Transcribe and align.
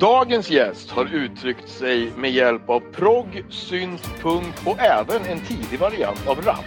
Dagens 0.00 0.50
gäst 0.50 0.90
har 0.90 1.14
uttryckt 1.14 1.68
sig 1.68 2.12
med 2.16 2.30
hjälp 2.30 2.70
av 2.70 2.80
progg, 2.80 3.44
synt, 3.50 4.02
punk 4.20 4.54
och 4.64 4.80
även 4.80 5.24
en 5.26 5.40
tidig 5.40 5.78
variant 5.78 6.26
av 6.26 6.42
rap. 6.42 6.64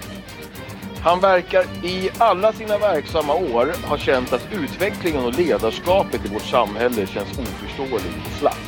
Han 1.01 1.19
verkar 1.19 1.63
i 1.85 2.09
alla 2.17 2.53
sina 2.53 2.77
verksamma 2.77 3.33
år 3.33 3.87
ha 3.87 3.97
känt 3.97 4.33
att 4.33 4.47
utvecklingen 4.53 5.25
och 5.25 5.39
ledarskapet 5.39 6.25
i 6.25 6.33
vårt 6.33 6.45
samhälle 6.45 7.07
känns 7.07 7.39
oförståelig 7.39 8.13
och 8.25 8.39
slapp. 8.39 8.63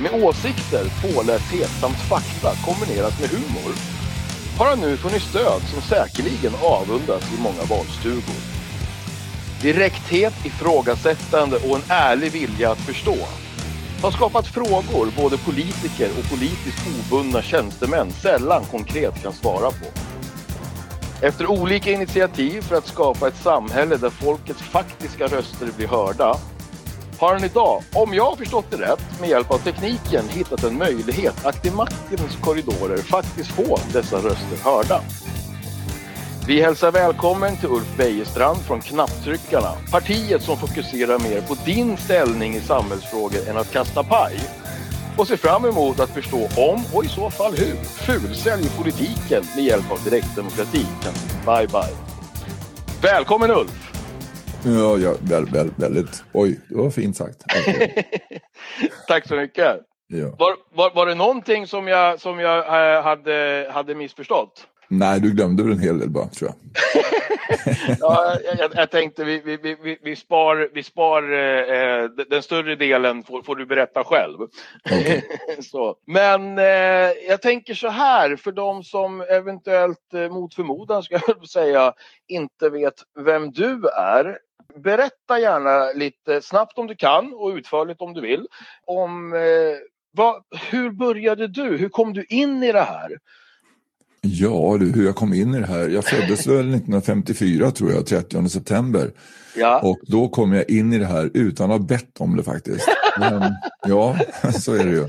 Med 0.00 0.24
åsikter, 0.24 0.84
pålästhet 1.02 1.70
samt 1.70 2.00
fakta 2.08 2.50
kombinerat 2.64 3.20
med 3.20 3.30
humor 3.30 3.74
har 4.58 4.66
han 4.66 4.80
nu 4.80 4.96
funnit 4.96 5.22
stöd 5.22 5.62
som 5.62 5.82
säkerligen 5.82 6.52
avundas 6.62 7.34
i 7.38 7.42
många 7.42 7.64
valstugor. 7.70 8.40
Direkthet, 9.62 10.46
ifrågasättande 10.46 11.56
och 11.56 11.76
en 11.76 11.82
ärlig 11.88 12.32
vilja 12.32 12.70
att 12.70 12.80
förstå 12.80 13.16
har 14.04 14.10
skapat 14.10 14.46
frågor 14.46 15.08
både 15.16 15.38
politiker 15.38 16.10
och 16.18 16.30
politiskt 16.30 16.86
obundna 16.86 17.42
tjänstemän 17.42 18.10
sällan 18.10 18.64
konkret 18.70 19.22
kan 19.22 19.32
svara 19.32 19.70
på. 19.70 19.86
Efter 21.26 21.46
olika 21.50 21.90
initiativ 21.90 22.60
för 22.60 22.76
att 22.76 22.86
skapa 22.86 23.28
ett 23.28 23.36
samhälle 23.36 23.96
där 23.96 24.10
folkets 24.10 24.62
faktiska 24.62 25.26
röster 25.26 25.68
blir 25.76 25.86
hörda 25.86 26.36
har 27.18 27.32
han 27.32 27.44
idag, 27.44 27.82
om 27.92 28.14
jag 28.14 28.24
har 28.24 28.36
förstått 28.36 28.66
det 28.70 28.76
rätt, 28.76 29.20
med 29.20 29.28
hjälp 29.28 29.50
av 29.50 29.58
tekniken 29.58 30.28
hittat 30.28 30.64
en 30.64 30.78
möjlighet 30.78 31.46
att 31.46 31.66
i 31.66 31.70
maktens 31.70 32.36
korridorer 32.40 32.96
faktiskt 32.96 33.50
få 33.50 33.78
dessa 33.92 34.16
röster 34.16 34.64
hörda. 34.64 35.00
Vi 36.46 36.60
hälsar 36.60 36.92
välkommen 36.92 37.56
till 37.56 37.68
Ulf 37.68 37.96
Bejestrand 37.96 38.58
från 38.58 38.80
Knapptryckarna. 38.80 39.72
Partiet 39.90 40.42
som 40.42 40.56
fokuserar 40.56 41.18
mer 41.18 41.40
på 41.40 41.54
din 41.64 41.96
ställning 41.96 42.54
i 42.54 42.60
samhällsfrågor 42.60 43.48
än 43.48 43.56
att 43.56 43.72
kasta 43.72 44.02
paj. 44.02 44.34
Och 45.18 45.28
ser 45.28 45.36
fram 45.36 45.64
emot 45.64 46.00
att 46.00 46.10
förstå 46.10 46.38
om, 46.56 46.82
och 46.94 47.04
i 47.04 47.08
så 47.08 47.30
fall 47.30 47.52
hur, 47.52 47.74
fulsälj 47.84 48.68
politiken 48.78 49.44
med 49.56 49.64
hjälp 49.64 49.90
av 49.90 50.04
direktdemokrati. 50.04 50.86
Bye 51.46 51.66
bye. 51.66 51.96
Välkommen 53.02 53.50
Ulf! 53.50 53.92
Ja, 54.64 54.98
ja 54.98 55.14
väl, 55.20 55.44
väl, 55.44 55.70
väldigt. 55.76 56.24
Oj, 56.32 56.60
det 56.68 56.76
var 56.76 56.90
fint 56.90 57.16
sagt. 57.16 57.44
Tack 59.08 59.28
så 59.28 59.34
mycket. 59.34 59.76
Ja. 60.06 60.34
Var, 60.38 60.56
var, 60.74 60.94
var 60.94 61.06
det 61.06 61.14
någonting 61.14 61.66
som 61.66 61.88
jag, 61.88 62.20
som 62.20 62.38
jag 62.38 62.58
eh, 62.58 63.02
hade, 63.02 63.70
hade 63.72 63.94
missförstått? 63.94 64.66
Nej, 64.88 65.20
du 65.20 65.30
glömde 65.30 65.62
väl 65.62 65.72
en 65.72 65.78
hel 65.78 65.98
del 65.98 66.10
bara, 66.10 66.26
tror 66.26 66.50
jag. 66.50 66.56
ja, 68.00 68.36
jag, 68.58 68.70
jag 68.74 68.90
tänkte 68.90 69.24
vi, 69.24 69.40
vi, 69.44 69.56
vi, 69.56 69.98
vi 70.02 70.16
spar, 70.16 70.70
vi 70.74 70.82
spar 70.82 71.22
eh, 71.22 72.08
den 72.30 72.42
större 72.42 72.76
delen 72.76 73.22
får, 73.22 73.42
får 73.42 73.56
du 73.56 73.66
berätta 73.66 74.04
själv. 74.04 74.38
Okay. 74.84 75.22
så. 75.62 75.96
Men 76.06 76.58
eh, 76.58 77.12
jag 77.28 77.42
tänker 77.42 77.74
så 77.74 77.88
här, 77.88 78.36
för 78.36 78.52
de 78.52 78.84
som 78.84 79.20
eventuellt 79.20 80.14
eh, 80.14 80.30
mot 80.30 80.54
förmodan 80.54 81.02
ska 81.02 81.18
jag 81.26 81.48
säga 81.48 81.92
inte 82.28 82.70
vet 82.70 82.94
vem 83.18 83.50
du 83.50 83.88
är. 83.88 84.38
Berätta 84.76 85.38
gärna 85.38 85.92
lite 85.92 86.42
snabbt 86.42 86.78
om 86.78 86.86
du 86.86 86.96
kan 86.96 87.34
och 87.34 87.48
utförligt 87.48 88.00
om 88.00 88.14
du 88.14 88.20
vill 88.20 88.46
om 88.86 89.32
eh, 89.32 89.40
vad, 90.16 90.42
hur 90.70 90.90
började 90.90 91.48
du? 91.48 91.76
Hur 91.76 91.88
kom 91.88 92.12
du 92.12 92.24
in 92.24 92.62
i 92.62 92.72
det 92.72 92.82
här? 92.82 93.18
Ja, 94.24 94.76
du, 94.80 94.92
hur 94.92 95.04
jag 95.04 95.16
kom 95.16 95.34
in 95.34 95.54
i 95.54 95.60
det 95.60 95.66
här. 95.66 95.88
Jag 95.88 96.04
föddes 96.04 96.46
väl 96.46 96.56
1954 96.56 97.70
tror 97.70 97.92
jag, 97.92 98.06
30 98.06 98.48
september. 98.48 99.10
Ja. 99.56 99.80
Och 99.80 99.98
då 100.06 100.28
kom 100.28 100.52
jag 100.52 100.70
in 100.70 100.92
i 100.92 100.98
det 100.98 101.06
här 101.06 101.30
utan 101.34 101.70
att 101.70 101.80
ha 101.80 101.86
bett 101.86 102.20
om 102.20 102.36
det 102.36 102.42
faktiskt. 102.42 102.88
Men, 103.18 103.42
ja, 103.86 104.18
så 104.60 104.74
är 104.74 104.84
det 104.84 104.90
ju. 104.90 105.06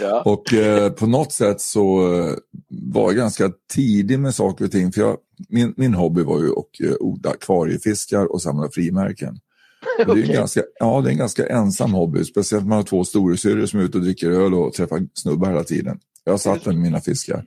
ja. 0.00 0.22
Och 0.24 0.54
eh, 0.54 0.92
på 0.92 1.06
något 1.06 1.32
sätt 1.32 1.60
så 1.60 2.14
eh, 2.14 2.34
var 2.68 3.02
jag 3.02 3.16
ganska 3.16 3.52
tidig 3.72 4.18
med 4.18 4.34
saker 4.34 4.64
och 4.64 4.70
ting. 4.70 4.92
För 4.92 5.00
jag, 5.00 5.16
min, 5.48 5.74
min 5.76 5.94
hobby 5.94 6.22
var 6.22 6.40
ju 6.40 6.50
att 6.50 6.90
eh, 6.90 6.96
odla 7.00 7.30
akvariefiskar 7.30 8.32
och 8.32 8.42
samla 8.42 8.70
frimärken. 8.70 9.38
Och 10.06 10.16
Det 10.16 10.22
är, 10.22 10.26
en 10.26 10.32
ganska, 10.32 10.62
ja, 10.80 11.00
det 11.00 11.08
är 11.08 11.12
en 11.12 11.18
ganska 11.18 11.46
ensam 11.46 11.92
hobby, 11.92 12.24
speciellt 12.24 12.64
när 12.64 12.68
man 12.68 12.78
har 12.78 12.84
två 12.84 13.04
storasyrror 13.04 13.66
som 13.66 13.80
är 13.80 13.84
ute 13.84 13.98
och 13.98 14.04
dricker 14.04 14.30
öl 14.30 14.54
och 14.54 14.72
träffar 14.72 15.00
snubbar 15.14 15.48
hela 15.48 15.64
tiden. 15.64 15.98
Jag 16.24 16.40
satt 16.40 16.66
med 16.66 16.76
mina 16.76 17.00
fiskar. 17.00 17.44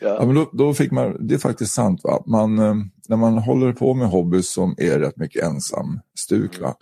Ja, 0.00 0.16
Ja. 0.20 0.26
men 0.26 0.34
då, 0.34 0.50
då 0.52 0.74
fick 0.74 0.90
man, 0.92 1.26
det 1.26 1.34
är 1.34 1.38
faktiskt 1.38 1.74
sant, 1.74 2.00
va? 2.04 2.22
Man, 2.26 2.58
eh, 2.58 2.74
när 3.08 3.16
man 3.16 3.38
håller 3.38 3.72
på 3.72 3.94
med 3.94 4.08
hobbys 4.08 4.50
som 4.52 4.74
är 4.78 4.98
rätt 4.98 5.16
mycket 5.16 5.42
ensam 5.44 6.00
stuk, 6.18 6.60
va? 6.60 6.74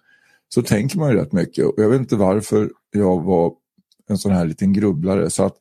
så 0.55 0.63
tänker 0.63 0.99
man 0.99 1.11
ju 1.11 1.17
rätt 1.17 1.33
mycket. 1.33 1.65
Och 1.65 1.75
jag 1.77 1.89
vet 1.89 2.01
inte 2.01 2.17
varför 2.17 2.71
jag 2.91 3.23
var 3.23 3.53
en 4.09 4.19
sån 4.19 4.33
här 4.33 4.45
liten 4.45 4.73
grubblare. 4.73 5.31
Så 5.31 5.45
att 5.45 5.55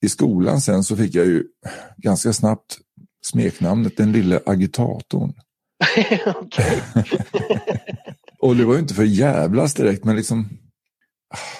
i 0.00 0.08
skolan 0.08 0.60
sen 0.60 0.84
så 0.84 0.96
fick 0.96 1.14
jag 1.14 1.26
ju 1.26 1.44
ganska 1.96 2.32
snabbt 2.32 2.78
smeknamnet 3.24 3.96
den 3.96 4.12
lille 4.12 4.40
agitatorn. 4.46 5.32
Och 8.38 8.56
det 8.56 8.64
var 8.64 8.74
ju 8.74 8.80
inte 8.80 8.94
för 8.94 9.04
jävlas 9.04 9.74
direkt, 9.74 10.04
men 10.04 10.16
liksom 10.16 10.48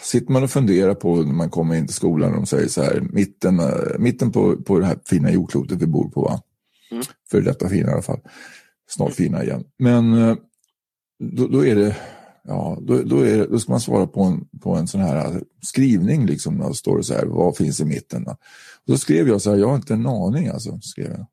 sitter 0.02 0.32
man 0.32 0.42
och 0.42 0.50
funderar 0.50 0.94
på 0.94 1.16
när 1.16 1.34
man 1.34 1.50
kommer 1.50 1.74
in 1.74 1.86
till 1.86 1.96
skolan 1.96 2.30
och 2.30 2.36
de 2.36 2.46
säger 2.46 2.68
så 2.68 2.82
här, 2.82 3.00
mitten, 3.00 3.60
eh, 3.60 3.98
mitten 3.98 4.32
på, 4.32 4.56
på 4.56 4.78
det 4.78 4.86
här 4.86 4.98
fina 5.04 5.30
jordklotet 5.30 5.82
vi 5.82 5.86
bor 5.86 6.08
på, 6.08 6.22
va? 6.22 6.42
Mm. 6.90 7.04
För 7.30 7.40
detta 7.40 7.68
fina 7.68 7.90
i 7.90 7.92
alla 7.92 8.02
fall. 8.02 8.20
Snart 8.88 9.12
fina 9.12 9.44
igen. 9.44 9.64
Men 9.78 10.14
eh, 10.14 10.36
då, 11.18 11.46
då 11.46 11.66
är 11.66 11.76
det, 11.76 11.96
ja, 12.44 12.78
då, 12.80 13.02
då, 13.02 13.20
är 13.20 13.46
då 13.46 13.58
ska 13.58 13.72
man 13.72 13.80
svara 13.80 14.06
på 14.06 14.22
en, 14.22 14.48
på 14.60 14.74
en 14.74 14.86
sån 14.86 15.00
här 15.00 15.42
skrivning, 15.62 16.26
liksom, 16.26 16.74
står 16.74 16.96
det 16.96 17.04
så 17.04 17.14
här, 17.14 17.26
vad 17.26 17.56
finns 17.56 17.80
i 17.80 17.84
mitten? 17.84 18.26
Och 18.26 18.36
då 18.86 18.98
skrev 18.98 19.28
jag 19.28 19.42
så 19.42 19.50
här, 19.50 19.56
jag 19.56 19.68
har 19.68 19.76
inte 19.76 19.94
en 19.94 20.06
aning 20.06 20.48
alltså, 20.48 20.80
skrev 20.80 21.10
jag. 21.10 21.26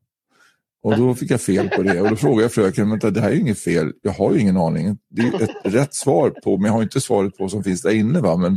Och 0.83 0.97
då 0.97 1.15
fick 1.15 1.31
jag 1.31 1.41
fel 1.41 1.69
på 1.69 1.83
det 1.83 2.01
och 2.01 2.09
då 2.09 2.15
frågade 2.15 2.41
jag 2.41 2.51
fröken, 2.53 2.89
men 2.89 2.99
det 2.99 3.21
här 3.21 3.29
är 3.29 3.33
ju 3.33 3.39
inget 3.39 3.59
fel, 3.59 3.91
jag 4.01 4.11
har 4.11 4.33
ju 4.33 4.39
ingen 4.39 4.57
aning. 4.57 4.97
Det 5.09 5.21
är 5.21 5.41
ett 5.43 5.49
rätt 5.63 5.93
svar 5.93 6.29
på, 6.29 6.57
men 6.57 6.65
jag 6.65 6.73
har 6.73 6.83
inte 6.83 7.01
svaret 7.01 7.37
på 7.37 7.49
som 7.49 7.63
finns 7.63 7.81
där 7.81 7.91
inne. 7.91 8.19
Va? 8.21 8.37
Men 8.37 8.53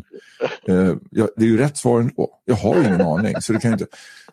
eh, 0.68 0.94
det 1.36 1.44
är 1.44 1.48
ju 1.48 1.58
rätt 1.58 1.76
svar 1.76 2.00
ändå. 2.00 2.30
Jag 2.44 2.54
har 2.56 2.74
ju 2.76 2.80
ingen 2.84 3.00
aning. 3.00 3.34
Så 3.40 3.52
det 3.52 3.58
kan 3.58 3.72
inte, 3.72 3.86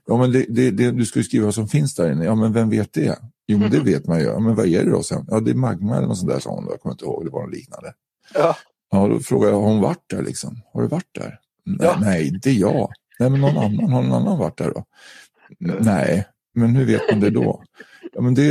ja, 0.07 0.17
men 0.17 0.31
det, 0.31 0.45
det, 0.49 0.71
det, 0.71 0.91
du 0.91 1.05
ska 1.05 1.19
ju 1.19 1.23
skriva 1.23 1.45
vad 1.45 1.55
som 1.55 1.67
finns 1.67 1.95
där 1.95 2.11
inne. 2.11 2.25
Ja, 2.25 2.35
men 2.35 2.53
vem 2.53 2.69
vet 2.69 2.93
det? 2.93 3.19
Jo, 3.47 3.57
men 3.57 3.71
det 3.71 3.79
vet 3.79 4.07
man 4.07 4.19
ju. 4.19 4.25
Ja, 4.25 4.39
men 4.39 4.55
vad 4.55 4.65
är 4.67 4.83
det 4.83 4.91
då 4.91 5.03
sen? 5.03 5.25
Ja, 5.29 5.39
det 5.39 5.51
är 5.51 5.55
magma 5.55 5.97
eller 5.97 6.07
något 6.07 6.17
sånt 6.17 6.31
där, 6.31 6.39
sa 6.39 6.49
hon. 6.49 6.67
Jag 6.69 6.81
kommer 6.81 6.93
inte 6.93 7.05
ihåg, 7.05 7.25
det 7.25 7.31
var 7.31 7.41
något 7.43 7.53
liknande. 7.53 7.93
Ja. 8.33 8.55
Ja, 8.91 9.07
då 9.07 9.19
frågade 9.19 9.51
jag, 9.51 9.61
har 9.61 9.67
hon 9.67 9.81
varit 9.81 10.03
där 10.09 10.21
liksom? 10.23 10.61
Har 10.73 10.81
du 10.81 10.87
varit 10.87 11.09
där? 11.15 11.39
Nej, 11.65 11.77
Ja. 11.81 11.97
nej 12.01 12.27
inte 12.27 12.51
jag. 12.51 12.91
Nej, 13.19 13.29
men 13.29 13.41
någon 13.41 13.57
annan, 13.57 13.79
har 13.91 14.01
någon 14.01 14.13
annan 14.13 14.37
varit 14.39 14.57
där 14.57 14.71
då? 14.75 14.83
N- 15.65 15.77
Nej, 15.79 16.25
men 16.53 16.75
hur 16.75 16.85
vet 16.85 17.01
man 17.11 17.19
det 17.19 17.29
då? 17.29 17.63
Ja, 18.13 18.21
men 18.21 18.33
det, 18.33 18.43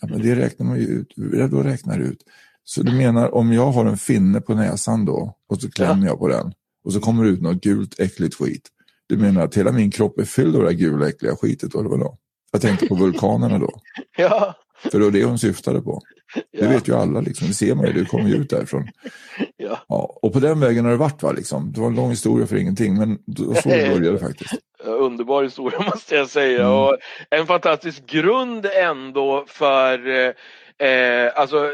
ja, 0.00 0.06
men 0.08 0.22
det 0.22 0.34
räknar 0.36 0.66
man 0.66 0.78
ju 0.78 0.84
ut. 0.86 1.12
Ja, 1.16 1.48
Då 1.48 1.62
räknar 1.62 1.98
ut. 1.98 2.18
Så 2.64 2.82
du 2.82 2.92
menar 2.92 3.34
om 3.34 3.52
jag 3.52 3.72
har 3.72 3.84
en 3.86 3.96
finne 3.98 4.40
på 4.40 4.54
näsan 4.54 5.04
då 5.04 5.34
och 5.48 5.60
så 5.60 5.70
klämmer 5.70 6.06
jag 6.06 6.18
på 6.18 6.28
den 6.28 6.52
och 6.84 6.92
så 6.92 7.00
kommer 7.00 7.24
det 7.24 7.30
ut 7.30 7.42
något 7.42 7.60
gult 7.62 8.00
äckligt 8.00 8.34
skit. 8.34 8.68
Du 9.06 9.16
menar 9.16 9.44
att 9.44 9.54
hela 9.56 9.72
min 9.72 9.90
kropp 9.90 10.18
är 10.18 10.24
fylld 10.24 10.56
av 10.56 10.62
det 10.62 10.68
här 10.68 10.76
gula 10.76 11.08
äckliga 11.08 11.36
skitet? 11.36 11.74
Eller 11.74 11.88
vadå? 11.88 12.16
Jag 12.52 12.60
tänkte 12.60 12.86
på 12.86 12.94
vulkanerna 12.94 13.58
då. 13.58 13.70
Ja. 14.16 14.54
För 14.90 14.98
det 14.98 15.04
var 15.04 15.12
det 15.12 15.24
hon 15.24 15.38
syftade 15.38 15.80
på. 15.80 16.00
Det 16.52 16.64
Ja. 16.64 16.68
vet 16.68 16.88
ju 16.88 16.94
alla, 16.94 17.20
liksom. 17.20 17.48
det 17.48 17.54
ser 17.54 17.74
man 17.74 17.86
ju, 17.86 17.92
det 17.92 18.04
kommer 18.04 18.28
ju 18.28 18.34
ut 18.34 18.50
därifrån. 18.50 18.88
Ja. 19.56 19.78
Ja, 19.88 20.18
och 20.22 20.32
på 20.32 20.40
den 20.40 20.60
vägen 20.60 20.84
har 20.84 20.92
det 20.92 20.98
varit. 20.98 21.22
Va, 21.22 21.32
liksom. 21.32 21.72
Det 21.72 21.80
var 21.80 21.86
en 21.88 21.94
lång 21.94 22.10
historia 22.10 22.46
för 22.46 22.56
ingenting, 22.56 22.96
men 22.96 23.18
då, 23.26 23.54
så 23.54 23.68
det 23.68 23.94
började 23.98 24.18
faktiskt. 24.18 24.54
Underbar 24.84 25.42
historia 25.42 25.80
måste 25.94 26.16
jag 26.16 26.28
säga. 26.28 26.60
Mm. 26.60 26.72
Och 26.72 26.96
en 27.30 27.46
fantastisk 27.46 28.06
grund 28.06 28.66
ändå 28.66 29.44
för 29.48 30.08
eh, 30.08 30.88
eh, 30.88 31.32
alltså 31.34 31.72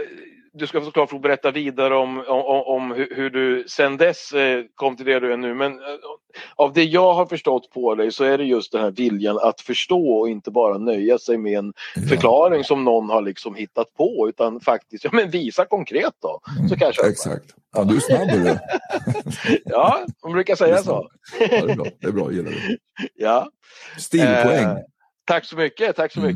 du 0.58 0.66
ska 0.66 0.80
såklart 0.80 1.10
få 1.10 1.18
berätta 1.18 1.50
vidare 1.50 1.96
om, 1.96 2.18
om, 2.18 2.62
om 2.66 2.92
hur, 2.92 3.14
hur 3.16 3.30
du 3.30 3.64
sen 3.68 3.96
dess 3.96 4.32
eh, 4.32 4.64
kom 4.74 4.96
till 4.96 5.06
det 5.06 5.20
du 5.20 5.32
är 5.32 5.36
nu. 5.36 5.54
Men 5.54 5.72
eh, 5.72 5.84
av 6.56 6.72
det 6.72 6.84
jag 6.84 7.14
har 7.14 7.26
förstått 7.26 7.70
på 7.70 7.94
dig 7.94 8.12
så 8.12 8.24
är 8.24 8.38
det 8.38 8.44
just 8.44 8.72
den 8.72 8.80
här 8.80 8.90
viljan 8.90 9.38
att 9.42 9.60
förstå 9.60 10.10
och 10.18 10.28
inte 10.28 10.50
bara 10.50 10.78
nöja 10.78 11.18
sig 11.18 11.38
med 11.38 11.58
en 11.58 11.72
förklaring 12.08 12.64
som 12.64 12.84
någon 12.84 13.10
har 13.10 13.22
liksom 13.22 13.54
hittat 13.54 13.94
på 13.94 14.26
utan 14.28 14.60
faktiskt 14.60 15.04
ja, 15.04 15.10
men 15.12 15.30
visa 15.30 15.64
konkret 15.64 16.14
då. 16.22 16.40
Så 16.68 16.76
kanske 16.76 17.02
Mm, 17.02 17.12
Exakt. 17.12 17.54
Ja, 17.76 17.84
du 17.84 17.96
är 17.96 18.00
snabb 18.00 18.28
du. 18.28 18.58
Ja, 19.64 20.04
man 20.22 20.32
brukar 20.32 20.56
säga 20.56 20.78
så. 20.78 21.08
Ja, 21.40 21.46
det 21.48 21.56
är 21.56 21.76
bra, 21.76 21.86
det 22.00 22.06
är 22.06 22.12
bra, 22.12 22.32
gillar 22.32 22.50
det. 22.50 22.78
Ja. 23.14 23.48
Stilpoäng. 23.98 24.64
Eh, 24.64 24.76
tack 25.24 25.44
så 25.44 25.56
mycket, 25.56 25.96
tack 25.96 26.12
så 26.12 26.20
Mm. 26.20 26.32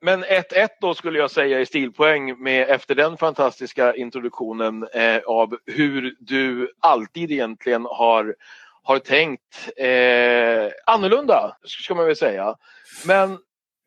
Men 0.00 0.24
1-1 0.24 0.68
då 0.80 0.94
skulle 0.94 1.18
jag 1.18 1.30
säga 1.30 1.60
i 1.60 1.66
stilpoäng 1.66 2.42
med 2.42 2.68
efter 2.70 2.94
den 2.94 3.16
fantastiska 3.16 3.94
introduktionen 3.94 4.86
eh, 4.94 5.18
av 5.26 5.56
hur 5.66 6.14
du 6.20 6.72
alltid 6.80 7.30
egentligen 7.30 7.86
har, 7.90 8.34
har 8.82 8.98
tänkt 8.98 9.68
eh, 9.76 10.94
annorlunda, 10.94 11.56
ska 11.64 11.94
man 11.94 12.06
väl 12.06 12.16
säga. 12.16 12.54
Men 13.06 13.38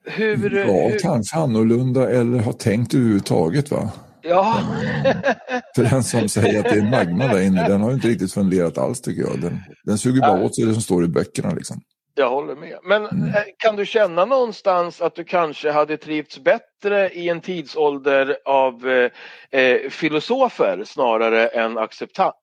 hur... 0.05 0.55
Ja, 0.55 0.89
hur 0.89 0.99
kanske 0.99 1.37
annorlunda 1.37 2.09
eller 2.09 2.39
har 2.39 2.53
tänkt 2.53 2.93
överhuvudtaget 2.93 3.71
va? 3.71 3.91
Ja. 4.21 4.59
För 5.75 5.83
den 5.83 6.03
som 6.03 6.29
säger 6.29 6.59
att 6.59 6.73
det 6.73 6.79
är 6.79 6.89
magma 6.89 7.27
där 7.27 7.41
inne, 7.41 7.67
den 7.67 7.81
har 7.81 7.89
ju 7.89 7.95
inte 7.95 8.07
riktigt 8.07 8.33
funderat 8.33 8.77
alls 8.77 9.01
tycker 9.01 9.21
jag. 9.21 9.41
Den, 9.41 9.59
den 9.83 9.97
suger 9.97 10.21
bara 10.21 10.43
åt 10.43 10.55
sig 10.55 10.65
det 10.65 10.73
som 10.73 10.81
står 10.81 11.05
i 11.05 11.07
böckerna. 11.07 11.53
Liksom. 11.53 11.81
Jag 12.15 12.29
håller 12.29 12.55
med. 12.55 12.77
Men. 12.83 13.03
Eh, 13.03 13.43
kan 13.57 13.75
du 13.75 13.85
känna 13.85 14.25
någonstans 14.25 15.01
att 15.01 15.15
du 15.15 15.23
kanske 15.23 15.71
hade 15.71 15.97
trivts 15.97 16.39
bättre 16.39 17.09
i 17.09 17.29
en 17.29 17.41
tidsålder 17.41 18.37
av 18.45 18.89
eh, 18.89 19.59
eh 19.61 19.89
filosofer 19.89 20.83
snarare 20.85 21.47
än 21.47 21.77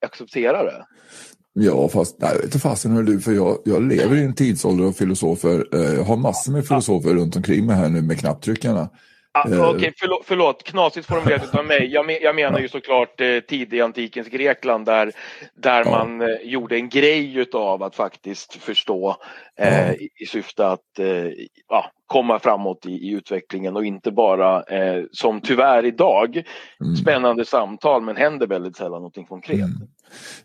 accepterare? 0.00 0.85
Ja, 1.53 1.88
fast 1.88 2.17
nej, 2.19 2.31
jag 2.35 2.44
inte 2.44 2.59
fasen 2.59 2.93
hör 2.93 3.03
du, 3.03 3.20
för 3.20 3.32
jag, 3.32 3.59
jag 3.65 3.82
lever 3.82 4.17
i 4.17 4.25
en 4.25 4.35
tidsålder 4.35 4.85
av 4.85 4.93
filosofer. 4.93 5.67
Eh, 5.75 5.94
jag 5.94 6.05
har 6.05 6.17
massor 6.17 6.53
med 6.53 6.67
filosofer 6.67 7.11
ja. 7.11 7.17
runt 7.17 7.37
omkring 7.37 7.67
mig 7.67 7.76
här 7.76 7.88
nu 7.88 8.03
med 8.03 8.21
knapptryckarna. 8.21 8.88
Ah, 9.32 9.46
Okej, 9.46 9.60
okay, 9.60 9.92
förlåt, 9.96 10.22
förlåt, 10.25 10.62
knasigt 10.62 11.06
formulerat 11.06 11.54
av 11.54 11.66
mig. 11.66 11.86
Jag, 11.92 12.06
men, 12.06 12.16
jag 12.22 12.34
menar 12.34 12.58
ju 12.58 12.69
såklart 12.69 13.20
eh, 13.20 13.40
tidig 13.40 13.80
antikens 13.80 14.28
Grekland 14.28 14.86
där, 14.86 15.12
där 15.54 15.82
ja. 15.84 15.90
man 15.90 16.20
eh, 16.20 16.36
gjorde 16.42 16.76
en 16.76 16.88
grej 16.88 17.36
utav 17.36 17.82
att 17.82 17.94
faktiskt 17.94 18.54
förstå 18.54 19.16
eh, 19.58 19.88
ja. 19.88 19.94
i, 19.94 20.08
i, 20.20 20.26
syfte 20.26 20.69
att 20.69 20.98
eh, 20.98 21.06
ja, 21.69 21.90
komma 22.06 22.38
framåt 22.38 22.86
i, 22.86 22.90
i, 22.90 23.10
utvecklingen 23.10 23.76
och 23.76 23.84
inte 23.84 24.10
bara 24.10 24.62
eh, 24.62 25.04
som 25.12 25.40
tyvärr 25.40 25.84
idag 25.86 26.42
mm. 26.80 26.96
spännande 26.96 27.44
samtal 27.44 28.02
men 28.02 28.16
händer 28.16 28.46
väldigt 28.46 28.76
sällan 28.76 28.92
någonting 28.92 29.26
konkret. 29.26 29.58
Mm. 29.58 29.88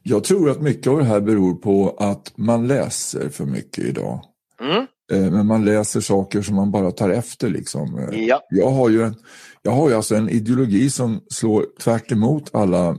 Jag 0.03 0.23
tror 0.23 0.49
att 0.49 0.61
mycket 0.61 0.87
av 0.87 0.97
det 0.97 1.05
här 1.05 1.21
beror 1.21 1.53
på 1.55 1.95
att 1.99 2.33
man 2.35 2.67
läser 2.67 3.29
för 3.29 3.45
mycket 3.45 3.83
idag. 3.83 4.23
Mm. 4.61 4.87
Eh, 5.13 5.31
men 5.31 5.45
man 5.45 5.65
läser 5.65 6.01
saker 6.01 6.41
som 6.41 6.55
man 6.55 6.71
bara 6.71 6.91
tar 6.91 7.09
efter. 7.09 7.49
Liksom. 7.49 7.99
Eh, 7.99 8.19
ja. 8.19 8.41
Jag 8.49 8.69
har 8.69 8.89
ju, 8.89 9.03
en, 9.03 9.15
jag 9.61 9.71
har 9.71 9.89
ju 9.89 9.95
alltså 9.95 10.15
en 10.15 10.29
ideologi 10.29 10.89
som 10.89 11.21
slår 11.29 11.65
tvärt 11.79 12.11
alla 12.53 12.97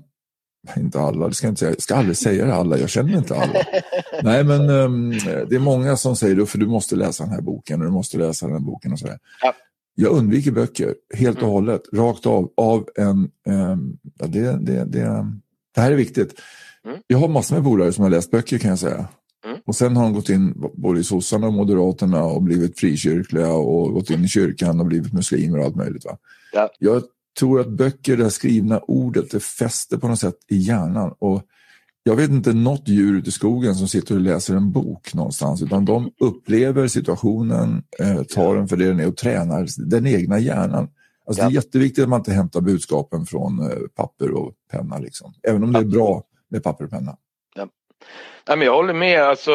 inte 0.76 1.00
alla, 1.00 1.28
det 1.28 1.34
ska 1.34 1.46
jag 1.46 1.52
inte 1.52 1.58
säga. 1.58 1.70
Jag 1.70 1.82
ska 1.82 1.94
aldrig 1.94 2.16
säga 2.16 2.44
det 2.44 2.54
alla, 2.54 2.78
jag 2.78 2.90
känner 2.90 3.16
inte 3.18 3.34
alla. 3.34 3.64
Nej, 4.22 4.44
men 4.44 4.70
um, 4.70 5.10
det 5.48 5.54
är 5.54 5.58
många 5.58 5.96
som 5.96 6.16
säger 6.16 6.36
då, 6.36 6.46
för 6.46 6.58
du 6.58 6.66
måste 6.66 6.96
läsa 6.96 7.24
den 7.24 7.32
här 7.32 7.40
boken 7.40 7.80
och 7.80 7.86
du 7.86 7.92
måste 7.92 8.18
läsa 8.18 8.46
den 8.46 8.54
här 8.54 8.62
boken 8.62 8.92
och 8.92 8.98
sådär. 8.98 9.18
Ja. 9.42 9.54
Jag 9.94 10.12
undviker 10.12 10.50
böcker 10.50 10.94
helt 11.14 11.36
och 11.36 11.42
mm. 11.42 11.52
hållet, 11.52 11.82
rakt 11.92 12.26
av, 12.26 12.52
av 12.56 12.88
en... 12.96 13.30
Um, 13.48 13.98
ja, 14.18 14.26
det, 14.26 14.40
det, 14.40 14.84
det, 14.84 15.26
det 15.74 15.80
här 15.80 15.90
är 15.90 15.96
viktigt. 15.96 16.34
Mm. 16.84 16.98
Jag 17.06 17.18
har 17.18 17.28
massor 17.28 17.54
med 17.54 17.64
polare 17.64 17.92
som 17.92 18.02
har 18.02 18.10
läst 18.10 18.30
böcker 18.30 18.58
kan 18.58 18.70
jag 18.70 18.78
säga. 18.78 19.08
Och 19.66 19.76
sen 19.76 19.96
har 19.96 20.04
de 20.04 20.12
gått 20.12 20.28
in 20.28 20.54
både 20.74 21.00
i 21.00 21.04
sossarna 21.04 21.46
och 21.46 21.52
moderaterna 21.52 22.24
och 22.24 22.42
blivit 22.42 22.78
frikyrkliga 22.78 23.52
och 23.52 23.92
gått 23.92 24.10
in 24.10 24.24
i 24.24 24.28
kyrkan 24.28 24.80
och 24.80 24.86
blivit 24.86 25.12
muslimer 25.12 25.58
och 25.58 25.64
allt 25.64 25.76
möjligt. 25.76 26.04
Va? 26.04 26.18
Ja. 26.52 26.70
Jag 26.78 27.02
tror 27.38 27.60
att 27.60 27.68
böcker, 27.68 28.16
det 28.16 28.30
skrivna 28.30 28.78
ordet, 28.78 29.30
det 29.30 29.40
fäster 29.40 29.96
på 29.96 30.08
något 30.08 30.18
sätt 30.18 30.38
i 30.48 30.56
hjärnan. 30.56 31.14
Och 31.18 31.42
jag 32.02 32.16
vet 32.16 32.30
inte 32.30 32.52
något 32.52 32.88
djur 32.88 33.18
ute 33.18 33.28
i 33.28 33.32
skogen 33.32 33.74
som 33.74 33.88
sitter 33.88 34.14
och 34.14 34.20
läser 34.20 34.56
en 34.56 34.72
bok 34.72 35.14
någonstans 35.14 35.62
utan 35.62 35.84
de 35.84 36.10
upplever 36.20 36.88
situationen, 36.88 37.82
eh, 37.98 38.22
tar 38.22 38.56
den 38.56 38.68
för 38.68 38.76
det 38.76 38.84
den 38.84 39.00
är 39.00 39.08
och 39.08 39.16
tränar 39.16 39.66
den 39.90 40.06
egna 40.06 40.38
hjärnan. 40.38 40.88
Alltså 41.26 41.42
ja. 41.42 41.48
Det 41.48 41.52
är 41.52 41.54
jätteviktigt 41.54 42.02
att 42.02 42.10
man 42.10 42.20
inte 42.20 42.32
hämtar 42.32 42.60
budskapen 42.60 43.26
från 43.26 43.60
eh, 43.60 43.78
papper 43.94 44.30
och 44.30 44.52
penna. 44.70 44.98
Liksom. 44.98 45.34
Även 45.48 45.64
om 45.64 45.72
det 45.72 45.78
är 45.78 45.84
bra 45.84 46.22
med 46.48 46.62
papper 46.62 46.84
och 46.84 46.90
penna. 46.90 47.16
Nej, 48.48 48.58
men 48.58 48.66
jag 48.66 48.74
håller 48.74 48.94
med. 48.94 49.22
Alltså, 49.22 49.52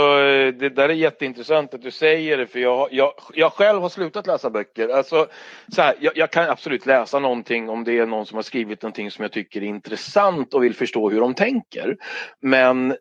det 0.51 0.69
där 0.69 0.89
är 0.89 0.94
jätteintressant 0.94 1.74
att 1.74 1.81
du 1.81 1.91
säger 1.91 2.38
det 2.38 2.47
för 2.47 2.59
jag, 2.59 2.88
jag, 2.91 3.12
jag 3.33 3.53
själv 3.53 3.81
har 3.81 3.89
slutat 3.89 4.27
läsa 4.27 4.50
böcker. 4.50 4.89
Alltså, 4.89 5.27
så 5.75 5.81
här, 5.81 5.95
jag, 6.00 6.18
jag, 6.18 6.31
kan 6.31 6.50
absolut 6.50 6.86
läsa 6.86 7.19
någonting 7.19 7.69
om 7.69 7.83
det 7.83 7.97
är 7.97 8.06
någon 8.06 8.25
som 8.25 8.36
har 8.36 8.44
skrivit 8.44 8.81
någonting 8.81 9.12
som 9.12 9.24
jag 9.24 9.31
tycker 9.31 9.62
är 9.62 9.65
intressant 9.65 10.53
och 10.53 10.63
vill 10.63 10.75
förstå 10.75 11.09
hur 11.09 11.19
de 11.19 11.33
tänker. 11.33 11.97
Men 12.41 12.91
eh, 12.91 12.95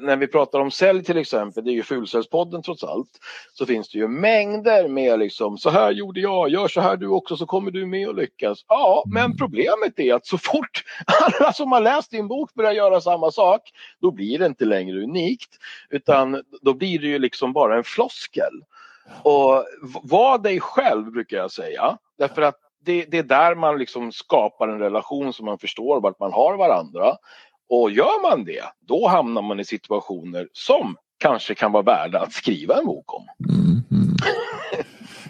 när 0.00 0.16
vi 0.16 0.26
pratar 0.26 0.60
om 0.60 0.70
sälj 0.70 1.04
till 1.04 1.18
exempel, 1.18 1.64
det 1.64 1.70
är 1.70 1.74
ju 1.74 1.82
Fulsäljspodden 1.82 2.62
trots 2.62 2.84
allt, 2.84 3.10
så 3.52 3.66
finns 3.66 3.90
det 3.90 3.98
ju 3.98 4.08
mängder 4.08 4.88
med 4.88 5.18
liksom 5.18 5.58
så 5.58 5.70
här 5.70 5.90
gjorde 5.90 6.20
jag, 6.20 6.48
gör 6.48 6.68
så 6.68 6.80
här 6.80 6.96
du 6.96 7.08
också 7.08 7.36
så 7.36 7.46
kommer 7.46 7.70
du 7.70 7.86
med 7.86 8.08
och 8.08 8.14
lyckas. 8.14 8.64
Ja, 8.68 9.04
men 9.06 9.36
problemet 9.36 9.98
är 9.98 10.14
att 10.14 10.26
så 10.26 10.38
fort 10.38 10.84
alla 11.38 11.52
som 11.52 11.72
har 11.72 11.80
läst 11.80 12.10
din 12.10 12.28
bok 12.28 12.54
börjar 12.54 12.72
göra 12.72 13.00
samma 13.00 13.30
sak, 13.30 13.62
då 14.00 14.10
blir 14.10 14.38
det 14.38 14.46
inte 14.46 14.64
längre 14.64 15.03
unikt 15.04 15.58
utan 15.90 16.42
då 16.62 16.74
blir 16.74 16.98
det 16.98 17.06
ju 17.06 17.18
liksom 17.18 17.52
bara 17.52 17.76
en 17.76 17.84
floskel. 17.84 18.64
Och 19.22 19.64
var 20.02 20.38
dig 20.38 20.60
själv 20.60 21.12
brukar 21.12 21.36
jag 21.36 21.50
säga. 21.50 21.98
Därför 22.18 22.42
att 22.42 22.56
det, 22.84 23.04
det, 23.04 23.18
är 23.18 23.22
där 23.22 23.54
man 23.54 23.78
liksom 23.78 24.12
skapar 24.12 24.68
en 24.68 24.78
relation 24.78 25.32
som 25.32 25.46
man 25.46 25.58
förstår 25.58 26.00
vart 26.00 26.20
man 26.20 26.32
har 26.32 26.56
varandra. 26.56 27.16
Och 27.68 27.90
gör 27.90 28.22
man 28.22 28.44
det, 28.44 28.64
då 28.80 29.08
hamnar 29.08 29.42
man 29.42 29.60
i 29.60 29.64
situationer 29.64 30.48
som 30.52 30.96
kanske 31.18 31.54
kan 31.54 31.72
vara 31.72 31.82
värda 31.82 32.20
att 32.20 32.32
skriva 32.32 32.78
en 32.78 32.86
bok 32.86 33.14
om. 33.14 33.24
Mm, 33.48 33.82
mm. 33.90 34.16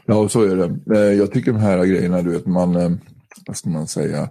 Ja, 0.06 0.28
så 0.28 0.42
är 0.42 0.56
det. 0.56 0.96
Eh, 0.96 1.12
jag 1.12 1.32
tycker 1.32 1.52
de 1.52 1.60
här 1.60 1.84
grejerna, 1.84 2.22
du 2.22 2.30
vet, 2.30 2.46
man, 2.46 2.76
eh, 2.76 2.90
vad 3.46 3.56
ska 3.56 3.68
man 3.68 3.86
säga, 3.86 4.28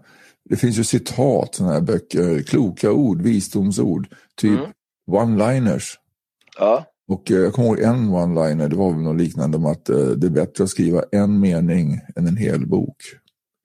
det 0.49 0.55
finns 0.55 0.79
ju 0.79 0.83
citat, 0.83 1.55
sådana 1.55 1.73
här 1.73 1.81
böcker, 1.81 2.43
kloka 2.43 2.91
ord, 2.91 3.21
visdomsord, 3.21 4.07
typ 4.35 4.59
mm 4.59 4.71
one-liners. 5.11 5.97
Ja. 6.57 6.85
Och 7.07 7.31
eh, 7.31 7.37
jag 7.37 7.53
kommer 7.53 7.67
ihåg 7.67 7.79
en 7.79 8.09
one-liner, 8.09 8.67
det 8.67 8.75
var 8.75 8.91
väl 8.91 9.01
något 9.01 9.21
liknande 9.21 9.57
om 9.57 9.65
att 9.65 9.89
eh, 9.89 9.97
det 9.97 10.27
är 10.27 10.31
bättre 10.31 10.63
att 10.63 10.69
skriva 10.69 11.03
en 11.11 11.39
mening 11.39 11.99
än 12.15 12.27
en 12.27 12.37
hel 12.37 12.67
bok 12.67 12.97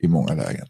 i 0.02 0.08
många 0.08 0.34
lägen. 0.34 0.66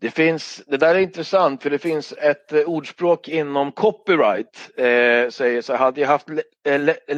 Det, 0.00 0.10
finns, 0.10 0.62
det 0.66 0.76
där 0.76 0.94
är 0.94 0.98
intressant 0.98 1.62
för 1.62 1.70
det 1.70 1.78
finns 1.78 2.12
ett 2.12 2.52
eh, 2.52 2.60
ordspråk 2.60 3.28
inom 3.28 3.72
copyright. 3.72 4.70
Eh, 4.76 5.30
säger 5.30 5.62
så 5.62 5.74
hade 5.74 6.00
jag 6.00 6.08
haft 6.08 6.28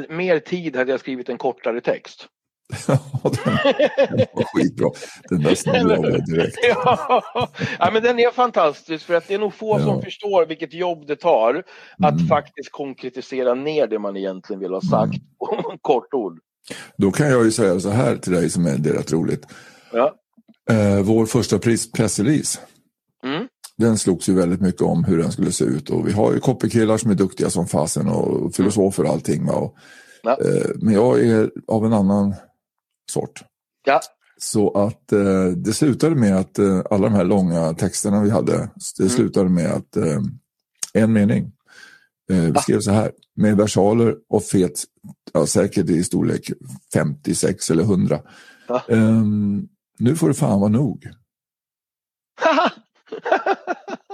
mer 0.09 0.39
tid 0.39 0.77
hade 0.77 0.91
jag 0.91 1.01
skrivit 1.01 1.29
en 1.29 1.39
kortare 1.39 1.81
text. 1.81 2.27
Ja, 2.89 2.99
den, 3.23 4.27
var 4.33 4.61
skitbra. 4.61 4.91
Den 5.29 5.43
där 5.43 5.55
snodde 5.55 5.95
jag 5.95 6.27
direkt. 6.27 6.57
Ja. 6.63 7.23
ja, 7.79 7.91
men 7.93 8.03
den 8.03 8.19
är 8.19 8.31
fantastisk 8.31 9.07
för 9.07 9.15
att 9.15 9.29
det 9.29 9.35
är 9.35 9.39
nog 9.39 9.55
få 9.55 9.79
ja. 9.81 9.85
som 9.85 10.03
förstår 10.03 10.47
vilket 10.47 10.75
jobb 10.75 11.07
det 11.07 11.17
tar 11.17 11.63
att 11.99 12.15
mm. 12.15 12.27
faktiskt 12.27 12.73
konkretisera 12.73 13.55
ner 13.55 13.87
det 13.87 13.99
man 13.99 14.17
egentligen 14.17 14.61
vill 14.61 14.73
ha 14.73 14.81
sagt 14.81 15.15
mm. 15.53 15.63
på 15.63 15.79
kort 15.81 16.15
ord. 16.15 16.39
Då 16.97 17.11
kan 17.11 17.31
jag 17.31 17.45
ju 17.45 17.51
säga 17.51 17.81
så 17.81 17.91
här 17.91 18.17
till 18.17 18.33
dig 18.33 18.51
som 18.51 18.67
är 18.67 18.79
det 18.79 18.93
rätt 18.93 19.13
roligt. 19.13 19.47
Ja. 19.93 20.15
Eh, 20.71 21.03
vår 21.03 21.27
första 21.27 21.59
pressrelease. 21.95 22.59
Mm. 23.25 23.47
Den 23.79 23.99
slogs 23.99 24.29
ju 24.29 24.35
väldigt 24.35 24.61
mycket 24.61 24.83
om 24.83 25.05
hur 25.05 25.19
den 25.19 25.33
skulle 25.33 25.53
se 25.53 25.65
ut 25.65 25.91
och 25.91 26.09
vi 26.09 26.13
har 26.13 26.33
ju 26.33 26.41
copykillar 26.41 26.97
som 26.97 27.11
är 27.11 27.15
duktiga 27.15 27.51
som 27.51 27.67
fasen 27.67 28.09
och 28.09 28.55
filosofer 28.55 29.05
och 29.05 29.11
allting. 29.11 29.49
Och, 29.49 29.75
ja. 30.23 30.31
eh, 30.31 30.71
men 30.75 30.95
jag 30.95 31.21
är 31.21 31.51
av 31.67 31.87
en 31.87 31.93
annan 31.93 32.35
sort. 33.11 33.43
Ja. 33.85 34.01
Så 34.39 34.71
att 34.71 35.13
eh, 35.13 35.45
det 35.45 35.73
slutade 35.73 36.17
med 36.17 36.37
att 36.37 36.59
eh, 36.59 36.83
alla 36.91 37.09
de 37.09 37.15
här 37.15 37.25
långa 37.25 37.73
texterna 37.75 38.23
vi 38.23 38.31
hade, 38.31 38.53
det 38.97 39.03
mm. 39.03 39.11
slutade 39.11 39.49
med 39.49 39.73
att 39.73 39.97
eh, 39.97 40.21
en 40.95 41.13
mening. 41.13 41.53
Eh, 42.31 42.43
vi 42.43 42.61
skrev 42.61 42.81
så 42.81 42.91
här, 42.91 43.13
med 43.35 43.57
versaler 43.57 44.17
och 44.29 44.45
fet, 44.45 44.85
ja, 45.33 45.47
säkert 45.47 45.91
i 45.91 46.05
storlek 46.05 46.51
56 46.93 47.71
eller 47.71 47.83
100. 47.83 48.21
Ja. 48.69 48.85
Ehm, 48.89 49.69
nu 49.99 50.17
får 50.17 50.29
det 50.29 50.35
fan 50.35 50.61
vara 50.61 50.71
nog. 50.71 51.09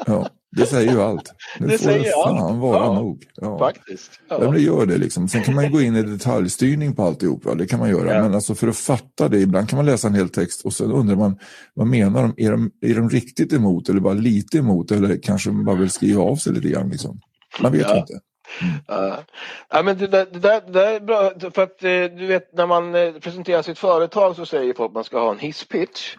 ja. 0.06 0.28
Det 0.56 0.66
säger 0.66 0.92
ju 0.92 1.02
allt. 1.02 1.32
Nu 1.58 1.66
det 1.66 1.78
får 1.78 1.84
säger 1.84 2.04
det 2.04 2.10
fan 2.24 2.38
allt. 2.38 2.60
vara 2.60 2.84
ja, 2.84 2.92
nog. 2.92 3.24
Ja. 3.34 3.58
Faktiskt. 3.58 4.20
Ja. 4.28 4.38
ja. 4.44 4.50
det 4.50 4.60
gör 4.60 4.86
det 4.86 4.98
liksom. 4.98 5.28
Sen 5.28 5.42
kan 5.42 5.54
man 5.54 5.72
gå 5.72 5.80
in 5.80 5.96
i 5.96 6.02
detaljstyrning 6.02 6.94
på 6.94 7.02
alltihop. 7.02 7.42
Ja, 7.44 7.54
det 7.54 7.66
kan 7.66 7.78
man 7.78 7.90
göra. 7.90 8.14
Ja. 8.14 8.22
Men 8.22 8.34
alltså 8.34 8.54
för 8.54 8.68
att 8.68 8.76
fatta 8.76 9.28
det, 9.28 9.40
ibland 9.40 9.68
kan 9.68 9.76
man 9.76 9.86
läsa 9.86 10.08
en 10.08 10.14
hel 10.14 10.28
text 10.28 10.64
och 10.64 10.72
så 10.72 10.84
undrar 10.84 11.16
man 11.16 11.38
vad 11.74 11.86
menar 11.86 12.22
de? 12.22 12.44
Är 12.46 12.50
de, 12.50 12.70
är 12.80 12.94
de 12.94 13.10
riktigt 13.10 13.52
emot 13.52 13.88
eller 13.88 14.00
bara 14.00 14.14
lite 14.14 14.58
emot 14.58 14.90
eller 14.90 15.18
kanske 15.22 15.50
man 15.50 15.64
bara 15.64 15.76
vill 15.76 15.90
skriva 15.90 16.22
av 16.22 16.36
sig 16.36 16.52
lite 16.52 16.68
grann? 16.68 16.88
Liksom. 16.88 17.20
Man 17.60 17.72
vet 17.72 17.82
ja. 17.88 17.98
inte. 17.98 18.20
Mm. 18.60 18.74
Uh, 18.90 19.18
ja, 19.70 19.82
men 19.82 19.98
det, 19.98 20.06
där, 20.06 20.26
det, 20.32 20.38
där, 20.38 20.60
det 20.60 20.72
där 20.72 20.94
är 20.94 21.00
bra 21.00 21.32
för 21.50 21.62
att 21.62 21.84
eh, 21.84 22.18
du 22.18 22.26
vet 22.26 22.52
när 22.52 22.66
man 22.66 22.94
eh, 22.94 23.12
presenterar 23.12 23.62
sitt 23.62 23.78
företag 23.78 24.36
så 24.36 24.46
säger 24.46 24.74
folk 24.74 24.88
att 24.88 24.94
man 24.94 25.04
ska 25.04 25.18
ha 25.18 25.32
en 25.32 25.38
hisspitch 25.38 26.16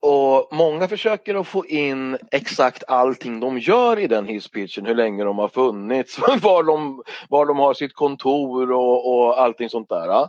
och 0.00 0.48
många 0.52 0.88
försöker 0.88 1.34
att 1.34 1.46
få 1.46 1.66
in 1.66 2.18
exakt 2.30 2.84
allting 2.88 3.40
de 3.40 3.58
gör 3.58 3.98
i 3.98 4.06
den 4.06 4.26
hisspitchen, 4.26 4.86
hur 4.86 4.94
länge 4.94 5.24
de 5.24 5.38
har 5.38 5.48
funnits, 5.48 6.18
var 6.42 6.62
de, 6.62 7.02
var 7.28 7.46
de 7.46 7.58
har 7.58 7.74
sitt 7.74 7.94
kontor 7.94 8.72
och, 8.72 9.14
och 9.14 9.40
allting 9.40 9.68
sånt 9.68 9.88
där. 9.88 10.28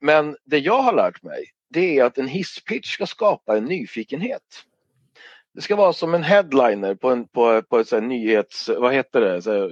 Men 0.00 0.36
det 0.44 0.58
jag 0.58 0.82
har 0.82 0.92
lärt 0.92 1.22
mig, 1.22 1.44
det 1.70 1.98
är 1.98 2.04
att 2.04 2.18
en 2.18 2.28
hisspitch 2.28 2.94
ska 2.94 3.06
skapa 3.06 3.56
en 3.56 3.64
nyfikenhet. 3.64 4.42
Det 5.54 5.62
ska 5.62 5.76
vara 5.76 5.92
som 5.92 6.14
en 6.14 6.22
headliner 6.22 6.94
på, 6.94 7.10
en, 7.10 7.28
på, 7.28 7.62
på 7.62 7.78
ett 7.78 7.88
så 7.88 8.00
nyhets... 8.00 8.68
Vad 8.68 8.94
heter 8.94 9.20
det? 9.20 9.42
Så, 9.42 9.64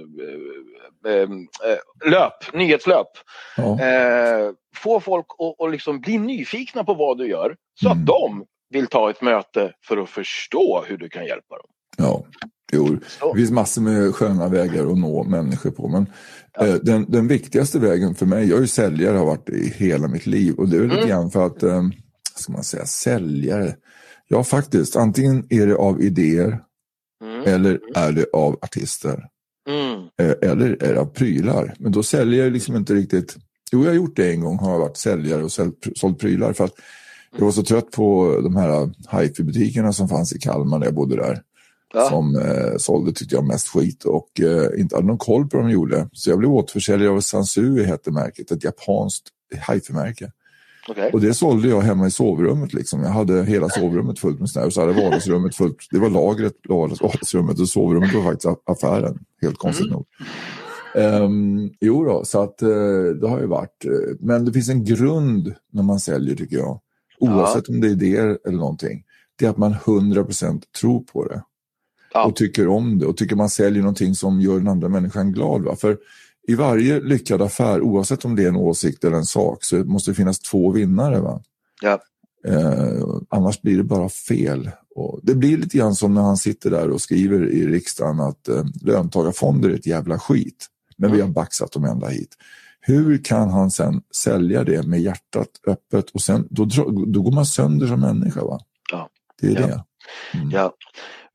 äh, 1.05 1.21
äh, 1.21 2.09
löp, 2.11 2.53
nyhetslöp. 2.53 3.07
Ja. 3.57 3.81
Äh, 3.81 4.51
få 4.75 4.99
folk 4.99 5.25
att 5.59 5.71
liksom 5.71 5.99
bli 5.99 6.17
nyfikna 6.17 6.83
på 6.83 6.93
vad 6.93 7.17
du 7.17 7.27
gör 7.27 7.55
så 7.79 7.89
mm. 7.89 7.99
att 7.99 8.05
de 8.05 8.45
vill 8.69 8.87
ta 8.87 9.09
ett 9.09 9.21
möte 9.21 9.73
för 9.87 9.97
att 9.97 10.09
förstå 10.09 10.83
hur 10.87 10.97
du 10.97 11.09
kan 11.09 11.25
hjälpa 11.25 11.55
dem. 11.55 11.67
Ja, 11.97 12.25
jo, 12.71 12.99
det 13.33 13.37
finns 13.37 13.51
massor 13.51 13.81
med 13.81 14.15
sköna 14.15 14.47
vägar 14.47 14.91
att 14.91 14.97
nå 14.97 15.23
människor 15.23 15.71
på. 15.71 15.87
Men 15.87 16.05
ja. 16.53 16.67
eh, 16.67 16.75
den, 16.75 17.11
den 17.11 17.27
viktigaste 17.27 17.79
vägen 17.79 18.15
för 18.15 18.25
mig, 18.25 18.49
jag 18.49 18.57
är 18.57 18.61
ju 18.61 18.67
säljare 18.67 19.17
har 19.17 19.25
varit 19.25 19.49
i 19.49 19.73
hela 19.77 20.07
mitt 20.07 20.25
liv 20.25 20.55
och 20.55 20.69
det 20.69 20.77
är 20.77 20.81
mm. 20.81 20.95
lite 20.95 21.07
grann 21.07 21.31
för 21.31 21.45
att, 21.45 21.63
eh, 21.63 21.83
ska 22.35 22.53
man 22.53 22.63
säga, 22.63 22.85
säljare. 22.85 23.75
Ja, 24.27 24.43
faktiskt, 24.43 24.95
antingen 24.95 25.45
är 25.49 25.67
det 25.67 25.75
av 25.75 26.01
idéer 26.01 26.59
mm. 27.23 27.43
eller 27.45 27.79
är 27.95 28.11
det 28.11 28.25
av 28.33 28.57
artister. 28.61 29.23
Mm. 29.69 30.07
Eh, 30.21 30.49
eller 30.51 30.83
är 30.83 30.93
det 30.93 30.99
av 30.99 31.05
prylar. 31.05 31.73
Men 31.79 31.91
då 31.91 32.03
säljer 32.03 32.43
jag 32.43 32.53
liksom 32.53 32.75
inte 32.75 32.93
riktigt 32.93 33.37
Jo, 33.71 33.83
jag 33.83 33.89
har 33.89 33.95
gjort 33.95 34.15
det 34.15 34.31
en 34.31 34.41
gång, 34.41 34.57
har 34.57 34.71
jag 34.71 34.79
varit 34.79 34.97
säljare 34.97 35.43
och 35.43 35.51
sålt 35.95 36.19
prylar. 36.19 36.53
För 36.53 36.63
att 36.63 36.75
jag 37.35 37.45
var 37.45 37.51
så 37.51 37.63
trött 37.63 37.91
på 37.91 38.39
de 38.43 38.55
här 38.55 38.89
hifi-butikerna 39.11 39.93
som 39.93 40.09
fanns 40.09 40.33
i 40.33 40.39
Kalmar 40.39 40.79
när 40.79 40.85
jag 40.85 40.95
bodde 40.95 41.15
där. 41.15 41.41
Ja. 41.93 42.09
Som 42.09 42.35
eh, 42.35 42.77
sålde, 42.77 43.13
tyckte 43.13 43.35
jag, 43.35 43.47
mest 43.47 43.67
skit 43.67 44.03
och 44.03 44.41
eh, 44.41 44.79
inte 44.79 44.95
hade 44.95 45.07
någon 45.07 45.17
koll 45.17 45.47
på 45.47 45.57
vad 45.57 45.65
de 45.65 45.71
gjorde. 45.71 46.09
Så 46.11 46.29
jag 46.29 46.39
blev 46.39 46.51
återförsäljare 46.51 47.11
av 47.11 47.19
Sansui, 47.21 47.83
hette 47.83 48.11
märket, 48.11 48.51
ett 48.51 48.63
japanskt 48.63 49.27
hifi-märke. 49.67 50.31
Okay. 50.89 51.11
Och 51.11 51.21
det 51.21 51.33
sålde 51.33 51.69
jag 51.69 51.81
hemma 51.81 52.07
i 52.07 52.11
sovrummet. 52.11 52.73
Liksom. 52.73 53.03
Jag 53.03 53.09
hade 53.09 53.43
hela 53.43 53.69
sovrummet 53.69 54.19
fullt 54.19 54.39
med 54.39 54.49
snö 54.49 54.65
och 54.65 54.73
så 54.73 54.81
hade 54.81 54.93
vardagsrummet 54.93 55.55
fullt. 55.55 55.77
Det 55.91 55.99
var 55.99 56.09
lagret, 56.09 56.53
vardagsrummet 56.69 57.59
och 57.59 57.69
sovrummet 57.69 58.13
var 58.13 58.23
faktiskt 58.23 58.53
affären. 58.65 59.19
Helt 59.41 59.57
konstigt 59.57 59.87
mm. 59.87 59.93
nog. 59.93 60.05
Um, 60.95 61.71
jo 61.81 62.05
då, 62.05 62.25
så 62.25 62.41
att 62.41 62.57
det 63.21 63.27
har 63.27 63.39
ju 63.39 63.47
varit. 63.47 63.85
Men 64.19 64.45
det 64.45 64.53
finns 64.53 64.69
en 64.69 64.85
grund 64.85 65.53
när 65.73 65.83
man 65.83 65.99
säljer 65.99 66.35
tycker 66.35 66.57
jag. 66.57 66.79
Oavsett 67.19 67.63
ja. 67.67 67.73
om 67.73 67.81
det 67.81 67.87
är 67.87 67.91
idéer 67.91 68.37
eller 68.47 68.57
någonting. 68.57 69.03
Det 69.35 69.45
är 69.45 69.49
att 69.49 69.57
man 69.57 69.73
100% 69.73 70.61
tror 70.79 70.99
på 71.03 71.25
det. 71.25 71.43
Ja. 72.13 72.25
Och 72.25 72.35
tycker 72.35 72.67
om 72.67 72.99
det 72.99 73.05
och 73.05 73.17
tycker 73.17 73.35
man 73.35 73.49
säljer 73.49 73.81
någonting 73.81 74.15
som 74.15 74.41
gör 74.41 74.57
den 74.57 74.67
andra 74.67 74.89
människan 74.89 75.31
glad. 75.31 75.61
Va? 75.61 75.75
För 75.75 75.97
i 76.47 76.55
varje 76.55 76.99
lyckad 76.99 77.41
affär, 77.41 77.81
oavsett 77.81 78.25
om 78.25 78.35
det 78.35 78.43
är 78.43 78.47
en 78.47 78.55
åsikt 78.55 79.03
eller 79.03 79.17
en 79.17 79.25
sak, 79.25 79.63
så 79.63 79.75
måste 79.75 80.11
det 80.11 80.15
finnas 80.15 80.39
två 80.39 80.71
vinnare. 80.71 81.19
Va? 81.19 81.41
Ja. 81.81 81.99
Uh, 82.47 83.21
annars 83.29 83.61
blir 83.61 83.77
det 83.77 83.83
bara 83.83 84.09
fel. 84.09 84.71
Och 84.95 85.19
det 85.23 85.35
blir 85.35 85.57
lite 85.57 85.77
grann 85.77 85.95
som 85.95 86.13
när 86.13 86.21
han 86.21 86.37
sitter 86.37 86.69
där 86.69 86.89
och 86.89 87.01
skriver 87.01 87.49
i 87.49 87.67
riksdagen 87.67 88.19
att 88.19 88.49
uh, 88.49 88.65
löntagarfonder 88.81 89.69
är 89.69 89.73
ett 89.73 89.87
jävla 89.87 90.19
skit 90.19 90.67
men 90.97 91.11
vi 91.11 91.21
har 91.21 91.27
baxat 91.27 91.71
dem 91.71 91.85
ända 91.85 92.07
hit. 92.07 92.37
Hur 92.87 93.23
kan 93.23 93.49
han 93.49 93.71
sen 93.71 94.01
sälja 94.15 94.63
det 94.63 94.87
med 94.87 95.01
hjärtat 95.01 95.49
öppet 95.67 96.09
och 96.09 96.21
sen 96.21 96.47
då, 96.49 96.65
då 97.07 97.21
går 97.21 97.31
man 97.31 97.45
sönder 97.45 97.87
som 97.87 97.99
människa. 97.99 98.43
Va? 98.43 98.59
Ja. 98.91 99.09
Det 99.41 99.47
är 99.47 99.61
ja. 99.61 99.67
det. 99.67 99.83
Mm. 100.37 100.51
Ja. 100.51 100.73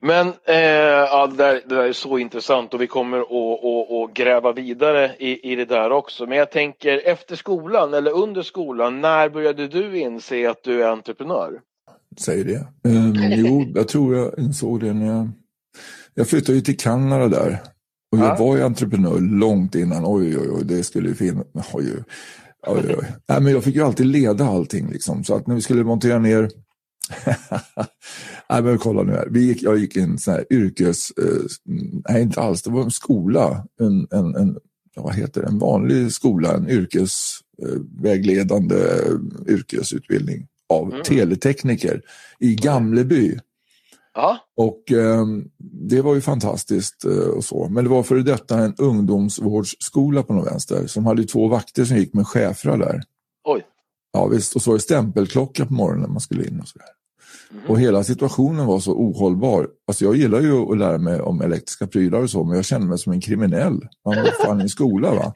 Men 0.01 0.27
eh, 0.27 0.55
ja, 0.55 1.27
det, 1.27 1.37
där, 1.37 1.61
det 1.65 1.75
där 1.75 1.83
är 1.83 1.93
så 1.93 2.17
intressant 2.17 2.73
och 2.73 2.81
vi 2.81 2.87
kommer 2.87 3.19
att, 3.19 4.13
gräva 4.13 4.51
vidare 4.51 5.15
i, 5.19 5.51
i 5.51 5.55
det 5.55 5.65
där 5.65 5.91
också. 5.91 6.25
Men 6.25 6.37
jag 6.37 6.51
tänker 6.51 7.07
efter 7.07 7.35
skolan 7.35 7.93
eller 7.93 8.11
under 8.11 8.41
skolan, 8.41 9.01
när 9.01 9.29
började 9.29 9.67
du 9.67 9.99
inse 9.99 10.49
att 10.49 10.63
du 10.63 10.83
är 10.83 10.87
entreprenör? 10.87 11.59
Säger 12.19 12.45
det. 12.45 12.89
Um, 12.89 13.13
jo, 13.15 13.71
jag 13.75 13.87
tror 13.87 14.15
jag 14.15 14.39
insåg 14.39 14.79
det 14.79 14.93
när 14.93 15.07
jag, 15.07 15.29
jag 16.13 16.27
flyttade 16.27 16.61
till 16.61 16.77
Kanada 16.77 17.27
där 17.27 17.59
och 18.13 18.19
jag 18.19 18.37
var 18.37 18.57
ju 18.57 18.63
entreprenör 18.63 19.19
långt 19.19 19.75
innan, 19.75 20.03
oj 20.05 20.37
oj 20.37 20.49
oj, 20.51 20.65
det 20.65 20.83
skulle 20.83 21.09
ju 21.09 21.15
finnas, 21.15 21.45
oj, 21.53 21.65
oj, 21.73 22.03
oj, 22.67 22.95
oj. 22.99 23.05
Nej, 23.27 23.41
men 23.41 23.53
jag 23.53 23.63
fick 23.63 23.75
ju 23.75 23.81
alltid 23.81 24.05
leda 24.05 24.45
allting 24.45 24.91
liksom, 24.91 25.23
så 25.23 25.35
att 25.35 25.47
när 25.47 25.55
vi 25.55 25.61
skulle 25.61 25.83
montera 25.83 26.19
ner 26.19 26.49
Nej 28.49 28.63
men 28.63 28.77
kolla 28.77 29.03
nu 29.03 29.11
här, 29.11 29.27
vi 29.31 29.45
gick, 29.45 29.63
jag 29.63 29.77
gick 29.77 29.95
en 29.95 30.17
sån 30.17 30.33
här 30.33 30.45
yrkes, 30.49 31.11
eh, 31.11 31.41
nej 32.09 32.21
inte 32.21 32.41
alls, 32.41 32.61
det 32.61 32.69
var 32.69 32.83
en 32.83 32.91
skola, 32.91 33.65
en, 33.79 34.07
en, 34.11 34.35
en 34.35 34.57
vad 34.95 35.15
heter 35.15 35.41
det, 35.41 35.47
en 35.47 35.59
vanlig 35.59 36.11
skola, 36.11 36.53
en 36.53 36.69
yrkesvägledande 36.69 38.75
eh, 38.75 39.53
yrkesutbildning 39.53 40.47
av 40.69 40.91
mm. 40.91 41.03
teletekniker 41.03 42.01
i 42.39 42.55
Gamleby. 42.55 43.39
Ja. 44.13 44.37
Och 44.57 44.91
eh, 44.91 45.25
det 45.89 46.01
var 46.01 46.15
ju 46.15 46.21
fantastiskt 46.21 47.05
eh, 47.05 47.11
och 47.11 47.43
så. 47.43 47.67
Men 47.69 47.83
det 47.83 47.89
var 47.89 48.03
för 48.03 48.15
detta 48.15 48.59
en 48.59 48.75
ungdomsvårdsskola 48.77 50.23
på 50.23 50.33
något 50.33 50.47
vänster 50.47 50.87
som 50.87 51.05
hade 51.05 51.23
två 51.23 51.47
vakter 51.47 51.85
som 51.85 51.97
gick 51.97 52.13
med 52.13 52.27
schäfrar 52.27 52.77
där. 52.77 53.01
Oj. 53.43 53.61
Ja 54.13 54.27
visst, 54.27 54.55
och 54.55 54.61
så 54.61 54.69
var 54.69 54.77
det 54.77 54.83
stämpelklocka 54.83 55.65
på 55.65 55.73
morgonen 55.73 56.01
när 56.01 56.09
man 56.09 56.19
skulle 56.19 56.47
in 56.47 56.59
och 56.59 56.67
så. 56.67 56.79
Mm. 57.51 57.63
Och 57.67 57.79
hela 57.79 58.03
situationen 58.03 58.65
var 58.65 58.79
så 58.79 58.91
ohållbar. 58.91 59.67
Alltså 59.87 60.05
jag 60.05 60.15
gillar 60.15 60.41
ju 60.41 60.71
att 60.71 60.77
lära 60.77 60.97
mig 60.97 61.21
om 61.21 61.41
elektriska 61.41 61.87
prylar 61.87 62.19
och 62.19 62.29
så, 62.29 62.43
men 62.43 62.55
jag 62.55 62.65
kände 62.65 62.87
mig 62.87 62.97
som 62.97 63.13
en 63.13 63.21
kriminell. 63.21 63.87
Man 64.05 64.15
var 64.15 64.45
fan 64.45 64.61
i 64.61 64.69
skola 64.69 65.13
va. 65.13 65.33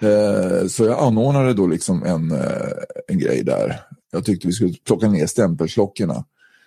eh, 0.08 0.66
så 0.66 0.84
jag 0.84 0.98
anordnade 0.98 1.54
då 1.54 1.66
liksom 1.66 2.02
en, 2.02 2.30
eh, 2.30 2.70
en 3.08 3.18
grej 3.18 3.44
där. 3.44 3.80
Jag 4.12 4.24
tyckte 4.24 4.46
vi 4.46 4.52
skulle 4.52 4.74
plocka 4.86 5.08
ner 5.08 5.26
stämpelklockorna. 5.26 6.24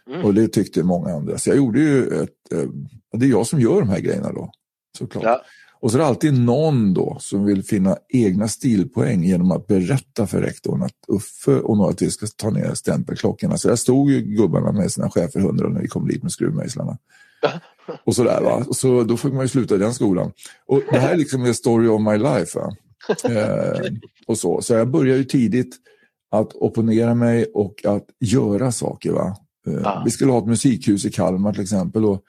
Mm. 0.09 0.25
Och 0.25 0.33
det 0.33 0.47
tyckte 0.47 0.83
många 0.83 1.13
andra. 1.13 1.37
Så 1.37 1.49
jag 1.49 1.57
gjorde 1.57 1.79
ju 1.79 2.07
ett, 2.07 2.51
eh, 2.51 2.69
det 3.17 3.25
är 3.25 3.29
jag 3.29 3.47
som 3.47 3.59
gör 3.59 3.79
de 3.79 3.89
här 3.89 3.99
grejerna 3.99 4.31
då. 4.31 4.51
Såklart. 4.97 5.23
Ja. 5.23 5.41
Och 5.83 5.91
så 5.91 5.97
är 5.97 5.99
det 5.99 6.07
alltid 6.07 6.39
någon 6.39 6.93
då 6.93 7.17
som 7.19 7.45
vill 7.45 7.63
finna 7.63 7.97
egna 8.09 8.47
stilpoäng 8.47 9.23
genom 9.23 9.51
att 9.51 9.67
berätta 9.67 10.27
för 10.27 10.41
rektorn 10.41 10.83
att 10.83 10.95
Uffe 11.07 11.51
och 11.51 11.77
några 11.77 11.93
till 11.93 12.11
ska 12.11 12.27
ta 12.37 12.49
ner 12.49 12.73
stämpelklockorna. 12.73 13.57
Så 13.57 13.67
där 13.67 13.75
stod 13.75 14.11
ju 14.11 14.21
gubbarna 14.21 14.71
med 14.71 14.91
sina 14.91 15.09
chefer 15.09 15.39
när 15.69 15.81
vi 15.81 15.87
kom 15.87 16.07
dit 16.07 16.23
med 16.23 16.31
skruvmejslarna. 16.31 16.97
och 18.05 18.15
sådär 18.15 18.41
va. 18.41 18.65
Så 18.71 19.03
då 19.03 19.17
fick 19.17 19.33
man 19.33 19.41
ju 19.41 19.47
sluta 19.47 19.75
i 19.75 19.77
den 19.77 19.93
skolan. 19.93 20.31
Och 20.65 20.81
det 20.91 20.99
här 20.99 21.13
är 21.13 21.17
liksom 21.17 21.45
the 21.45 21.53
story 21.53 21.87
of 21.87 22.01
my 22.01 22.17
life. 22.17 22.59
Va? 22.59 22.75
Eh, 23.29 23.91
och 24.27 24.37
så. 24.37 24.61
så 24.61 24.73
jag 24.73 24.87
började 24.87 25.17
ju 25.17 25.23
tidigt 25.23 25.75
att 26.31 26.53
opponera 26.53 27.15
mig 27.15 27.45
och 27.53 27.85
att 27.85 28.05
göra 28.19 28.71
saker. 28.71 29.11
Va? 29.11 29.37
Eh, 29.67 29.73
ja. 29.83 30.01
Vi 30.05 30.11
skulle 30.11 30.31
ha 30.31 30.39
ett 30.39 30.47
musikhus 30.47 31.05
i 31.05 31.11
Kalmar 31.11 31.53
till 31.53 31.61
exempel. 31.61 32.05
Och 32.05 32.23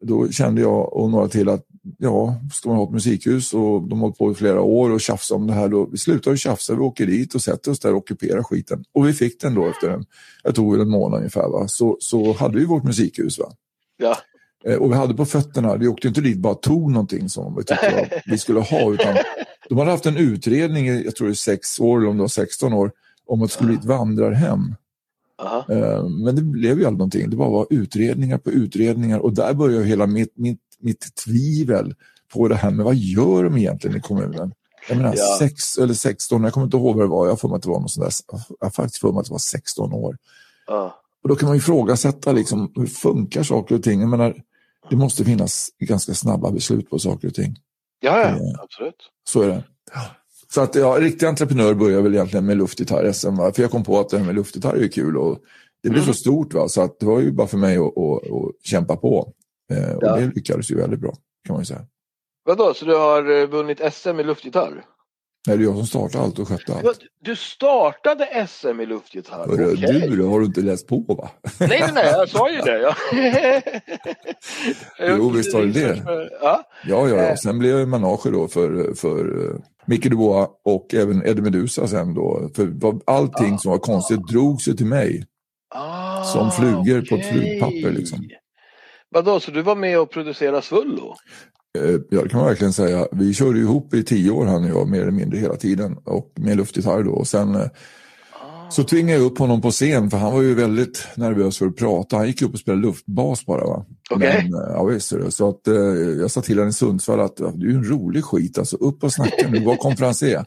då 0.00 0.28
kände 0.28 0.60
jag 0.60 0.92
och 0.92 1.10
några 1.10 1.28
till 1.28 1.48
att 1.48 1.66
ja, 1.98 2.40
ska 2.52 2.68
man 2.68 2.78
ha 2.78 2.84
ett 2.84 2.92
musikhus 2.92 3.54
och 3.54 3.82
de 3.82 3.92
har 3.92 3.98
hållit 3.98 4.18
på 4.18 4.32
i 4.32 4.34
flera 4.34 4.60
år 4.60 4.90
och 4.90 5.00
tjafsa 5.00 5.34
om 5.34 5.46
det 5.46 5.52
här. 5.52 5.68
Då, 5.68 5.86
vi 5.86 5.98
slutar 5.98 6.30
ju 6.30 6.36
tjafsa, 6.36 6.74
vi 6.74 6.80
åker 6.80 7.06
dit 7.06 7.34
och 7.34 7.42
sätter 7.42 7.70
oss 7.70 7.80
där 7.80 7.90
och 7.90 7.98
ockuperar 7.98 8.42
skiten. 8.42 8.84
Och 8.92 9.08
vi 9.08 9.12
fick 9.12 9.40
den 9.40 9.54
då 9.54 9.66
efter 9.66 9.90
en, 9.90 10.04
jag 10.42 10.54
tog 10.54 10.72
väl 10.72 10.80
en 10.80 10.90
månad 10.90 11.18
ungefär, 11.18 11.48
va? 11.48 11.68
Så, 11.68 11.96
så 12.00 12.32
hade 12.32 12.58
vi 12.58 12.64
vårt 12.64 12.84
musikhus. 12.84 13.38
Va? 13.38 13.52
Ja. 13.96 14.16
Eh, 14.66 14.76
och 14.76 14.90
vi 14.90 14.94
hade 14.94 15.14
på 15.14 15.24
fötterna, 15.24 15.76
vi 15.76 15.88
åkte 15.88 16.08
inte 16.08 16.20
dit 16.20 16.38
bara 16.38 16.54
tog 16.54 16.90
någonting 16.90 17.28
som 17.28 17.56
vi 17.56 17.64
tyckte 17.64 18.22
vi 18.26 18.38
skulle 18.38 18.60
ha. 18.60 18.92
Utan 18.92 19.16
de 19.68 19.78
hade 19.78 19.90
haft 19.90 20.06
en 20.06 20.16
utredning 20.16 20.86
jag 20.86 21.16
tror 21.16 21.26
det 21.26 21.32
är 21.32 21.34
sex 21.34 21.80
år 21.80 21.98
eller 21.98 22.10
om 22.10 22.16
det 22.16 22.22
var 22.22 22.28
16 22.28 22.72
år, 22.72 22.92
om 23.26 23.42
att 23.42 23.48
det 23.48 23.54
skulle 23.54 23.68
bli 23.68 23.78
ett 23.78 23.84
vandrarhem. 23.84 24.74
Uh, 25.42 26.08
men 26.08 26.36
det 26.36 26.42
blev 26.42 26.78
ju 26.78 26.84
aldrig 26.84 26.98
någonting. 26.98 27.30
Det 27.30 27.36
bara 27.36 27.50
var 27.50 27.66
utredningar 27.70 28.38
på 28.38 28.50
utredningar 28.50 29.18
och 29.18 29.32
där 29.32 29.54
började 29.54 29.84
hela 29.84 30.06
mitt, 30.06 30.36
mitt, 30.36 30.60
mitt 30.78 31.14
tvivel 31.24 31.94
på 32.32 32.48
det 32.48 32.54
här 32.54 32.70
med 32.70 32.84
vad 32.84 32.94
gör 32.94 33.44
de 33.44 33.56
egentligen 33.56 33.96
i 33.96 34.00
kommunen? 34.00 34.52
Jag 34.88 34.96
menar 34.96 35.14
ja. 35.16 35.36
sex 35.38 35.78
eller 35.78 35.94
16, 35.94 36.44
jag 36.44 36.52
kommer 36.52 36.64
inte 36.64 36.76
ihåg 36.76 36.96
vad 36.96 37.04
det 37.04 37.10
var, 37.10 37.26
jag 37.26 37.40
får 37.40 37.48
mig 37.48 37.56
att 37.56 37.62
det 37.62 37.68
var 37.68 37.80
något 37.80 37.90
sånt 37.90 38.06
där, 38.06 38.38
jag 38.60 38.66
har 38.66 38.70
faktiskt 38.70 39.00
för 39.00 39.12
mig 39.12 39.20
att 39.20 39.26
det 39.26 39.32
var 39.32 39.38
16 39.38 39.92
år. 39.92 40.16
Uh. 40.70 40.90
Och 41.22 41.28
då 41.28 41.36
kan 41.36 41.48
man 41.48 41.56
ifrågasätta 41.56 42.32
liksom, 42.32 42.72
hur 42.74 42.86
funkar 42.86 43.42
saker 43.42 43.74
och 43.74 43.82
ting. 43.82 44.00
Jag 44.00 44.08
menar, 44.08 44.42
det 44.90 44.96
måste 44.96 45.24
finnas 45.24 45.68
ganska 45.78 46.14
snabba 46.14 46.50
beslut 46.50 46.90
på 46.90 46.98
saker 46.98 47.28
och 47.28 47.34
ting. 47.34 47.56
Ja, 48.00 48.20
ja, 48.20 48.62
absolut. 48.62 49.10
Så 49.28 49.42
är 49.42 49.48
det. 49.48 49.64
Så 50.56 50.62
att 50.62 50.74
ja, 50.74 50.96
riktig 51.00 51.26
entreprenör 51.26 51.74
börjar 51.74 52.00
väl 52.00 52.14
egentligen 52.14 52.46
med 52.46 52.56
luftgitarr-SM. 52.56 53.52
För 53.52 53.62
jag 53.62 53.70
kom 53.70 53.84
på 53.84 54.00
att 54.00 54.08
det 54.08 54.18
här 54.18 54.24
med 54.24 54.34
luftgitarr 54.34 54.76
är 54.76 54.88
kul 54.88 55.16
och 55.16 55.38
det 55.82 55.88
blev 55.88 56.02
mm. 56.02 56.14
så 56.14 56.20
stort. 56.20 56.54
Va? 56.54 56.68
Så 56.68 56.82
att 56.82 57.00
det 57.00 57.06
var 57.06 57.20
ju 57.20 57.32
bara 57.32 57.46
för 57.46 57.58
mig 57.58 57.76
att, 57.76 57.98
att, 57.98 58.30
att 58.30 58.64
kämpa 58.64 58.96
på. 58.96 59.32
Eh, 59.72 59.96
och 59.96 60.02
ja. 60.02 60.16
det 60.16 60.32
lyckades 60.34 60.70
ju 60.70 60.76
väldigt 60.76 61.00
bra 61.00 61.14
kan 61.46 61.54
man 61.54 61.60
ju 61.60 61.66
säga. 61.66 61.80
Vadå, 62.44 62.74
så 62.74 62.84
du 62.84 62.96
har 62.96 63.40
eh, 63.40 63.46
vunnit 63.46 63.80
SM 63.92 64.20
i 64.20 64.24
luftgitarr? 64.24 64.84
Nej, 65.46 65.56
det 65.56 65.62
är 65.62 65.66
jag 65.66 65.76
som 65.76 65.86
startade 65.86 66.24
allt 66.24 66.38
och 66.38 66.48
skötte 66.48 66.74
allt. 66.74 67.00
Du 67.22 67.36
startade 67.36 68.46
SM 68.48 68.80
i 68.80 68.86
luftgitarr? 68.86 69.46
Hörru, 69.48 69.72
okay. 69.72 70.08
Du 70.08 70.22
har 70.22 70.40
du 70.40 70.46
inte 70.46 70.60
läst 70.60 70.88
på 70.88 71.04
va? 71.08 71.30
Nej, 71.60 71.68
nej, 71.68 71.90
nej 71.94 72.06
jag 72.06 72.28
sa 72.28 72.50
ju 72.50 72.58
det. 72.60 72.78
Ja. 72.80 72.94
jo, 75.18 75.30
visst 75.30 75.54
har 75.54 75.62
du 75.62 75.72
det. 75.72 76.02
Ja, 76.40 76.64
ja, 76.86 77.08
ja. 77.08 77.16
ja. 77.16 77.36
Sen 77.36 77.58
blev 77.58 77.78
jag 77.78 77.88
manager 77.88 78.30
då 78.30 78.48
för, 78.48 78.94
för 78.94 79.50
eh, 79.50 79.56
Micke 79.86 80.10
Dubois 80.10 80.48
och 80.64 80.94
även 80.94 81.26
Eddie 81.26 81.42
Meduza 81.42 81.86
sen 81.86 82.14
då. 82.14 82.50
För 82.54 82.72
allting 83.06 83.54
ah, 83.54 83.58
som 83.58 83.70
var 83.70 83.78
konstigt 83.78 84.18
ah. 84.18 84.32
drogs 84.32 84.68
ju 84.68 84.72
till 84.72 84.86
mig. 84.86 85.24
Ah, 85.74 86.24
som 86.24 86.50
flugor 86.50 86.98
okay. 86.98 87.08
på 87.08 87.16
ett 87.16 87.26
flugpapper 87.26 87.90
liksom. 87.90 88.28
Vadå, 89.08 89.40
så 89.40 89.50
du 89.50 89.62
var 89.62 89.76
med 89.76 90.00
och 90.00 90.10
producerade 90.10 90.62
Svullo? 90.62 91.14
Eh, 91.78 91.90
ja, 92.10 92.22
det 92.22 92.28
kan 92.28 92.40
man 92.40 92.48
verkligen 92.48 92.72
säga. 92.72 93.08
Vi 93.12 93.34
körde 93.34 93.58
ihop 93.58 93.94
i 93.94 94.04
tio 94.04 94.30
år 94.30 94.46
han 94.46 94.64
och 94.64 94.70
jag, 94.70 94.88
mer 94.88 95.00
eller 95.00 95.10
mindre 95.10 95.38
hela 95.38 95.56
tiden. 95.56 95.96
Och 96.04 96.32
med 96.34 96.56
luftgitarr 96.56 97.02
då. 97.02 97.10
Och 97.10 97.26
sen, 97.26 97.54
eh, 97.54 97.66
Så 98.70 98.84
tvingade 98.84 99.18
jag 99.18 99.26
upp 99.26 99.38
honom 99.38 99.60
på 99.60 99.70
scen 99.70 100.10
för 100.10 100.18
han 100.18 100.32
var 100.32 100.42
ju 100.42 100.54
väldigt 100.54 101.08
nervös 101.16 101.58
för 101.58 101.66
att 101.66 101.76
prata. 101.76 102.16
Han 102.16 102.26
gick 102.26 102.42
upp 102.42 102.52
och 102.52 102.58
spelade 102.58 102.82
luftbas 102.82 103.46
bara. 103.46 103.64
Va? 103.64 103.86
Okej. 104.10 104.48
Men, 104.50 104.60
eh, 104.60 104.70
ja, 104.72 104.84
visst 104.84 105.12
är 105.12 105.18
det. 105.18 105.30
Så 105.30 105.48
att, 105.48 105.68
eh, 105.68 105.74
jag 106.20 106.30
sa 106.30 106.42
till 106.42 106.58
honom 106.58 106.68
i 106.68 106.72
Sundsvall 106.72 107.20
att 107.20 107.36
du 107.36 107.70
är 107.70 107.74
en 107.74 107.84
rolig 107.84 108.24
skit, 108.24 108.58
alltså 108.58 108.76
upp 108.76 109.04
och 109.04 109.12
snacka 109.12 109.48
nu, 109.48 109.64
var 109.64 109.76
konferencier. 109.76 110.44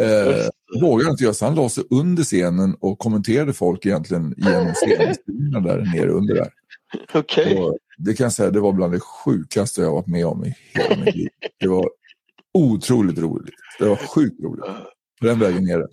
Eh, 0.00 0.80
vågade 0.80 1.10
inte 1.10 1.24
göra 1.24 1.34
så 1.34 1.44
han 1.44 1.54
la 1.54 1.68
sig 1.68 1.84
under 1.90 2.22
scenen 2.22 2.76
och 2.80 2.98
kommenterade 2.98 3.52
folk 3.52 3.86
egentligen 3.86 4.34
genom 4.36 4.72
scenhistorierna 4.74 5.60
där 5.60 5.78
nere 5.94 6.10
under 6.10 6.34
där. 6.34 6.50
Och 7.58 7.78
det 7.98 8.14
kan 8.14 8.24
jag 8.24 8.32
säga, 8.32 8.50
det 8.50 8.60
var 8.60 8.72
bland 8.72 8.92
det 8.92 9.00
sjukaste 9.00 9.80
jag 9.80 9.92
varit 9.92 10.06
med 10.06 10.26
om 10.26 10.44
i 10.44 10.54
hela 10.72 11.04
mitt 11.04 11.14
liv. 11.14 11.28
Det 11.60 11.68
var 11.68 11.88
otroligt 12.54 13.18
roligt. 13.18 13.54
Det 13.78 13.88
var 13.88 13.96
sjukt 13.96 14.40
roligt. 14.42 14.64
På 15.20 15.26
den 15.26 15.38
vägen 15.38 15.64
ner. 15.64 15.86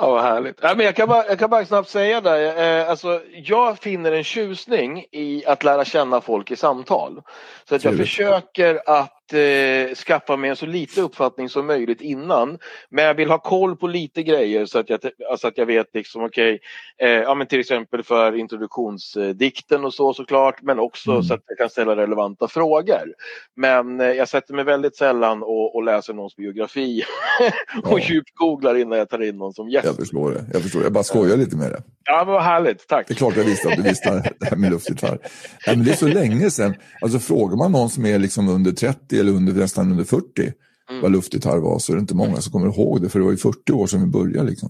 Ja, 0.00 0.10
vad 0.10 0.22
härligt. 0.22 0.58
Ja, 0.62 0.74
men 0.76 0.86
jag, 0.86 0.96
kan 0.96 1.08
bara, 1.08 1.26
jag 1.26 1.38
kan 1.38 1.50
bara 1.50 1.64
snabbt 1.64 1.88
säga 1.88 2.20
det. 2.20 2.52
Eh, 2.52 2.90
alltså, 2.90 3.20
jag 3.32 3.78
finner 3.78 4.12
en 4.12 4.24
tjusning 4.24 5.04
i 5.12 5.44
att 5.46 5.64
lära 5.64 5.84
känna 5.84 6.20
folk 6.20 6.50
i 6.50 6.56
samtal. 6.56 7.22
Så 7.68 7.74
att 7.74 7.84
jag 7.84 7.96
försöker 7.96 8.82
att 8.86 9.19
eh, 9.32 9.94
skaffa 9.94 10.36
mig 10.36 10.50
en 10.50 10.56
så 10.56 10.66
lite 10.66 11.00
uppfattning 11.00 11.48
som 11.48 11.66
möjligt 11.66 12.00
innan. 12.00 12.58
Men 12.90 13.04
jag 13.04 13.14
vill 13.14 13.30
ha 13.30 13.38
koll 13.38 13.76
på 13.76 13.86
lite 13.86 14.22
grejer 14.22 14.66
så 14.66 14.78
att 14.78 14.90
jag, 14.90 15.00
alltså 15.30 15.48
att 15.48 15.58
jag 15.58 15.66
vet 15.66 15.86
liksom 15.94 16.24
okej, 16.24 16.58
eh, 17.02 17.08
ja 17.10 17.34
men 17.34 17.46
till 17.46 17.60
exempel 17.60 18.02
för 18.02 18.36
introduktionsdikten 18.36 19.84
och 19.84 19.94
så 19.94 20.14
såklart, 20.14 20.62
men 20.62 20.78
också 20.78 21.10
Mm. 21.10 21.22
så 21.22 21.34
att 21.34 21.40
jag 21.46 21.58
kan 21.58 21.70
ställa 21.70 21.96
relevanta 21.96 22.48
frågor. 22.48 23.14
Men 23.56 24.00
eh, 24.00 24.06
jag 24.06 24.28
sätter 24.28 24.54
mig 24.54 24.64
väldigt 24.64 24.96
sällan 24.96 25.42
och, 25.42 25.74
och 25.76 25.84
läser 25.84 26.14
någons 26.14 26.36
biografi 26.36 27.02
och 27.84 28.00
Ja. 28.00 28.04
djupgooglar 28.08 28.74
innan 28.76 28.98
jag 28.98 29.08
tar 29.08 29.22
in 29.22 29.36
någon 29.36 29.52
som 29.54 29.68
gäst. 29.70 29.86
Jag 29.86 29.96
förstår 29.96 30.30
det. 30.32 30.44
Jag, 30.52 30.62
förstår. 30.62 30.82
jag 30.82 30.92
bara 30.92 31.04
skojar 31.04 31.36
lite 31.36 31.56
med 31.56 31.70
det. 31.70 31.82
Ja, 32.04 32.24
men 32.24 32.34
vad 32.34 32.42
härligt. 32.42 32.88
Tack. 32.88 33.08
Det 33.08 33.14
är 33.14 33.16
klart 33.16 33.36
jag 33.36 33.44
visste 33.44 33.68
att 33.68 33.76
du 33.76 33.82
visste 33.82 34.34
det 34.40 34.46
här 34.46 34.56
med 34.56 34.70
luftgitarr. 34.70 35.18
Nej, 35.66 35.76
men 35.76 35.84
det 35.84 35.90
är 35.90 35.96
så 35.96 36.06
länge 36.08 36.50
sedan. 36.50 36.74
Alltså 37.00 37.18
frågar 37.18 37.56
man 37.56 37.72
någon 37.72 37.90
som 37.90 38.06
är 38.06 38.18
liksom 38.18 38.48
under 38.48 38.72
30 38.72 39.19
eller 39.20 39.32
under, 39.32 39.52
nästan 39.52 39.90
under 39.90 40.04
40 40.04 40.52
Mm. 40.90 41.02
vad 41.02 41.12
luftgitarr 41.12 41.58
var 41.58 41.78
så 41.78 41.92
är 41.92 41.96
det 41.96 42.00
inte 42.00 42.14
många 42.14 42.36
som 42.36 42.52
kommer 42.52 42.66
ihåg 42.66 43.02
det. 43.02 43.08
För 43.08 43.18
det 43.18 43.24
var 43.24 43.32
ju 43.32 43.36
40 43.38 43.72
år 43.72 43.86
sedan 43.86 44.00
vi 44.00 44.06
började. 44.06 44.50
Liksom. 44.50 44.68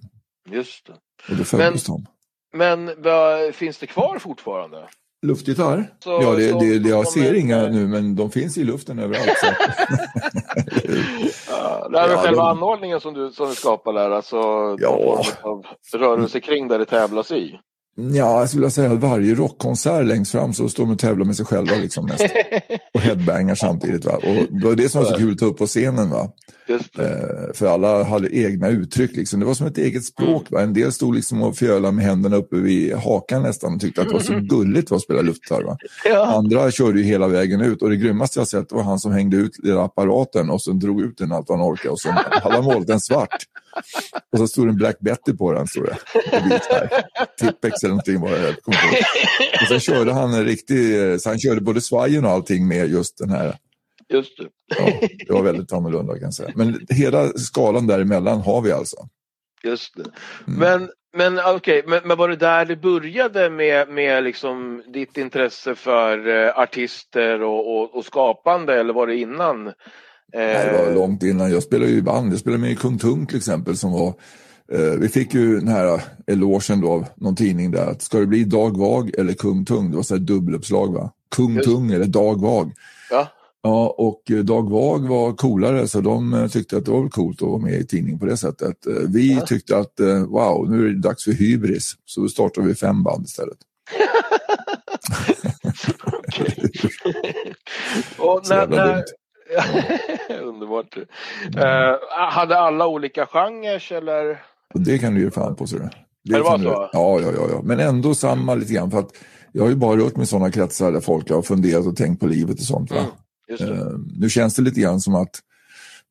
Just 0.51 0.87
det. 0.87 0.93
Och 1.33 1.37
då 1.39 1.45
föddes 1.45 1.85
de. 1.85 2.07
Men 2.55 2.91
finns 3.53 3.79
det 3.79 3.87
kvar 3.87 4.19
fortfarande? 4.19 4.89
Luftgitarr? 5.27 5.95
Så- 6.05 6.11
ja, 6.23 6.31
det, 6.35 6.49
så- 6.51 6.61
det, 6.61 6.79
det, 6.79 6.89
jag 6.89 7.09
ser 7.09 7.31
en- 7.35 7.41
inga 7.41 7.63
nu 7.69 7.87
men 7.89 8.17
de 8.17 8.31
finns 8.31 8.59
i 8.59 8.65
luften 8.65 8.99
överallt. 8.99 9.29
Så. 9.41 9.47
Ja, 11.51 11.89
det 11.89 11.99
är 11.99 12.03
väl 12.09 12.17
Ja, 12.17 12.23
själva 12.23 12.43
de- 12.43 12.49
anordningen 12.59 13.01
som 13.01 13.15
du, 13.15 13.31
som 13.31 13.49
du 13.49 13.55
skapar 13.55 13.93
där, 13.93 14.11
alltså 14.11 14.37
Ja. 14.79 15.25
av 15.43 15.67
rörelse 15.95 16.41
kring 16.41 16.69
där 16.69 16.79
det 16.79 16.85
tävlas 16.85 17.33
i. 17.33 17.59
Ja, 18.13 18.41
jag 18.41 18.49
skulle 18.49 18.61
vilja 18.61 18.71
säga 18.71 18.93
att 18.93 18.99
varje 18.99 19.35
rockkonsert 19.35 20.07
längst 20.07 20.33
fram 20.33 20.53
så 20.53 20.69
står 20.69 20.85
de 20.85 20.93
och 20.93 20.99
tävlar 20.99 21.25
med 21.25 21.37
sig 21.37 21.47
själva 21.47 21.77
liksom 21.77 22.07
mest. 22.07 22.25
och 22.95 23.01
headbangar 23.01 23.55
samtidigt. 23.55 24.05
Va? 24.05 24.13
Och 24.13 24.47
det 24.51 24.67
var 24.67 24.75
det 24.75 24.89
som 24.89 25.03
var 25.03 25.11
så 25.11 25.17
kul 25.17 25.33
att 25.33 25.39
ta 25.39 25.47
upp 25.47 25.59
på 25.59 25.67
scenen. 25.67 26.11
Va? 26.11 26.33
Eh, 26.99 27.55
för 27.55 27.67
alla 27.67 28.03
hade 28.05 28.37
egna 28.37 28.69
uttryck. 28.69 29.17
Liksom. 29.17 29.41
Det 29.41 29.47
var 29.47 29.55
som 29.55 29.67
ett 29.67 29.79
eget 29.79 30.05
språk. 30.05 30.47
Va? 30.51 30.61
En 30.61 30.73
del 30.73 30.93
stod 30.93 31.15
liksom 31.15 31.43
och 31.43 31.57
fjölade 31.57 31.93
med 31.93 32.05
händerna 32.05 32.37
uppe 32.37 32.57
vid 32.57 32.95
hakan 32.95 33.43
nästan 33.43 33.75
och 33.75 33.81
tyckte 33.81 34.01
att 34.01 34.09
det 34.09 34.15
var 34.15 34.21
så 34.21 34.41
gulligt 34.41 34.93
att 34.93 35.03
spela 35.03 35.23
luftgitarr. 35.23 35.63
Va? 35.63 35.77
Ja. 36.05 36.27
Andra 36.27 36.71
körde 36.71 36.99
ju 36.99 37.05
hela 37.05 37.29
vägen 37.29 37.61
ut 37.61 37.83
och 37.83 37.91
det 37.91 37.97
grymmaste 37.97 38.41
jag 38.41 38.49
sett 38.49 38.73
var 38.73 38.83
han 38.83 38.99
som 38.99 39.13
hängde 39.13 39.37
ut 39.37 39.59
lilla 39.59 39.85
apparaten 39.85 40.51
och 40.51 40.63
sen 40.63 40.79
drog 40.79 41.01
ut 41.01 41.19
den 41.19 41.33
allt 41.33 41.49
han 41.49 41.61
orkade 41.61 41.91
och 41.91 42.01
så 42.01 42.11
hade 42.11 42.57
han 42.57 42.65
målat 42.65 42.87
den 42.87 43.01
svart. 43.01 43.47
Och 44.33 44.39
så 44.39 44.49
stod 44.49 44.67
det 44.67 44.71
en 44.71 44.77
Black 44.77 44.99
Betty 45.01 45.33
på 45.33 45.53
den, 45.53 45.67
stod 45.67 45.85
det. 45.85 45.97
Tippex 47.41 47.83
eller 47.83 47.89
någonting 47.89 48.21
var 48.21 48.31
det. 48.31 48.57
Och 49.61 49.69
sen 49.69 49.81
körde 49.81 50.13
han 50.13 50.35
en 50.35 50.45
riktig, 50.45 50.77
så 51.21 51.29
han 51.29 51.39
körde 51.39 51.61
både 51.61 51.81
svajen 51.81 52.25
och 52.25 52.31
allting 52.31 52.69
med 52.69 52.91
just 52.91 53.19
den 53.19 53.31
här. 53.31 53.57
Just 54.09 54.39
det. 54.39 54.47
Ja, 54.79 55.09
det 55.27 55.33
var 55.33 55.43
väldigt 55.43 55.73
annorlunda 55.73 56.13
kan 56.13 56.23
jag 56.23 56.35
säga. 56.35 56.53
Men 56.55 56.87
hela 56.89 57.29
skalan 57.29 57.87
däremellan 57.87 58.41
har 58.41 58.63
vi 58.63 58.73
alltså. 58.73 58.97
Just 59.63 59.97
det. 59.97 60.05
Mm. 60.47 60.61
Men, 60.61 60.91
men 61.13 61.55
okej, 61.55 61.83
men, 61.87 62.01
men 62.05 62.19
var 62.19 62.29
det 62.29 62.37
där 62.37 62.65
det 62.65 62.77
började 62.77 63.51
med, 63.51 63.89
med 63.89 64.25
liksom 64.25 64.83
ditt 64.93 65.17
intresse 65.17 65.75
för 65.75 66.29
eh, 66.29 66.59
artister 66.59 67.43
och, 67.43 67.77
och, 67.77 67.95
och 67.95 68.05
skapande 68.05 68.81
eller 68.81 68.93
var 68.93 69.07
det 69.07 69.17
innan? 69.17 69.73
Eh, 70.33 70.41
Nej, 70.41 70.67
det 70.67 70.85
var 70.87 70.95
långt 70.95 71.23
innan. 71.23 71.51
Jag 71.53 71.63
spelade 71.63 71.91
ju 71.91 71.97
i 71.99 72.03
band. 72.03 72.33
Jag 72.33 72.41
spelade 72.41 72.61
med 72.63 72.71
i 72.73 72.77
Kung 72.77 72.99
Tung 72.99 73.27
till 73.27 73.37
exempel. 73.37 73.77
Som 73.77 73.93
var, 73.93 74.09
eh, 74.73 74.81
vi 74.99 75.09
fick 75.09 75.35
ju 75.35 75.59
den 75.59 75.69
här 75.69 76.03
elogen 76.27 76.81
då 76.81 76.91
av 76.93 77.07
någon 77.17 77.37
tidning 77.37 77.71
där. 77.71 77.87
Att 77.87 78.03
ska 78.03 78.19
det 78.19 78.27
bli 78.27 78.45
Dag 78.45 78.77
Vag 78.79 79.11
eller 79.19 79.33
Kung 79.33 79.65
Tung? 79.65 79.91
Det 79.91 79.97
var 79.97 80.03
så 80.03 80.15
här 80.15 80.21
dubbeluppslag 80.21 80.93
va. 80.95 81.13
Kung 81.37 81.55
Just. 81.55 81.69
Tung 81.69 81.91
eller 81.93 82.07
Dag 82.07 82.41
Vag. 82.41 82.73
Ja. 83.11 83.29
Ja, 83.63 83.95
och 83.99 84.31
eh, 84.31 84.39
Dag 84.39 84.71
Vag 84.71 85.09
var 85.09 85.33
coolare 85.33 85.89
så 85.89 86.01
de 86.01 86.35
eh, 86.35 86.47
tyckte 86.49 86.77
att 86.77 86.85
det 86.85 86.91
var 86.91 87.09
coolt 87.09 87.43
att 87.43 87.49
vara 87.49 87.59
med 87.59 87.81
i 87.81 87.87
tidningen 87.87 88.19
på 88.19 88.27
det 88.27 88.37
sättet. 88.37 88.77
Vi 89.09 89.33
Ja. 89.35 89.47
tyckte 89.47 89.77
att 89.79 90.01
wow, 90.27 90.71
nu 90.71 90.85
är 90.87 90.89
det 90.93 91.01
dags 91.01 91.25
för 91.25 91.33
hybris. 91.33 91.93
Så 92.05 92.21
då 92.21 92.29
startade 92.29 92.67
vi 92.67 92.75
fem 92.75 93.03
band 93.03 93.25
istället. 93.27 93.59
och 98.19 98.49
när, 98.49 98.67
när... 98.69 99.05
Underbart. 100.43 100.97
Eh, 101.57 101.97
hade 102.31 102.59
alla 102.59 102.87
olika 102.87 103.27
genrer 103.27 103.93
eller? 103.93 104.43
Det 104.75 104.99
kan 104.99 105.15
du 105.15 105.21
ge 105.25 105.31
fan 105.31 105.57
på. 105.57 105.67
Så 105.67 105.79
det. 105.79 105.91
det 106.25 106.41
var 106.41 106.59
du- 106.59 106.65
så? 106.65 106.71
Ja, 106.93 107.21
ja, 107.21 107.33
ja, 107.35 107.47
ja. 107.51 107.61
Men 107.65 107.81
ändå 107.81 108.15
samma 108.15 108.55
lite 108.55 108.73
grann. 108.73 108.91
För 108.91 108.99
att 108.99 109.11
jag 109.53 109.63
har 109.63 109.71
ju 109.71 109.77
bara 109.77 109.97
rört 110.01 110.17
mig 110.17 110.23
i 110.25 110.27
sådana 110.27 110.51
kretsar 110.51 110.93
där 110.93 111.01
folk 111.01 111.31
har 111.31 111.43
funderat 111.43 111.87
och 111.87 111.97
tänkt 111.97 112.21
på 112.21 112.27
livet 112.27 112.59
och 112.59 112.65
sånt. 112.65 112.91
Mm. 112.91 113.05
Eh, 113.61 113.87
nu 114.17 114.29
känns 114.29 114.55
det 114.55 114.63
lite 114.63 114.81
grann 114.81 115.01
som 115.01 115.15
att 115.15 115.39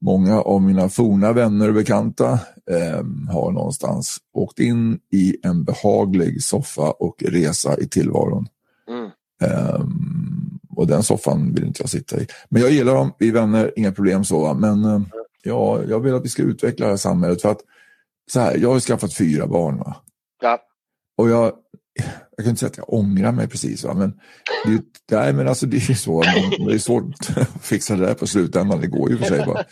många 0.02 0.42
av 0.42 0.62
mina 0.62 0.90
forna 0.90 1.34
vänner 1.34 1.68
och 1.68 1.74
bekanta 1.74 2.32
eh, 2.72 3.04
har 3.34 3.52
någonstans 3.52 4.18
åkt 4.34 4.60
in 4.60 5.00
i 5.14 5.38
en 5.44 5.64
behaglig 5.64 6.44
soffa 6.44 6.92
och 6.92 7.24
resa 7.28 7.78
i 7.80 7.88
tillvaron. 7.88 8.48
Mm. 8.90 9.10
Ehm, 9.42 10.29
och 10.80 10.88
den 10.88 11.04
soffan 11.04 11.54
vill 11.54 11.64
inte 11.64 11.82
jag 11.82 11.90
sitta 11.90 12.22
i. 12.22 12.28
Men 12.50 12.62
jag 12.62 12.72
gillar 12.72 12.96
dem, 12.96 13.14
vi 13.20 13.28
är 13.28 13.34
vänner, 13.34 13.74
inga 13.76 13.92
problem 13.92 14.24
så. 14.24 14.54
Men 14.54 14.86
eh, 14.86 15.02
ja, 15.44 15.84
jag 15.90 16.00
vill 16.00 16.16
att 16.16 16.26
vi 16.26 16.30
ska 16.30 16.44
utveckla 16.44 16.86
det 16.86 16.92
här 16.92 16.98
samhället. 16.98 17.42
För 17.42 17.52
att 17.52 17.60
så 18.32 18.40
här, 18.40 18.58
jag 18.58 18.74
har 18.74 18.80
skaffat 18.80 19.14
fyra 19.14 19.48
barn. 19.48 19.78
Va? 19.78 19.96
Ja. 20.42 20.60
Och 21.18 21.30
jag, 21.30 21.54
jag 22.38 22.46
kan 22.46 22.50
inte 22.50 22.60
säga 22.60 22.70
att 22.70 22.78
jag 22.78 22.94
ångrar 22.94 23.32
mig 23.32 23.48
precis. 23.48 23.84
Va? 23.84 23.94
Men, 23.94 24.20
det, 24.66 25.16
är 25.16 25.22
nej, 25.22 25.34
men 25.34 25.48
alltså, 25.48 25.66
det 25.66 25.78
är 25.78 25.94
så. 25.94 26.22
Det 26.68 26.74
är 26.74 26.78
svårt 26.78 27.04
att 27.36 27.48
fixa 27.62 27.96
det 27.96 28.06
där 28.06 28.14
på 28.14 28.28
slutändan. 28.28 28.82
Det 28.82 28.88
går 28.88 29.12
ju 29.12 29.18
för 29.18 29.26
sig. 29.26 29.46
Va? 29.46 29.64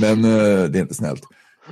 Men 0.00 0.24
eh, 0.24 0.64
det 0.64 0.78
är 0.78 0.82
inte 0.82 0.94
snällt. 0.94 1.22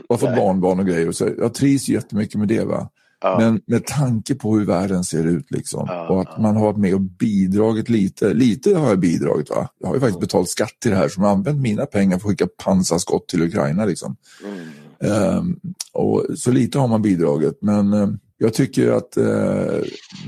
Jag 0.08 0.16
har 0.16 0.18
fått 0.18 0.36
barnbarn 0.36 0.78
och 0.78 0.86
grejer. 0.86 1.12
Så 1.12 1.30
jag 1.38 1.54
trivs 1.54 1.88
jättemycket 1.88 2.38
med 2.38 2.48
det. 2.48 2.64
Va? 2.64 2.90
Ja. 3.22 3.36
Men 3.40 3.60
med 3.66 3.86
tanke 3.86 4.34
på 4.34 4.56
hur 4.56 4.64
världen 4.64 5.04
ser 5.04 5.26
ut 5.26 5.50
liksom, 5.50 5.86
Ja, 5.88 6.08
och 6.08 6.20
att 6.20 6.38
man 6.38 6.56
har 6.56 6.62
varit 6.64 6.76
med 6.76 6.94
och 6.94 7.00
bidragit 7.00 7.88
lite. 7.88 8.34
Lite 8.34 8.74
har 8.74 8.88
jag 8.88 8.98
bidragit. 8.98 9.50
Va? 9.50 9.68
Jag 9.78 9.88
har 9.88 9.94
ju 9.94 10.00
faktiskt 10.00 10.20
betalt 10.20 10.48
skatt 10.48 10.80
till 10.80 10.90
det 10.90 10.96
här 10.96 11.08
som 11.08 11.22
har 11.22 11.30
använt 11.30 11.60
mina 11.60 11.86
pengar 11.86 12.18
för 12.18 12.28
att 12.28 12.30
skicka 12.30 12.46
pansarskott 12.64 13.28
till 13.28 13.42
Ukraina. 13.42 13.84
Liksom. 13.84 14.16
Mm. 14.44 14.68
Ehm, 15.02 15.60
och 15.92 16.26
så 16.36 16.50
lite 16.50 16.78
har 16.78 16.88
man 16.88 17.02
bidragit. 17.02 17.58
Men 17.60 17.92
eh, 17.92 18.08
jag 18.38 18.54
tycker 18.54 18.90
att 18.90 19.16
eh, 19.16 19.78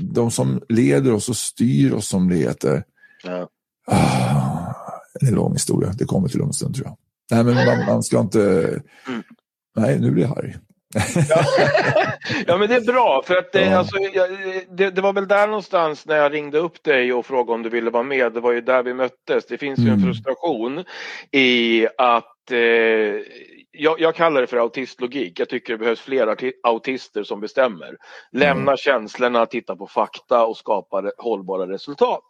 de 0.01 0.31
som 0.31 0.61
leder 0.69 1.13
oss 1.13 1.29
och 1.29 1.37
styr 1.37 1.93
oss 1.93 2.07
som 2.07 2.29
det 2.29 2.35
heter. 2.35 2.83
Ja. 3.23 3.49
Ah, 3.87 4.73
det 5.19 5.25
är 5.25 5.29
en 5.29 5.35
lång 5.35 5.53
historia. 5.53 5.93
Det 5.97 6.05
kommer 6.05 6.27
till 6.27 6.41
om 6.41 6.47
en 6.47 6.53
stund 6.53 6.75
tror 6.75 6.87
jag. 6.87 6.97
Nej, 7.31 7.43
men 7.43 7.65
man, 7.65 7.85
man 7.85 8.03
ska 8.03 8.19
inte... 8.19 8.41
Mm. 9.07 9.23
Nej, 9.75 9.99
nu 9.99 10.11
blir 10.11 10.23
jag 10.23 10.37
arg. 10.37 10.55
Ja. 11.29 11.43
ja 12.47 12.57
men 12.57 12.69
det 12.69 12.75
är 12.75 12.81
bra 12.93 13.21
för 13.25 13.35
att 13.35 13.51
det, 13.51 13.65
Ja. 13.65 13.77
alltså, 13.77 13.97
jag, 13.97 14.29
det, 14.69 14.89
det 14.89 15.01
var 15.01 15.13
väl 15.13 15.27
där 15.27 15.47
någonstans 15.47 16.05
när 16.05 16.15
jag 16.17 16.33
ringde 16.33 16.57
upp 16.57 16.83
dig 16.83 17.13
och 17.13 17.25
frågade 17.25 17.51
om 17.53 17.63
du 17.63 17.69
ville 17.69 17.89
vara 17.89 18.03
med. 18.03 18.33
Det 18.33 18.39
var 18.39 18.51
ju 18.51 18.61
där 18.61 18.83
vi 18.83 18.93
möttes. 18.93 19.45
Det 19.45 19.57
finns 19.57 19.79
ju 19.79 19.83
en 19.83 19.89
Mm. 19.93 20.03
frustration 20.05 20.83
i 21.31 21.87
att 21.97 22.51
eh, 22.51 22.57
jag, 23.77 23.99
jag 23.99 24.15
kallar 24.15 24.41
det 24.41 24.47
för 24.47 24.57
autistlogik. 24.57 25.39
Jag 25.39 25.49
tycker 25.49 25.73
det 25.73 25.77
behövs 25.79 26.01
fler 26.01 26.35
autister 26.63 27.23
som 27.23 27.39
bestämmer. 27.41 27.95
Lämna 28.31 28.77
känslorna, 28.77 29.45
titta 29.45 29.75
på 29.75 29.87
fakta 29.87 30.45
och 30.45 30.57
skapa 30.57 31.01
re- 31.01 31.11
hållbara 31.17 31.67
resultat. 31.73 32.23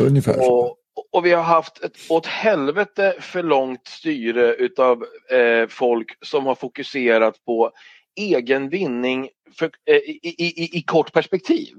Ungefär. 0.00 0.50
Och, 0.52 0.76
och 1.12 1.26
vi 1.26 1.32
har 1.32 1.42
haft 1.42 1.84
ett 1.84 1.92
åt 2.08 2.26
helvete 2.26 3.14
för 3.20 3.42
långt 3.42 3.86
styre 3.88 4.54
utav 4.54 5.04
eh, 5.30 5.68
folk 5.68 6.18
som 6.26 6.46
har 6.46 6.54
fokuserat 6.54 7.44
på 7.44 7.70
egen 8.20 8.68
vinning 8.68 9.28
för, 9.58 9.70
eh, 9.86 9.96
i, 9.96 10.20
i, 10.22 10.78
i, 10.78 10.82
kort 10.82 11.12
perspektiv. 11.12 11.74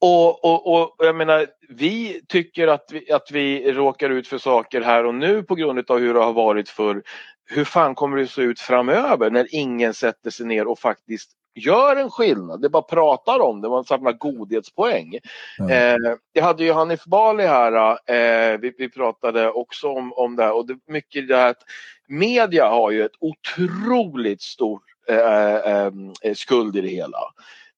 Och, 0.00 0.44
och, 0.44 0.74
och 0.74 0.94
jag 0.98 1.16
menar, 1.16 1.46
vi 1.68 2.22
tycker 2.28 2.68
att 2.68 2.88
vi, 2.92 3.12
att 3.12 3.30
vi 3.30 3.72
råkar 3.72 4.10
ut 4.10 4.28
för 4.28 4.38
saker 4.38 4.80
här 4.80 5.06
och 5.06 5.14
nu 5.14 5.42
på 5.42 5.54
grund 5.54 5.90
av 5.90 5.98
hur 5.98 6.14
det 6.14 6.20
har 6.20 6.32
varit 6.32 6.68
för 6.68 7.02
hur 7.44 7.64
fan 7.64 7.94
kommer 7.94 8.16
det 8.16 8.26
se 8.26 8.42
ut 8.42 8.60
framöver 8.60 9.30
när 9.30 9.46
ingen 9.50 9.94
sätter 9.94 10.30
sig 10.30 10.46
ner 10.46 10.66
och 10.66 10.78
faktiskt 10.78 11.30
gör 11.54 11.96
en 11.96 12.10
skillnad. 12.10 12.62
Det 12.62 12.68
bara 12.68 12.82
pratar 12.82 13.40
om 13.40 13.60
det, 13.60 13.68
man 13.68 13.84
samlar 13.84 14.12
godhetspoäng. 14.12 15.18
Ja. 15.58 15.70
Eh, 15.70 15.96
jag 16.32 16.42
hade 16.42 16.64
ju 16.64 16.72
Hanif 16.72 17.04
Bali 17.04 17.46
här, 17.46 17.90
eh, 17.90 18.58
vi, 18.58 18.74
vi 18.78 18.88
pratade 18.88 19.50
också 19.50 19.88
om, 19.88 20.12
om 20.12 20.36
det 20.36 20.42
här 20.42 20.56
och 20.56 20.66
det, 20.66 20.78
mycket 20.86 21.28
det 21.28 21.36
här 21.36 21.50
att 21.50 21.62
media 22.08 22.68
har 22.68 22.90
ju 22.90 23.04
ett 23.04 23.16
otroligt 23.20 24.42
stort 24.42 24.91
eh, 25.08 25.86
eh, 26.22 26.34
skuld 26.34 26.76
i 26.76 26.80
det 26.80 26.88
hela. 26.88 27.18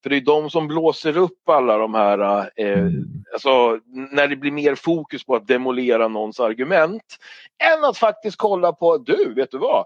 För 0.02 0.10
det 0.10 0.16
är 0.16 0.20
de 0.20 0.50
som 0.50 0.68
blåser 0.68 1.16
upp 1.16 1.48
alla 1.48 1.78
de 1.78 1.94
här, 1.94 2.50
eh, 2.56 2.88
alltså 3.32 3.80
när 4.12 4.28
det 4.28 4.36
blir 4.36 4.50
mer 4.52 4.74
fokus 4.74 5.24
på 5.24 5.34
att 5.36 5.46
demolera 5.46 6.08
någons 6.08 6.40
argument 6.40 7.16
än 7.58 7.84
att 7.84 7.98
faktiskt 7.98 8.36
kolla 8.36 8.72
på, 8.72 8.98
du, 8.98 9.34
vet 9.34 9.50
du 9.50 9.58
vad? 9.58 9.84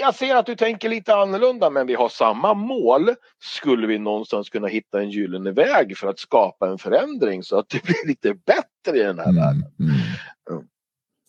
Jag 0.00 0.14
ser 0.14 0.36
att 0.36 0.46
du 0.46 0.54
tänker 0.56 0.88
lite 0.88 1.14
annorlunda 1.14 1.70
men 1.70 1.86
vi 1.86 1.94
har 1.94 2.08
samma 2.08 2.54
mål. 2.54 3.14
Skulle 3.40 3.86
vi 3.86 3.98
någonstans 3.98 4.50
kunna 4.50 4.66
hitta 4.68 5.00
en 5.00 5.10
gyllene 5.10 5.50
väg 5.50 5.98
för 5.98 6.08
att 6.08 6.18
skapa 6.18 6.68
en 6.68 6.78
förändring 6.78 7.42
så 7.42 7.58
att 7.58 7.68
det 7.68 7.82
blir 7.82 8.06
lite 8.06 8.34
bättre 8.34 8.98
i 8.98 9.02
den 9.02 9.18
här 9.18 9.28
Mm, 9.28 9.36
världen? 9.36 9.64
mm. 9.80 10.66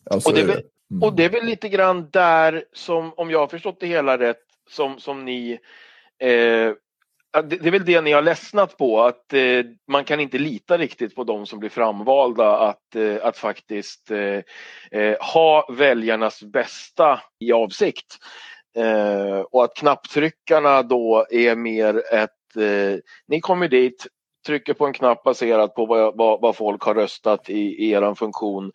Ja, 0.04 0.20
Och 0.24 0.34
det, 0.34 0.42
väl, 0.42 0.62
och 1.02 1.16
det 1.16 1.24
är 1.24 1.30
väl 1.30 1.44
lite 1.44 1.68
grann 1.68 2.10
där 2.10 2.64
som, 2.72 3.12
om 3.16 3.30
jag 3.30 3.38
har 3.38 3.46
förstått 3.46 3.80
det 3.80 3.86
hela 3.86 4.18
rätt, 4.18 4.42
som, 4.70 4.98
som 4.98 5.24
ni 5.24 5.58
eh, 6.18 6.72
det 7.32 7.66
är 7.66 7.70
väl 7.70 7.84
det 7.84 8.00
ni 8.00 8.12
har 8.12 8.22
ledsnat 8.22 8.76
på, 8.76 9.02
att 9.02 9.32
eh, 9.32 9.64
man 9.88 10.04
kan 10.04 10.20
inte 10.20 10.38
lita 10.38 10.78
riktigt 10.78 11.14
på 11.14 11.24
de 11.24 11.46
som 11.46 11.58
blir 11.58 11.70
framvalda 11.70 12.58
att, 12.58 12.96
eh, 12.96 13.16
att 13.22 13.36
faktiskt 13.36 14.10
eh, 14.10 14.42
eh, 15.00 15.16
ha 15.34 15.66
väljarnas 15.72 16.42
bästa 16.42 17.20
i 17.38 17.52
avsikt. 17.52 18.18
Eh, 18.76 19.40
och 19.40 19.64
att 19.64 19.74
knapptryckarna 19.74 20.82
då 20.82 21.26
är 21.30 21.56
mer 21.56 22.14
ett, 22.14 22.56
eh, 22.56 22.98
ni 23.26 23.40
kommer 23.40 23.68
dit, 23.68 24.06
trycker 24.46 24.74
på 24.74 24.86
en 24.86 24.92
knapp 24.92 25.22
baserat 25.22 25.74
på 25.74 25.86
vad, 25.86 26.16
vad, 26.16 26.40
vad 26.40 26.56
folk 26.56 26.82
har 26.82 26.94
röstat 26.94 27.50
i, 27.50 27.60
i 27.60 27.90
er 27.90 28.14
funktion 28.14 28.72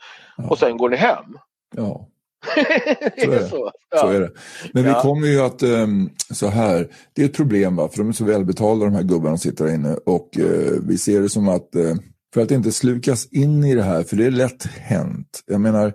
och 0.50 0.58
sen 0.58 0.78
går 0.78 0.90
ni 0.90 0.96
hem. 0.96 1.38
Ja. 1.76 2.08
Så 3.18 3.32
är 3.32 3.40
det. 3.40 3.50
så. 3.50 4.08
Är 4.08 4.20
det. 4.20 4.32
Men 4.74 4.84
vi 4.84 4.94
kommer 4.94 5.28
ju 5.28 5.42
att, 5.42 5.64
ehm, 5.64 6.10
så 6.32 6.48
här, 6.48 6.88
det 7.14 7.22
är 7.22 7.26
ett 7.26 7.36
problem 7.36 7.76
va, 7.76 7.90
för 7.90 7.98
de 7.98 8.10
är 8.10 8.14
så 8.14 8.26
välbetalda 8.26 8.86
de 8.86 8.96
här 8.96 9.04
gubbarna 9.04 9.38
som 9.38 9.52
sitter 9.52 9.66
där 9.66 9.74
inne 9.74 9.96
och 10.06 10.40
eh, 10.40 10.74
vi 10.88 10.98
ser 10.98 11.22
det 11.22 11.30
som 11.30 11.50
att, 11.50 11.76
eh, 11.76 11.96
för 12.34 12.42
att 12.42 12.52
inte 12.52 12.72
slukas 12.72 13.26
in 13.32 13.64
i 13.64 13.76
det 13.76 13.84
här, 13.84 14.04
för 14.04 14.16
det 14.16 14.26
är 14.26 14.32
lätt 14.32 14.66
hänt. 14.66 15.44
Jag 15.46 15.62
menar, 15.62 15.94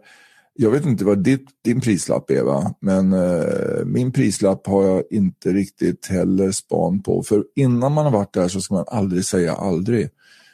jag 0.54 0.70
vet 0.70 0.86
inte 0.86 1.04
vad 1.04 1.18
ditt, 1.18 1.46
din 1.64 1.80
prislapp 1.80 2.30
är 2.30 2.42
va, 2.42 2.74
men 2.80 3.12
eh, 3.12 3.84
min 3.84 4.12
prislapp 4.12 4.66
har 4.66 4.84
jag 4.84 5.02
inte 5.10 5.48
riktigt 5.48 6.06
heller 6.06 6.50
span 6.50 7.02
på, 7.02 7.22
för 7.22 7.44
innan 7.56 7.92
man 7.92 8.04
har 8.04 8.12
varit 8.12 8.32
där 8.32 8.48
så 8.48 8.60
ska 8.60 8.74
man 8.74 8.84
aldrig 8.88 9.24
säga 9.24 9.52
aldrig. 9.52 10.08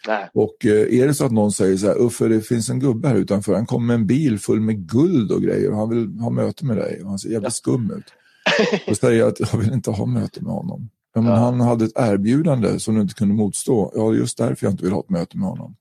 Nej. 0.06 0.30
Och 0.34 0.66
eh, 0.66 1.00
är 1.00 1.06
det 1.06 1.14
så 1.14 1.24
att 1.24 1.32
någon 1.32 1.52
säger 1.52 1.76
så 1.76 1.86
här, 1.86 1.98
Uffe 1.98 2.28
det 2.28 2.40
finns 2.40 2.70
en 2.70 2.80
gubbe 2.80 3.08
här 3.08 3.16
utanför, 3.16 3.54
han 3.54 3.66
kommer 3.66 3.86
med 3.86 3.94
en 3.94 4.06
bil 4.06 4.38
full 4.38 4.60
med 4.60 4.88
guld 4.88 5.32
och 5.32 5.42
grejer 5.42 5.70
och 5.70 5.76
han 5.76 5.88
vill 5.88 6.18
ha 6.20 6.30
möte 6.30 6.64
med 6.64 6.76
dig 6.76 7.02
och 7.02 7.08
han 7.08 7.18
ser 7.18 7.28
jävligt 7.28 7.54
skum 7.54 7.90
ut. 7.90 8.04
Då 8.86 8.94
säger 8.94 9.18
jag 9.18 9.28
att 9.28 9.40
jag 9.40 9.58
vill 9.58 9.72
inte 9.72 9.90
ha 9.90 10.06
möte 10.06 10.42
med 10.42 10.52
honom. 10.52 10.90
Ja, 11.14 11.20
men 11.20 11.32
Ja. 11.32 11.38
Han 11.38 11.60
hade 11.60 11.84
ett 11.84 11.92
erbjudande 11.94 12.80
som 12.80 12.94
du 12.94 13.00
inte 13.00 13.14
kunde 13.14 13.34
motstå. 13.34 13.92
Ja, 13.94 14.14
just 14.14 14.38
därför 14.38 14.66
jag 14.66 14.72
inte 14.72 14.84
vill 14.84 14.92
ha 14.92 15.00
ett 15.00 15.10
möte 15.10 15.38
med 15.38 15.48
honom. 15.48 15.76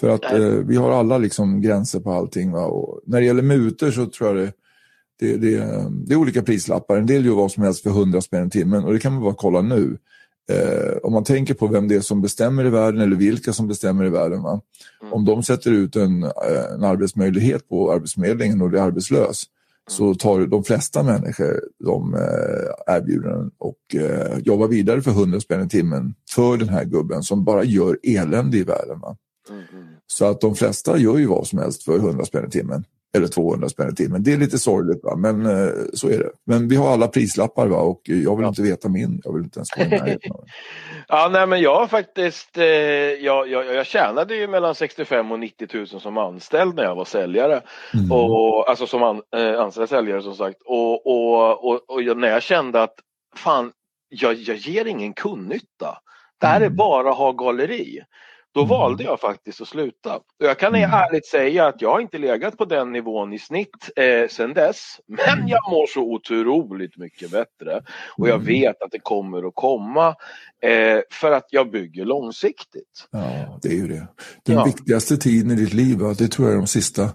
För 0.00 0.08
att 0.08 0.32
eh, 0.32 0.40
vi 0.40 0.76
har 0.76 0.90
alla 0.90 1.18
liksom 1.18 1.60
gränser 1.60 2.00
på 2.00 2.12
allting. 2.12 2.52
Va? 2.52 2.64
Och 2.64 3.00
när 3.06 3.20
det 3.20 3.26
gäller 3.26 3.42
mutor 3.42 3.90
så 3.90 4.06
tror 4.06 4.28
jag 4.28 4.46
det, 4.46 4.52
det, 5.20 5.36
det, 5.36 5.56
det 6.06 6.14
är 6.14 6.18
olika 6.18 6.42
prislappar. 6.42 6.96
En 6.96 7.06
del 7.06 7.26
gör 7.26 7.34
vad 7.34 7.52
som 7.52 7.62
helst 7.62 7.82
för 7.82 7.90
100 7.90 8.20
spänn 8.20 8.46
i 8.46 8.50
timmen 8.50 8.84
och 8.84 8.92
det 8.92 8.98
kan 8.98 9.12
man 9.12 9.22
bara 9.22 9.34
kolla 9.34 9.60
nu. 9.60 9.98
Eh, 10.50 10.96
om 11.02 11.12
man 11.12 11.24
tänker 11.24 11.54
på 11.54 11.66
vem 11.66 11.88
det 11.88 11.94
är 11.94 12.00
som 12.00 12.22
bestämmer 12.22 12.64
i 12.64 12.70
världen 12.70 13.00
eller 13.00 13.16
vilka 13.16 13.52
som 13.52 13.68
bestämmer 13.68 14.04
i 14.04 14.08
världen. 14.08 14.42
Va? 14.42 14.60
Mm. 15.00 15.12
Om 15.12 15.24
de 15.24 15.42
sätter 15.42 15.70
ut 15.70 15.96
en, 15.96 16.22
eh, 16.22 16.72
en 16.74 16.84
arbetsmöjlighet 16.84 17.68
på 17.68 17.92
Arbetsförmedlingen 17.92 18.62
och 18.62 18.72
är 18.72 18.82
arbetslös 18.82 19.44
så 19.88 20.14
tar 20.14 20.46
de 20.46 20.64
flesta 20.64 21.02
människor 21.02 21.60
de 21.84 22.14
eh, 22.14 22.94
erbjudanden 22.96 23.50
och 23.58 23.94
eh, 23.94 24.38
jobbar 24.38 24.68
vidare 24.68 25.02
för 25.02 25.10
100 25.10 25.40
spänn 25.40 25.66
i 25.66 25.68
timmen 25.68 26.14
för 26.30 26.56
den 26.56 26.68
här 26.68 26.84
gubben 26.84 27.22
som 27.22 27.44
bara 27.44 27.64
gör 27.64 27.98
elände 28.02 28.58
i 28.58 28.62
världen. 28.62 29.00
Mm, 29.50 29.62
mm. 29.72 29.84
Så 30.06 30.24
att 30.24 30.40
de 30.40 30.54
flesta 30.54 30.98
gör 30.98 31.18
ju 31.18 31.26
vad 31.26 31.46
som 31.46 31.58
helst 31.58 31.82
för 31.82 31.98
100 31.98 32.24
spänn 32.24 32.46
i 32.46 32.50
timmen. 32.50 32.84
Eller 33.16 33.26
200 33.26 33.68
spänn 33.68 33.88
i 33.92 33.94
timmen. 33.94 34.22
Det 34.22 34.32
är 34.32 34.36
lite 34.36 34.58
sorgligt, 34.58 35.00
va? 35.04 35.16
men 35.16 35.46
eh, 35.46 35.72
så 35.94 36.08
är 36.08 36.18
det. 36.18 36.30
Men 36.46 36.68
vi 36.68 36.76
har 36.76 36.92
alla 36.92 37.08
prislappar 37.08 37.66
va? 37.66 37.76
och 37.76 38.00
jag 38.04 38.36
vill 38.36 38.42
Ja. 38.44 38.48
inte 38.48 38.62
veta 38.62 38.88
min. 38.88 39.20
Jag 39.24 39.32
vill 39.34 39.42
inte 39.44 39.58
ens 39.58 39.76
i 39.76 39.96
den. 39.96 40.18
Ja, 41.10 41.28
nej, 41.32 41.46
men 41.46 41.60
jag 41.60 41.90
faktiskt, 41.90 42.58
eh, 42.58 42.64
jag, 42.64 43.48
jag, 43.48 43.74
jag 43.74 43.86
tjänade 43.86 44.36
ju 44.36 44.48
mellan 44.48 44.74
65 44.74 45.32
och 45.32 45.38
90 45.40 45.68
000 45.74 45.86
som 45.86 46.18
anställd 46.18 46.74
när 46.74 46.82
jag 46.84 46.94
var 46.96 47.04
säljare. 47.04 47.60
Mm. 47.94 48.12
Och, 48.12 48.70
alltså 48.70 48.86
som 48.86 49.02
an, 49.02 49.22
eh, 49.36 49.60
anställd 49.60 49.88
säljare 49.88 50.22
som 50.22 50.34
sagt. 50.34 50.56
Och, 50.64 51.06
och, 51.06 51.64
och, 51.68 51.90
och 51.90 52.02
jag, 52.02 52.16
när 52.16 52.28
jag 52.28 52.42
kände 52.42 52.82
att 52.82 52.94
fan, 53.36 53.72
jag, 54.08 54.34
jag 54.34 54.56
ger 54.56 54.84
ingen 54.84 55.12
kundnytta. 55.12 55.98
Det 56.40 56.46
här 56.46 56.60
är 56.60 56.64
Mm. 56.66 56.76
bara 56.76 57.10
ha 57.10 57.32
galleri. 57.32 58.00
Då 58.54 58.60
Mm. 58.60 58.68
valde 58.68 59.04
jag 59.04 59.20
faktiskt 59.20 59.60
att 59.60 59.68
sluta. 59.68 60.16
Och 60.16 60.22
jag 60.38 60.58
kan 60.58 60.74
Mm. 60.74 60.90
ärligt 60.90 61.26
säga 61.26 61.66
att 61.66 61.82
jag 61.82 61.92
har 61.92 62.00
inte 62.00 62.18
legat 62.18 62.56
på 62.58 62.64
den 62.64 62.92
nivån 62.92 63.32
i 63.32 63.38
snitt 63.38 63.90
eh, 63.96 64.28
sedan 64.28 64.54
dess. 64.54 65.00
Men 65.06 65.48
jag 65.48 65.60
mår 65.70 65.86
så 65.86 66.00
otroligt 66.02 66.96
mycket 66.96 67.30
bättre. 67.30 67.80
Och 68.16 68.28
jag 68.28 68.34
Mm. 68.34 68.46
vet 68.46 68.82
att 68.82 68.90
det 68.90 68.98
kommer 69.02 69.48
att 69.48 69.54
komma. 69.54 70.08
Eh, 70.62 71.00
för 71.10 71.32
att 71.32 71.46
jag 71.50 71.70
bygger 71.70 72.04
långsiktigt. 72.04 73.08
Ja, 73.10 73.58
det 73.62 73.68
är 73.68 73.72
ju 73.76 73.88
det. 73.88 74.06
Den 74.42 74.54
Ja. 74.56 74.64
viktigaste 74.64 75.16
tiden 75.16 75.50
i 75.50 75.54
ditt 75.54 75.74
liv, 75.74 75.98
det 76.18 76.28
tror 76.28 76.48
jag 76.48 76.54
är 76.54 76.58
de 76.60 76.66
sista, 76.66 77.08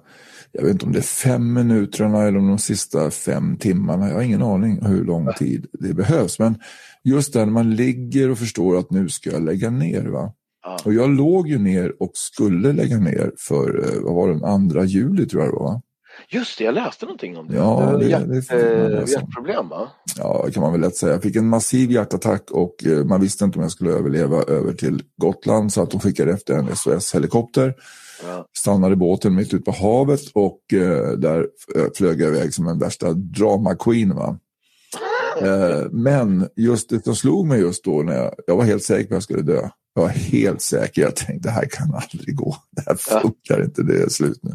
jag 0.51 0.61
vet 0.63 0.71
inte 0.71 0.85
om 0.85 0.91
det 0.91 0.99
är 0.99 1.01
fem 1.01 1.53
minuterna 1.53 2.23
eller 2.23 2.39
om 2.39 2.47
de 2.47 2.59
sista 2.59 3.11
fem 3.11 3.57
timmarna. 3.57 4.07
Jag 4.07 4.15
har 4.15 4.21
ingen 4.21 4.43
aning 4.43 4.85
hur 4.85 5.05
lång 5.05 5.33
tid 5.33 5.67
det 5.73 5.93
behövs. 5.93 6.39
Men 6.39 6.59
just 7.03 7.33
där 7.33 7.45
man 7.45 7.75
ligger 7.75 8.31
och 8.31 8.37
förstår 8.37 8.77
att 8.77 8.91
nu 8.91 9.09
ska 9.09 9.31
jag 9.31 9.45
lägga 9.45 9.69
ner. 9.69 10.01
Va? 10.05 10.33
Ja. 10.63 10.77
Och 10.85 10.93
jag 10.93 11.09
låg 11.09 11.47
ju 11.47 11.59
ner 11.59 11.93
och 11.99 12.11
skulle 12.13 12.73
lägga 12.73 12.97
ner 12.97 13.31
för, 13.37 13.79
eh, 13.79 14.01
vad 14.01 14.15
var 14.15 14.27
det, 14.27 14.33
den 14.33 14.43
andra 14.43 14.83
juli 14.83 15.25
tror 15.25 15.43
jag 15.43 15.51
det 15.53 15.55
var. 15.55 15.63
Va? 15.73 15.81
Just 16.29 16.57
det, 16.57 16.63
jag 16.63 16.73
läste 16.75 17.05
någonting 17.05 17.37
om 17.37 17.47
det. 17.47 17.55
Ja, 17.55 17.95
det, 17.99 18.07
det- 18.07 18.41
det 18.49 18.99
eh, 18.99 19.09
hjärtproblem 19.09 19.69
va? 19.69 19.87
Ja, 20.17 20.43
det 20.45 20.51
kan 20.51 20.63
man 20.63 20.71
väl 20.71 20.81
lätt 20.81 20.95
säga. 20.95 21.11
Jag 21.13 21.21
fick 21.23 21.35
en 21.35 21.49
massiv 21.49 21.91
hjärtattack 21.91 22.51
och 22.51 22.85
eh, 22.85 23.05
man 23.05 23.21
visste 23.21 23.45
inte 23.45 23.57
om 23.59 23.61
jag 23.61 23.71
skulle 23.71 23.91
överleva 23.91 24.43
över 24.43 24.73
till 24.73 25.03
Gotland 25.17 25.73
så 25.73 25.81
att 25.81 25.91
de 25.91 25.99
skickade 25.99 26.31
efter 26.31 26.53
en 26.53 26.75
SOS-helikopter. 26.75 27.73
Ja. 28.27 28.45
stannade 28.57 28.95
båten 28.95 29.35
mitt 29.35 29.53
ute 29.53 29.63
på 29.63 29.71
havet 29.71 30.21
och 30.33 30.59
där 31.17 31.47
flög 31.97 32.21
jag 32.21 32.35
iväg 32.35 32.53
som 32.53 32.67
en 32.67 32.79
värsta 32.79 33.13
drama 33.13 33.75
queen. 33.75 34.15
Va? 34.15 34.37
Men 35.91 36.47
just 36.55 36.89
det 36.89 37.03
som 37.03 37.15
slog 37.15 37.47
mig 37.47 37.59
just 37.59 37.83
då 37.83 38.01
när 38.03 38.13
jag, 38.15 38.33
jag 38.47 38.55
var 38.57 38.63
helt 38.63 38.83
säker 38.83 39.03
på 39.09 39.13
att 39.13 39.15
jag 39.15 39.23
skulle 39.23 39.41
dö. 39.41 39.69
Jag 39.93 40.01
var 40.01 40.09
helt 40.09 40.61
säker, 40.61 41.01
jag 41.01 41.15
tänkte 41.15 41.49
det 41.49 41.53
här 41.53 41.65
kan 41.71 41.93
aldrig 41.93 42.35
gå. 42.35 42.55
Det 42.71 42.81
här 42.87 42.97
Ja. 43.11 43.19
funkar 43.21 43.63
inte, 43.63 43.83
det 43.83 44.01
är 44.03 44.09
slut 44.09 44.39
nu. 44.43 44.51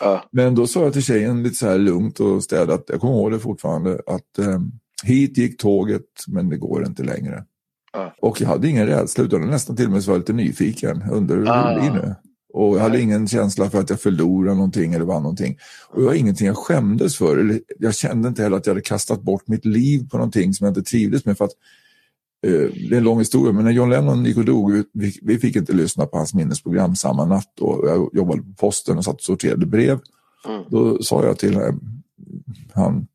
Ja. 0.00 0.24
Men 0.32 0.54
då 0.54 0.66
sa 0.66 0.82
jag 0.82 0.92
till 0.92 1.02
tjejen 1.02 1.42
lite 1.42 1.56
så 1.56 1.66
här 1.66 1.78
lugnt 1.78 2.20
och 2.20 2.44
städat, 2.44 2.84
jag 2.88 3.00
kommer 3.00 3.14
ihåg 3.14 3.32
det 3.32 3.38
fortfarande, 3.38 4.00
att 4.06 4.38
eh, 4.38 4.60
hit 5.04 5.38
gick 5.38 5.60
tåget 5.60 6.02
men 6.28 6.48
det 6.48 6.56
går 6.56 6.86
inte 6.86 7.02
längre. 7.02 7.44
Ja. 7.92 8.14
Och 8.22 8.40
jag 8.40 8.48
hade 8.48 8.68
ingen 8.68 8.86
rädsla 8.86 9.24
utan 9.24 9.50
nästan 9.50 9.76
till 9.76 9.86
och 9.86 9.92
med 9.92 10.02
så 10.04 10.10
var 10.10 10.14
jag 10.16 10.20
lite 10.20 10.32
nyfiken. 10.32 11.02
Jag 11.06 11.16
undrar 11.16 11.36
hur 11.36 11.48
Ah. 11.48 11.74
det 11.74 11.80
blir 11.80 11.90
nu. 11.90 12.14
Och 12.52 12.76
jag 12.76 12.82
hade 12.82 13.00
ingen 13.00 13.28
känsla 13.28 13.70
för 13.70 13.80
att 13.80 13.90
jag 13.90 14.00
förlorade 14.00 14.54
någonting 14.56 14.94
eller 14.94 15.04
vann 15.04 15.22
någonting. 15.22 15.58
Och 15.88 16.00
det 16.00 16.06
var 16.06 16.14
ingenting 16.14 16.46
jag 16.46 16.56
skämdes 16.56 17.16
för. 17.16 17.36
Eller 17.38 17.60
jag 17.78 17.94
kände 17.94 18.28
inte 18.28 18.42
heller 18.42 18.56
att 18.56 18.66
jag 18.66 18.70
hade 18.74 18.80
kastat 18.82 19.22
bort 19.22 19.48
mitt 19.48 19.64
liv 19.64 20.08
på 20.10 20.16
någonting 20.16 20.54
som 20.54 20.64
jag 20.64 20.70
inte 20.70 20.90
trivdes 20.90 21.24
med. 21.24 21.38
För 21.38 21.44
att, 21.44 21.50
det 22.42 22.92
är 22.92 22.96
en 22.96 23.04
lång 23.04 23.18
historia, 23.18 23.52
men 23.52 23.64
när 23.64 23.72
John 23.72 23.90
Lennon 23.90 24.24
gick 24.24 24.36
och 24.36 24.44
dog, 24.44 24.84
vi, 24.92 25.18
vi 25.22 25.38
fick 25.38 25.56
inte 25.56 25.72
lyssna 25.72 26.06
på 26.06 26.16
hans 26.16 26.34
minnesprogram 26.34 26.96
samma 26.96 27.24
natt. 27.24 27.60
Och 27.60 27.88
jag 27.88 28.10
jobbade 28.12 28.42
på 28.42 28.52
posten 28.58 28.98
och 28.98 29.04
satt 29.04 29.14
och 29.14 29.20
sorterade 29.20 29.66
brev. 29.66 29.98
Mm. 30.48 30.62
Då 30.68 31.02
sa 31.02 31.24
jag 31.24 31.38
till 31.38 31.56
eh, 31.56 31.74
han, 32.72 33.06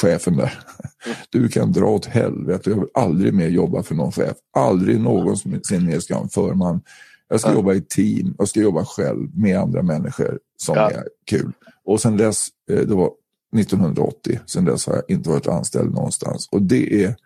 chefen 0.00 0.36
där, 0.36 0.58
du 1.30 1.48
kan 1.48 1.72
dra 1.72 1.86
åt 1.86 2.06
helvete, 2.06 2.70
jag 2.70 2.76
vill 2.76 2.88
aldrig 2.94 3.34
mer 3.34 3.48
jobba 3.48 3.82
för 3.82 3.94
någon 3.94 4.12
chef. 4.12 4.36
Aldrig 4.56 5.00
någonsin 5.00 5.86
mer 5.86 6.00
ska 6.00 6.14
jag 6.14 6.22
en 6.22 6.28
förman. 6.28 6.80
Jag 7.28 7.40
ska 7.40 7.52
jobba 7.52 7.74
i 7.74 7.80
team, 7.80 8.34
jag 8.38 8.48
ska 8.48 8.60
jobba 8.60 8.84
själv 8.84 9.38
med 9.38 9.58
andra 9.58 9.82
människor 9.82 10.38
som 10.56 10.76
Ja. 10.76 10.90
är 10.90 11.08
kul. 11.26 11.52
Och 11.84 12.00
sen 12.00 12.16
dess, 12.16 12.48
eh, 12.70 12.76
det 12.80 12.94
var 12.94 13.10
1980, 13.56 14.40
sen 14.46 14.64
dess 14.64 14.86
har 14.86 14.94
jag 14.94 15.04
inte 15.08 15.30
varit 15.30 15.46
anställd 15.46 15.94
någonstans. 15.94 16.48
Och 16.52 16.62
det 16.62 17.04
är 17.04 17.16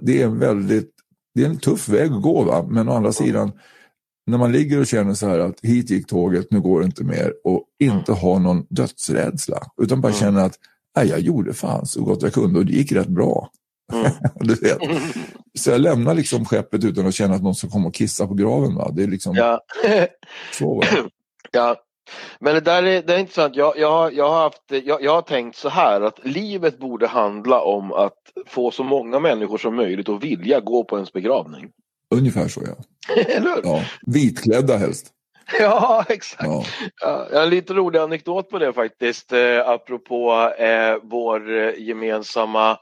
det 0.00 0.22
är 0.22 0.26
en 0.26 0.38
väldigt, 0.38 0.90
det 1.34 1.42
är 1.42 1.46
en 1.46 1.58
tuff 1.58 1.88
väg 1.88 2.12
att 2.12 2.22
gå 2.22 2.42
va, 2.44 2.66
men 2.68 2.88
å 2.88 2.92
andra 2.92 3.12
sidan, 3.12 3.52
när 4.26 4.38
man 4.38 4.52
ligger 4.52 4.80
och 4.80 4.86
känner 4.86 5.14
så 5.14 5.28
här 5.28 5.38
att 5.38 5.60
hit 5.62 5.90
gick 5.90 6.06
tåget, 6.06 6.46
nu 6.50 6.60
går 6.60 6.80
det 6.80 6.86
inte 6.86 7.04
mer 7.04 7.32
och 7.44 7.64
inte 7.78 8.12
har 8.12 8.38
någon 8.38 8.66
dödsrädsla, 8.70 9.62
utan 9.82 10.00
bara 10.00 10.12
Mm. 10.12 10.20
känner 10.20 10.44
att 10.46 10.58
jag 11.08 11.20
gjorde 11.20 11.54
fan 11.54 11.86
så 11.86 12.04
gott 12.04 12.22
jag 12.22 12.32
kunde 12.32 12.58
och 12.58 12.66
det 12.66 12.72
gick 12.72 12.92
rätt 12.92 13.08
bra. 13.08 13.50
Mm. 13.92 14.10
du 14.40 14.54
vet. 14.54 14.78
Så 15.58 15.70
jag 15.70 15.80
lämnar 15.80 16.14
liksom 16.14 16.44
skeppet 16.44 16.84
utan 16.84 17.06
att 17.06 17.14
känna 17.14 17.34
att 17.34 17.42
någon 17.42 17.54
ska 17.54 17.68
komma 17.68 17.88
och 17.88 17.94
kissa 17.94 18.26
på 18.26 18.34
graven. 18.34 18.74
Va? 18.74 18.90
Det 18.92 19.02
är 19.02 19.06
liksom... 19.06 19.36
Ja. 19.36 19.60
så 20.58 20.80
det. 20.80 21.08
Ja, 21.50 21.76
men 22.40 22.54
det 22.54 22.60
där 22.60 22.82
är, 22.82 23.02
det 23.02 23.14
är 23.14 23.18
intressant. 23.18 23.56
Jag, 23.56 23.78
jag, 23.78 24.14
jag, 24.14 24.28
har 24.28 24.40
haft, 24.40 24.62
jag, 24.84 25.02
jag 25.02 25.14
har 25.14 25.22
tänkt 25.22 25.56
så 25.56 25.68
här 25.68 26.00
att 26.00 26.20
livet 26.24 26.78
borde 26.78 27.06
handla 27.06 27.60
om 27.60 27.92
att 27.92 28.18
få 28.46 28.70
så 28.70 28.84
många 28.84 29.18
människor 29.18 29.58
som 29.58 29.76
möjligt 29.76 30.08
att 30.08 30.22
vilja 30.22 30.60
gå 30.60 30.84
på 30.84 30.96
ens 30.96 31.12
begravning. 31.12 31.70
Ungefär 32.14 32.48
så 32.48 32.62
ja. 32.66 33.14
Eller 33.22 33.54
hur? 33.54 33.60
ja. 33.64 33.82
Vitklädda 34.06 34.76
helst. 34.76 35.14
Ja, 35.60 36.04
exakt. 36.08 36.44
Ja. 36.44 36.64
Ja, 37.00 37.42
en 37.42 37.50
lite 37.50 37.74
rolig 37.74 37.98
anekdot 37.98 38.50
på 38.50 38.58
det 38.58 38.72
faktiskt, 38.72 39.32
eh, 39.32 39.68
apropå 39.68 40.52
eh, 40.58 40.96
vår 41.02 41.56
eh, 41.56 41.72
gemensamma 41.78 42.78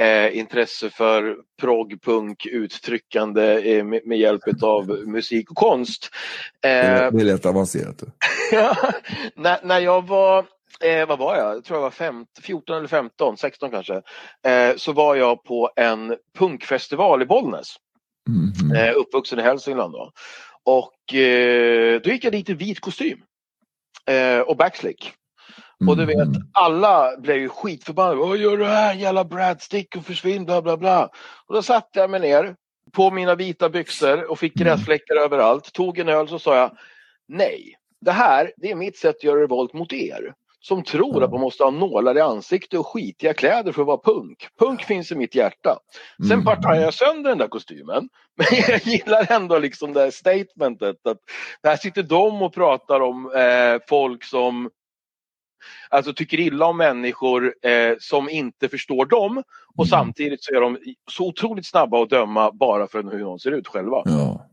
eh, 0.00 0.38
intresse 0.38 0.90
för 0.90 1.36
prog, 1.60 2.02
punk, 2.02 2.46
uttryckande 2.46 3.72
eh, 3.76 3.84
med, 3.84 4.00
med 4.06 4.18
hjälp 4.18 4.42
av 4.62 4.88
musik 5.06 5.50
och 5.50 5.56
konst. 5.56 6.08
Eh, 6.64 6.70
det 6.70 7.20
är 7.20 7.24
lätt 7.24 7.46
avancerat. 7.46 8.02
Ja, 8.52 8.76
när, 9.36 9.58
när 9.64 9.80
jag 9.80 10.06
var, 10.08 10.38
eh, 10.84 11.08
vad 11.08 11.18
var 11.18 11.36
jag, 11.36 11.56
jag 11.56 11.64
tror 11.64 11.76
jag 11.76 11.82
var 11.82 11.90
15, 11.90 12.26
14 12.42 12.76
eller 12.76 12.88
15, 12.88 13.36
16 13.36 13.70
kanske, 13.70 13.94
eh, 14.46 14.76
så 14.76 14.92
var 14.92 15.16
jag 15.16 15.44
på 15.44 15.70
en 15.76 16.16
punkfestival 16.38 17.22
i 17.22 17.26
Bollnäs, 17.26 17.76
Mhm. 18.28 18.76
eh, 18.76 18.92
uppvuxen 18.96 19.38
i 19.38 19.42
Hälsingland 19.42 19.92
då. 19.92 20.12
Och 20.64 21.14
eh, 21.14 22.00
då 22.00 22.10
gick 22.10 22.24
jag 22.24 22.32
dit 22.32 22.48
i 22.48 22.54
vit 22.54 22.80
kostym 22.80 23.18
eh, 24.06 24.40
och 24.40 24.56
backslick. 24.56 25.12
Och 25.88 25.96
du 25.96 26.04
vet, 26.06 26.28
Mhm. 26.28 26.42
alla 26.52 27.16
blev 27.18 27.36
ju 27.36 27.48
skitförbannade. 27.48 28.16
Vad 28.16 28.36
gör 28.38 28.56
du 28.56 28.64
här 28.66 28.94
jävla 28.94 29.24
Brad, 29.24 29.62
stick 29.62 29.96
och 29.96 30.04
försvinn, 30.06 30.44
bla 30.44 30.62
bla 30.62 30.76
bla. 30.76 31.08
Och 31.46 31.54
då 31.54 31.62
satte 31.62 32.00
jag 32.00 32.10
mig 32.10 32.20
ner 32.20 32.56
på 32.92 33.10
mina 33.10 33.34
vita 33.34 33.68
byxor 33.68 34.30
och 34.30 34.38
fick 34.38 34.60
Mm. 34.60 34.66
gräsfläckar 34.68 35.16
överallt. 35.16 35.72
Tog 35.72 35.98
en 35.98 36.08
öl 36.08 36.28
så 36.28 36.38
sa 36.38 36.56
jag 36.56 36.70
nej, 37.28 37.74
det 38.00 38.10
här 38.12 38.52
det 38.56 38.70
är 38.70 38.74
mitt 38.74 38.96
sätt 38.98 39.16
att 39.16 39.24
göra 39.24 39.40
revolt 39.42 39.72
mot 39.72 39.92
er. 39.92 40.34
Som 40.62 40.82
tror 40.84 41.24
att 41.24 41.30
man 41.30 41.40
måste 41.40 41.64
ha 41.64 41.70
nålar 41.70 42.16
i 42.16 42.20
ansikte 42.20 42.78
och 42.78 42.86
skitiga 42.86 43.34
kläder 43.34 43.72
för 43.72 43.82
att 43.82 43.86
vara 43.86 44.00
punk. 44.04 44.48
Punk 44.58 44.82
finns 44.82 45.12
i 45.12 45.14
mitt 45.14 45.34
hjärta. 45.34 45.78
Sen 46.28 46.42
Mm. 46.46 46.82
jag 46.82 46.94
sönder 46.94 47.30
den 47.30 47.38
där 47.38 47.48
kostymen. 47.48 48.08
Men 48.36 48.46
jag 48.68 48.80
gillar 48.86 49.32
ändå 49.32 49.58
liksom 49.58 49.92
det 49.92 50.00
här 50.00 50.10
statementet 50.10 51.06
att 51.06 51.18
här 51.62 51.76
sitter 51.76 52.02
de 52.02 52.42
och 52.42 52.54
pratar 52.54 53.00
om 53.00 53.32
eh, 53.34 53.80
folk 53.88 54.24
som 54.24 54.70
alltså 55.88 56.12
tycker 56.12 56.40
illa 56.40 56.66
om 56.66 56.76
människor 56.76 57.54
eh, 57.62 57.96
som 58.00 58.28
inte 58.28 58.68
förstår 58.68 59.06
dem 59.06 59.42
och 59.76 59.86
Mm. 59.86 59.90
samtidigt 59.90 60.44
så 60.44 60.54
är 60.54 60.60
de 60.60 60.78
så 61.10 61.28
otroligt 61.28 61.66
snabba 61.66 62.02
att 62.02 62.10
döma 62.10 62.52
bara 62.52 62.86
för 62.86 63.02
hur 63.02 63.20
de 63.20 63.38
ser 63.38 63.52
ut 63.52 63.68
själva. 63.68 64.02
Ja. 64.04 64.46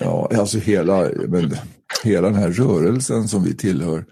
ja, 0.00 0.30
alltså 0.38 0.58
hela, 0.58 1.10
men, 1.28 1.50
hela 2.04 2.28
den 2.30 2.38
här 2.38 2.50
rörelsen 2.50 3.28
som 3.28 3.44
vi 3.44 3.56
tillhör, 3.56 4.04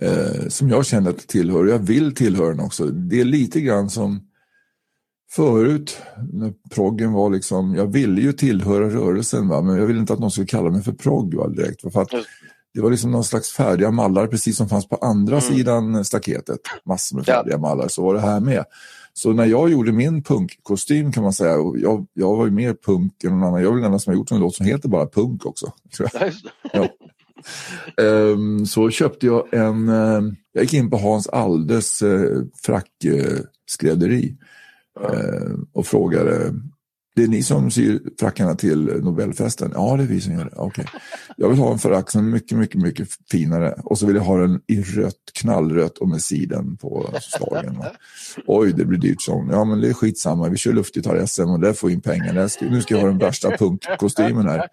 eh, 0.00 0.48
som 0.48 0.68
jag 0.68 0.86
känner 0.86 1.10
att 1.10 1.16
jag 1.16 1.28
tillhör, 1.28 1.66
jag 1.66 1.78
vill 1.78 2.14
tillhöra 2.14 2.48
den 2.48 2.60
också. 2.60 2.84
Det 2.84 3.20
är 3.20 3.24
lite 3.24 3.60
grann 3.60 3.90
som 3.90 4.20
förut, 5.30 6.02
när 6.32 6.52
proggen 6.74 7.12
var 7.12 7.30
liksom, 7.30 7.74
jag 7.74 7.92
ville 7.92 8.20
ju 8.20 8.32
tillhöra 8.32 8.90
rörelsen 8.90 9.48
va? 9.48 9.62
men 9.62 9.76
jag 9.76 9.86
ville 9.86 10.00
inte 10.00 10.12
att 10.12 10.18
någon 10.18 10.30
skulle 10.30 10.46
kalla 10.46 10.70
mig 10.70 10.82
för 10.82 10.92
progg 10.92 11.34
va, 11.34 11.48
direkt. 11.48 11.92
För 11.92 12.02
att. 12.02 12.10
Det 12.74 12.80
var 12.80 12.90
liksom 12.90 13.10
någon 13.10 13.24
slags 13.24 13.52
färdiga 13.52 13.90
mallar 13.90 14.26
precis 14.26 14.56
som 14.56 14.68
fanns 14.68 14.88
på 14.88 14.96
andra 14.96 15.36
Mm. 15.38 15.54
sidan 15.56 16.04
staketet. 16.04 16.60
Massor 16.84 17.16
med 17.16 17.24
Ja. 17.28 17.34
färdiga 17.34 17.58
mallar, 17.58 17.88
så 17.88 18.02
var 18.02 18.14
det 18.14 18.20
här 18.20 18.40
med. 18.40 18.64
Så 19.12 19.32
när 19.32 19.44
jag 19.46 19.70
gjorde 19.70 19.92
min 19.92 20.22
punkkostym 20.22 21.12
kan 21.12 21.22
man 21.22 21.32
säga, 21.32 21.58
och 21.58 21.78
jag, 21.78 22.06
jag 22.12 22.36
var 22.36 22.44
ju 22.44 22.50
mer 22.50 22.74
punk 22.86 23.24
än 23.24 23.30
någon 23.30 23.42
annan. 23.48 23.62
Jag 23.62 23.70
är 23.70 23.80
väl 23.80 23.90
den 23.90 24.00
som 24.00 24.10
har 24.10 24.18
gjort 24.18 24.30
en 24.30 24.40
låt 24.40 24.54
som 24.54 24.66
heter 24.66 24.88
bara 24.88 25.06
punk 25.06 25.46
också. 25.46 25.72
Ja. 26.72 26.88
Ehm, 28.04 28.66
så 28.66 28.90
köpte 28.90 29.26
jag 29.26 29.54
en, 29.54 29.88
ehm, 29.88 30.36
jag 30.52 30.62
gick 30.62 30.74
in 30.74 30.90
på 30.90 30.96
Hans 30.96 31.28
Aldes 31.28 32.02
eh, 32.02 32.42
frackskrädderi 32.62 34.36
Ja. 35.00 35.14
ehm, 35.14 35.66
och 35.72 35.86
frågade, 35.86 36.54
det 37.16 37.22
är 37.22 37.28
ni 37.28 37.42
som 37.42 37.70
syr 37.70 38.00
frackarna 38.20 38.54
till 38.54 38.84
Nobelfesten? 38.84 39.72
Ja, 39.74 39.96
det 39.96 40.02
är 40.02 40.06
vi 40.06 40.20
som 40.20 40.32
gör 40.32 40.44
det. 40.44 40.56
Okej. 40.56 40.84
Jag 41.36 41.48
vill 41.48 41.58
ha 41.58 41.72
en 41.72 41.78
frack 41.78 42.10
som 42.10 42.26
är 42.26 42.30
mycket, 42.30 42.58
mycket, 42.58 42.82
mycket 42.82 43.08
finare 43.30 43.74
och 43.84 43.98
så 43.98 44.06
vill 44.06 44.16
jag 44.16 44.22
ha 44.22 44.38
den 44.38 44.60
i 44.66 44.82
rött, 44.82 45.14
knallrött 45.32 45.98
och 45.98 46.08
med 46.08 46.22
siden 46.22 46.76
på 46.76 47.14
slagen. 47.20 47.82
Oj, 48.46 48.72
det 48.72 48.84
blir 48.84 48.98
dyrt, 48.98 49.22
så. 49.22 49.48
Ja, 49.50 49.64
men 49.64 49.80
det 49.80 49.88
är 49.88 49.92
skitsamma. 49.92 50.48
Vi 50.48 50.56
kör 50.56 50.72
luftgitarr-SM 50.72 51.50
och 51.50 51.60
där 51.60 51.72
får 51.72 51.90
in 51.90 52.00
pengar. 52.00 52.64
Nu 52.70 52.82
ska 52.82 52.94
jag 52.94 53.00
ha 53.00 53.08
den 53.08 53.18
värsta 53.18 53.50
punkkostymen 53.56 54.48
här. 54.48 54.66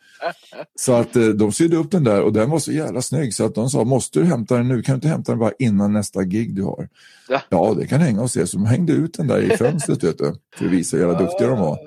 Så 0.79 0.93
att 0.93 1.15
eh, 1.15 1.25
de 1.25 1.51
sydde 1.51 1.77
upp 1.77 1.91
den 1.91 2.03
där 2.03 2.21
och 2.21 2.33
den 2.33 2.49
var 2.49 2.59
så 2.59 2.71
jävla 2.71 3.01
snygg 3.01 3.33
så 3.33 3.45
att 3.45 3.55
de 3.55 3.69
sa, 3.69 3.83
måste 3.83 4.19
du 4.19 4.25
hämta 4.25 4.57
den 4.57 4.67
nu? 4.67 4.81
Kan 4.81 4.93
du 4.93 4.95
inte 4.95 5.07
hämta 5.07 5.31
den 5.31 5.39
bara 5.39 5.51
innan 5.59 5.93
nästa 5.93 6.23
gig 6.23 6.55
du 6.55 6.63
har? 6.63 6.89
Ja. 7.29 7.41
Ja, 7.49 7.75
det 7.79 7.87
kan 7.87 8.01
hänga 8.01 8.21
och 8.21 8.31
se. 8.31 8.47
Så 8.47 8.57
de 8.57 8.65
hängde 8.65 8.93
ut 8.93 9.13
den 9.13 9.27
där 9.27 9.39
i 9.39 9.57
fönstret 9.57 10.03
vet 10.03 10.17
du, 10.17 10.35
för 10.57 10.65
att 10.65 10.71
visa 10.71 10.97
hur 10.97 11.03
jävla 11.03 11.19
duktiga 11.19 11.47
de 11.47 11.59
var. 11.59 11.77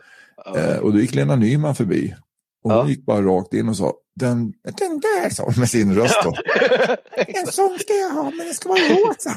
Eh, 0.57 0.77
och 0.79 0.93
då 0.93 0.99
gick 1.01 1.15
Lena 1.15 1.37
Nyman 1.37 1.75
förbi 1.75 2.15
och 2.65 2.71
hon 2.71 2.79
Ja. 2.81 2.89
gick 2.89 3.07
bara 3.07 3.23
rakt 3.23 3.55
in 3.55 3.69
och 3.69 3.77
sa, 3.77 3.95
den, 4.17 4.53
den 4.65 5.01
där, 5.01 5.31
sa 5.31 5.45
hon 5.45 5.55
med 5.59 5.69
sin 5.71 5.95
röst 5.95 6.17
då. 6.25 6.35
En 7.17 7.47
sån 7.47 7.79
ska 7.79 7.93
jag 7.95 8.11
ha, 8.11 8.23
men 8.23 8.39
den 8.47 8.55
ska 8.55 8.69
vara 8.69 8.79
rosa. 8.79 9.31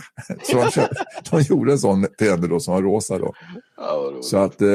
Så 0.44 0.58
de, 0.58 0.72
köpte, 0.72 1.04
de 1.32 1.42
gjorde 1.42 1.72
en 1.72 1.80
sån 1.80 2.08
till 2.18 2.30
henne 2.32 2.48
då 2.48 2.60
som 2.60 2.74
var 2.74 2.82
rosa 2.82 3.18
då. 3.18 3.34
Ja. 3.78 4.14
Så 4.22 4.38
att 4.38 4.62
eh, 4.62 4.68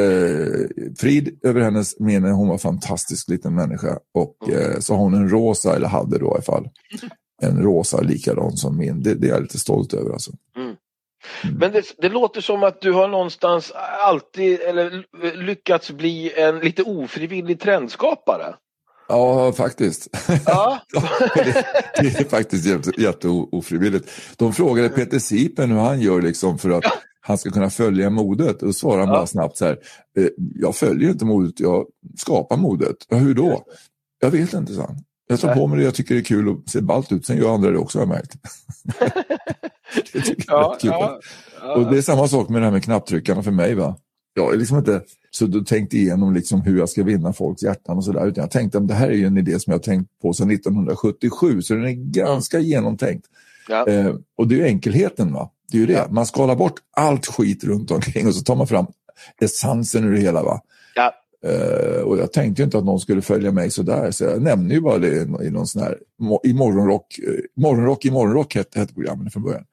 frid 0.98 1.38
över 1.42 1.60
hennes 1.60 2.00
minne, 2.00 2.30
hon 2.30 2.46
var 2.48 2.54
en 2.54 2.58
fantastisk 2.58 3.28
liten 3.28 3.54
människa. 3.54 3.98
Och 4.14 4.50
eh, 4.50 4.78
så 4.78 4.94
har 4.94 5.00
hon 5.00 5.14
en 5.14 5.28
rosa, 5.30 5.76
eller 5.76 5.88
hade 5.88 6.18
då 6.18 6.26
i 6.26 6.30
alla 6.30 6.42
fall, 6.42 6.68
en 7.42 7.62
rosa 7.62 8.00
likadan 8.00 8.52
som 8.56 8.76
min. 8.76 9.02
Det, 9.02 9.14
det 9.14 9.26
är 9.26 9.30
jag 9.32 9.42
lite 9.42 9.58
stolt 9.58 9.94
över 9.94 10.10
alltså. 10.12 10.32
Men 11.58 11.72
det, 11.72 11.84
det 11.98 12.08
låter 12.08 12.40
som 12.40 12.62
att 12.62 12.80
du 12.80 12.92
har 12.92 13.08
någonstans 13.08 13.72
alltid 14.00 14.60
eller 14.60 15.04
lyckats 15.36 15.90
bli 15.90 16.32
en 16.36 16.58
lite 16.58 16.82
ofrivillig 16.82 17.60
trendskapare. 17.60 18.54
Ja, 19.08 19.52
faktiskt. 19.52 20.08
Ja. 20.46 20.78
det, 21.34 21.64
det 22.00 22.20
är 22.20 22.24
faktiskt 22.28 22.66
jätte, 22.66 23.00
jätte 23.00 23.28
ofrivilligt. 23.28 24.10
De 24.36 24.52
frågade 24.52 24.88
Peter 24.88 25.18
Sipen 25.18 25.70
hur 25.70 25.78
han 25.78 26.00
gör 26.00 26.22
liksom 26.22 26.58
för 26.58 26.70
att 26.70 26.84
han 27.20 27.38
ska 27.38 27.50
kunna 27.50 27.70
följa 27.70 28.10
modet. 28.10 28.62
Och 28.62 28.74
svarar 28.74 28.98
han 28.98 29.08
Ja. 29.08 29.14
bara 29.14 29.26
snabbt 29.26 29.56
så 29.56 29.64
här, 29.64 29.78
eh, 30.18 30.26
jag 30.54 30.76
följer 30.76 31.10
inte 31.10 31.24
modet, 31.24 31.60
jag 31.60 31.86
skapar 32.18 32.56
modet. 32.56 32.96
Ja, 33.08 33.16
hur 33.16 33.34
då? 33.34 33.64
Jag 34.20 34.30
vet 34.30 34.52
inte, 34.52 34.74
så. 34.74 34.96
Jag 35.28 35.40
tar 35.40 35.54
på 35.54 35.66
mig 35.66 35.78
det 35.78 35.84
jag 35.84 35.94
tycker 35.94 36.16
är 36.16 36.20
kul 36.20 36.48
och 36.48 36.68
ser 36.68 36.80
ballt 36.80 37.12
ut, 37.12 37.26
sen 37.26 37.38
gör 37.38 37.54
andra 37.54 37.70
det 37.70 37.78
också 37.78 37.98
har 37.98 38.02
jag 38.02 38.08
märkt. 38.08 38.32
det 40.12 40.20
tycker 40.20 40.44
jag 40.52 40.58
är 40.60 40.62
Ja, 40.64 40.76
kul. 40.80 40.90
ja, 40.90 41.20
ja. 41.62 41.74
Och 41.74 41.90
det 41.92 41.98
är 41.98 42.02
samma 42.02 42.28
sak 42.28 42.48
med 42.48 42.60
det 42.62 42.64
här 42.66 42.72
med 42.72 42.84
knapptryckarna 42.84 43.42
för 43.42 43.50
mig. 43.50 43.74
va. 43.74 43.96
Jag 44.34 44.54
är 44.54 44.58
liksom 44.58 44.78
inte 44.78 45.02
så 45.30 45.46
du 45.46 45.64
tänkt 45.64 45.94
igenom 45.94 46.34
liksom 46.34 46.60
hur 46.62 46.78
jag 46.78 46.88
ska 46.88 47.02
vinna 47.02 47.32
folks 47.32 47.62
hjärtan 47.62 47.96
och 47.96 48.04
sådär. 48.04 48.26
Utan 48.26 48.42
jag 48.42 48.50
tänkte 48.50 48.78
att 48.78 48.88
det 48.88 48.94
här 48.94 49.08
är 49.08 49.14
ju 49.14 49.26
en 49.26 49.38
idé 49.38 49.58
som 49.60 49.70
jag 49.70 49.78
har 49.78 49.82
tänkt 49.82 50.10
på 50.22 50.32
sedan 50.32 50.50
1977. 50.50 51.62
Så 51.62 51.74
den 51.74 51.84
är 51.84 51.92
ganska 51.92 52.58
genomtänkt. 52.58 53.26
Ja. 53.68 53.86
Eh, 53.88 54.14
och 54.38 54.48
det 54.48 54.54
är 54.54 54.58
ju 54.58 54.64
enkelheten. 54.64 55.32
va. 55.32 55.50
Det 55.72 55.76
är 55.76 55.80
ju 55.80 55.86
det. 55.86 55.92
Ja. 55.92 56.06
Man 56.10 56.26
skalar 56.26 56.56
bort 56.56 56.74
allt 56.96 57.26
skit 57.26 57.64
runt 57.64 57.90
omkring 57.90 58.26
och 58.26 58.34
så 58.34 58.42
tar 58.44 58.56
man 58.56 58.66
fram 58.66 58.86
essensen 59.40 60.04
ur 60.04 60.12
det 60.12 60.20
hela. 60.20 60.42
va. 60.42 60.60
Ja. 60.94 61.12
Eh, 61.50 62.02
och 62.02 62.18
jag 62.18 62.32
tänkte 62.32 62.62
inte 62.62 62.78
att 62.78 62.84
någon 62.84 63.00
skulle 63.00 63.22
följa 63.22 63.52
mig 63.52 63.70
sådär. 63.70 64.10
Så 64.10 64.24
jag 64.24 64.42
nämnde 64.42 64.74
ju 64.74 64.80
bara 64.80 64.98
det 64.98 65.16
i 65.44 65.50
någon 65.50 65.66
sån 65.66 65.82
här, 65.82 65.98
i 66.44 66.52
morgonrock, 66.52 67.18
eh, 67.18 67.62
morgonrock 67.62 68.04
i 68.04 68.10
morgonrock 68.10 68.54
hette, 68.54 68.78
hette 68.78 68.94
programmet 68.94 69.32
från 69.32 69.42
början. 69.42 69.64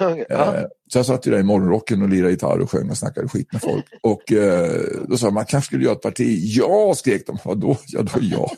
Ja. 0.00 0.54
Eh, 0.56 0.62
Så 0.88 0.98
jag 0.98 1.06
satt 1.06 1.26
ju 1.26 1.30
där 1.30 1.38
i 1.38 1.42
morgonrocken 1.42 2.02
och 2.02 2.08
lirade 2.08 2.30
gitarr 2.30 2.58
och 2.58 2.70
sjöng 2.70 2.90
och 2.90 2.96
snackade 2.96 3.28
skit 3.28 3.52
med 3.52 3.62
folk. 3.62 3.84
Och 4.02 4.32
eh, 4.32 4.80
då 5.08 5.16
sa 5.16 5.30
man 5.30 5.44
kanske 5.44 5.66
skulle 5.66 5.84
göra 5.84 5.94
ett 5.94 6.02
parti. 6.02 6.40
Ja, 6.42 6.94
skrek 6.96 7.26
de. 7.26 7.38
Vadå? 7.44 7.76
Ja, 7.86 8.02
då 8.02 8.10
jag. 8.22 8.50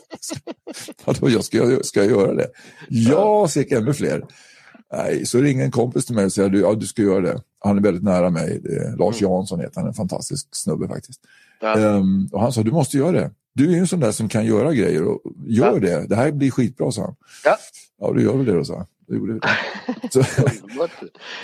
Vadå, 1.05 1.29
jag 1.29 1.43
ska, 1.43 1.57
jag- 1.57 1.85
ska 1.85 1.99
jag 2.03 2.11
göra 2.11 2.33
det? 2.33 2.47
Ja, 2.89 3.47
skrek 3.47 3.71
ännu 3.71 3.93
fler. 3.93 4.25
Nej, 4.93 5.25
så 5.25 5.41
ringde 5.41 5.63
en 5.63 5.71
kompis 5.71 6.05
till 6.05 6.15
mig 6.15 6.25
och 6.25 6.31
sa, 6.33 6.41
ja 6.41 6.73
du 6.73 6.85
ska 6.87 7.01
göra 7.01 7.21
det. 7.21 7.41
Han 7.59 7.77
är 7.77 7.81
väldigt 7.81 8.03
nära 8.03 8.29
mig. 8.29 8.61
Lars 8.99 9.21
Jansson 9.21 9.59
heter 9.59 9.79
han, 9.81 9.87
en 9.87 9.93
fantastisk 9.93 10.47
snubbe 10.51 10.87
faktiskt. 10.87 11.19
Ja. 11.61 11.79
Ehm, 11.79 12.27
och 12.31 12.41
han 12.41 12.51
sa, 12.53 12.63
du 12.63 12.71
måste 12.71 12.97
göra 12.97 13.11
det. 13.11 13.31
Du 13.53 13.67
är 13.67 13.71
ju 13.71 13.77
en 13.79 13.87
sån 13.87 13.99
där 13.99 14.11
som 14.11 14.29
kan 14.29 14.45
göra 14.45 14.73
grejer 14.73 15.03
och 15.03 15.21
gör 15.47 15.73
Ja. 15.73 15.79
det. 15.79 16.05
Det 16.07 16.15
här 16.15 16.31
blir 16.31 16.51
skitbra, 16.51 16.91
sa 16.91 17.01
han. 17.01 17.15
Ja. 17.43 17.57
Ja, 17.99 18.13
du 18.13 18.23
gör 18.23 18.37
väl 18.37 18.45
det 18.45 18.53
då, 18.53 18.65
sa 18.65 18.75
han. 18.77 18.85
Då 19.07 19.15
gjorde 19.15 19.33
vi 19.33 19.39
det. 19.39 19.49
Så, 20.11 20.23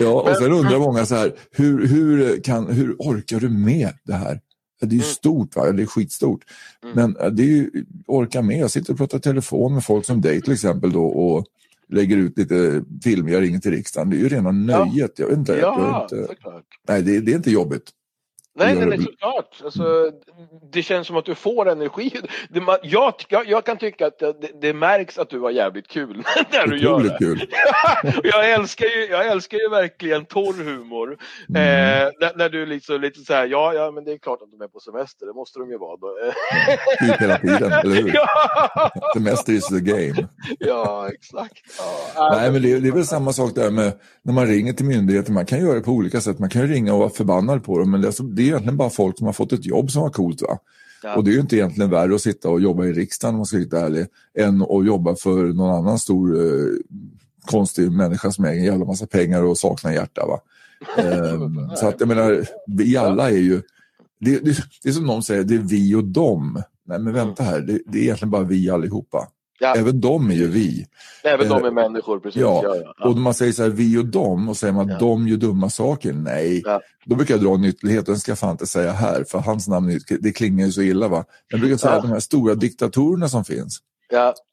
Ja, 0.00 0.30
och 0.30 0.36
sen 0.36 0.52
undrar 0.52 0.78
många 0.78 1.06
så 1.06 1.14
här, 1.14 1.32
hur, 1.50 1.86
hur, 1.86 2.40
kan, 2.40 2.66
hur 2.66 2.94
orkar 2.98 3.40
du 3.40 3.48
med 3.48 3.90
det 4.04 4.14
här? 4.14 4.40
Det 4.80 4.86
är 4.86 4.90
ju 4.90 4.96
Mm. 4.96 5.04
stort, 5.06 5.56
va? 5.56 5.72
det 5.72 5.82
är 5.82 5.86
skitstort. 5.86 6.40
Mm. 6.82 6.94
Men 6.96 7.16
eh, 7.26 7.30
det 7.32 7.42
är 7.42 7.46
ju, 7.46 7.70
orka 8.06 8.42
med, 8.42 8.58
jag 8.58 8.70
sitter 8.70 8.92
och 8.92 8.98
pratar 8.98 9.18
telefon 9.18 9.74
med 9.74 9.84
folk 9.84 10.04
som 10.04 10.20
dig 10.20 10.42
till 10.42 10.52
exempel 10.52 10.92
då 10.92 11.04
och 11.06 11.44
lägger 11.88 12.16
ut 12.16 12.38
lite 12.38 12.82
filmer, 13.04 13.32
jag 13.32 13.42
ringer 13.42 13.58
till 13.58 13.70
riksdagen. 13.70 14.10
Det 14.10 14.16
är 14.16 14.18
ju 14.18 14.28
rena 14.28 14.50
nöjet. 14.52 15.18
Jag 15.18 15.26
vet 15.28 15.38
inte, 15.38 15.52
jag 15.52 15.60
Ja, 15.60 16.02
inte, 16.02 16.26
såklart. 16.26 16.64
nej, 16.88 17.02
det, 17.02 17.20
det 17.20 17.32
är 17.32 17.36
inte 17.36 17.50
jobbigt. 17.50 17.90
Nej, 18.56 18.74
nej, 18.74 18.86
nej, 18.86 19.02
såklart. 19.02 19.62
Alltså, 19.64 20.10
det 20.72 20.82
känns 20.82 21.06
som 21.06 21.16
att 21.16 21.24
du 21.24 21.34
får 21.34 21.68
energi. 21.68 22.10
Det, 22.48 22.62
jag, 22.82 23.14
jag, 23.28 23.48
jag, 23.48 23.64
kan 23.64 23.76
tycka 23.76 24.06
att 24.06 24.18
det, 24.18 24.60
det, 24.60 24.74
märks 24.74 25.18
att 25.18 25.30
du 25.30 25.40
har 25.40 25.50
jävligt 25.50 25.88
kul 25.88 26.16
när 26.52 26.66
du 26.66 26.78
gör 26.78 27.00
det. 27.00 27.16
Kul. 27.18 27.50
jag, 28.22 28.50
älskar 28.50 28.86
ju, 28.86 29.06
jag 29.10 29.26
älskar 29.26 29.58
ju 29.58 29.68
verkligen 29.68 30.24
torr 30.24 30.64
humor. 30.64 31.18
Mm. 31.48 31.62
Eh, 31.62 32.10
när, 32.20 32.36
när, 32.36 32.48
du 32.48 32.66
liksom 32.66 33.00
lite 33.00 33.20
så 33.20 33.34
här, 33.34 33.46
ja, 33.46 33.74
ja, 33.74 33.90
men 33.90 34.04
det 34.04 34.12
är 34.12 34.18
klart 34.18 34.42
att 34.42 34.50
de 34.50 34.64
är 34.64 34.68
på 34.68 34.80
semester, 34.80 35.26
det 35.26 35.34
måste 35.34 35.58
de 35.58 35.70
ju 35.70 35.78
vara. 35.78 35.96
Då. 35.96 36.08
typ 37.06 37.20
hela 37.20 37.38
tiden, 37.38 37.72
eller 37.84 38.02
hur? 38.02 38.14
ja. 38.14 38.90
Semester 39.14 39.52
is 39.52 39.68
the 39.68 39.80
game. 39.80 40.28
ja, 40.58 41.08
exakt. 41.14 41.62
Ja. 42.14 42.30
Nej, 42.36 42.52
men 42.52 42.62
det, 42.62 42.78
det 42.78 42.88
är 42.88 42.92
väl 42.92 43.06
samma 43.06 43.32
sak 43.32 43.54
där 43.54 43.70
med 43.70 43.92
när 44.22 44.32
man 44.32 44.46
ringer 44.46 44.72
till 44.72 44.86
myndigheter. 44.86 45.32
Man 45.32 45.46
kan 45.46 45.60
göra 45.60 45.74
det 45.74 45.80
på 45.80 45.90
olika 45.90 46.20
sätt. 46.20 46.38
Man 46.38 46.50
kan 46.50 46.62
ringa 46.62 46.92
och 46.92 46.98
vara 46.98 47.10
förbannad 47.10 47.64
på 47.64 47.78
dem, 47.78 47.90
men 47.90 48.00
det, 48.00 48.06
alltså, 48.06 48.22
det 48.22 48.43
är 48.44 48.48
egentligen 48.48 48.76
bara 48.76 48.90
folk 48.90 49.18
som 49.18 49.26
har 49.26 49.32
fått 49.32 49.52
ett 49.52 49.66
jobb 49.66 49.90
som 49.90 50.02
var 50.02 50.10
coolt. 50.10 50.42
Va? 50.42 50.58
Ja. 51.02 51.16
Och 51.16 51.24
det 51.24 51.30
är 51.30 51.32
ju 51.32 51.40
inte 51.40 51.56
egentligen 51.56 51.90
värre 51.90 52.14
att 52.14 52.20
sitta 52.20 52.48
och 52.48 52.60
jobba 52.60 52.84
i 52.84 52.92
riksdagen 52.92 53.34
om 53.34 53.38
man 53.38 53.46
ska 53.46 53.64
vara 53.70 53.86
ärlig, 53.86 54.06
än 54.38 54.62
att 54.62 54.86
jobba 54.86 55.16
för 55.16 55.44
någon 55.44 55.74
annan 55.74 55.98
stor 55.98 56.36
eh, 56.36 56.72
konstig 57.44 57.92
människa 57.92 58.30
som 58.30 58.44
äger 58.44 58.58
en 58.58 58.64
jävla 58.64 58.84
massa 58.84 59.06
pengar 59.06 59.42
och 59.42 59.58
saknar 59.58 59.92
hjärta. 59.92 60.26
Va? 60.26 60.40
ehm, 61.02 61.76
så 61.76 61.88
att 61.88 62.00
jag 62.00 62.08
menar, 62.08 62.46
vi 62.66 62.96
alla 62.96 63.30
är 63.30 63.38
ju, 63.38 63.62
det, 64.20 64.38
det, 64.38 64.56
det, 64.82 64.88
är 64.88 64.92
som 64.92 65.06
någon 65.06 65.22
säger, 65.22 65.44
det 65.44 65.54
är 65.54 65.58
vi 65.58 65.94
och 65.94 66.04
dem. 66.04 66.62
Nej 66.86 66.98
men 66.98 67.12
vänta 67.12 67.42
här, 67.42 67.60
det, 67.60 67.78
det 67.86 67.98
är 67.98 68.02
egentligen 68.02 68.30
bara 68.30 68.42
vi 68.42 68.70
allihopa. 68.70 69.28
Ja. 69.58 69.74
Även 69.74 70.00
de 70.00 70.30
är 70.30 70.34
ju 70.34 70.48
vi. 70.48 70.86
Även 71.24 71.48
de 71.48 71.62
är 71.62 71.66
eh, 71.66 71.72
människor, 71.72 72.20
precis. 72.20 72.40
Ja. 72.40 72.60
ja, 72.64 72.94
ja. 72.98 73.08
och 73.08 73.16
man 73.16 73.34
säger 73.34 73.52
så 73.52 73.62
här, 73.62 73.70
vi 73.70 73.98
och 73.98 74.04
dem, 74.04 74.48
och 74.48 74.56
säger 74.56 74.72
man 74.72 74.88
ja. 74.88 74.98
de 74.98 75.28
gör 75.28 75.36
dumma 75.36 75.70
saker. 75.70 76.12
Nej, 76.12 76.62
då 77.04 77.16
brukar 77.16 77.34
jag 77.34 77.44
dra 77.44 77.54
en 77.54 77.64
ytterlighet, 77.64 78.06
den 78.06 78.18
ska 78.18 78.30
jag 78.30 78.38
fan 78.38 78.50
inte 78.50 78.66
säga 78.66 78.92
här, 78.92 79.24
för 79.24 79.38
hans 79.38 79.68
namn 79.68 80.00
det 80.20 80.32
klingar 80.32 80.66
ju 80.66 80.72
så 80.72 80.82
illa. 80.82 81.08
va. 81.08 81.24
Jag 81.48 81.60
brukar 81.60 81.76
säga 81.76 82.00
de 82.00 82.10
här 82.10 82.20
stora 82.20 82.54
diktatorerna 82.54 83.28
som 83.28 83.44
finns. 83.44 83.78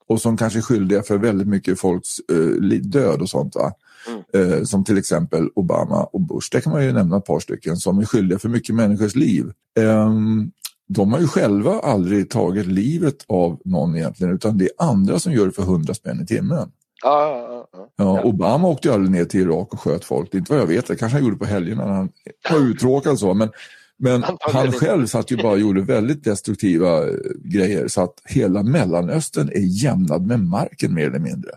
Och 0.07 0.21
som 0.21 0.37
kanske 0.37 0.59
är 0.59 0.63
skyldiga 0.63 1.03
för 1.03 1.17
väldigt 1.17 1.47
mycket 1.47 1.79
folks 1.79 2.09
uh, 2.31 2.79
död 2.81 3.21
och 3.21 3.29
sånt. 3.29 3.55
va. 3.55 3.73
Mm. 4.07 4.51
Uh, 4.51 4.63
som 4.63 4.83
till 4.83 4.97
exempel 4.97 5.49
Obama 5.55 6.03
och 6.03 6.21
Bush, 6.21 6.47
det 6.51 6.61
kan 6.61 6.73
man 6.73 6.85
ju 6.85 6.91
nämna 6.91 7.17
ett 7.17 7.25
par 7.25 7.39
stycken, 7.39 7.77
som 7.77 7.99
är 7.99 8.05
skyldiga 8.05 8.39
för 8.39 8.49
mycket 8.49 8.75
människors 8.75 9.15
liv. 9.15 9.45
Um, 9.79 10.51
de 10.93 11.13
har 11.13 11.19
ju 11.19 11.27
själva 11.27 11.79
aldrig 11.79 12.29
tagit 12.29 12.65
livet 12.65 13.25
av 13.27 13.61
någon 13.65 13.95
egentligen 13.95 14.33
utan 14.33 14.57
det 14.57 14.65
är 14.65 14.71
andra 14.77 15.19
som 15.19 15.33
gör 15.33 15.45
det 15.45 15.51
för 15.51 15.63
hundra 15.63 15.93
spänn 15.93 16.21
i 16.21 16.25
timmen. 16.25 16.71
Ja, 17.03 17.47
ja, 17.49 17.67
ja, 17.73 17.89
ja, 17.95 18.23
Obama 18.23 18.67
åkte 18.67 18.87
ju 18.87 18.93
aldrig 18.93 19.11
ner 19.11 19.25
till 19.25 19.41
Irak 19.41 19.73
och 19.73 19.79
sköt 19.79 20.05
folk, 20.05 20.31
det 20.31 20.37
är 20.37 20.39
inte 20.39 20.51
vad 20.51 20.61
jag 20.61 20.67
vet, 20.67 20.87
det 20.87 20.95
kanske 20.95 21.17
han 21.17 21.23
gjorde 21.23 21.37
på 21.37 21.45
helgerna 21.45 21.85
när 21.85 21.93
han 21.93 22.09
var 22.49 22.59
uttråkad 22.59 23.19
så. 23.19 23.33
Men, 23.33 23.49
men 23.97 24.23
han 24.39 24.71
själv 24.71 25.07
satt 25.07 25.31
ju 25.31 25.37
bara 25.37 25.51
och 25.51 25.59
gjorde 25.59 25.81
väldigt 25.81 26.23
destruktiva 26.23 27.07
eh, 27.07 27.13
grejer 27.43 27.87
så 27.87 28.01
att 28.01 28.13
hela 28.25 28.63
Mellanöstern 28.63 29.49
är 29.49 29.83
jämnad 29.83 30.27
med 30.27 30.39
marken 30.39 30.93
mer 30.93 31.07
eller 31.07 31.19
mindre. 31.19 31.51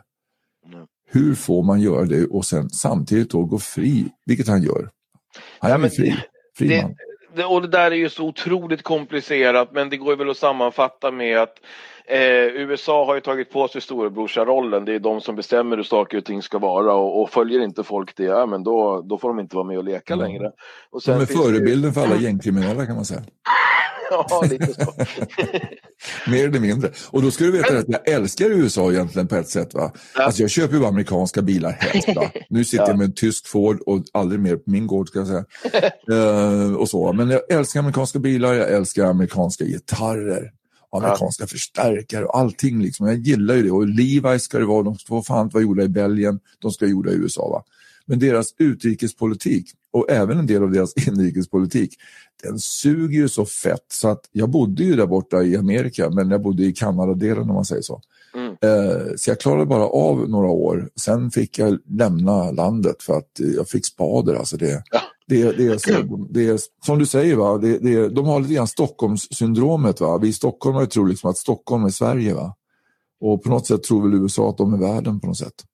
Mm. 0.72 0.86
Hur 1.10 1.34
får 1.34 1.62
man 1.62 1.80
göra 1.80 2.04
det 2.04 2.24
och 2.24 2.44
sen 2.44 2.70
samtidigt 2.70 3.30
då 3.30 3.44
gå 3.44 3.58
fri, 3.58 4.06
vilket 4.26 4.48
han 4.48 4.62
gör? 4.62 4.90
Han 5.58 5.70
är 5.70 5.78
ja, 5.78 5.90
fri, 5.90 6.16
fri 6.58 6.68
det, 6.68 6.82
man 6.82 6.94
och 7.42 7.62
det 7.62 7.68
där 7.68 7.90
är 7.90 7.96
ju 7.96 8.08
så 8.08 8.24
otroligt 8.24 8.82
komplicerat 8.82 9.72
men 9.72 9.90
det 9.90 9.96
går 9.96 10.16
väl 10.16 10.30
att 10.30 10.36
sammanfatta 10.36 11.10
med 11.10 11.38
att 11.38 11.60
eh, 12.08 12.62
USA 12.62 13.04
har 13.04 13.14
ju 13.14 13.20
tagit 13.20 13.50
på 13.50 13.68
sig 13.68 13.80
storebrorsa-rollen. 13.80 14.84
Det 14.84 14.94
är 14.94 14.98
de 14.98 15.20
som 15.20 15.36
bestämmer 15.36 15.76
hur 15.76 15.84
saker 15.84 16.18
och 16.18 16.24
ting 16.24 16.42
ska 16.42 16.58
vara 16.58 16.94
och, 16.94 17.22
och 17.22 17.30
följer 17.30 17.60
inte 17.60 17.84
folk 17.84 18.16
det, 18.16 18.24
ja, 18.24 18.46
men 18.46 18.64
då, 18.64 19.02
då 19.02 19.18
får 19.18 19.28
de 19.28 19.40
inte 19.40 19.56
vara 19.56 19.66
med 19.66 19.78
och 19.78 19.84
leka 19.84 20.14
mm. 20.14 20.26
längre. 20.26 20.52
Och 20.90 21.02
de 21.06 21.12
är 21.12 21.26
förebilden 21.26 21.90
det... 21.90 21.94
för 21.94 22.06
alla 22.06 22.16
gängkriminella 22.16 22.86
kan 22.86 22.94
man 22.96 23.04
säga. 23.04 23.22
ja, 24.10 24.44
lite 24.50 24.66
så. 24.66 24.92
Mer 26.30 26.48
eller 26.48 26.60
mindre. 26.60 26.90
Och 27.10 27.22
då 27.22 27.30
ska 27.30 27.44
du 27.44 27.50
veta 27.50 27.78
att 27.78 27.88
jag 27.88 28.08
älskar 28.08 28.50
USA 28.50 28.92
egentligen 28.92 29.28
på 29.28 29.36
ett 29.36 29.48
sätt. 29.48 29.74
Va? 29.74 29.92
Ja. 30.16 30.24
Alltså 30.24 30.42
jag 30.42 30.50
köper 30.50 30.76
ju 30.76 30.86
amerikanska 30.86 31.42
bilar 31.42 31.70
helst. 31.70 32.16
Va? 32.16 32.30
Nu 32.48 32.64
sitter 32.64 32.84
ja. 32.84 32.88
jag 32.88 32.98
med 32.98 33.04
en 33.04 33.14
tysk 33.14 33.48
Ford 33.48 33.80
och 33.86 34.02
aldrig 34.12 34.40
mer 34.40 34.56
på 34.56 34.70
min 34.70 34.86
gård 34.86 35.08
ska 35.08 35.18
jag 35.18 35.28
säga. 35.28 35.44
uh, 36.10 36.74
och 36.74 36.88
så. 36.88 37.12
Men 37.12 37.30
jag 37.30 37.50
älskar 37.50 37.80
amerikanska 37.80 38.18
bilar, 38.18 38.54
jag 38.54 38.72
älskar 38.72 39.04
amerikanska 39.04 39.64
gitarrer 39.64 40.50
amerikanska 40.96 41.46
förstärkare 41.46 42.24
och 42.24 42.38
allting. 42.38 42.82
Liksom. 42.82 43.06
Jag 43.06 43.18
gillar 43.18 43.54
ju 43.54 43.62
det. 43.62 43.70
Och 43.70 43.88
Levi 43.88 44.38
ska 44.38 44.58
det 44.58 44.64
vara, 44.64 44.82
de 44.82 44.98
får 44.98 45.22
fan 45.22 45.48
vara 45.48 45.62
gjorda 45.62 45.82
i 45.82 45.88
Belgien, 45.88 46.40
de 46.58 46.70
ska 46.70 46.84
vara 46.84 46.90
gjorda 46.90 47.10
i 47.10 47.14
USA. 47.14 47.48
Va? 47.48 47.64
Men 48.06 48.18
deras 48.18 48.54
utrikespolitik 48.58 49.66
och 49.92 50.10
även 50.10 50.38
en 50.38 50.46
del 50.46 50.62
av 50.62 50.70
deras 50.70 50.94
inrikespolitik, 51.08 51.94
den 52.42 52.58
suger 52.58 53.18
ju 53.18 53.28
så 53.28 53.46
fett 53.46 53.86
så 53.92 54.08
att 54.08 54.28
jag 54.32 54.50
bodde 54.50 54.84
ju 54.84 54.96
där 54.96 55.06
borta 55.06 55.42
i 55.42 55.56
Amerika, 55.56 56.10
men 56.10 56.30
jag 56.30 56.42
bodde 56.42 56.64
i 56.64 56.72
Kanada-delen 56.72 57.48
om 57.48 57.54
man 57.54 57.64
säger 57.64 57.82
så. 57.82 58.00
Mm. 58.34 58.48
Eh, 58.48 59.02
så 59.16 59.30
jag 59.30 59.40
klarade 59.40 59.66
bara 59.66 59.86
av 59.86 60.28
några 60.28 60.48
år. 60.48 60.88
Sen 60.96 61.30
fick 61.30 61.58
jag 61.58 61.78
lämna 61.90 62.50
landet 62.50 63.02
för 63.02 63.18
att 63.18 63.40
jag 63.56 63.68
fick 63.68 63.86
spader. 63.86 64.34
Alltså 64.34 64.56
det, 64.56 64.82
ja. 64.90 65.00
Det, 65.26 65.52
det, 65.52 65.66
är 65.66 65.78
så, 65.78 66.26
det 66.30 66.46
är 66.46 66.58
som 66.86 66.98
du 66.98 67.06
säger, 67.06 67.36
va? 67.36 67.58
Det, 67.58 67.78
det, 67.78 68.08
de 68.08 68.26
har 68.26 68.40
lite 68.40 68.54
grann 68.54 68.68
Stockholmssyndromet. 68.68 70.00
Va? 70.00 70.18
Vi 70.18 70.32
stockholmare 70.32 70.86
tror 70.86 71.08
liksom 71.08 71.30
att 71.30 71.38
Stockholm 71.38 71.84
är 71.84 71.90
Sverige. 71.90 72.34
Va? 72.34 72.54
Och 73.20 73.42
på 73.42 73.50
något 73.50 73.66
sätt 73.66 73.82
tror 73.82 74.02
väl 74.02 74.22
USA 74.22 74.50
att 74.50 74.58
de 74.58 74.74
är 74.74 74.78
världen 74.78 75.20
på 75.20 75.26
något 75.26 75.38
sätt. 75.38 75.64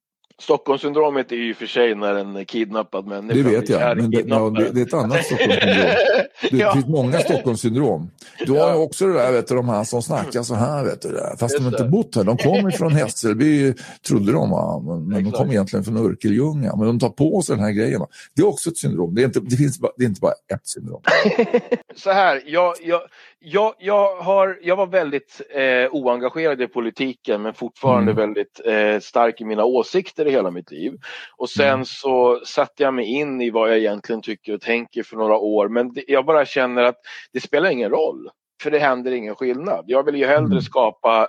Stockholmssyndromet 0.40 1.32
är 1.32 1.36
ju 1.36 1.54
för 1.54 1.66
sig 1.66 1.94
när 1.94 2.14
en 2.14 2.44
kidnappad 2.44 3.06
människa 3.06 3.34
Det 3.34 3.42
vet 3.42 3.68
jag, 3.68 3.96
men 3.96 4.10
det, 4.10 4.22
ja, 4.26 4.50
det, 4.50 4.80
är 4.80 4.86
ett 4.86 4.94
annat 4.94 5.24
Stockholmssyndrom. 5.24 5.94
Det 6.50 6.56
ja. 6.56 6.72
finns 6.72 6.86
många 6.86 7.18
Stockholmssyndrom. 7.18 8.10
Du 8.46 8.52
har 8.52 8.58
ja. 8.58 8.74
också 8.74 9.06
det 9.06 9.12
där, 9.12 9.32
vet 9.32 9.48
du, 9.48 9.54
de 9.54 9.68
här 9.68 9.84
som 9.84 10.02
snackar 10.02 10.42
så 10.42 10.54
här, 10.54 10.84
vet 10.84 11.02
du, 11.02 11.20
fast 11.38 11.54
Just 11.54 11.64
de 11.64 11.66
inte 11.68 11.84
bott 11.84 12.16
här. 12.16 12.24
De 12.24 12.36
kommer 12.36 12.70
från 12.70 12.92
Hässelby, 12.92 13.74
trodde 14.06 14.32
de, 14.32 14.50
va? 14.50 14.82
men, 14.86 15.08
men 15.08 15.24
de 15.24 15.32
kommer 15.32 15.52
egentligen 15.52 15.84
från 15.84 15.96
Örkelljunga. 15.96 16.76
Men 16.76 16.86
de 16.86 16.98
tar 16.98 17.08
på 17.08 17.42
sig 17.42 17.56
den 17.56 17.64
här 17.64 17.72
grejen. 17.72 18.00
Va? 18.00 18.08
Det 18.34 18.42
är 18.42 18.46
också 18.46 18.70
ett 18.70 18.76
syndrom. 18.76 19.14
Det 19.14 19.22
är 19.22 19.26
inte, 19.26 19.40
det 19.40 19.56
finns, 19.56 19.78
det 19.96 20.04
är 20.04 20.08
inte 20.08 20.20
bara 20.20 20.32
ett 20.54 20.66
syndrom. 20.66 21.02
så 21.96 22.10
här, 22.10 22.42
jag, 22.46 22.74
jag, 22.82 23.00
jag, 23.42 23.74
jag, 23.78 24.16
har, 24.16 24.58
jag 24.62 24.76
var 24.76 24.86
väldigt 24.86 25.40
eh, 25.50 25.88
oengagerad 25.90 26.62
i 26.62 26.66
politiken 26.66 27.42
men 27.42 27.54
fortfarande 27.54 28.12
mm. 28.12 28.16
väldigt 28.16 28.60
eh, 28.64 29.00
stark 29.00 29.40
i 29.40 29.44
mina 29.44 29.64
åsikter 29.64 30.26
i 30.26 30.30
hela 30.30 30.50
mitt 30.50 30.70
liv. 30.70 30.92
Och 31.36 31.50
sen 31.50 31.68
mm. 31.68 31.84
så 31.84 32.40
satte 32.44 32.82
jag 32.82 32.94
mig 32.94 33.04
in 33.04 33.40
i 33.40 33.50
vad 33.50 33.70
jag 33.70 33.78
egentligen 33.78 34.22
tycker 34.22 34.54
och 34.54 34.60
tänker 34.60 35.02
för 35.02 35.16
några 35.16 35.36
år 35.36 35.68
men 35.68 35.92
det, 35.92 36.04
jag 36.08 36.26
bara 36.26 36.44
känner 36.44 36.82
att 36.82 36.96
det 37.32 37.40
spelar 37.40 37.70
ingen 37.70 37.90
roll. 37.90 38.30
För 38.60 38.70
det 38.70 38.78
händer 38.78 39.12
ingen 39.12 39.34
skillnad. 39.34 39.84
Jag 39.86 40.02
vill 40.04 40.14
ju 40.14 40.26
hellre 40.26 40.46
mm. 40.46 40.60
skapa 40.60 41.28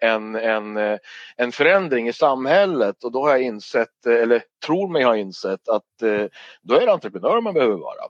en, 0.00 0.34
en, 0.34 0.98
en 1.36 1.52
förändring 1.52 2.08
i 2.08 2.12
samhället 2.12 3.04
och 3.04 3.12
då 3.12 3.22
har 3.22 3.30
jag 3.30 3.42
insett, 3.42 4.06
eller 4.06 4.42
tror 4.66 4.88
mig 4.88 5.02
ha 5.02 5.16
insett, 5.16 5.68
att 5.68 6.02
eh, 6.02 6.24
då 6.62 6.74
är 6.74 6.86
det 6.86 6.92
entreprenör 6.92 7.40
man 7.40 7.54
behöver 7.54 7.76
vara. 7.76 8.02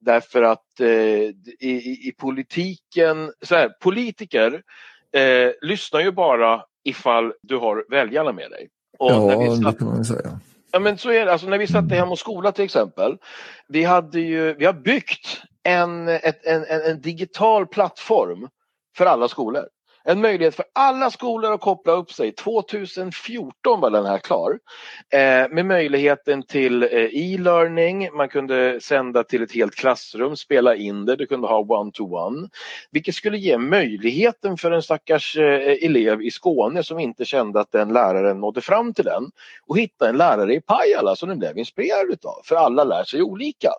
Därför 0.00 0.42
att 0.42 0.80
eh, 0.80 0.88
i, 0.88 2.08
i, 2.08 2.14
politiken, 2.18 3.32
så 3.42 3.54
här, 3.54 3.68
politiker 3.68 4.62
eh, 5.12 5.50
lyssnar 5.62 6.00
ju 6.00 6.12
bara 6.12 6.62
ifall 6.84 7.32
du 7.42 7.56
har 7.56 7.84
väljarna 7.90 8.32
med 8.32 8.50
dig. 8.50 8.68
Och 8.98 9.10
ja, 9.10 9.26
när 9.26 9.38
vi 9.38 9.62
satt, 9.62 9.72
det 9.72 9.78
kan 9.78 9.88
man 9.88 10.04
säga. 10.04 10.40
Ja 10.72 10.78
men 10.78 10.98
så 10.98 11.10
är 11.10 11.26
det, 11.26 11.32
alltså 11.32 11.46
när 11.46 11.58
vi 11.58 11.66
satt 11.66 11.90
Hem 11.90 12.10
och 12.10 12.18
skola 12.18 12.52
till 12.52 12.64
exempel. 12.64 13.16
Vi, 13.68 13.84
hade 13.84 14.20
ju, 14.20 14.54
vi 14.54 14.64
har 14.64 14.72
byggt 14.72 15.42
en, 15.64 16.08
ett, 16.08 16.46
en, 16.46 16.64
en, 16.64 16.82
en 16.82 17.00
digital 17.00 17.66
plattform 17.66 18.48
för 18.96 19.06
alla 19.06 19.28
skolor 19.28 19.68
en 20.06 20.20
möjlighet 20.20 20.54
för 20.54 20.64
alla 20.72 21.10
skolor 21.10 21.52
att 21.52 21.60
koppla 21.60 21.92
upp 21.92 22.12
sig. 22.12 22.32
2014 22.32 23.80
var 23.80 23.90
den 23.90 24.06
här 24.06 24.18
klar. 24.18 24.58
Eh, 25.12 25.48
med 25.50 25.66
möjligheten 25.66 26.42
till 26.42 26.82
eh, 26.82 26.88
e-learning, 26.92 28.08
man 28.16 28.28
kunde 28.28 28.80
sända 28.80 29.24
till 29.24 29.42
ett 29.42 29.52
helt 29.52 29.74
klassrum, 29.74 30.36
spela 30.36 30.74
in 30.76 31.04
det, 31.04 31.16
du 31.16 31.26
kunde 31.26 31.48
ha 31.48 31.58
one-to-one. 31.58 32.48
vilket 32.90 33.14
skulle 33.14 33.38
ge 33.38 33.58
möjligheten 33.58 34.56
för 34.56 34.70
en 34.70 34.82
stackars 34.82 35.36
eh, 35.36 35.84
elev 35.84 36.22
i 36.22 36.30
Skåne 36.30 36.82
som 36.82 36.98
inte 36.98 37.24
kände 37.24 37.60
att 37.60 37.72
den 37.72 37.92
läraren 37.92 38.40
nådde 38.40 38.60
fram 38.60 38.94
till 38.94 39.04
den 39.04 39.30
och 39.66 39.78
hitta 39.78 40.08
en 40.08 40.16
lärare 40.16 40.54
i 40.54 40.60
Pajala 40.60 41.16
som 41.16 41.28
den 41.28 41.38
blev 41.38 41.58
inspirerad 41.58 42.10
utav. 42.10 42.42
För 42.44 42.56
alla 42.56 42.84
lär 42.84 43.04
sig 43.04 43.22
olika. 43.22 43.70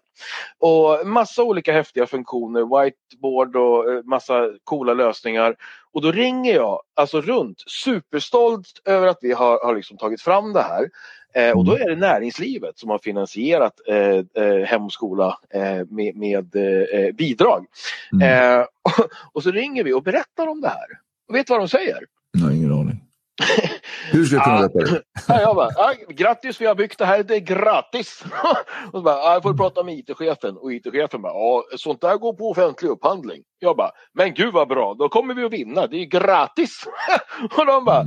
Och 0.60 1.08
massa 1.08 1.44
olika 1.44 1.74
häftiga 1.74 2.08
funktioner, 2.08 2.62
whiteboard 2.62 3.56
och 3.56 3.92
eh, 3.92 4.04
massa 4.04 4.50
coola 4.64 4.94
lösningar. 4.94 5.56
Och 5.96 6.02
då 6.02 6.12
ringer 6.12 6.54
jag 6.56 6.82
alltså 6.94 7.22
runt 7.22 7.64
superstolt 7.68 8.82
över 8.86 9.08
att 9.08 9.18
vi 9.22 9.32
har, 9.32 9.66
har 9.66 9.76
liksom 9.76 9.98
tagit 9.98 10.22
fram 10.22 10.54
det 10.54 10.62
här. 10.62 10.90
Eh, 11.34 11.58
och 11.58 11.66
då 11.66 11.78
är 11.78 11.90
det 11.90 11.96
näringslivet 11.96 12.80
som 12.80 12.90
har 12.90 12.98
finansierat 12.98 13.74
eh, 13.88 14.44
eh, 14.44 14.66
Hem 14.66 14.86
och 14.86 14.92
skola 14.92 15.38
eh, 15.54 15.86
med, 15.90 16.16
med 16.16 16.56
eh, 16.56 17.16
bidrag. 17.16 17.66
Mm. 18.14 18.60
Eh, 18.60 18.66
och, 18.82 19.10
och, 19.34 19.44
så 19.44 19.52
ringer 19.52 19.84
vi 19.84 19.94
och 19.94 20.04
berättar 20.04 20.48
om 20.48 20.62
det 20.62 20.68
här. 20.68 20.88
Och 21.28 21.36
vet 21.36 21.48
du 21.48 21.54
vad 21.54 21.62
de 21.62 21.68
säger? 21.68 22.00
Nej, 22.34 22.58
ingen 22.58 22.72
aning. 22.72 23.04
Hur 24.12 24.26
ska 24.26 24.36
jag 24.36 24.44
kunna 24.44 24.64
rätta 24.64 24.80
det? 24.80 25.02
Ja, 25.28 25.42
jag 25.42 25.56
bara, 25.56 25.70
ja, 25.76 25.94
grattis 26.10 26.62
vi 26.62 26.66
har 26.66 26.76
byggt 26.76 26.98
det 26.98 27.06
här, 27.06 27.24
det 27.24 27.36
är 27.36 27.40
gratis. 27.40 28.24
och 28.86 28.92
så 28.92 29.02
bara, 29.02 29.16
ja, 29.16 29.34
jag 29.34 29.44
får 29.44 29.54
prata 29.54 29.84
med 29.84 29.98
IT-chefen 29.98 30.58
och 30.58 30.74
IT-chefen 30.74 31.22
bara, 31.22 31.34
ja, 31.34 31.64
sånt 31.78 32.02
där 32.02 32.18
går 32.18 32.34
på 32.34 32.50
offentlig 32.50 32.90
upphandling. 32.90 33.44
Jag 33.60 33.78
bara, 33.78 33.92
men 34.14 34.34
gud 34.34 34.54
vad 34.54 34.68
bra, 34.68 34.94
då 34.94 35.10
kommer 35.10 35.34
vi 35.34 35.44
att 35.44 35.54
vinna, 35.54 35.88
det 35.88 35.98
är 35.98 36.06
gratis. 36.06 36.84
och 37.58 37.66
de 37.66 37.86
bara, 37.86 38.06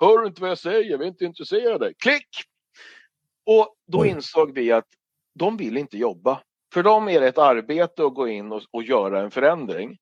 hör 0.00 0.18
du 0.18 0.26
inte 0.26 0.40
vad 0.40 0.50
jag 0.50 0.58
säger, 0.58 0.98
vi 0.98 1.04
är 1.04 1.08
inte 1.08 1.24
intresserade. 1.24 1.92
Klick! 1.98 2.28
Och 3.46 3.74
då 3.92 4.00
Oj. 4.00 4.08
insåg 4.08 4.54
vi 4.54 4.72
att 4.72 4.88
de 5.38 5.56
vill 5.56 5.76
inte 5.76 5.98
jobba. 5.98 6.40
För 6.74 6.82
dem 6.82 7.08
är 7.08 7.20
det 7.20 7.28
ett 7.28 7.38
arbete 7.38 8.04
att 8.04 8.14
gå 8.14 8.28
in 8.28 8.52
och, 8.52 8.62
och 8.70 8.82
göra 8.82 9.20
en 9.20 9.30
förändring. 9.30 9.96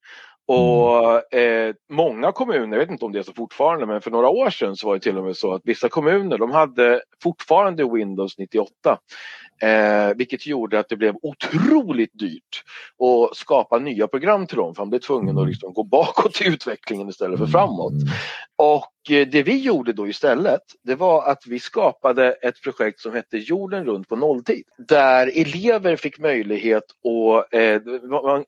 Och 0.46 1.34
eh, 1.34 1.74
många 1.90 2.32
kommuner, 2.32 2.76
jag 2.76 2.78
vet 2.78 2.90
inte 2.90 3.04
om 3.04 3.12
det 3.12 3.18
är 3.18 3.22
så 3.22 3.32
fortfarande, 3.32 3.86
men 3.86 4.00
för 4.00 4.10
några 4.10 4.28
år 4.28 4.50
sedan 4.50 4.76
så 4.76 4.86
var 4.86 4.94
det 4.94 5.00
till 5.00 5.18
och 5.18 5.24
med 5.24 5.36
så 5.36 5.54
att 5.54 5.62
vissa 5.64 5.88
kommuner 5.88 6.38
de 6.38 6.50
hade 6.50 7.02
fortfarande 7.22 7.84
Windows 7.84 8.38
98. 8.38 8.98
Eh, 9.62 10.16
vilket 10.16 10.46
gjorde 10.46 10.78
att 10.78 10.88
det 10.88 10.96
blev 10.96 11.14
otroligt 11.22 12.18
dyrt 12.18 12.62
att 12.98 13.36
skapa 13.36 13.78
nya 13.78 14.06
program 14.06 14.46
till 14.46 14.56
dem 14.56 14.74
för 14.74 14.82
man 14.82 14.90
blev 14.90 15.00
tvungen 15.00 15.38
att 15.38 15.48
liksom 15.48 15.72
gå 15.72 15.82
bakåt 15.82 16.40
i 16.40 16.48
utvecklingen 16.48 17.08
istället 17.08 17.38
för 17.38 17.46
framåt. 17.46 17.92
Mm. 17.92 18.08
Och 18.56 18.93
det 19.06 19.42
vi 19.42 19.58
gjorde 19.58 19.92
då 19.92 20.08
istället, 20.08 20.62
det 20.82 20.94
var 20.94 21.30
att 21.30 21.46
vi 21.46 21.58
skapade 21.60 22.32
ett 22.32 22.62
projekt 22.62 23.00
som 23.00 23.14
hette 23.14 23.38
Jorden 23.38 23.84
runt 23.84 24.08
på 24.08 24.16
nolltid. 24.16 24.64
Där 24.78 25.30
elever 25.34 25.96
fick 25.96 26.18
möjlighet 26.18 26.84
att, 26.84 27.54
eh, 27.54 27.80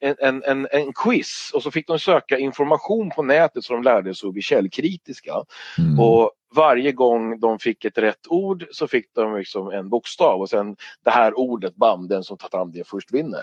en, 0.00 0.42
en, 0.42 0.68
en 0.70 0.92
quiz 0.92 1.50
och 1.54 1.62
så 1.62 1.70
fick 1.70 1.86
de 1.86 1.98
söka 1.98 2.38
information 2.38 3.10
på 3.10 3.22
nätet 3.22 3.64
så 3.64 3.72
de 3.72 3.82
lärde 3.82 4.14
sig 4.14 4.26
att 4.26 4.32
bli 4.32 4.42
källkritiska. 4.42 5.32
Mm. 5.78 6.00
Och 6.00 6.30
varje 6.54 6.92
gång 6.92 7.40
de 7.40 7.58
fick 7.58 7.84
ett 7.84 7.98
rätt 7.98 8.26
ord 8.28 8.66
så 8.70 8.88
fick 8.88 9.14
de 9.14 9.36
liksom 9.36 9.70
en 9.70 9.88
bokstav 9.88 10.40
och 10.40 10.48
sen 10.48 10.76
det 11.04 11.10
här 11.10 11.38
ordet, 11.38 11.76
bam, 11.76 12.08
den 12.08 12.22
som 12.24 12.36
tar 12.36 12.48
fram 12.48 12.72
det 12.72 12.88
först 12.88 13.12
vinner. 13.12 13.42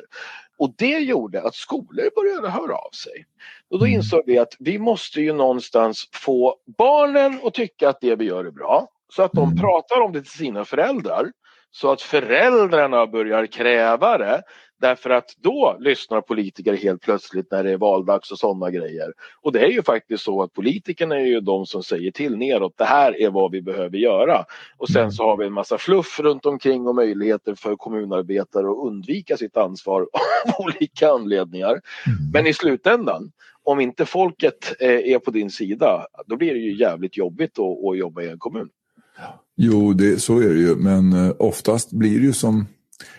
Och 0.60 0.76
det 0.78 1.00
gjorde 1.00 1.42
att 1.44 1.56
skolor 1.56 2.10
började 2.16 2.50
höra 2.50 2.76
av 2.76 2.92
sig. 2.92 3.26
Och 3.72 3.80
då 3.80 3.86
Mm. 3.86 3.96
insåg 3.96 4.24
vi 4.26 4.38
att 4.38 4.56
vi 4.60 4.80
måste 4.80 5.22
ju 5.22 5.34
någonstans 5.34 6.10
få 6.14 6.56
barnen 6.78 7.40
att 7.44 7.54
tycka 7.54 7.90
att 7.90 8.02
det 8.02 8.16
vi 8.16 8.26
gör 8.26 8.46
är 8.46 8.52
bra. 8.52 8.88
Så 9.14 9.24
att 9.24 9.32
de 9.34 9.44
Mm. 9.50 9.58
pratar 9.60 10.02
om 10.02 10.12
det 10.14 10.22
till 10.22 10.32
sina 10.32 10.66
föräldrar. 10.66 11.32
Så 11.72 11.92
att 11.92 12.02
föräldrarna 12.02 13.08
börjar 13.08 13.46
kräva 13.46 14.18
det. 14.18 14.44
Därför 14.84 15.10
att 15.10 15.36
då 15.42 15.78
lyssnar 15.80 16.22
politiker 16.22 16.78
helt 16.78 17.02
plötsligt 17.02 17.52
när 17.52 17.64
det 17.64 17.72
är 17.72 17.78
valdags 17.78 18.32
och 18.32 18.40
sådana 18.40 18.72
grejer. 18.72 19.14
Och 19.42 19.52
det 19.52 19.60
är 19.60 19.70
ju 19.70 19.84
faktiskt 19.84 20.24
så 20.24 20.44
att 20.44 20.54
politikerna 20.54 21.16
är 21.16 21.26
ju 21.26 21.40
de 21.40 21.66
som 21.66 21.84
säger 21.84 22.12
till 22.12 22.38
neråt. 22.38 22.74
Det 22.78 22.86
här 22.86 23.22
är 23.22 23.30
vad 23.30 23.52
vi 23.52 23.62
behöver 23.62 23.98
göra. 23.98 24.46
Och 24.78 24.90
sen 24.90 25.12
så 25.12 25.24
har 25.24 25.38
vi 25.38 25.46
en 25.46 25.54
massa 25.54 25.78
fluff 25.78 26.20
runt 26.20 26.46
omkring 26.46 26.88
och 26.88 26.96
möjligheter 26.96 27.56
för 27.56 27.76
kommunarbetare 27.76 28.68
att 28.68 28.88
undvika 28.88 29.38
sitt 29.38 29.58
ansvar 29.58 30.02
av 30.48 30.66
olika 30.66 31.10
anledningar. 31.10 31.72
Mm. 31.72 32.32
Men 32.34 32.48
i 32.48 32.54
slutändan, 32.54 33.32
om 33.64 33.80
inte 33.80 34.06
folket 34.06 34.76
eh, 34.80 35.14
är 35.14 35.20
på 35.20 35.32
din 35.32 35.50
sida, 35.50 36.06
då 36.26 36.38
blir 36.38 36.54
det 36.54 36.60
ju 36.60 36.80
jävligt 36.80 37.18
jobbigt 37.18 37.60
att, 37.60 37.86
att 37.92 37.98
jobba 37.98 38.22
i 38.22 38.30
en 38.30 38.40
kommun. 38.40 38.70
Jo, 39.56 39.94
det, 39.94 40.22
så 40.22 40.40
är 40.40 40.50
det 40.50 40.60
ju, 40.60 40.76
men 40.76 41.14
eh, 41.14 41.36
oftast 41.40 41.92
blir 41.92 42.20
det 42.20 42.26
ju 42.26 42.34
som, 42.34 42.66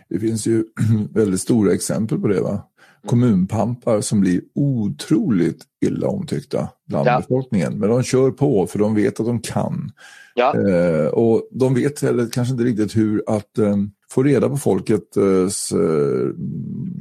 det 0.08 0.18
finns 0.18 0.46
ju 0.46 0.64
väldigt 1.14 1.40
stora 1.40 1.72
exempel 1.72 2.18
på 2.18 2.28
det. 2.28 2.40
va? 2.40 2.62
Kommunpampar 3.06 4.00
som 4.00 4.20
blir 4.20 4.40
otroligt 4.54 5.62
illa 5.86 6.08
omtyckta 6.08 6.68
bland 6.88 7.06
Ja. 7.08 7.20
befolkningen. 7.20 7.78
Men 7.78 7.88
de 7.88 8.02
kör 8.02 8.30
på 8.30 8.66
för 8.66 8.78
de 8.78 8.94
vet 8.94 9.20
att 9.20 9.26
de 9.26 9.40
kan. 9.40 9.90
Ja, 10.34 10.54
Eh, 10.68 11.06
och 11.06 11.48
de 11.52 11.74
vet 11.74 12.00
heller 12.02 12.28
kanske 12.32 12.52
inte 12.52 12.64
riktigt 12.64 12.96
hur 12.96 13.22
att 13.26 13.58
eh, 13.58 13.76
få 14.10 14.22
reda 14.22 14.48
på 14.48 14.56
folkets 14.56 15.16
eh, 15.72 16.28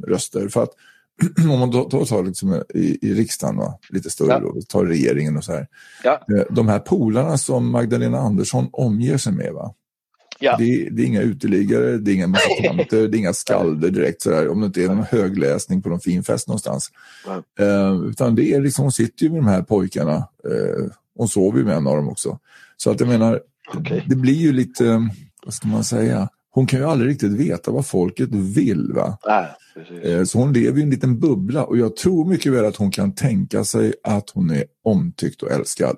röster. 0.07 0.47
För 0.47 0.63
att 0.63 0.69
om 1.51 1.59
man 1.59 1.71
då 1.71 1.83
tar 1.89 2.23
liksom 2.23 2.63
i, 2.73 2.97
i 3.01 3.13
riksdagen, 3.13 3.57
va? 3.57 3.79
lite 3.89 4.09
större 4.09 4.29
Ja. 4.29 4.39
då, 4.39 4.61
tar 4.67 4.85
regeringen 4.85 5.37
och 5.37 5.43
så 5.43 5.51
här. 5.51 5.67
ja, 6.03 6.25
Eh, 6.37 6.43
de 6.49 6.67
här 6.67 6.79
polarna 6.79 7.37
som 7.37 7.71
Magdalena 7.71 8.17
Andersson 8.17 8.67
omger 8.71 9.17
sig 9.17 9.33
med, 9.33 9.53
va? 9.53 9.73
Ja. 10.39 10.55
Det, 10.57 10.89
det 10.91 11.01
är 11.01 11.05
inga 11.05 11.21
uteliggare, 11.21 11.97
det 11.97 12.11
är 12.11 12.15
inga 12.15 12.27
musikanter, 12.27 13.07
det 13.07 13.17
är 13.17 13.19
inga 13.19 13.33
skalder 13.33 13.89
direkt 13.89 14.21
sådär, 14.21 14.49
om 14.49 14.59
det 14.59 14.65
inte 14.65 14.83
är 14.83 14.87
någon 14.87 15.03
högläsning 15.03 15.81
på 15.81 15.89
någon 15.89 15.99
fin 15.99 16.23
fest 16.23 16.47
någonstans. 16.47 16.91
Eh, 17.59 17.93
utan 18.09 18.35
det 18.35 18.53
är 18.53 18.61
liksom, 18.61 18.83
hon 18.83 18.91
sitter 18.91 19.23
ju 19.23 19.29
med 19.31 19.39
de 19.39 19.47
här 19.47 19.61
pojkarna, 19.61 20.15
eh, 20.15 20.85
hon 21.17 21.27
sover 21.27 21.59
ju 21.59 21.65
med 21.65 21.75
en 21.77 21.87
av 21.87 21.95
dem 21.95 22.09
också. 22.09 22.39
Så 22.77 22.91
att 22.91 22.99
jag 22.99 23.09
menar, 23.09 23.41
Okej. 23.73 24.05
det 24.09 24.15
blir 24.15 24.33
ju 24.33 24.53
lite, 24.53 25.09
vad 25.45 25.53
ska 25.53 25.67
man 25.67 25.83
säga, 25.83 26.29
hon 26.51 26.67
kan 26.67 26.79
ju 26.79 26.85
aldrig 26.85 27.11
riktigt 27.11 27.31
veta 27.31 27.71
vad 27.71 27.85
folket 27.85 28.29
vill. 28.31 28.91
va? 28.95 29.17
Nej. 29.27 29.47
Eh, 30.03 30.23
Så 30.23 30.37
hon 30.39 30.53
lever 30.53 30.79
i 30.79 30.83
en 30.83 30.89
liten 30.89 31.19
bubbla 31.19 31.63
och 31.63 31.77
jag 31.77 31.95
tror 31.95 32.25
mycket 32.29 32.53
väl 32.53 32.65
att 32.65 32.75
hon 32.75 32.91
kan 32.91 33.15
tänka 33.15 33.63
sig 33.63 33.93
att 34.03 34.29
hon 34.29 34.49
är 34.51 34.63
omtyckt 34.83 35.41
och 35.43 35.51
älskad. 35.51 35.97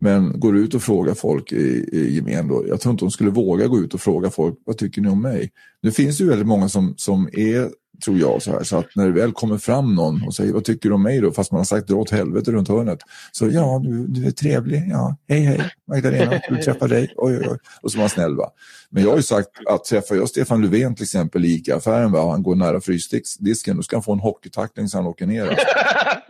Men 0.00 0.40
går 0.40 0.56
ut 0.56 0.74
och 0.74 0.82
frågar 0.82 1.14
folk 1.14 1.52
i, 1.52 1.88
i 1.92 2.14
gemen 2.14 2.48
då, 2.48 2.64
jag 2.68 2.80
tror 2.80 2.92
inte 2.92 3.04
hon 3.04 3.10
skulle 3.10 3.30
våga 3.30 3.66
gå 3.66 3.78
ut 3.78 3.94
och 3.94 4.00
fråga 4.00 4.30
folk, 4.30 4.58
vad 4.64 4.78
tycker 4.78 5.00
ni 5.00 5.08
om 5.08 5.22
mig? 5.22 5.50
Nu 5.82 5.90
finns 5.90 6.18
det 6.18 6.24
ju 6.24 6.30
väldigt 6.30 6.46
många 6.46 6.68
som, 6.68 6.94
som 6.96 7.28
är, 7.32 7.70
tror 8.04 8.18
jag, 8.18 8.42
så 8.42 8.50
här, 8.50 8.62
så 8.62 8.76
att 8.76 8.86
när 8.94 9.06
det 9.06 9.12
väl 9.12 9.32
kommer 9.32 9.58
fram 9.58 9.94
någon 9.94 10.22
och 10.26 10.34
säger, 10.34 10.52
vad 10.52 10.64
tycker 10.64 10.88
du 10.88 10.94
om 10.94 11.02
mig 11.02 11.20
då? 11.20 11.32
Fast 11.32 11.52
man 11.52 11.58
har 11.58 11.64
sagt, 11.64 11.88
dra 11.88 11.96
åt 11.96 12.10
helvete 12.10 12.52
runt 12.52 12.68
hörnet. 12.68 12.98
Så 13.32 13.48
ja, 13.48 13.80
du, 13.84 14.06
du 14.06 14.26
är 14.26 14.30
trevlig, 14.30 14.88
ja, 14.90 15.16
hej 15.28 15.40
hej, 15.40 15.70
Magdalena, 15.88 16.40
du 16.48 16.56
träffa 16.56 16.88
dig, 16.88 17.14
oj 17.16 17.36
oj 17.36 17.48
oj. 17.50 17.58
Och 17.82 17.92
så 17.92 17.98
är 17.98 18.00
man 18.00 18.08
snäll 18.08 18.36
va. 18.36 18.50
Men 18.90 19.02
jag 19.02 19.10
har 19.10 19.16
ju 19.16 19.22
sagt 19.22 19.48
att 19.66 19.84
träffar 19.84 20.16
jag 20.16 20.28
Stefan 20.28 20.62
Löfven 20.62 20.94
till 20.94 21.04
exempel 21.04 21.44
i 21.44 21.54
ICA-affären 21.54 22.12
va, 22.12 22.20
och 22.20 22.30
han 22.30 22.42
går 22.42 22.54
nära 22.54 22.80
frysdisken, 22.80 23.76
då 23.76 23.82
ska 23.82 23.96
han 23.96 24.02
få 24.02 24.12
en 24.12 24.20
hockeytackling 24.20 24.88
så 24.88 24.98
han 24.98 25.06
åker 25.06 25.26
ner. 25.26 25.46
Alltså. 25.46 25.66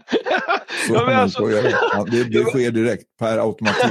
Så, 0.87 0.95
Ja, 0.95 1.15
alltså- 1.15 1.45
det, 2.11 2.25
det 2.25 2.45
sker 2.51 2.71
direkt, 2.71 3.05
per 3.19 3.39
automatik. 3.39 3.91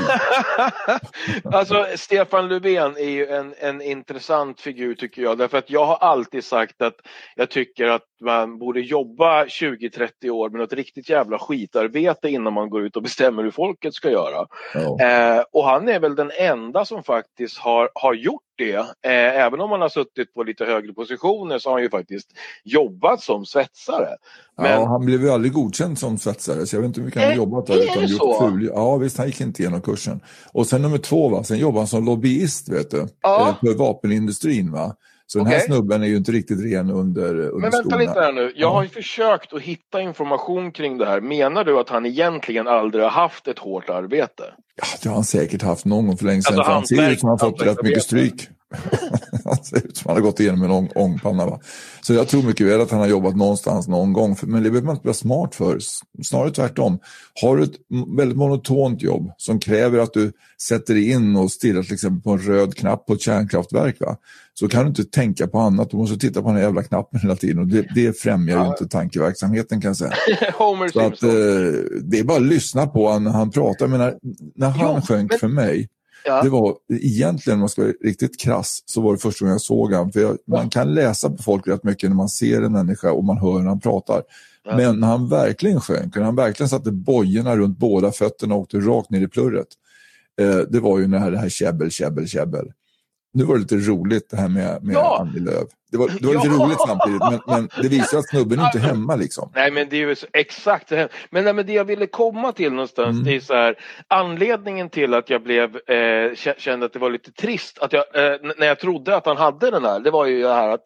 alltså 1.54 1.86
Stefan 1.96 2.48
Löfven 2.48 2.98
är 2.98 3.10
ju 3.10 3.28
en, 3.28 3.54
en 3.60 3.82
intressant 3.82 4.62
figur 4.62 4.96
tycker 4.96 5.22
jag. 5.22 5.38
Därför 5.38 5.58
att 5.58 5.70
jag 5.70 5.86
har 5.86 5.96
alltid 5.96 6.44
sagt 6.44 6.82
att 6.82 6.96
jag 7.36 7.50
tycker 7.50 7.88
att 7.88 8.04
man 8.22 8.60
borde 8.60 8.80
jobba 8.82 9.46
20-30 9.46 10.30
år 10.30 10.50
med 10.50 10.60
något 10.60 10.74
riktigt 10.74 11.10
jävla 11.10 11.40
skitarbete 11.40 12.30
innan 12.30 12.54
man 12.54 12.70
går 12.70 12.84
ut 12.84 12.96
och 12.96 13.04
bestämmer 13.04 13.44
hur 13.44 13.52
folket 13.52 13.94
ska 13.94 14.12
göra. 14.12 14.46
Ja. 14.74 15.02
Eh, 15.02 15.44
och 15.52 15.64
han 15.66 15.90
är 15.90 16.00
väl 16.00 16.16
den 16.16 16.32
enda 16.40 16.86
som 16.86 17.04
faktiskt 17.04 17.58
har, 17.58 17.90
har 17.94 18.14
gjort 18.14 18.42
det. 18.58 18.76
Eh, 18.76 19.44
även 19.46 19.62
om 19.62 19.72
han 19.72 19.82
har 19.82 19.90
suttit 19.90 20.34
på 20.34 20.44
lite 20.44 20.66
högre 20.66 20.94
positioner 20.94 21.60
så 21.60 21.70
har 21.70 21.74
han 21.76 21.84
ju 21.84 21.90
faktiskt 21.90 22.28
jobbat 22.64 23.22
som 23.22 23.46
svetsare. 23.46 24.10
Men 24.58 24.72
Ja, 24.72 24.86
han 24.88 25.06
blev 25.06 25.22
ju 25.22 25.30
aldrig 25.30 25.54
godkänd 25.54 26.00
som 26.00 26.18
svetsare, 26.18 26.66
så 26.66 26.76
jag 26.76 26.82
vet 26.82 26.88
inte 26.88 27.00
hur 27.00 27.06
mycket 27.06 27.22
han 27.22 27.28
har 27.28 27.34
Är- 27.34 27.38
jobbat 27.38 27.66
där. 27.68 27.76
är 27.78 27.84
Utan 27.84 28.06
gjort 28.08 28.38
ful. 28.40 28.70
Ja, 28.74 28.98
visst, 28.98 29.18
han 29.18 29.28
gick 29.28 29.42
inte 29.42 29.62
igenom 29.62 29.82
kursen. 29.82 30.20
Och 30.54 30.68
sen 30.68 30.82
nummer 30.82 30.98
två, 30.98 31.30
va? 31.30 31.44
sen 31.44 31.58
jobbade 31.58 31.80
han 31.80 31.88
som 31.88 32.06
lobbyist 32.06 32.70
vet 32.70 32.92
du, 32.92 33.08
Ja. 33.22 33.50
eh, 33.50 33.68
för 33.70 33.78
vapenindustrin. 33.78 34.72
Va? 34.72 34.96
Så 35.30 35.38
den 35.38 35.48
här 35.48 35.60
snubben 35.60 36.04
är 36.04 36.08
ju 36.08 36.18
inte 36.18 36.32
riktigt 36.32 36.74
ren 36.74 36.90
under, 36.92 37.28
under 37.40 37.60
Men 37.60 37.72
vänta 37.72 37.98
lite 37.98 38.20
här 38.20 38.32
nu. 38.32 38.42
Jag 38.42 38.52
Ja. 38.56 38.74
har 38.74 38.84
ju 38.84 38.90
försökt 38.90 39.54
att 39.54 39.62
hitta 39.62 40.02
information 40.02 40.72
kring 40.72 40.98
det 40.98 41.06
här. 41.06 41.22
Menar 41.22 41.64
du 41.64 41.80
att 41.80 41.90
han 41.90 42.06
egentligen 42.06 42.68
aldrig 42.68 43.04
har 43.04 43.12
haft 43.12 43.48
ett 43.48 43.60
hårt 43.60 43.90
arbete? 43.90 44.44
Ja, 44.78 44.86
det 45.04 45.10
har 45.10 45.16
han 45.16 45.24
säkert 45.24 45.62
haft 45.62 45.86
någon 45.86 46.08
gång 46.08 46.18
för 46.18 46.26
länge 46.26 46.42
sedan. 46.42 46.58
Alltså, 46.58 46.72
han 46.72 46.88
ser 46.88 47.12
ut 47.12 47.20
som 47.20 47.30
han 47.30 47.40
har 47.42 47.50
fått 47.50 47.62
rätt 47.62 47.84
mycket 47.84 48.04
stryk. 48.04 48.50
han 49.46 49.64
ser 49.64 49.78
ut 49.78 49.98
som 49.98 50.10
han 50.10 50.16
har 50.16 50.22
gått 50.22 50.40
igenom 50.40 50.64
en 50.64 50.72
ång, 50.72 50.90
ångpanna. 50.96 51.46
Va? 51.46 51.60
Så 52.02 52.14
jag 52.14 52.28
tror 52.28 52.44
mycket 52.44 52.68
väl 52.68 52.82
att 52.82 52.92
han 52.92 53.00
har 53.00 53.08
jobbat 53.08 53.36
någonstans 53.36 53.88
någon 53.88 54.14
gång. 54.14 54.38
Men 54.42 54.64
det 54.64 54.70
behöver 54.70 54.86
man 54.86 54.96
inte 54.96 55.08
vara 55.08 55.14
smart 55.14 55.56
för. 55.56 55.80
Snarare 56.24 56.52
tvärtom. 56.52 57.00
Har 57.42 57.58
du 57.58 57.64
ett 57.64 57.76
väldigt 58.18 58.38
monotont 58.38 59.02
jobb 59.02 59.32
som 59.38 59.60
kräver 59.60 60.00
att 60.00 60.14
du 60.14 60.32
sätter 60.62 60.96
in 60.96 61.36
och 61.36 61.52
stirrar 61.52 61.84
till 61.84 61.94
exempel 61.94 62.22
på 62.22 62.32
en 62.32 62.40
röd 62.40 62.76
knapp 62.76 63.06
på 63.06 63.14
ett 63.14 63.22
kärnkraftverk. 63.22 64.00
Va? 64.00 64.16
Så 64.54 64.68
kan 64.68 64.82
du 64.84 64.88
inte 64.88 65.04
tänka 65.04 65.48
på 65.48 65.60
annat. 65.60 65.92
Du 65.92 65.98
måste 65.98 66.18
titta 66.18 66.42
på 66.42 66.48
den 66.48 66.56
här 66.58 66.64
jävla 66.64 66.84
knappen 66.84 67.20
hela 67.20 67.36
tiden. 67.36 67.60
Och 67.60 67.68
det, 67.68 67.88
det 67.96 68.20
främjar 68.20 68.58
ju 68.58 68.64
Ja. 68.64 68.68
inte 68.72 68.88
tankeverksamheten 68.88 69.82
kan 69.82 69.90
jag 69.90 69.98
säga. 69.98 70.14
Homer 70.58 70.88
Så 70.88 71.00
att, 71.00 71.24
eh, 71.24 71.30
det 72.04 72.20
är 72.20 72.24
bara 72.24 72.38
att 72.38 72.44
lyssna 72.44 72.88
på 72.88 73.08
honom 73.08 73.24
när 73.24 73.32
han 73.32 73.52
pratar. 73.52 73.86
Jag 73.86 73.90
menar, 73.90 74.16
när 74.56 74.67
han 74.70 74.96
Jo, 74.96 75.02
sjönk 75.08 75.32
men- 75.32 75.40
för 75.40 75.48
mig, 75.48 75.90
ja. 76.26 76.42
det 76.44 76.50
var 76.50 76.76
egentligen, 76.90 77.56
om 77.58 77.60
man 77.60 77.70
ska 77.70 77.82
vara 77.82 77.94
riktigt 78.04 78.40
krass, 78.40 78.84
så 78.86 79.02
var 79.02 79.14
det 79.14 79.20
första 79.20 79.46
gången 79.46 79.52
jag 79.54 79.62
såg 79.62 79.94
honom. 79.94 80.12
För 80.12 80.20
jag, 80.20 80.38
man 80.48 80.70
kan 80.70 80.94
läsa 80.94 81.30
på 81.30 81.44
folk 81.44 81.68
rätt 81.68 81.84
mycket 81.84 82.10
när 82.10 82.16
man 82.18 82.30
ser 82.30 82.62
en 82.62 82.72
människa 82.72 83.12
och 83.12 83.24
man 83.24 83.38
hör 83.38 83.60
när 83.60 83.68
han 83.70 83.80
pratar. 83.80 84.22
Ja. 84.64 84.78
Men 84.78 85.00
när 85.00 85.08
han 85.08 85.30
verkligen 85.30 85.82
sjönk, 85.82 86.16
när 86.16 86.24
han 86.24 86.36
verkligen 86.36 86.70
satte 86.70 86.92
bojorna 86.92 87.58
runt 87.58 87.78
båda 87.78 88.12
fötterna 88.12 88.56
och 88.56 88.62
åkte 88.62 88.80
rakt 88.80 89.10
ner 89.10 89.22
i 89.22 89.28
plurret. 89.28 89.68
Eh, 90.42 90.58
det 90.58 90.80
var 90.80 91.00
ju 91.00 91.08
när 91.08 91.32
det 91.32 91.38
här 91.40 91.50
käbbel, 91.50 91.92
käbbel, 91.92 92.28
käbbel. 92.28 92.72
Nu 93.38 93.44
var 93.44 93.54
det 93.56 93.62
lite 93.62 93.76
roligt 93.76 94.30
det 94.30 94.38
här 94.38 94.50
med, 94.50 94.84
med 94.84 94.96
Ja. 94.96 95.18
Annie 95.22 95.40
Lööf. 95.40 95.68
Det 95.92 95.98
var, 95.98 96.08
det 96.20 96.28
var 96.28 96.34
lite 96.34 96.48
Ja. 96.48 96.54
roligt 96.66 96.78
samtidigt, 96.88 97.22
men, 97.32 97.40
men 97.48 97.70
det 97.82 97.88
visar 97.90 98.18
att 98.18 98.30
snubben 98.30 98.60
inte 98.60 98.78
är 98.78 98.82
hemma 98.82 99.16
liksom. 99.16 99.52
Nej 99.56 99.72
men 99.72 99.90
det 99.90 99.96
är 99.98 100.08
ju 100.08 100.16
så- 100.16 100.28
exakt 100.34 100.90
det. 100.90 101.10
Men, 101.30 101.44
nej, 101.44 101.54
men 101.54 101.66
det 101.66 101.74
jag 101.74 101.86
ville 101.86 102.08
komma 102.08 102.52
till 102.52 102.72
någonstans 102.72 103.14
Mm. 103.14 103.24
det 103.24 103.36
är 103.36 103.40
så 103.40 103.54
här 103.54 103.76
anledningen 104.08 104.90
till 104.90 105.14
att 105.14 105.30
jag 105.30 105.44
blev 105.44 105.76
eh, 105.76 106.32
kä- 106.36 106.58
kände 106.60 106.86
att 106.86 106.94
det 106.94 107.00
var 107.00 107.10
lite 107.10 107.32
trist 107.32 107.80
att 107.80 107.94
jag, 107.94 108.04
eh, 108.16 108.38
när 108.58 108.68
jag 108.68 108.80
trodde 108.80 109.16
att 109.16 109.26
han 109.26 109.38
hade 109.38 109.72
den 109.72 109.86
här 109.86 110.00
det 110.00 110.12
var 110.12 110.26
ju 110.26 110.42
det 110.42 110.54
här 110.54 110.70
att 110.70 110.84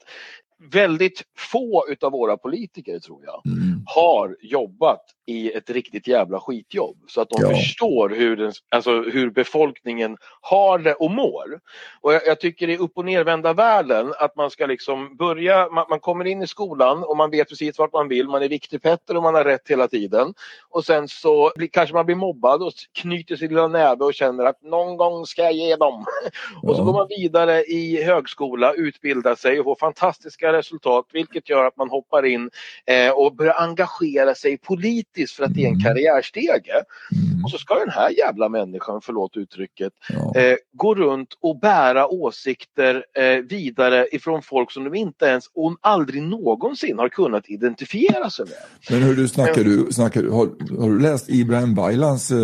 väldigt 0.72 1.22
få 1.38 1.86
utav 1.90 2.12
våra 2.12 2.38
politiker 2.38 3.00
tror 3.00 3.24
jag 3.26 3.42
Mm. 3.46 3.82
har 3.86 4.36
jobbat 4.42 5.02
i 5.26 5.52
ett 5.52 5.70
riktigt 5.70 6.08
jävla 6.08 6.40
skitjobb 6.40 6.98
så 7.08 7.22
att 7.22 7.30
de 7.30 7.42
Ja. 7.42 7.50
förstår 7.50 8.10
hur, 8.10 8.36
den, 8.38 8.52
alltså 8.70 9.02
hur 9.02 9.30
befolkningen 9.30 10.18
har 10.42 10.80
det 10.80 10.94
och 10.94 11.12
mår. 11.12 11.60
Och 12.02 12.14
jag, 12.14 12.22
jag 12.26 12.40
tycker 12.40 12.68
det 12.68 12.74
är 12.74 12.82
upp 12.82 12.92
och 12.98 13.06
nervända 13.06 13.54
världen 13.54 14.14
att 14.20 14.36
man 14.36 14.50
ska 14.52 14.66
liksom 14.66 15.16
börja, 15.18 15.70
man, 15.70 15.86
man 15.90 16.00
kommer 16.00 16.26
in 16.26 16.42
i 16.42 16.48
skolan 16.48 17.04
och 17.04 17.18
man 17.18 17.32
vet 17.32 17.50
precis 17.50 17.80
vart 17.80 17.94
man 17.94 18.08
vill, 18.08 18.28
man 18.28 18.44
är 18.44 18.50
viktig 18.50 18.82
Petter 18.82 19.18
och 19.18 19.24
man 19.24 19.36
har 19.36 19.44
rätt 19.44 19.68
hela 19.70 19.88
tiden. 19.88 20.34
Och 20.70 20.86
sen 20.86 21.08
så 21.08 21.52
blir, 21.56 21.68
kanske 21.68 21.96
man 21.96 22.06
blir 22.06 22.16
mobbad 22.16 22.64
och 22.64 22.74
knyter 22.94 23.36
sin 23.36 23.50
lilla 23.50 23.68
näve 23.68 24.06
och 24.06 24.14
känner 24.14 24.46
att 24.46 24.62
någon 24.62 24.98
gång 24.98 25.26
ska 25.26 25.44
jag 25.44 25.54
ge 25.54 25.76
dem. 25.76 26.06
Och 26.64 26.76
så 26.76 26.82
Ja. 26.82 26.86
går 26.86 26.94
man 26.94 27.08
vidare 27.10 27.64
i 27.64 28.04
högskola, 28.04 28.74
utbildar 28.74 29.36
sig 29.36 29.60
och 29.60 29.66
får 29.66 29.76
fantastiska 29.76 30.54
resultat 30.54 31.06
vilket 31.14 31.50
gör 31.50 31.66
att 31.66 31.78
man 31.78 31.90
hoppar 31.90 32.26
in 32.26 32.50
eh, 32.86 33.12
och 33.12 33.36
börjar 33.36 33.62
engagera 33.62 34.36
sig 34.36 34.58
politiskt 34.58 35.11
för 35.36 35.44
att 35.44 35.54
det 35.54 35.62
är 35.64 35.68
en 35.68 35.74
Mm. 35.74 35.84
karriärstege. 35.84 36.72
Mm. 37.12 37.44
Och 37.44 37.52
så 37.52 37.58
ska 37.58 37.76
den 37.80 37.90
här 37.90 38.10
jävla 38.10 38.50
människan, 38.50 39.02
förlåt 39.04 39.38
uttrycket, 39.38 39.94
Ja. 40.10 40.36
eh, 40.42 40.56
gå 40.74 40.96
runt 40.96 41.38
och 41.42 41.60
bära 41.60 42.08
åsikter 42.08 43.06
eh, 43.18 43.38
vidare 43.50 44.08
ifrån 44.12 44.42
folk 44.42 44.72
som 44.72 44.84
de 44.84 44.96
inte 44.96 45.26
ens 45.26 45.46
och 45.54 45.78
aldrig 45.82 46.24
någonsin 46.24 46.98
har 47.00 47.10
kunnat 47.10 47.50
identifiera 47.50 48.30
sig 48.30 48.46
med. 48.46 48.56
Men 48.90 49.02
hur 49.08 49.16
du 49.16 49.28
snackar 49.28 49.64
du, 49.64 49.88
snackar, 49.92 50.22
du- 50.22 50.30
har, 50.30 50.46
har 50.82 50.90
du 50.90 51.00
läst 51.00 51.30
Ibrahim 51.30 51.76
Baylans 51.76 52.32
eh, 52.32 52.38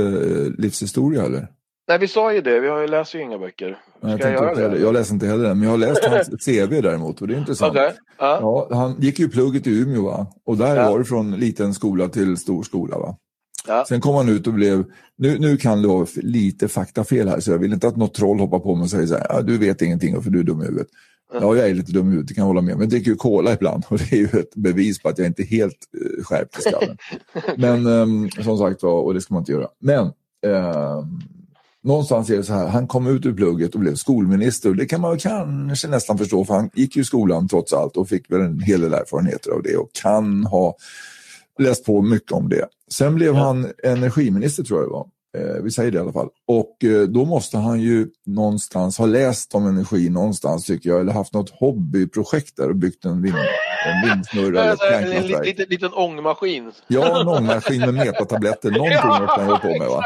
livshistoria 0.57 1.23
eller? 1.25 1.47
Nej, 1.87 1.99
vi 1.99 2.07
sa 2.07 2.33
ju 2.33 2.41
det, 2.41 2.59
vi 2.59 2.67
har 2.67 3.15
ju 3.15 3.21
inga 3.21 3.37
böcker. 3.37 3.77
Nej, 4.01 4.19
Ska 4.19 4.29
Jag, 4.29 4.35
jag, 4.37 4.41
göra 4.43 4.49
inte 4.49 4.61
heller, 4.61 4.75
det? 4.75 4.81
jag 4.81 4.93
läser 4.93 5.13
inte 5.13 5.27
heller 5.27 5.43
den, 5.47 5.57
men 5.59 5.63
jag 5.65 5.71
har 5.73 5.77
läst 5.77 6.05
hans 6.05 6.27
CV 6.45 6.81
däremot 6.81 7.21
och 7.21 7.27
det 7.27 7.33
är 7.33 7.37
intressant. 7.37 7.71
Okej. 7.71 7.93
Ja. 8.19 8.39
Ja, 8.69 8.75
han 8.77 8.95
gick 9.01 9.19
ju 9.19 9.29
plugget 9.29 9.67
i 9.67 9.79
Umeå 9.81 10.01
va? 10.05 10.27
och 10.45 10.57
där 10.57 10.75
Ja. 10.75 10.91
var 10.91 10.99
det 10.99 11.05
från 11.05 11.31
liten 11.31 11.73
skola 11.73 12.07
till 12.07 12.37
stor 12.37 12.63
skola. 12.63 12.97
Va? 12.99 13.17
Ja. 13.67 13.85
Sen 13.87 14.01
kom 14.01 14.15
han 14.15 14.29
ut 14.29 14.47
och 14.47 14.53
blev, 14.53 14.83
nu, 15.17 15.39
nu 15.39 15.57
kan 15.57 15.81
det 15.81 15.87
vara 15.87 16.07
lite 16.15 16.67
faktafel 16.67 17.27
här 17.29 17.39
så 17.39 17.51
jag 17.51 17.57
vill 17.57 17.73
inte 17.73 17.87
att 17.87 17.97
något 17.97 18.13
troll 18.13 18.39
hoppar 18.39 18.59
på 18.59 18.75
mig 18.75 18.83
och 18.83 18.89
säger 18.89 19.07
så 19.07 19.15
här, 19.17 19.41
du 19.43 19.57
vet 19.57 19.81
ingenting 19.81 20.21
för 20.21 20.29
du 20.29 20.39
är 20.39 20.43
dum 20.43 20.61
i 20.61 20.65
huvudet. 20.65 20.87
Ja, 21.33 21.55
jag 21.55 21.69
är 21.69 21.73
lite 21.73 21.91
dum 21.91 22.07
i 22.07 22.09
huvudet, 22.09 22.27
det 22.27 22.33
kan 22.33 22.41
jag 22.41 22.47
hålla 22.47 22.61
med 22.61 22.73
Men 22.73 22.81
jag 22.81 22.89
dricker 22.89 23.11
ju 23.11 23.15
cola 23.17 23.53
ibland 23.53 23.83
och 23.87 23.97
det 23.97 24.11
är 24.11 24.17
ju 24.17 24.39
ett 24.39 24.55
bevis 24.55 25.01
på 25.01 25.09
att 25.09 25.17
jag 25.17 25.27
inte 25.27 25.41
är 25.41 25.45
helt 25.47 25.77
eh, 26.01 26.23
skärpt 26.23 26.59
i 26.59 26.61
skallen. 26.61 26.97
Men 27.57 27.85
ehm, 27.87 28.29
som 28.29 28.57
sagt 28.57 28.83
var, 28.83 29.01
och 29.01 29.13
det 29.13 29.21
ska 29.21 29.33
man 29.33 29.41
inte 29.41 29.51
göra. 29.51 29.67
Men 29.79 30.05
ehm, 30.45 31.19
någonstans 31.83 32.29
är 32.29 32.37
det 32.37 32.43
så 32.43 32.53
här, 32.53 32.67
han 32.67 32.87
kom 32.87 33.07
ut 33.07 33.25
ur 33.25 33.33
plugget 33.33 33.73
och 33.73 33.79
blev 33.79 33.95
skolminister 33.95 34.69
och 34.69 34.75
det 34.75 34.85
kan 34.85 35.01
man 35.01 35.11
väl 35.11 35.19
kanske 35.19 35.87
nästan 35.87 36.17
förstå 36.17 36.45
för 36.45 36.53
han 36.53 36.69
gick 36.73 36.95
ju 36.95 37.01
i 37.01 37.05
skolan 37.05 37.47
trots 37.47 37.73
allt 37.73 37.97
och 37.97 38.09
fick 38.09 38.31
väl 38.31 38.41
en 38.41 38.59
hel 38.59 38.81
del 38.81 38.93
erfarenheter 38.93 39.51
av 39.51 39.63
det 39.63 39.77
och 39.77 39.89
kan 39.93 40.45
ha 40.45 40.75
läst 41.59 41.85
på 41.85 42.01
mycket 42.01 42.31
om 42.31 42.49
det. 42.49 42.65
Sen 42.93 43.15
blev 43.15 43.33
Ja. 43.35 43.39
han 43.43 43.67
energiminister 43.83 44.63
tror 44.63 44.79
jag 44.79 44.89
det 44.89 44.93
var. 44.93 45.07
Eh, 45.37 45.63
vi 45.63 45.71
säger 45.71 45.91
det 45.91 45.97
i 45.97 46.01
alla 46.01 46.13
fall. 46.13 46.29
Och 46.47 46.83
eh, 46.83 47.01
då 47.07 47.25
måste 47.25 47.57
han 47.57 47.79
ju 47.81 48.07
någonstans 48.25 48.97
ha 48.97 49.05
läst 49.05 49.55
om 49.55 49.67
energi 49.67 50.09
någonstans 50.09 50.65
tycker 50.65 50.89
jag 50.89 50.99
eller 50.99 51.13
haft 51.13 51.33
något 51.33 51.49
hobbyprojekt 51.49 52.57
där 52.57 52.69
och 52.69 52.75
byggt 52.75 53.05
en, 53.05 53.21
vind, 53.21 53.35
en 53.87 54.09
vindsnurra 54.09 54.63
eller 54.63 54.73
ett 54.73 55.33
en 55.33 55.41
liten, 55.41 55.65
liten 55.69 55.93
ångmaskin. 55.93 56.71
Ja, 56.87 57.21
en 57.21 57.27
ångmaskin 57.27 57.79
med 57.79 57.93
mepatabletter. 57.93 58.71
Någonting 58.77 58.97
Ja, 59.01 59.19
måste 59.19 59.41
han 59.41 59.59
på 59.59 59.79
med. 59.79 59.87
Va? 59.87 60.03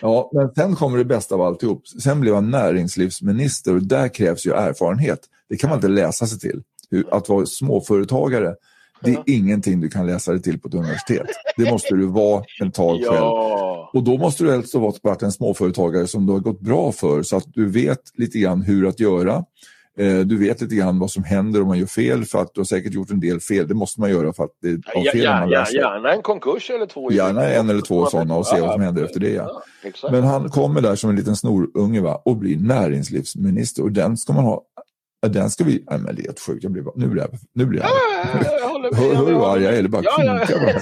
Ja, 0.00 0.30
men 0.32 0.54
sen 0.54 0.76
kommer 0.76 0.98
det 0.98 1.04
bästa 1.04 1.34
av 1.34 1.42
alltihop. 1.42 1.88
Sen 1.88 2.20
blev 2.20 2.34
han 2.34 2.50
näringslivsminister 2.50 3.74
och 3.74 3.82
där 3.82 4.08
krävs 4.08 4.46
ju 4.46 4.52
erfarenhet. 4.52 5.20
Det 5.48 5.56
kan 5.56 5.70
man 5.70 5.78
inte 5.78 5.88
läsa 5.88 6.26
sig 6.26 6.38
till. 6.38 6.62
Att 7.10 7.28
vara 7.28 7.46
småföretagare, 7.46 8.54
det 9.00 9.10
är 9.10 9.22
ingenting 9.26 9.80
du 9.80 9.88
kan 9.88 10.06
läsa 10.06 10.32
dig 10.32 10.42
till 10.42 10.60
på 10.60 10.68
ett 10.68 10.74
universitet. 10.74 11.26
Det 11.56 11.70
måste 11.70 11.94
du 11.94 12.06
vara 12.06 12.44
mentalt 12.60 13.06
själv. 13.06 13.16
Ja. 13.16 13.90
Och 13.92 14.02
då 14.02 14.18
måste 14.18 14.44
du 14.44 14.50
helst 14.50 14.74
ha 14.74 14.92
varit 15.02 15.22
en 15.22 15.32
småföretagare 15.32 16.06
som 16.06 16.26
det 16.26 16.32
har 16.32 16.40
gått 16.40 16.60
bra 16.60 16.92
för 16.92 17.22
så 17.22 17.36
att 17.36 17.44
du 17.46 17.70
vet 17.70 18.00
lite 18.14 18.38
grann 18.38 18.62
hur 18.62 18.88
att 18.88 19.00
göra. 19.00 19.44
Eh, 19.98 20.18
Du 20.18 20.38
vet 20.38 20.60
lite 20.60 20.74
grann 20.74 20.98
vad 20.98 21.10
som 21.10 21.24
händer 21.24 21.62
om 21.62 21.68
man 21.68 21.78
gör 21.78 21.86
fel 21.86 22.24
för 22.24 22.38
att 22.38 22.54
du 22.54 22.60
har 22.60 22.64
säkert 22.64 22.92
gjort 22.94 23.10
en 23.10 23.20
del 23.20 23.40
fel. 23.40 23.68
Det 23.68 23.74
måste 23.74 24.00
man 24.00 24.10
göra 24.10 24.32
för 24.32 24.44
att 24.44 24.50
det 24.62 24.68
är 24.68 24.74
av 24.74 24.80
Ja, 25.04 25.12
fel 25.12 25.22
ja, 25.22 25.40
man 25.40 25.50
ja, 25.50 25.66
gärna 25.72 26.12
en 26.12 26.22
konkurs 26.22 26.70
eller 26.70 26.86
två. 26.86 27.12
Gärna 27.12 27.44
en 27.44 27.70
eller 27.70 27.80
två 27.82 28.06
sådana 28.06 28.34
och 28.36 28.46
se 28.46 28.60
vad 28.60 28.72
som 28.72 28.82
händer 28.82 29.04
efter 29.04 29.20
det. 29.20 29.30
Ja. 29.32 29.62
Men 30.10 30.24
han 30.24 30.48
kommer 30.50 30.80
där 30.80 30.96
som 30.96 31.10
en 31.10 31.16
liten 31.16 31.36
snorunge 31.36 32.00
va? 32.00 32.22
och 32.24 32.36
blir 32.36 32.56
näringslivsminister 32.56 33.82
och 33.82 33.92
den 33.92 34.16
ska 34.16 34.32
man 34.32 34.44
ha. 34.44 34.62
Ja, 35.20 35.28
Den 35.28 35.50
ska 35.50 35.64
vi, 35.64 35.84
nej 35.90 35.98
men 35.98 36.14
det 36.16 36.22
är 36.22 36.24
helt 36.24 36.40
sjukt, 36.40 36.62
jag 36.62 36.72
blir 36.72 36.82
bara, 36.82 36.94
nu 36.96 37.06
blir 37.08 37.22
jag, 37.22 37.30
nu 37.52 37.66
blir 37.66 37.80
jag 37.80 37.90
Ja, 37.90 38.58
jag 38.60 38.68
håller 38.68 38.90
med. 38.90 39.00
Hör, 39.00 39.14
hör 39.14 39.26
du 39.26 39.32
vad 39.32 39.52
arg 39.52 39.62
jag 39.62 39.74
är? 39.76 39.82
Det 39.82 39.88
bara 39.88 40.02
Ja, 40.04 40.44
ja. 40.48 40.80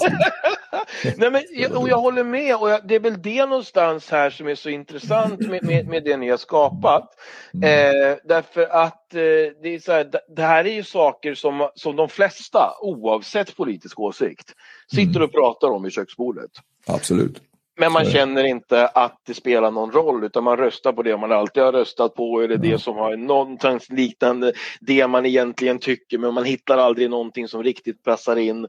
Nej, 1.17 1.31
men, 1.31 1.43
jag- 1.51 1.77
och 1.77 1.89
jag 1.89 1.99
håller 1.99 2.25
med 2.25 2.57
och 2.57 2.71
jag, 2.71 2.89
det 2.89 2.95
är 2.95 3.01
väl 3.01 3.23
det 3.23 3.47
någonstans 3.47 4.11
här 4.11 4.31
som 4.31 4.49
är 4.49 4.55
så 4.55 4.69
intressant 4.69 5.41
med, 5.41 5.65
med, 5.65 5.87
med 5.89 6.05
det 6.05 6.17
ni 6.17 6.31
har 6.31 6.37
skapat. 6.37 7.11
Mm. 7.55 7.65
Eh, 8.11 8.17
därför 8.25 8.63
att 8.67 9.15
eh, 9.15 9.21
det, 9.63 9.69
är 9.75 9.79
så 9.79 9.93
här, 9.93 10.05
det- 10.05 10.35
det 10.37 10.43
här 10.43 10.65
är 10.65 10.73
ju 10.73 10.83
saker 10.83 11.35
som, 11.35 11.69
som 11.75 11.97
de 11.97 12.09
flesta, 12.09 12.71
oavsett 12.81 13.57
politisk 13.57 14.01
åsikt, 14.01 14.53
sitter 14.91 15.11
Mm. 15.17 15.23
och 15.23 15.33
pratar 15.33 15.69
om 15.69 15.87
i 15.87 15.91
köksbordet. 15.91 16.51
Absolut. 16.87 17.41
Men 17.77 17.93
man 17.93 18.05
känner 18.05 18.45
inte 18.45 18.87
att 18.87 19.21
det 19.27 19.35
spelar 19.35 19.71
någon 19.71 19.93
roll 19.93 20.25
utan 20.25 20.45
man 20.45 20.57
röstar 20.57 20.93
på 20.93 21.03
det 21.03 21.17
man 21.17 21.33
alltid 21.33 21.63
har 21.63 21.73
röstat 21.73 22.15
på 22.15 22.41
eller 22.41 22.57
det 22.57 22.79
som 22.79 22.97
har 22.97 23.17
någonstans 23.17 23.91
liknande 23.91 24.53
det 24.81 25.07
man 25.07 25.27
egentligen 25.27 25.79
tycker 25.79 26.19
men 26.19 26.35
man 26.35 26.45
hittar 26.45 26.79
aldrig 26.79 27.11
någonting 27.11 27.49
som 27.49 27.63
riktigt 27.63 28.03
passar 28.03 28.37
in. 28.37 28.67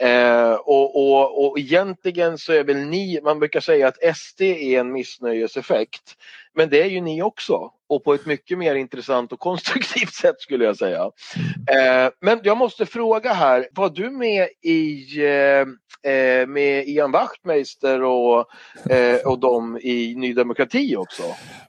Eh, 0.00 0.52
och, 0.52 0.96
och, 0.96 1.44
och 1.44 1.58
egentligen 1.58 2.38
så 2.38 2.52
är 2.52 2.64
väl 2.64 2.76
ni, 2.76 3.20
man 3.22 3.38
brukar 3.38 3.60
säga 3.60 3.88
att 3.88 4.16
SD 4.16 4.40
är 4.42 4.80
en 4.80 4.92
missnöjeseffekt. 4.92 6.16
Men 6.58 6.68
det 6.70 6.82
är 6.82 6.86
ju 6.86 7.00
ni 7.00 7.22
också 7.22 7.70
och 7.88 8.04
på 8.04 8.14
ett 8.14 8.26
mycket 8.26 8.58
mer 8.58 8.74
intressant 8.74 9.32
och 9.32 9.38
konstruktivt 9.40 10.14
sätt 10.22 10.34
skulle 10.40 10.64
jag 10.64 10.76
säga. 10.76 11.02
Eh, 11.70 12.10
men 12.20 12.40
jag 12.42 12.56
måste 12.58 12.86
fråga 12.86 13.32
här, 13.32 13.68
var 13.74 13.90
du 13.90 14.10
med 14.10 14.48
i 14.62 15.04
eh, 15.26 16.12
eh, 16.12 16.46
med 16.46 16.88
Ian 16.88 17.12
Wachtmeister 17.12 18.02
och, 18.02 18.44
eh, 18.90 19.16
och 19.26 19.38
dem 19.40 19.78
i 19.82 20.14
Ny 20.16 20.34
Demokrati 20.34 20.96
också? 20.96 21.22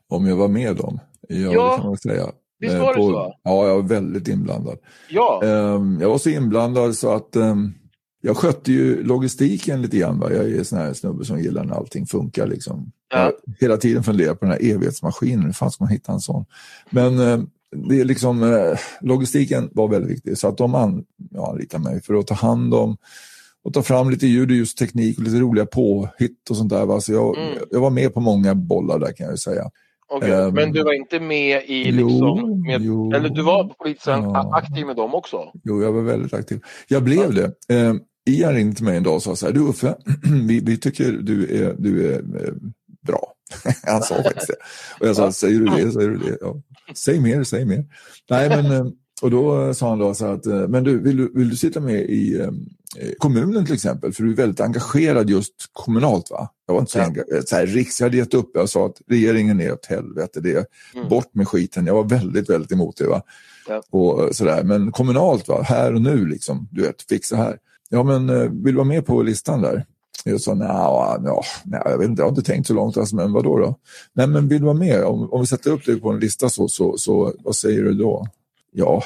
Om 0.10 0.28
jag 0.28 0.36
var 0.36 0.48
med 0.48 0.76
dem? 0.76 1.00
Ja, 1.30 1.36
Ja, 1.38 1.72
det 1.72 1.78
kan 1.78 1.86
man 1.86 1.98
säga. 1.98 2.26
visst 2.60 2.74
Eh, 2.76 2.82
var 2.82 2.94
det 2.94 3.00
på- 3.00 3.12
så? 3.12 3.34
Ja, 3.44 3.68
jag 3.68 3.76
var 3.76 3.90
väldigt 3.90 4.28
inblandad. 4.28 4.78
Ja, 5.10 5.42
Ehm, 5.44 5.98
jag 6.02 6.10
var 6.10 6.18
så 6.18 6.30
inblandad 6.30 6.96
så 6.96 7.12
att 7.14 7.36
ehm, 7.36 7.74
jag 8.22 8.38
skötte 8.38 8.72
ju 8.72 9.04
logistiken 9.04 9.82
lite 9.82 9.98
grann. 9.98 10.20
Va? 10.20 10.32
Jag 10.32 10.46
är 10.50 10.58
en 10.58 10.66
sån 10.66 10.80
här 10.80 10.94
snubbe 10.94 11.26
som 11.26 11.40
gillar 11.40 11.64
när 11.64 11.76
allting 11.76 12.06
funkar. 12.06 12.48
Liksom. 12.48 12.92
Ja. 13.12 13.32
Hela 13.60 13.78
tiden 13.78 14.04
funderar 14.04 14.34
på 14.36 14.46
den 14.46 14.52
här 14.52 14.72
evighetsmaskinen, 14.72 15.46
hur 15.46 15.52
fan 15.52 15.72
ska 15.72 15.84
man 15.84 15.92
hitta 15.94 16.12
en 16.12 16.20
sån? 16.20 16.46
Men 16.90 17.20
ehm, 17.20 17.48
det 17.88 18.00
är 18.00 18.06
liksom, 18.06 18.44
eh, 18.44 18.78
logistiken 19.02 19.70
var 19.72 19.88
väldigt 19.88 20.12
viktig 20.12 20.38
så 20.38 20.48
att 20.48 20.58
de 20.58 20.76
an, 20.76 21.04
ja, 21.32 21.50
anlitade 21.52 21.84
mig 21.84 22.02
för 22.02 22.14
att 22.14 22.28
ta 22.28 22.34
hand 22.36 22.74
om 22.74 22.98
och 23.64 23.74
ta 23.74 23.82
fram 23.84 24.10
lite 24.10 24.28
ljud 24.28 24.50
och 24.50 24.56
ljusteknik 24.56 25.18
och 25.18 25.24
lite 25.24 25.40
roliga 25.40 25.66
påhitt 25.66 26.50
och 26.50 26.58
sånt 26.58 26.70
där. 26.70 26.86
Va? 26.86 27.02
Så 27.02 27.12
jag, 27.14 27.38
Mm. 27.38 27.58
jag 27.72 27.80
var 27.80 27.90
med 27.90 28.14
på 28.14 28.20
många 28.20 28.56
bollar 28.56 29.00
där 29.00 29.12
kan 29.12 29.24
jag 29.26 29.34
ju 29.34 29.38
säga. 29.38 29.70
okej. 30.12 30.32
ehm, 30.32 30.54
Men 30.54 30.72
du 30.72 30.84
var 30.84 30.94
inte 30.94 31.20
med 31.20 31.64
i 31.66 31.90
jo, 31.90 32.08
liksom, 32.10 32.62
med, 32.62 32.82
jo. 32.82 33.14
eller 33.14 33.30
du 33.30 33.42
var 33.42 33.64
politiskt 33.80 34.08
Ja. 34.08 34.52
aktiv 34.56 34.86
med 34.86 34.96
dem 34.96 35.16
också? 35.16 35.38
Jo, 35.64 35.82
jag 35.84 35.92
var 35.92 36.02
väldigt 36.02 36.34
aktiv. 36.34 36.62
Jag 36.88 37.04
blev 37.04 37.34
det. 37.34 37.76
Eh, 37.76 37.94
Ian 38.30 38.54
ringde 38.54 38.76
till 38.76 38.86
mig 38.86 38.98
en 38.98 39.04
dag 39.04 39.16
och 39.16 39.24
sa 39.24 39.36
så 39.36 39.46
här, 39.46 39.54
du 39.54 39.60
Uffe, 39.60 39.96
vi, 40.48 40.60
vi 40.60 40.78
tycker 40.78 41.12
du 41.12 41.64
är, 41.64 41.76
du 41.78 42.14
är 42.14 42.18
eh, 42.20 42.54
bra. 43.08 43.34
Han 43.84 44.02
sa 44.04 44.24
faktiskt 44.24 44.48
det. 44.48 44.56
Och 45.00 45.08
jag 45.08 45.16
sa, 45.16 45.32
säger 45.32 45.60
du 45.60 45.66
det, 45.66 45.92
säger 45.92 46.10
du 46.10 46.18
det. 46.18 46.38
Ja. 46.42 46.62
Säg 46.96 47.20
mer, 47.20 47.44
säg 47.44 47.66
mer. 47.66 47.86
Nej, 48.30 48.50
men, 48.50 48.72
eh, 48.72 48.86
och 49.22 49.32
då 49.32 49.74
sa 49.74 49.90
han 49.90 50.00
då 50.00 50.14
så 50.14 50.26
att, 50.26 50.46
eh, 50.46 50.68
men 50.68 50.84
du, 50.84 51.00
vill 51.00 51.18
du, 51.18 51.32
vill 51.36 51.50
du 51.50 51.56
sitta 51.56 51.80
med 51.80 52.02
i 52.02 52.40
eh, 52.40 52.50
kommunen 53.18 53.66
till 53.66 53.74
exempel? 53.76 54.14
För 54.14 54.24
du 54.24 54.32
är 54.32 54.36
väldigt 54.36 54.60
engagerad 54.62 55.30
just 55.30 55.54
kommunalt 55.74 56.32
va? 56.32 56.50
Jag 56.68 56.74
var 56.74 56.82
inte 56.82 56.92
så, 56.92 57.00
Ja. 57.00 57.42
så 57.46 57.56
här, 57.56 57.66
riks, 57.66 58.00
jag 58.00 58.06
hade 58.06 58.18
gett 58.18 58.34
upp. 58.34 58.52
Jag 58.54 58.70
sa 58.70 58.86
att 58.86 59.02
regeringen 59.08 59.62
är 59.62 59.74
åt 59.74 59.86
helvete, 59.86 60.40
det 60.40 60.52
är 60.54 60.66
Mm. 60.96 61.10
bort 61.10 61.30
med 61.36 61.48
skiten. 61.48 61.86
Jag 61.86 61.94
var 61.94 62.04
väldigt, 62.04 62.50
väldigt 62.50 62.72
emot 62.72 62.98
det. 62.98 63.08
Va? 63.08 63.22
Ja. 63.68 63.84
och 63.90 64.36
sådär. 64.36 64.64
Men 64.64 64.92
kommunalt, 64.92 65.48
va? 65.48 65.62
här 65.62 65.94
och 65.94 66.02
nu, 66.02 66.26
liksom, 66.26 66.68
du 66.72 66.82
vet, 66.82 67.02
fixa 67.10 67.36
här. 67.36 67.58
Ja, 67.90 68.04
men 68.04 68.28
vill 68.64 68.74
du 68.74 68.78
vara 68.78 68.88
med 68.88 69.06
på 69.06 69.22
listan 69.22 69.62
där? 69.62 69.86
Jag 70.26 70.42
sa, 70.42 70.54
nej, 70.54 71.42
nej, 71.64 71.82
jag 71.86 71.98
vet 71.98 72.10
inte, 72.10 72.22
jag 72.22 72.26
har 72.26 72.30
inte 72.30 72.52
tänkt 72.52 72.68
så 72.68 72.74
långt, 72.74 72.98
alltså, 72.98 73.16
men 73.16 73.34
vadå 73.34 73.58
då? 73.58 73.76
Nej, 74.14 74.28
men 74.28 74.48
vill 74.48 74.60
du 74.60 74.66
vara 74.66 74.78
med? 74.78 75.04
Om, 75.04 75.34
om 75.34 75.42
vi 75.42 75.48
sätter 75.48 75.72
upp 75.72 75.86
dig 75.86 76.00
på 76.00 76.10
en 76.10 76.20
lista 76.20 76.50
så, 76.50 76.68
så, 76.68 76.98
så 76.98 77.34
vad 77.40 77.56
säger 77.56 77.84
du 77.84 77.94
då? 77.94 78.28
Ja, 78.72 79.04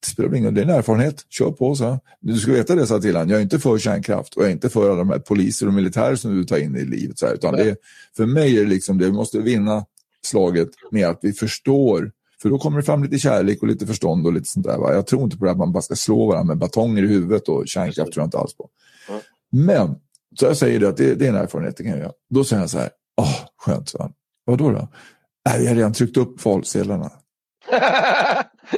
det 0.00 0.06
spelar 0.06 0.34
ingen 0.34 0.54
det 0.54 0.60
är 0.60 0.64
en 0.64 0.70
erfarenhet, 0.70 1.26
kör 1.28 1.50
på 1.50 1.74
så. 1.74 1.98
Du 2.20 2.36
ska 2.36 2.52
veta 2.52 2.74
det, 2.74 2.86
sa 2.86 3.00
till 3.00 3.16
han. 3.16 3.28
jag 3.28 3.38
är 3.38 3.42
inte 3.42 3.58
för 3.58 3.78
kärnkraft 3.78 4.34
och 4.34 4.42
jag 4.42 4.48
är 4.48 4.52
inte 4.52 4.68
för 4.68 4.86
alla 4.86 4.98
de 4.98 5.10
här 5.10 5.18
poliser 5.18 5.66
och 5.66 5.74
militärer 5.74 6.16
som 6.16 6.36
du 6.36 6.44
tar 6.44 6.58
in 6.58 6.76
i 6.76 6.84
livet. 6.84 7.18
Så 7.18 7.26
här, 7.26 7.34
utan 7.34 7.54
det, 7.54 7.76
för 8.16 8.26
mig 8.26 8.58
är 8.58 8.62
det 8.62 8.70
liksom 8.70 8.98
det, 8.98 9.04
vi 9.04 9.12
måste 9.12 9.38
vinna 9.38 9.84
slaget 10.22 10.68
med 10.90 11.08
att 11.08 11.18
vi 11.22 11.32
förstår 11.32 12.10
för 12.42 12.50
då 12.50 12.58
kommer 12.58 12.76
det 12.76 12.82
fram 12.82 13.02
lite 13.02 13.18
kärlek 13.18 13.62
och 13.62 13.68
lite 13.68 13.86
förstånd 13.86 14.26
och 14.26 14.32
lite 14.32 14.48
sånt 14.48 14.66
där. 14.66 14.78
Va? 14.78 14.94
Jag 14.94 15.06
tror 15.06 15.22
inte 15.22 15.36
på 15.36 15.44
det 15.44 15.50
att 15.50 15.58
man 15.58 15.72
bara 15.72 15.82
ska 15.82 15.94
slå 15.94 16.26
varandra 16.26 16.54
med 16.54 16.58
batonger 16.58 17.02
i 17.02 17.06
huvudet 17.06 17.48
och 17.48 17.68
kärnkraft 17.68 18.12
tror 18.12 18.22
jag 18.22 18.26
inte 18.26 18.38
alls 18.38 18.54
på. 18.54 18.68
Men, 19.50 19.96
så 20.38 20.44
jag 20.44 20.56
säger 20.56 20.80
det 20.80 20.88
att 20.88 20.96
det, 20.96 21.14
det 21.14 21.24
är 21.24 21.28
en 21.28 21.36
erfarenhet, 21.36 21.76
det 21.76 21.82
kan 21.82 21.92
jag 21.92 22.00
göra. 22.00 22.12
Då 22.30 22.44
säger 22.44 22.60
han 22.60 22.68
så 22.68 22.78
här, 22.78 22.90
åh, 23.16 23.40
skönt, 23.56 23.88
så 23.88 24.02
han. 24.02 24.12
Vadå 24.44 24.70
då? 24.70 24.88
Nej, 25.48 25.62
jag 25.62 25.70
har 25.70 25.76
redan 25.76 25.92
tryckt 25.92 26.16
upp 26.16 26.44
valsedlarna. 26.44 27.10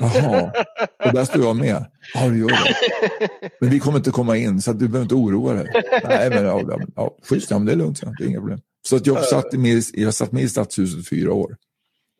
Jaha, 0.00 0.52
och 1.04 1.12
där 1.12 1.24
står 1.24 1.42
jag 1.42 1.56
med. 1.56 1.84
Ja, 2.14 2.28
du 2.28 2.38
gör 2.38 2.48
det. 2.48 3.28
Men 3.60 3.70
vi 3.70 3.80
kommer 3.80 3.98
inte 3.98 4.10
komma 4.10 4.36
in 4.36 4.62
så 4.62 4.72
du 4.72 4.88
behöver 4.88 5.02
inte 5.02 5.14
oroa 5.14 5.54
dig. 5.54 5.82
Nej, 6.04 6.30
men 6.30 6.44
ja, 6.44 6.78
ja, 6.96 7.16
schysst, 7.28 7.50
ja, 7.50 7.58
men 7.58 7.66
det 7.66 7.72
är 7.72 7.76
lugnt, 7.76 8.02
ja. 8.02 8.12
det 8.18 8.24
är 8.24 8.28
inga 8.28 8.40
problem. 8.40 8.60
Så 8.88 8.96
att 8.96 9.06
jag, 9.06 9.24
satt 9.24 9.52
med, 9.52 9.82
jag 9.92 10.14
satt 10.14 10.32
med 10.32 10.42
i 10.42 10.48
stadshuset 10.48 11.08
fyra 11.08 11.32
år. 11.32 11.56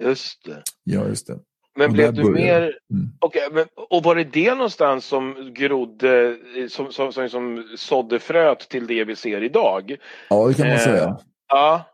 Just 0.02 0.44
det. 0.44 0.62
Ja, 0.84 1.06
just 1.08 1.26
det. 1.26 1.38
Men 1.76 1.92
blev 1.92 2.14
du 2.14 2.30
mer... 2.30 2.60
Mm. 2.62 3.10
Okay, 3.20 3.42
men, 3.52 3.64
och 3.90 4.02
var 4.02 4.14
det 4.14 4.24
det 4.24 4.54
någonstans 4.54 5.04
som 5.04 5.52
grodde, 5.54 6.36
som, 6.68 6.92
som, 6.92 7.12
som, 7.12 7.28
som 7.28 7.64
sådde 7.76 8.18
fröet 8.18 8.68
till 8.68 8.86
det 8.86 9.04
vi 9.04 9.16
ser 9.16 9.42
idag? 9.42 9.96
Ja, 10.30 10.48
det 10.48 10.54
kan 10.54 10.66
man 10.66 10.76
eh, 10.76 10.82
säga. 10.82 11.16
Ja. 11.48 11.84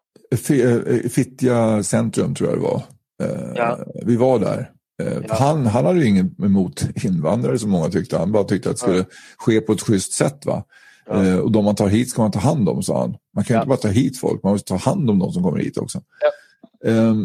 Eh, 0.50 1.08
Fittja 1.10 1.82
centrum 1.82 2.34
tror 2.34 2.50
jag 2.50 2.58
det 2.58 2.62
var. 2.62 2.82
Eh, 3.22 3.52
ja. 3.54 3.78
Vi 4.06 4.16
var 4.16 4.38
där. 4.38 4.70
Eh, 5.02 5.18
ja. 5.28 5.34
Han, 5.34 5.66
han 5.66 5.84
hade 5.84 6.00
ju 6.00 6.06
ingen 6.06 6.34
emot 6.44 7.04
invandrare 7.04 7.58
som 7.58 7.70
många 7.70 7.88
tyckte. 7.88 8.18
Han 8.18 8.32
bara 8.32 8.44
tyckte 8.44 8.70
att 8.70 8.76
det 8.76 8.80
skulle 8.80 8.98
ja. 8.98 9.04
ske 9.38 9.60
på 9.60 9.72
ett 9.72 9.82
schysst 9.82 10.12
sätt. 10.12 10.46
Va? 10.46 10.64
Ja. 11.06 11.24
Eh, 11.24 11.38
och 11.38 11.52
de 11.52 11.64
man 11.64 11.74
tar 11.74 11.88
hit 11.88 12.10
ska 12.10 12.22
man 12.22 12.30
ta 12.30 12.38
hand 12.38 12.68
om, 12.68 12.82
sa 12.82 13.00
han. 13.00 13.16
Man 13.34 13.44
kan 13.44 13.54
ju 13.54 13.58
inte 13.58 13.68
bara 13.68 13.78
ta 13.78 13.88
hit 13.88 14.20
folk, 14.20 14.42
man 14.42 14.52
måste 14.52 14.68
ta 14.68 14.76
hand 14.76 15.10
om 15.10 15.18
de 15.18 15.32
som 15.32 15.42
kommer 15.42 15.58
hit 15.58 15.78
också. 15.78 15.98
Um, 15.98 16.02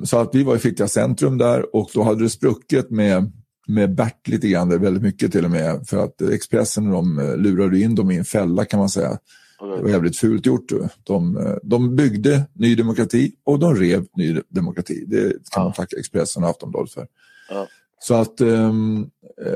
så 0.04 0.18
att 0.18 0.36
vi 0.36 0.44
var 0.44 0.56
i 0.56 0.60
Fittja 0.60 0.88
centrum 0.88 1.38
där 1.38 1.76
och 1.76 1.90
då 1.94 2.04
hade 2.04 2.24
det 2.24 2.30
spruckit 2.30 2.90
med, 2.90 3.32
med 3.68 3.96
Bert 3.96 4.28
lite 4.28 4.48
grann, 4.48 4.82
väldigt 4.82 5.04
mycket 5.04 5.32
till 5.32 5.46
och 5.46 5.52
med. 5.52 5.88
För 5.88 6.04
att 6.04 6.22
Expressen 6.22 6.92
de 6.92 7.36
lurade 7.38 7.80
in 7.80 7.96
dem 7.96 8.12
i 8.12 8.18
en 8.18 8.26
fälla 8.26 8.66
kan 8.66 8.80
man 8.80 8.90
säga. 8.90 9.18
Det 9.60 9.84
var 9.84 9.90
jävligt 9.90 10.18
fult 10.18 10.46
gjort. 10.46 10.72
De, 11.04 11.58
de 11.64 11.96
byggde 11.96 12.44
Ny 12.54 12.76
Demokrati 12.76 13.32
och 13.44 13.60
de 13.60 13.76
rev 13.76 14.06
Ny 14.18 14.42
Demokrati. 14.50 15.06
Det 15.08 15.30
kan 15.30 15.40
ja. 15.56 15.64
man 15.64 15.74
tacka 15.74 15.98
Expressen 15.98 16.44
och 16.44 16.50
Aftonbladet 16.50 16.92
för. 16.92 17.08
Ja. 17.50 17.68
Så 18.00 18.14
att 18.14 18.42
um, 18.42 19.10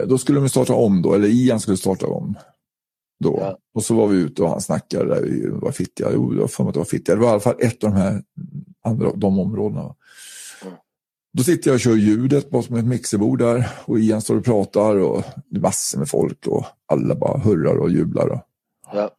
då 0.08 0.18
skulle 0.18 0.40
de 0.40 0.50
starta 0.50 0.74
om 0.74 1.02
då, 1.02 1.14
eller 1.14 1.28
Ian 1.28 1.60
skulle 1.60 1.78
starta 1.78 2.08
om. 2.08 2.36
Då. 3.20 3.38
Ja. 3.42 3.58
Och 3.74 3.84
så 3.84 3.96
var 3.96 4.08
vi 4.08 4.18
ute 4.18 4.44
och 4.44 4.50
han 4.50 4.62
snackade 4.62 5.16
där 5.16 5.22
vi 5.22 5.48
var 5.50 5.72
Fittja. 5.72 6.10
Jo, 6.14 6.34
jag 6.34 6.50
har 6.58 6.68
att 6.68 6.74
det 6.74 6.80
var 6.80 6.86
Fittja. 6.86 7.16
Det 7.16 7.22
var 7.22 7.28
i 7.28 7.32
alla 7.32 7.40
fall 7.40 7.56
ett 7.60 7.84
av 7.84 7.92
de 7.92 7.98
här 7.98 8.22
andra, 8.88 9.12
de 9.16 9.40
områdena. 9.40 9.82
Mm. 9.82 10.76
Då 11.34 11.44
sitter 11.44 11.70
jag 11.70 11.76
och 11.76 11.80
kör 11.80 11.96
ljudet 11.96 12.50
på 12.50 12.60
ett 12.60 12.70
mixerbord 12.70 13.40
där 13.40 13.70
och 13.86 14.00
Ian 14.00 14.22
står 14.22 14.36
och 14.36 14.46
pratar 14.46 14.96
och 14.96 15.24
det 15.50 15.58
är 15.58 15.62
massor 15.62 16.00
med 16.00 16.10
folk 16.10 16.48
och 16.48 16.66
alla 16.86 17.16
bara 17.16 17.38
hurrar 17.38 17.78
och 17.78 17.92
jublar. 17.92 18.28
Och, 18.28 18.42
ja. 18.94 19.12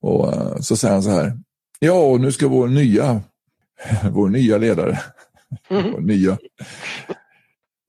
och 0.00 0.28
uh, 0.28 0.60
så 0.60 0.76
säger 0.76 0.94
han 0.94 1.02
så 1.02 1.10
här. 1.10 1.38
Ja, 1.78 1.92
och 1.92 2.20
nu 2.20 2.32
ska 2.32 2.48
vår 2.48 2.68
nya, 2.68 3.22
vår 4.12 4.28
nya 4.28 4.58
ledare, 4.58 5.00
mm. 5.68 5.92
vår 5.92 6.00
nya 6.00 6.38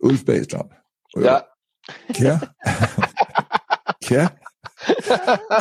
Ulf 0.03 0.25
Bergstrand. 0.25 0.69
Ja. 1.13 1.41
Ke? 2.13 2.39
Ke? 4.05 4.29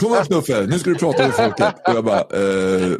Kom 0.01 0.13
upp 0.13 0.31
Nuffe, 0.31 0.67
nu 0.67 0.79
ska 0.79 0.91
du 0.91 0.97
prata 0.97 1.23
med 1.23 1.35
folket. 1.35 1.75
Och 1.89 1.95
jag 1.95 2.05
bara, 2.05 2.21
eh, 2.21 2.93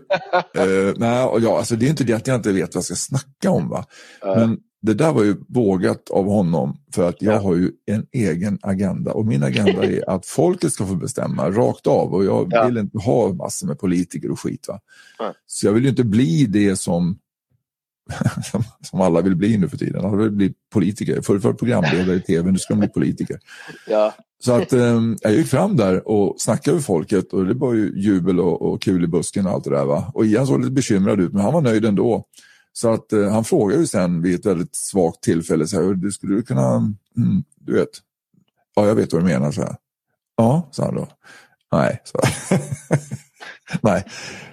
eh, 0.55 0.95
nej, 0.97 1.25
och 1.25 1.41
ja, 1.41 1.59
alltså 1.59 1.77
det 1.77 1.87
är 1.87 1.91
inte 1.91 2.05
det 2.05 2.13
att 2.13 2.27
jag 2.27 2.37
inte 2.37 2.53
vet 2.53 2.75
vad 2.75 2.81
jag 2.81 2.85
ska 2.85 2.95
snacka 2.95 3.51
om. 3.51 3.69
Va? 3.69 3.85
Men 4.23 4.59
det 4.83 4.95
där 4.95 5.13
var 5.13 5.25
ju 5.25 5.37
vågat 5.49 6.11
av 6.11 6.25
honom 6.25 6.77
för 6.95 7.09
att 7.09 7.23
jag 7.23 7.35
ja. 7.35 7.39
har 7.39 7.55
ju 7.55 7.71
en 7.87 8.07
egen 8.13 8.59
agenda 8.63 9.13
och 9.13 9.27
min 9.27 9.43
agenda 9.43 9.85
är 9.85 10.11
att 10.11 10.27
folket 10.27 10.73
ska 10.73 10.87
få 10.87 10.95
bestämma 10.95 11.51
rakt 11.51 11.87
av 11.87 12.15
och 12.15 12.25
jag 12.25 12.49
ja. 12.51 12.67
vill 12.67 12.79
inte 12.79 12.99
ha 12.99 13.33
massor 13.33 13.67
med 13.67 13.79
politiker 13.79 14.31
och 14.31 14.41
skit. 14.41 14.69
Va? 14.69 14.81
Ja. 15.19 15.35
Så 15.47 15.67
jag 15.67 15.73
vill 15.73 15.83
ju 15.83 15.91
inte 15.91 16.05
bli 16.05 16.47
det 16.47 16.77
som 16.77 17.19
som, 18.91 19.01
alla 19.01 19.21
vill 19.21 19.37
bli 19.37 19.59
nu 19.59 19.69
för 19.69 19.77
tiden. 19.77 20.05
Alla 20.05 20.17
vill 20.17 20.31
bli 20.31 20.55
politiker. 20.73 21.21
Förr 21.21 21.39
var 21.39 21.53
programledare 21.53 22.17
i 22.17 22.21
tv, 22.21 22.51
nu 22.51 22.59
ska 22.59 22.75
de 22.75 22.81
bli 22.81 22.89
politiker. 22.89 23.39
Ja. 23.89 24.15
Så 24.45 24.53
att 24.53 24.73
eh, 24.73 25.03
jag 25.21 25.33
gick 25.33 25.47
fram 25.47 25.77
där 25.77 26.09
och 26.09 26.35
snackade 26.39 26.75
med 26.75 26.85
folket 26.85 27.33
och 27.33 27.47
det 27.47 27.55
var 27.55 27.75
ju 27.75 27.93
jubel 27.97 28.41
och, 28.41 28.63
och 28.63 28.83
kul 28.83 29.05
i 29.05 29.07
busken 29.07 29.47
och 29.47 29.53
allt 29.53 29.65
det 29.65 29.71
där. 29.71 29.85
Va? 29.85 30.13
Och 30.15 30.27
Ian 30.27 30.47
såg 30.47 30.61
lite 30.61 30.71
bekymrad 30.73 31.21
ut 31.21 31.33
men 31.33 31.43
han 31.43 31.53
var 31.53 31.61
nöjd 31.61 31.85
ändå. 31.85 32.25
Så 32.73 32.93
att 32.93 33.13
eh, 33.13 33.31
han 33.31 33.45
frågade 33.45 33.81
ju 33.81 33.87
sen 33.87 34.23
vid 34.23 34.35
ett 34.35 34.47
väldigt 34.47 34.77
svagt 34.77 35.23
tillfälle, 35.23 35.67
så 35.67 35.83
här, 35.83 35.95
du 35.95 36.13
skulle 36.13 36.35
du 36.35 36.43
kunna, 36.43 36.75
mm, 37.17 37.45
du 37.61 37.73
vet, 37.73 37.89
ja 38.77 38.87
jag 38.87 38.95
vet 38.95 39.13
vad 39.13 39.23
du 39.23 39.27
menar, 39.27 39.53
så 39.53 39.61
här. 39.61 39.77
Ja, 40.37 40.69
sa 40.73 40.85
han 40.85 40.95
då. 40.95 41.09
Nej, 41.73 42.03
så. 42.05 42.21
Nej, 43.83 44.05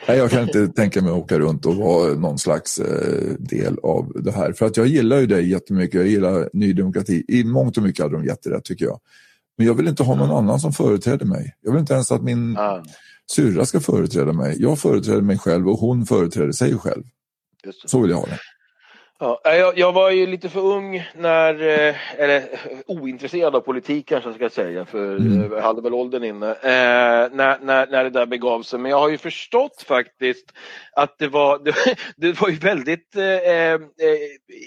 jag 0.08 0.32
kan 0.32 0.44
inte 0.44 0.68
tänka 0.68 1.02
mig 1.02 1.12
att 1.12 1.18
åka 1.18 1.40
runt 1.40 1.66
och 1.66 1.76
vara 1.76 2.14
någon 2.14 2.40
slags 2.40 2.80
eh, 2.80 3.34
del 3.40 3.80
av 3.84 4.12
det 4.16 4.32
här. 4.32 4.54
För 4.54 4.66
att 4.66 4.78
jag 4.78 4.88
gillar 4.88 5.20
ju 5.20 5.28
dig 5.28 5.50
jättemycket. 5.50 5.96
Jag 5.96 6.08
gillar 6.08 6.50
Ny 6.54 6.74
Demokrati. 6.74 7.26
I 7.28 7.44
mångt 7.44 7.78
och 7.78 7.84
mycket 7.84 8.04
hade 8.04 8.16
de 8.16 8.26
jätterätt 8.26 8.64
tycker 8.64 8.86
jag. 8.86 9.00
Men 9.58 9.68
jag 9.68 9.74
vill 9.74 9.88
inte 9.88 10.04
ha 10.04 10.16
någon 10.16 10.26
mm. 10.26 10.38
annan 10.38 10.60
som 10.60 10.74
företräder 10.74 11.26
mig. 11.26 11.56
Jag 11.62 11.72
vill 11.72 11.80
inte 11.80 11.94
ens 11.94 12.12
att 12.12 12.24
min 12.24 12.58
mm. 12.58 12.84
syrra 13.32 13.66
ska 13.66 13.80
företräda 13.80 14.34
mig. 14.34 14.62
Jag 14.62 14.80
företräder 14.80 15.22
mig 15.22 15.38
själv 15.38 15.70
och 15.70 15.80
hon 15.80 16.06
företräder 16.06 16.52
sig 16.52 16.78
själv. 16.78 17.04
Så 17.86 18.02
vill 18.02 18.12
jag 18.12 18.18
ha 18.18 18.26
det. 18.26 18.40
Ja, 19.20 19.40
jag, 19.44 19.78
jag, 19.78 19.92
var 19.92 20.10
ju 20.10 20.28
lite 20.28 20.50
för 20.50 20.60
ung 20.60 21.08
när, 21.14 21.54
eh, 21.54 22.20
eller 22.20 22.44
ointresserad 22.88 23.56
av 23.56 23.60
politik 23.60 24.08
kanske 24.08 24.30
jag 24.30 24.36
ska 24.36 24.50
säga, 24.50 24.86
för 24.86 25.16
mm. 25.16 25.52
jag 25.52 25.62
hade 25.62 25.82
väl 25.82 25.94
åldern 25.94 26.24
inne, 26.24 26.50
eh, 26.50 27.30
när, 27.32 27.60
när, 27.60 27.88
när 27.88 28.04
det 28.04 28.10
där 28.10 28.26
begav 28.26 28.64
sig. 28.64 28.80
Men 28.80 28.92
jag 28.92 29.00
har 29.00 29.10
ju 29.10 29.18
förstått 29.18 29.82
faktiskt 29.88 30.54
att 30.92 31.18
det 31.18 31.28
var, 31.28 31.60
det, 31.64 31.76
det 32.18 32.42
var 32.42 32.50
ju 32.50 32.56
väldigt 32.56 33.16
eh, 33.16 33.74
eh, 33.74 33.80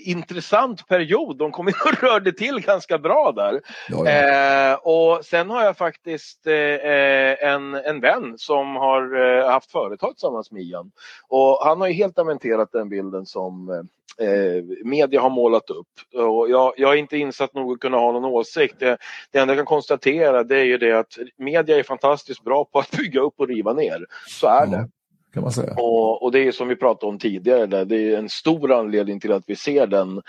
intressant 0.05 0.89
period. 0.89 1.39
De 1.39 1.53
kom 1.53 1.69
in 1.69 1.75
och 1.85 2.03
rörde 2.03 2.33
till 2.33 2.61
ganska 2.61 2.99
bra 2.99 3.33
där. 3.33 3.61
Ja, 3.89 4.11
ja. 4.11 4.73
Eh, 4.73 4.75
och 4.75 5.25
sen 5.25 5.51
har 5.51 5.65
jag 5.65 5.77
faktiskt 5.77 6.47
eh, 6.47 7.49
en, 7.49 7.75
en 7.75 8.01
vän 8.01 8.35
som 8.37 8.77
har 8.77 9.43
haft 9.51 9.73
företag 9.73 10.11
tillsammans 10.11 10.51
med 10.51 10.63
Ian. 10.63 10.91
Och 11.29 11.59
han 11.65 11.81
har 11.81 11.89
ju 11.89 11.95
helt 11.95 12.17
dementerat 12.17 12.73
den 12.73 12.89
bilden 12.89 13.27
som 13.27 13.89
eh, 14.21 14.65
media 14.85 15.21
har 15.21 15.31
målat 15.31 15.71
upp. 15.71 15.89
Och 16.15 16.51
jag, 16.51 16.73
jag 16.77 16.93
är 16.93 16.97
inte 16.97 17.19
insatt 17.19 17.55
nog 17.55 17.73
att 17.73 17.81
kunna 17.81 17.97
ha 17.97 18.13
någon 18.13 18.25
åsikt. 18.25 18.75
Det, 18.79 18.99
det 19.31 19.39
enda 19.39 19.55
jag 19.55 19.59
kan 19.59 19.67
konstatera 19.67 20.45
det 20.45 20.57
är 20.57 20.65
ju 20.65 20.79
det 20.79 20.99
att 20.99 21.19
media 21.37 21.79
är 21.79 21.83
fantastiskt 21.83 22.45
bra 22.45 22.65
på 22.65 22.79
att 22.79 22.91
bygga 22.91 23.21
upp 23.21 23.35
och 23.37 23.49
riva 23.49 23.73
ner. 23.73 24.07
Så 24.29 24.47
är 24.47 24.61
ja, 24.61 24.67
det. 24.67 24.89
Kan 25.35 25.43
man 25.43 25.53
säga. 25.53 25.75
Och, 25.77 26.23
och, 26.23 26.33
det 26.33 26.47
är 26.47 26.53
som 26.53 26.69
vi 26.69 26.77
pratade 26.77 27.11
om 27.11 27.19
tidigare, 27.19 27.67
där, 27.67 27.85
det 27.85 27.97
är 27.97 28.19
en 28.19 28.29
stor 28.29 28.73
anledning 28.73 29.21
till 29.21 29.33
att 29.33 29.43
vi 29.47 29.57
ser 29.57 29.87
den, 29.87 30.23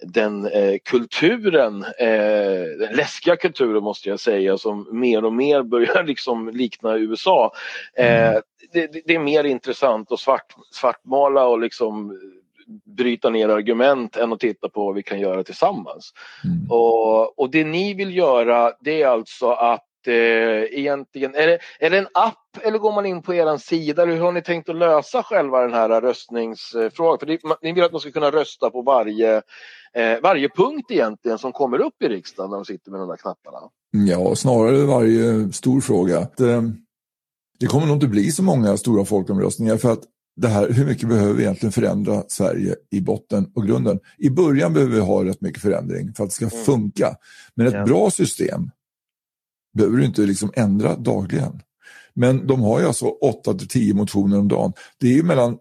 den 0.00 0.46
eh, 0.46 0.74
kulturen, 0.84 1.84
eh, 1.98 2.78
den 2.78 2.96
läskiga 2.96 3.36
kulturen 3.36 3.82
måste 3.82 4.08
jag 4.08 4.20
säga, 4.20 4.58
som 4.58 4.88
mer 4.90 5.24
och 5.24 5.32
mer 5.32 5.62
börjar 5.62 6.04
liksom 6.06 6.48
likna 6.48 6.96
USA. 6.96 7.52
Eh, 7.96 8.28
mm. 8.28 8.42
det, 8.72 8.86
det, 9.06 9.14
är 9.14 9.18
mer 9.18 9.44
intressant 9.44 10.12
att 10.12 10.20
svart, 10.20 10.54
svartmåla 10.72 11.46
och 11.46 11.60
liksom 11.60 12.18
bryta 12.96 13.30
ner 13.30 13.48
argument 13.48 14.16
än 14.16 14.32
att 14.32 14.40
titta 14.40 14.68
på 14.68 14.84
vad 14.84 14.94
vi 14.94 15.02
kan 15.02 15.20
göra 15.20 15.44
tillsammans. 15.44 16.12
Mm. 16.44 16.70
Och, 16.70 17.38
och 17.38 17.50
det 17.50 17.64
ni 17.64 17.94
vill 17.94 18.16
göra 18.16 18.72
det 18.80 19.02
är 19.02 19.08
alltså 19.08 19.50
att 19.50 19.86
eh, 20.06 20.78
egentligen, 20.78 21.34
är 21.34 21.46
det, 21.46 21.58
är 21.80 21.90
det 21.90 21.98
en 21.98 22.08
app 22.14 22.58
eller 22.62 22.78
går 22.78 22.92
man 22.92 23.06
in 23.06 23.22
på 23.22 23.34
er 23.34 23.56
sida? 23.56 24.04
Hur 24.04 24.20
har 24.20 24.32
ni 24.32 24.42
tänkt 24.42 24.68
att 24.68 24.76
lösa 24.76 25.22
själva 25.22 25.60
den 25.60 25.72
här 25.72 26.00
röstningsfrågan? 26.00 27.18
För 27.18 27.26
det, 27.26 27.38
ni 27.62 27.72
vill 27.72 27.84
att 27.84 27.92
man 27.92 28.00
ska 28.00 28.10
kunna 28.10 28.30
rösta 28.30 28.70
på 28.70 28.82
varje, 28.82 29.36
eh, 29.94 30.20
varje 30.22 30.48
punkt 30.48 30.90
egentligen 30.90 31.38
som 31.38 31.52
kommer 31.52 31.78
upp 31.78 32.02
i 32.02 32.08
riksdagen 32.08 32.50
när 32.50 32.56
de 32.56 32.64
sitter 32.64 32.90
med 32.90 33.00
de 33.00 33.08
där 33.08 33.16
knapparna. 33.16 33.58
Ja, 33.90 34.34
snarare 34.34 34.84
varje 34.84 35.52
stor 35.52 35.80
fråga. 35.80 36.26
Det, 36.36 36.52
eh, 36.52 36.62
det 37.60 37.66
kommer 37.66 37.86
nog 37.86 37.96
inte 37.96 38.06
bli 38.06 38.30
så 38.30 38.42
många 38.42 38.76
stora 38.76 39.04
folkomröstningar 39.04 39.76
för 39.76 39.92
att 39.92 40.02
det 40.36 40.48
här, 40.48 40.70
hur 40.70 40.86
mycket 40.86 41.08
behöver 41.08 41.32
vi 41.32 41.42
egentligen 41.42 41.72
förändra 41.72 42.22
Sverige 42.28 42.76
i 42.90 43.00
botten 43.00 43.50
och 43.54 43.66
grunden? 43.66 44.00
I 44.18 44.30
början 44.30 44.72
behöver 44.72 44.94
vi 44.94 45.00
ha 45.00 45.24
rätt 45.24 45.40
mycket 45.40 45.62
förändring 45.62 46.14
för 46.14 46.24
att 46.24 46.30
det 46.30 46.34
ska 46.34 46.44
mm. 46.44 46.64
funka. 46.64 47.16
Men 47.54 47.66
ett 47.66 47.74
ja. 47.74 47.84
bra 47.84 48.10
system 48.10 48.70
behöver 49.74 49.96
du 49.96 50.04
inte 50.04 50.22
liksom 50.22 50.52
ändra 50.54 50.96
dagligen. 50.96 51.62
Men 52.14 52.46
de 52.46 52.60
har 52.60 52.80
ju 52.80 52.86
alltså 52.86 53.06
8 53.06 53.54
till 53.54 53.68
10 53.68 53.94
motioner 53.94 54.38
om 54.38 54.48
dagen. 54.48 54.72
Det 55.00 55.06
är 55.06 55.12
ju 55.12 55.22
mellan 55.22 55.58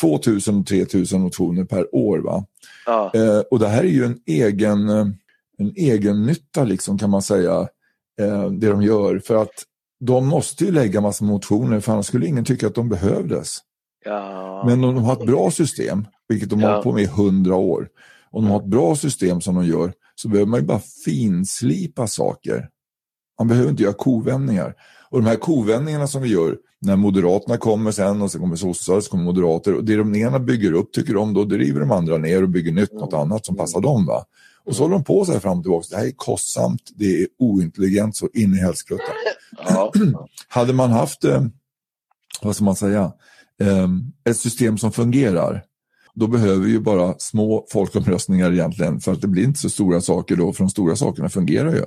2000 0.00 0.58
och 0.58 0.66
3000 0.66 1.20
motioner 1.20 1.64
per 1.64 1.94
år. 1.94 2.18
Va? 2.18 2.44
Ja. 2.86 3.10
Eh, 3.14 3.38
och 3.38 3.58
det 3.58 3.68
här 3.68 3.84
är 3.84 3.88
ju 3.88 4.04
en 4.04 4.18
egen, 4.26 4.88
eh, 4.88 5.06
en 5.58 5.72
egen 5.76 6.26
nytta 6.26 6.64
liksom, 6.64 6.98
kan 6.98 7.10
man 7.10 7.22
säga, 7.22 7.68
eh, 8.20 8.50
det 8.50 8.68
de 8.68 8.82
gör. 8.82 9.18
För 9.18 9.42
att 9.42 9.64
de 10.00 10.26
måste 10.26 10.64
ju 10.64 10.72
lägga 10.72 11.00
massa 11.00 11.24
motioner 11.24 11.80
för 11.80 11.92
annars 11.92 12.06
skulle 12.06 12.26
ingen 12.26 12.44
tycka 12.44 12.66
att 12.66 12.74
de 12.74 12.88
behövdes. 12.88 13.58
Ja. 14.04 14.62
Men 14.66 14.84
om 14.84 14.94
de 14.94 15.04
har 15.04 15.12
ett 15.12 15.26
bra 15.26 15.50
system, 15.50 16.06
vilket 16.28 16.50
de 16.50 16.60
ja. 16.60 16.66
har 16.66 16.72
hållit 16.72 16.84
på 16.84 16.92
med 16.92 17.02
i 17.02 17.06
hundra 17.06 17.54
år, 17.54 17.88
om 18.30 18.44
de 18.44 18.50
har 18.50 18.60
ett 18.60 18.66
bra 18.66 18.96
system 18.96 19.40
som 19.40 19.54
de 19.54 19.66
gör 19.66 19.92
så 20.14 20.28
behöver 20.28 20.50
man 20.50 20.60
ju 20.60 20.66
bara 20.66 20.80
finslipa 21.04 22.06
saker. 22.06 22.68
Man 23.38 23.48
behöver 23.48 23.70
inte 23.70 23.82
göra 23.82 23.92
kovändningar. 23.92 24.74
Och 25.10 25.22
de 25.22 25.28
här 25.28 25.36
kovändningarna 25.36 26.06
som 26.06 26.22
vi 26.22 26.28
gör 26.28 26.56
när 26.80 26.96
Moderaterna 26.96 27.56
kommer 27.56 27.90
sen 27.90 28.22
och 28.22 28.32
sen 28.32 28.40
kommer 28.40 28.56
sossar, 28.56 29.00
så 29.00 29.10
kommer 29.10 29.24
moderater 29.24 29.74
och 29.74 29.84
det 29.84 29.96
de 29.96 30.14
ena 30.14 30.38
bygger 30.38 30.72
upp 30.72 30.92
tycker 30.92 31.14
de 31.14 31.34
då 31.34 31.44
driver 31.44 31.80
de 31.80 31.90
andra 31.90 32.18
ner 32.18 32.42
och 32.42 32.48
bygger 32.48 32.72
nytt 32.72 32.92
något 32.92 33.12
annat 33.12 33.46
som 33.46 33.56
passar 33.56 33.80
dem. 33.80 34.06
Va? 34.06 34.24
Och 34.64 34.76
så 34.76 34.82
håller 34.82 34.94
de 34.94 35.04
på 35.04 35.24
så 35.24 35.32
här 35.32 35.40
fram 35.40 35.58
och 35.58 35.64
tillbaka. 35.64 35.86
Det 35.90 35.96
här 35.96 36.06
är 36.06 36.12
kostsamt, 36.16 36.90
det 36.94 37.22
är 37.22 37.26
ointelligent 37.38 38.16
så 38.16 38.28
in 38.34 38.54
i 38.54 38.58
helskotta. 38.58 39.12
Ja. 39.68 39.92
Hade 40.48 40.72
man 40.72 40.90
haft, 40.90 41.24
eh, 41.24 41.44
vad 42.42 42.54
ska 42.54 42.64
man 42.64 42.76
säga, 42.76 43.12
ett 44.24 44.36
system 44.36 44.78
som 44.78 44.92
fungerar 44.92 45.64
då 46.14 46.26
behöver 46.26 46.64
vi 46.64 46.70
ju 46.70 46.80
bara 46.80 47.14
små 47.18 47.66
folkomröstningar 47.72 48.52
egentligen 48.52 49.00
för 49.00 49.12
att 49.12 49.20
det 49.20 49.28
blir 49.28 49.44
inte 49.44 49.58
så 49.58 49.70
stora 49.70 50.00
saker 50.00 50.36
då, 50.36 50.52
för 50.52 50.64
de 50.64 50.70
stora 50.70 50.96
sakerna 50.96 51.28
fungerar 51.28 51.74
ju. 51.74 51.84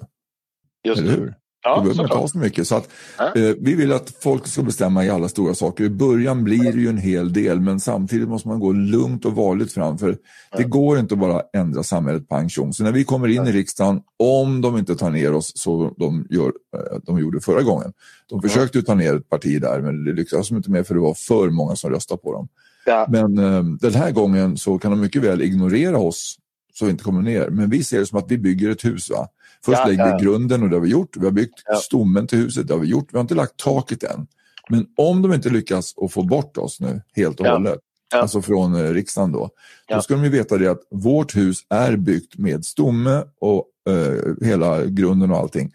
Just 0.87 1.01
Eller 1.01 1.11
hur? 1.11 1.35
Ja, 1.63 1.75
då 1.75 1.81
behöver 1.81 2.03
inte 2.03 2.15
ha 2.15 2.27
så 2.27 2.37
mycket. 2.37 2.67
Så 2.67 2.75
att, 2.75 2.89
eh, 3.17 3.41
vi 3.59 3.75
vill 3.75 3.93
att 3.93 4.13
folk 4.19 4.47
ska 4.47 4.61
bestämma 4.61 5.05
i 5.05 5.09
alla 5.09 5.29
stora 5.29 5.53
saker. 5.53 5.83
I 5.83 5.89
början 5.89 6.43
blir 6.43 6.73
det 6.73 6.79
ju 6.79 6.89
en 6.89 6.97
hel 6.97 7.33
del 7.33 7.59
men 7.59 7.79
samtidigt 7.79 8.29
måste 8.29 8.47
man 8.47 8.59
gå 8.59 8.71
lugnt 8.71 9.25
och 9.25 9.35
varligt 9.35 9.73
fram 9.73 9.97
för 9.97 10.17
det 10.57 10.63
går 10.63 10.99
inte 10.99 11.13
att 11.13 11.19
bara 11.19 11.41
ändra 11.53 11.83
samhället 11.83 12.29
pang 12.29 12.49
tjong. 12.49 12.73
Så 12.73 12.83
när 12.83 12.91
vi 12.91 13.03
kommer 13.03 13.27
in 13.27 13.47
i 13.47 13.51
riksdagen, 13.51 14.01
om 14.19 14.61
de 14.61 14.77
inte 14.77 14.95
tar 14.95 15.09
ner 15.09 15.33
oss 15.33 15.51
så 15.55 15.93
de, 15.97 16.27
gör, 16.29 16.47
eh, 16.47 16.97
de 17.03 17.19
gjorde 17.19 17.41
förra 17.41 17.61
gången. 17.61 17.93
De 18.29 18.41
försökte 18.41 18.81
ta 18.81 18.95
ner 18.95 19.15
ett 19.15 19.29
parti 19.29 19.61
där 19.61 19.81
men 19.81 20.03
det 20.03 20.13
lyckades 20.13 20.49
de 20.49 20.57
inte 20.57 20.71
med 20.71 20.87
för 20.87 20.93
det 20.95 21.01
var 21.01 21.13
för 21.13 21.49
många 21.49 21.75
som 21.75 21.89
röstade 21.91 22.21
på 22.21 22.33
dem. 22.33 22.47
Ja. 22.85 23.07
Men 23.09 23.37
eh, 23.37 23.63
den 23.63 23.93
här 23.93 24.11
gången 24.11 24.57
så 24.57 24.79
kan 24.79 24.91
de 24.91 25.01
mycket 25.01 25.23
väl 25.23 25.41
ignorera 25.41 25.97
oss 25.97 26.37
så 26.73 26.85
vi 26.85 26.91
inte 26.91 27.03
kommer 27.03 27.21
ner. 27.21 27.49
Men 27.49 27.69
vi 27.69 27.83
ser 27.83 27.99
det 27.99 28.05
som 28.05 28.19
att 28.19 28.31
vi 28.31 28.37
bygger 28.37 28.69
ett 28.69 28.85
hus. 28.85 29.09
Va? 29.09 29.27
Först 29.65 29.79
ja, 29.83 29.87
lägger 29.87 30.17
vi 30.17 30.25
grunden 30.25 30.63
och 30.63 30.69
det 30.69 30.75
har 30.75 30.81
vi 30.81 30.89
gjort. 30.89 31.17
Vi 31.17 31.25
har 31.25 31.31
byggt 31.31 31.61
ja. 31.65 31.75
stommen 31.75 32.27
till 32.27 32.37
huset, 32.37 32.67
det 32.67 32.73
har 32.73 32.79
vi 32.79 32.87
gjort. 32.87 33.07
Vi 33.11 33.17
har 33.17 33.21
inte 33.21 33.35
lagt 33.35 33.57
taket 33.57 34.03
än. 34.03 34.27
Men 34.69 34.87
om 34.97 35.21
de 35.21 35.33
inte 35.33 35.49
lyckas 35.49 35.93
att 35.97 36.11
få 36.11 36.23
bort 36.23 36.57
oss 36.57 36.79
nu 36.79 37.01
helt 37.15 37.39
och 37.39 37.45
ja. 37.45 37.53
hållet, 37.53 37.79
alltså 38.15 38.41
från 38.41 38.75
eh, 38.75 38.93
riksdagen 38.93 39.31
då, 39.31 39.49
då 39.89 40.01
ska 40.01 40.13
de 40.13 40.23
ju 40.23 40.29
veta 40.29 40.57
det 40.57 40.67
att 40.67 40.81
vårt 40.91 41.35
hus 41.35 41.59
är 41.69 41.97
byggt 41.97 42.37
med 42.37 42.65
stomme 42.65 43.23
och 43.39 43.65
eh, 43.89 44.47
hela 44.47 44.85
grunden 44.85 45.31
och 45.31 45.37
allting. 45.37 45.71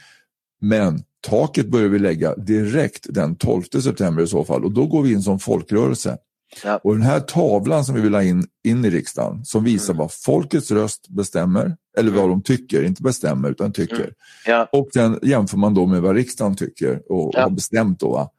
Men 0.60 1.02
taket 1.20 1.66
börjar 1.66 1.88
vi 1.88 1.98
lägga 1.98 2.34
direkt 2.34 3.06
den 3.08 3.36
12 3.36 3.62
september 3.62 4.22
i 4.22 4.26
så 4.26 4.44
fall 4.44 4.64
och 4.64 4.72
då 4.72 4.86
går 4.86 5.02
vi 5.02 5.12
in 5.12 5.22
som 5.22 5.38
folkrörelse. 5.38 6.18
Ja. 6.64 6.80
Och 6.84 6.94
den 6.94 7.02
här 7.02 7.20
tavlan 7.20 7.84
som 7.84 7.94
vi 7.94 8.00
vill 8.00 8.14
ha 8.14 8.22
in, 8.22 8.46
in 8.64 8.84
i 8.84 8.90
riksdagen 8.90 9.44
som 9.44 9.64
visar 9.64 9.92
mm. 9.92 9.98
vad 9.98 10.12
folkets 10.12 10.70
röst 10.70 11.08
bestämmer, 11.08 11.76
eller 11.98 12.10
vad 12.10 12.24
mm. 12.24 12.30
de 12.30 12.42
tycker, 12.42 12.82
inte 12.82 13.02
bestämmer 13.02 13.50
utan 13.50 13.72
tycker. 13.72 13.94
Mm. 13.94 14.14
Ja. 14.46 14.68
Och 14.72 14.88
sen 14.92 15.18
jämför 15.22 15.58
man 15.58 15.74
då 15.74 15.86
med 15.86 16.02
vad 16.02 16.16
riksdagen 16.16 16.56
tycker 16.56 17.12
och 17.12 17.30
ja. 17.34 17.42
har 17.42 17.50
bestämt. 17.50 18.00
Då, 18.00 18.30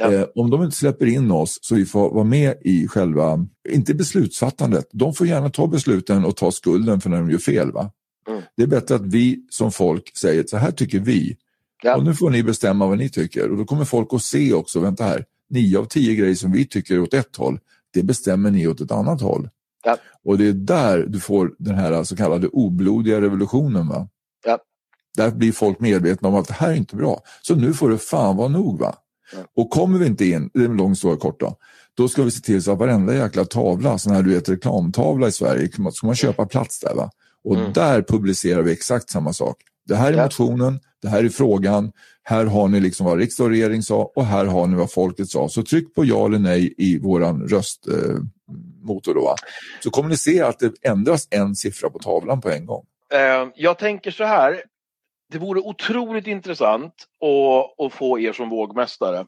eh, 0.00 0.24
om 0.34 0.50
de 0.50 0.62
inte 0.62 0.76
släpper 0.76 1.06
in 1.06 1.30
oss 1.30 1.58
så 1.62 1.74
vi 1.74 1.86
får 1.86 2.10
vara 2.10 2.24
med 2.24 2.54
i 2.60 2.88
själva, 2.88 3.46
inte 3.68 3.94
beslutsfattandet, 3.94 4.88
de 4.92 5.14
får 5.14 5.26
gärna 5.26 5.50
ta 5.50 5.66
besluten 5.66 6.24
och 6.24 6.36
ta 6.36 6.52
skulden 6.52 7.00
för 7.00 7.10
när 7.10 7.18
de 7.18 7.30
gör 7.30 7.38
fel. 7.38 7.72
Va? 7.72 7.90
Mm. 8.28 8.42
Det 8.56 8.62
är 8.62 8.66
bättre 8.66 8.94
att 8.94 9.06
vi 9.06 9.46
som 9.50 9.72
folk 9.72 10.16
säger 10.16 10.44
så 10.46 10.56
här 10.56 10.70
tycker 10.70 10.98
vi. 10.98 11.36
Och 11.96 12.04
nu 12.04 12.14
får 12.14 12.30
ni 12.30 12.42
bestämma 12.42 12.86
vad 12.86 12.98
ni 12.98 13.08
tycker 13.08 13.50
och 13.50 13.56
då 13.56 13.64
kommer 13.64 13.84
folk 13.84 14.08
att 14.12 14.22
se 14.22 14.52
också, 14.52 14.80
vänta 14.80 15.04
här, 15.04 15.24
nio 15.50 15.78
av 15.78 15.84
tio 15.84 16.14
grejer 16.14 16.34
som 16.34 16.52
vi 16.52 16.66
tycker 16.66 17.00
åt 17.00 17.14
ett 17.14 17.36
håll, 17.36 17.60
det 17.94 18.02
bestämmer 18.02 18.50
ni 18.50 18.66
åt 18.66 18.80
ett 18.80 18.92
annat 18.92 19.20
håll. 19.20 19.48
Ja. 19.84 19.96
Och 20.24 20.38
det 20.38 20.46
är 20.46 20.52
där 20.52 21.06
du 21.08 21.20
får 21.20 21.54
den 21.58 21.74
här 21.74 22.04
så 22.04 22.16
kallade 22.16 22.48
oblodiga 22.48 23.20
revolutionen. 23.20 23.88
Va? 23.88 24.08
Ja. 24.44 24.58
Där 25.16 25.30
blir 25.30 25.52
folk 25.52 25.80
medvetna 25.80 26.28
om 26.28 26.34
att 26.34 26.48
det 26.48 26.54
här 26.54 26.70
är 26.70 26.74
inte 26.74 26.96
bra. 26.96 27.22
Så 27.42 27.54
nu 27.54 27.74
får 27.74 27.90
det 27.90 27.98
fan 27.98 28.36
vara 28.36 28.48
nog. 28.48 28.80
Va? 28.80 28.94
Ja. 29.32 29.38
Och 29.56 29.70
kommer 29.70 29.98
vi 29.98 30.06
inte 30.06 30.24
in, 30.24 30.50
det 30.54 30.60
är 30.60 30.64
en 30.64 30.76
lång 30.76 30.90
historia 30.90 31.18
kort 31.18 31.40
då, 31.40 31.56
då 31.94 32.08
ska 32.08 32.22
vi 32.22 32.30
se 32.30 32.40
till 32.40 32.62
så 32.62 32.72
att 32.72 32.78
varenda 32.78 33.14
jäkla 33.14 33.44
tavla, 33.44 33.98
sån 33.98 34.14
här 34.14 34.22
du 34.22 34.30
vet 34.30 34.48
reklamtavla 34.48 35.28
i 35.28 35.32
Sverige, 35.32 35.70
ska 35.92 36.06
man 36.06 36.14
köpa 36.14 36.46
plats 36.46 36.80
där. 36.80 36.94
Va? 36.94 37.10
Och 37.44 37.56
mm. 37.56 37.72
där 37.72 38.02
publicerar 38.02 38.62
vi 38.62 38.72
exakt 38.72 39.10
samma 39.10 39.32
sak. 39.32 39.56
Det 39.86 39.96
här 39.96 40.12
är 40.12 40.22
motionen, 40.22 40.80
det 41.02 41.08
här 41.08 41.24
är 41.24 41.28
frågan, 41.28 41.92
här 42.28 42.46
har 42.46 42.68
ni 42.68 42.80
liksom 42.80 43.06
vad 43.06 43.18
riksdag 43.18 43.44
och 43.44 43.50
regering 43.50 43.82
sa 43.82 44.12
och 44.14 44.24
här 44.24 44.44
har 44.44 44.66
ni 44.66 44.76
vad 44.76 44.92
folket 44.92 45.28
sa. 45.28 45.48
Så 45.48 45.62
tryck 45.62 45.94
på 45.94 46.04
ja 46.04 46.26
eller 46.26 46.38
nej 46.38 46.74
i 46.78 46.98
våran 46.98 47.48
röstmotor 47.48 49.16
eh, 49.16 49.22
då. 49.22 49.34
Så 49.82 49.90
kommer 49.90 50.08
ni 50.08 50.16
se 50.16 50.40
att 50.40 50.58
det 50.58 50.72
ändras 50.82 51.28
en 51.30 51.54
siffra 51.54 51.90
på 51.90 51.98
tavlan 51.98 52.40
på 52.40 52.50
en 52.50 52.66
gång. 52.66 52.84
Uh, 53.14 53.50
jag 53.54 53.78
tänker 53.78 54.10
så 54.10 54.24
här. 54.24 54.62
Det 55.32 55.38
vore 55.38 55.60
otroligt 55.60 56.26
intressant 56.26 56.94
att, 57.20 57.86
att 57.86 57.92
få 57.92 58.18
er 58.18 58.32
som 58.32 58.48
vågmästare 58.48 59.24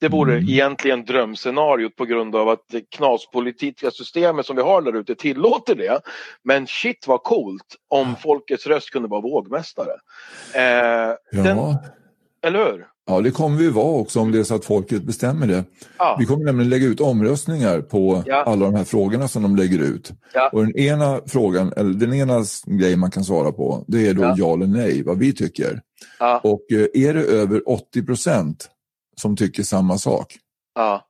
det 0.00 0.08
vore 0.08 0.32
mm. 0.32 0.48
egentligen 0.48 1.04
drömscenariot 1.04 1.96
på 1.96 2.04
grund 2.04 2.36
av 2.36 2.48
att 2.48 2.64
det 2.70 2.80
knaspolitiska 2.90 3.90
systemet 3.90 4.46
som 4.46 4.56
vi 4.56 4.62
har 4.62 4.82
där 4.82 4.96
ute 4.96 5.14
tillåter 5.14 5.74
det. 5.74 6.00
Men 6.44 6.66
shit 6.66 7.06
vad 7.06 7.22
coolt 7.22 7.76
om 7.88 8.16
folkets 8.16 8.66
röst 8.66 8.90
kunde 8.90 9.08
vara 9.08 9.20
vågmästare. 9.20 9.92
Eh, 10.54 10.62
ja. 10.62 11.16
Den, 11.30 11.58
eller 12.46 12.58
hur? 12.58 12.86
Ja, 13.06 13.20
det 13.20 13.30
kommer 13.30 13.56
vi 13.56 13.68
vara 13.68 14.00
också 14.00 14.20
om 14.20 14.32
det 14.32 14.38
är 14.38 14.44
så 14.44 14.54
att 14.54 14.64
folket 14.64 15.02
bestämmer 15.02 15.46
det. 15.46 15.64
Ja. 15.98 16.16
Vi 16.18 16.26
kommer 16.26 16.44
nämligen 16.44 16.70
lägga 16.70 16.86
ut 16.86 17.00
omröstningar 17.00 17.80
på 17.80 18.22
ja. 18.26 18.42
alla 18.42 18.64
de 18.64 18.74
här 18.74 18.84
frågorna 18.84 19.28
som 19.28 19.42
de 19.42 19.56
lägger 19.56 19.78
ut. 19.78 20.12
Ja. 20.34 20.50
Och 20.52 20.60
den 20.60 20.76
ena 20.76 21.20
frågan, 21.26 21.72
eller 21.76 21.94
den 21.94 22.14
ena 22.14 22.44
grejen 22.66 23.00
man 23.00 23.10
kan 23.10 23.24
svara 23.24 23.52
på, 23.52 23.84
det 23.88 24.08
är 24.08 24.14
då 24.14 24.34
ja, 24.36 24.54
eller 24.54 24.66
nej, 24.66 25.02
vad 25.02 25.18
vi 25.18 25.32
tycker. 25.32 25.80
Och 26.42 26.72
eh, 26.72 27.08
är 27.08 27.14
det 27.14 27.22
över 27.22 27.68
80 27.68 28.02
procent 28.02 28.68
som 29.16 29.36
tycker 29.36 29.62
samma 29.62 29.98
sak. 29.98 30.36
Ja. 30.74 31.06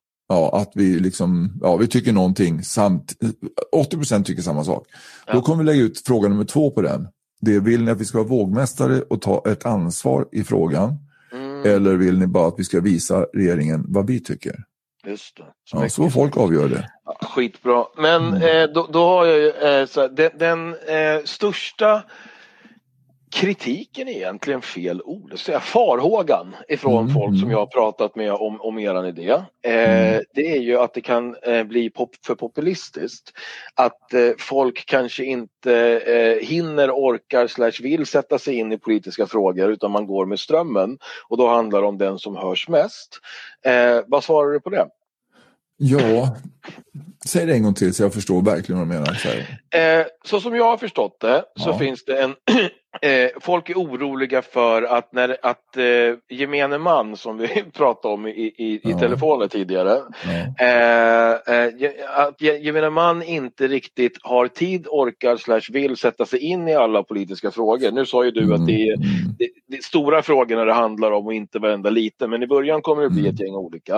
Att 0.52 0.72
vi 0.74 0.98
liksom, 0.98 1.58
ja 1.62 1.76
vi 1.76 1.86
tycker 1.86 2.12
någonting 2.12 2.62
samt, 2.62 3.12
80% 3.76 4.24
tycker 4.24 4.42
samma 4.42 4.64
sak. 4.64 4.86
Då 5.32 5.42
kommer 5.42 5.64
vi 5.64 5.70
lägga 5.70 5.82
ut 5.82 6.06
fråga 6.06 6.28
nummer 6.28 6.44
två 6.44 6.70
på 6.70 6.82
den. 6.82 7.08
Det 7.40 7.54
är, 7.54 7.60
vill 7.60 7.84
ni 7.84 7.90
att 7.90 8.00
vi 8.00 8.04
ska 8.04 8.18
vara 8.18 8.28
vågmästare 8.28 9.02
och 9.02 9.22
ta 9.22 9.42
ett 9.46 9.66
ansvar 9.66 10.28
i 10.32 10.44
frågan? 10.44 10.96
Mm. 11.60 11.76
Eller 11.76 11.96
vill 11.96 12.18
ni 12.18 12.26
bara 12.26 12.48
att 12.48 12.58
vi 12.58 12.64
ska 12.64 12.80
visa 12.80 13.26
regeringen 13.32 13.84
vad 13.88 14.06
vi 14.06 14.20
tycker? 14.20 14.54
Just 15.06 15.36
det. 15.36 15.44
Så, 15.64 15.76
ja, 15.76 15.88
så 15.88 16.10
folk 16.10 16.36
avgör 16.36 16.68
det. 16.68 16.90
Ja, 17.04 17.18
skitbra. 17.22 17.84
Men 17.96 18.28
mm. 18.28 18.42
eh, 18.42 18.74
då, 18.74 18.88
då, 18.92 19.04
har 19.08 19.26
jag 19.26 19.38
ju, 19.38 19.48
eh, 19.50 19.86
så, 19.86 20.08
den, 20.08 20.30
den 20.38 20.68
eh, 20.68 21.24
största 21.24 22.02
kritiken 23.30 24.08
är 24.08 24.12
egentligen 24.12 24.62
fel 24.62 25.02
ord, 25.02 25.38
säga 25.38 25.60
farhågan 25.60 26.56
ifrån 26.68 27.02
mm. 27.02 27.14
folk 27.14 27.40
som 27.40 27.50
jag 27.50 27.58
har 27.58 27.66
pratat 27.66 28.16
med 28.16 28.32
om, 28.32 28.60
om 28.60 28.78
eran 28.78 29.06
idé. 29.06 29.30
Eh, 29.64 30.12
mm. 30.12 30.22
Det 30.34 30.56
är 30.56 30.60
ju 30.60 30.78
att 30.78 30.94
det 30.94 31.00
kan 31.00 31.36
eh, 31.42 31.64
bli 31.64 31.90
pop 31.90 32.10
för 32.26 32.34
populistiskt. 32.34 33.32
Att 33.74 34.14
eh, 34.14 34.30
folk 34.38 34.86
kanske 34.86 35.24
inte 35.24 35.74
eh, 36.06 36.46
hinner, 36.46 36.90
orkar 36.90 37.46
slash 37.46 37.82
vill 37.82 38.06
sätta 38.06 38.38
sig 38.38 38.54
in 38.54 38.72
i 38.72 38.78
politiska 38.78 39.26
frågor 39.26 39.70
utan 39.70 39.90
man 39.90 40.06
går 40.06 40.26
med 40.26 40.38
strömmen 40.38 40.98
och 41.28 41.36
då 41.36 41.48
handlar 41.48 41.82
det 41.82 41.88
om 41.88 41.98
den 41.98 42.18
som 42.18 42.36
hörs 42.36 42.68
mest. 42.68 43.20
Eh, 43.64 44.00
vad 44.06 44.24
svarar 44.24 44.52
du 44.52 44.60
på 44.60 44.70
det? 44.70 44.86
Ja, 45.82 46.36
säg 47.26 47.46
det 47.46 47.52
en 47.52 47.62
gång 47.62 47.74
till 47.74 47.94
så 47.94 48.02
jag 48.02 48.14
förstår 48.14 48.42
verkligen 48.42 48.78
vad 48.78 48.88
du 48.88 48.92
menar. 48.92 49.14
Så, 49.14 49.28
eh, 49.78 50.06
så 50.24 50.40
som 50.40 50.56
jag 50.56 50.64
har 50.64 50.76
förstått 50.76 51.20
det 51.20 51.44
så 51.56 51.68
ja. 51.68 51.78
finns 51.78 52.04
det 52.04 52.22
en 52.22 52.34
Eh, 53.02 53.30
folk 53.40 53.70
är 53.70 53.74
oroliga 53.74 54.42
för 54.42 54.82
att, 54.82 55.12
när, 55.12 55.36
att 55.42 55.76
eh, 55.76 55.84
gemene 56.38 56.78
man 56.78 57.16
som 57.16 57.38
vi 57.38 57.48
pratade 57.72 58.14
om 58.14 58.26
i, 58.26 58.30
i, 58.30 58.80
ja. 58.82 58.90
i 58.90 58.94
telefonen 58.94 59.48
tidigare. 59.48 59.98
Ja. 60.58 60.66
Eh, 60.66 61.56
eh, 61.56 61.70
att 62.16 62.40
gemene 62.40 62.90
man 62.90 63.22
inte 63.22 63.68
riktigt 63.68 64.18
har 64.22 64.48
tid, 64.48 64.86
orkar 64.88 65.36
slash 65.36 65.60
vill 65.72 65.96
sätta 65.96 66.26
sig 66.26 66.38
in 66.38 66.68
i 66.68 66.74
alla 66.74 67.02
politiska 67.02 67.50
frågor. 67.50 67.90
Nu 67.90 68.06
sa 68.06 68.24
ju 68.24 68.30
du 68.30 68.42
mm. 68.42 68.52
att 68.52 68.66
det 68.66 68.88
mm. 68.88 69.00
det, 69.38 69.44
det, 69.44 69.59
stora 69.82 70.22
frågorna 70.22 70.64
det 70.64 70.72
handlar 70.72 71.10
om 71.12 71.26
och 71.26 71.34
inte 71.34 71.58
varenda 71.58 71.90
liten. 71.90 72.30
Men 72.30 72.42
i 72.42 72.46
början 72.46 72.82
kommer 72.82 73.02
det 73.02 73.10
bli 73.10 73.20
Mm. 73.20 73.34
ett 73.34 73.40
gäng 73.40 73.54
olika. 73.54 73.94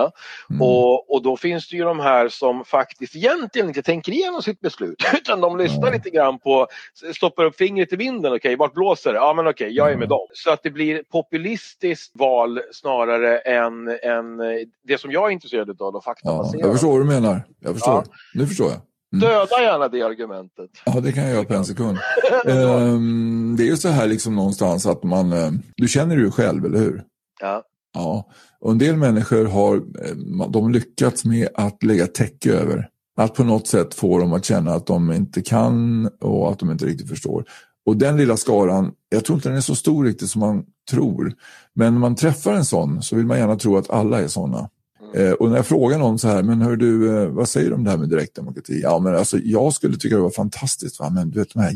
Mm. 0.49 0.61
Och, 0.61 1.13
och 1.13 1.21
då 1.23 1.37
finns 1.37 1.69
det 1.69 1.75
ju 1.77 1.83
de 1.83 1.99
här 1.99 2.27
som 2.29 2.65
faktiskt 2.65 3.15
egentligen 3.15 3.67
inte 3.67 3.81
tänker 3.81 4.11
igenom 4.11 4.41
sitt 4.41 4.59
beslut 4.59 4.95
utan 5.13 5.41
de 5.41 5.57
lyssnar 5.57 5.91
lite 5.91 6.09
grann 6.09 6.39
på, 6.39 6.67
stoppar 7.15 7.45
upp 7.45 7.55
fingret 7.57 7.93
i 7.93 7.95
vinden, 7.95 8.33
okej 8.33 8.55
vart 8.55 8.73
blåser 8.73 9.13
det? 9.13 9.17
Ja 9.19 9.33
men 9.33 9.47
okej, 9.47 9.69
jag 9.71 9.91
är 9.91 9.95
med 9.97 10.03
Ja. 10.05 10.09
dem. 10.09 10.27
Så 10.33 10.51
att 10.51 10.63
det 10.63 10.69
blir 10.69 11.03
populistiskt 11.11 12.11
val 12.19 12.59
snarare 12.71 13.37
än, 13.37 13.87
än 14.03 14.39
eh, 14.39 14.47
det 14.87 14.97
som 14.97 15.11
jag 15.11 15.27
är 15.27 15.31
intresserad 15.33 15.81
av, 15.81 15.93
de 15.93 16.01
Ja, 16.23 16.51
jag 16.53 16.71
förstår 16.71 16.91
vad 16.91 16.99
du 17.01 17.05
menar. 17.05 17.41
Jag 17.59 17.73
förstår. 17.73 17.93
Ja. 17.93 18.03
Nu 18.33 18.47
förstår 18.47 18.67
jag. 18.69 18.79
Döda 19.19 19.61
gärna 19.61 19.87
det 19.87 20.01
argumentet. 20.01 20.69
Ja, 20.85 20.99
det 20.99 21.11
kan 21.11 21.23
jag 21.23 21.33
göra 21.33 21.43
på 21.43 21.53
en 21.53 21.65
sekund. 21.65 21.97
Ehm, 22.45 23.55
det 23.57 23.63
är 23.63 23.67
ju 23.67 23.77
så 23.77 23.89
här 23.89 24.07
liksom 24.07 24.35
någonstans 24.35 24.85
att 24.85 25.03
man, 25.03 25.33
eh, 25.33 25.51
du 25.75 25.87
känner 25.87 26.17
ju 26.17 26.31
själv, 26.31 26.65
eller 26.65 26.79
hur? 26.79 27.03
Ja. 27.41 27.63
Ja, 27.93 28.29
och 28.59 28.71
en 28.71 28.77
del 28.77 28.97
människor 28.97 29.45
har 29.45 29.75
eh, 29.75 30.47
de 30.49 30.71
lyckats 30.71 31.25
med 31.25 31.47
att 31.53 31.83
lägga 31.83 32.07
täcke 32.07 32.53
över. 32.53 32.89
Att 33.17 33.33
på 33.33 33.43
något 33.43 33.67
sätt 33.67 33.93
få 33.93 34.17
dem 34.19 34.33
att 34.33 34.45
känna 34.45 34.73
att 34.73 34.85
de 34.85 35.11
inte 35.11 35.41
kan 35.41 36.09
och 36.21 36.51
att 36.51 36.59
de 36.59 36.71
inte 36.71 36.85
riktigt 36.85 37.09
förstår. 37.09 37.45
Och 37.85 37.97
den 37.97 38.17
lilla 38.17 38.37
skaran, 38.37 38.91
jag 39.09 39.25
tror 39.25 39.35
inte 39.35 39.49
den 39.49 39.57
är 39.57 39.61
så 39.61 39.75
stor 39.75 40.05
riktigt 40.05 40.29
som 40.29 40.39
man 40.39 40.65
tror. 40.91 41.33
Men 41.75 41.93
när 41.93 41.99
man 41.99 42.15
träffar 42.15 42.53
en 42.53 42.65
sån 42.65 43.01
så 43.01 43.15
vill 43.15 43.25
man 43.25 43.37
gärna 43.37 43.55
tro 43.55 43.77
att 43.77 43.89
alla 43.89 44.21
är 44.21 44.27
såna. 44.27 44.69
Eh, 45.15 45.31
och 45.31 45.49
när 45.49 45.55
jag 45.55 45.65
frågar 45.65 45.97
någon 45.99 46.19
så 46.19 46.27
här, 46.27 46.43
men 46.43 46.61
hör 46.61 46.75
du, 46.75 47.17
eh, 47.23 47.27
vad 47.29 47.49
säger 47.49 47.69
du 47.69 47.75
om 47.75 47.83
det 47.83 47.89
här 47.91 47.97
med 47.97 48.09
direktdemokrati? 48.09 48.79
Ja, 48.83 48.99
men 48.99 49.15
alltså 49.15 49.37
jag 49.37 49.73
skulle 49.73 49.97
tycka 49.97 50.15
det 50.15 50.21
var 50.21 50.29
fantastiskt, 50.29 50.99
va? 50.99 51.09
men 51.09 51.29
du 51.31 51.39
vet 51.39 51.53
de 51.53 51.59
här 51.59 51.73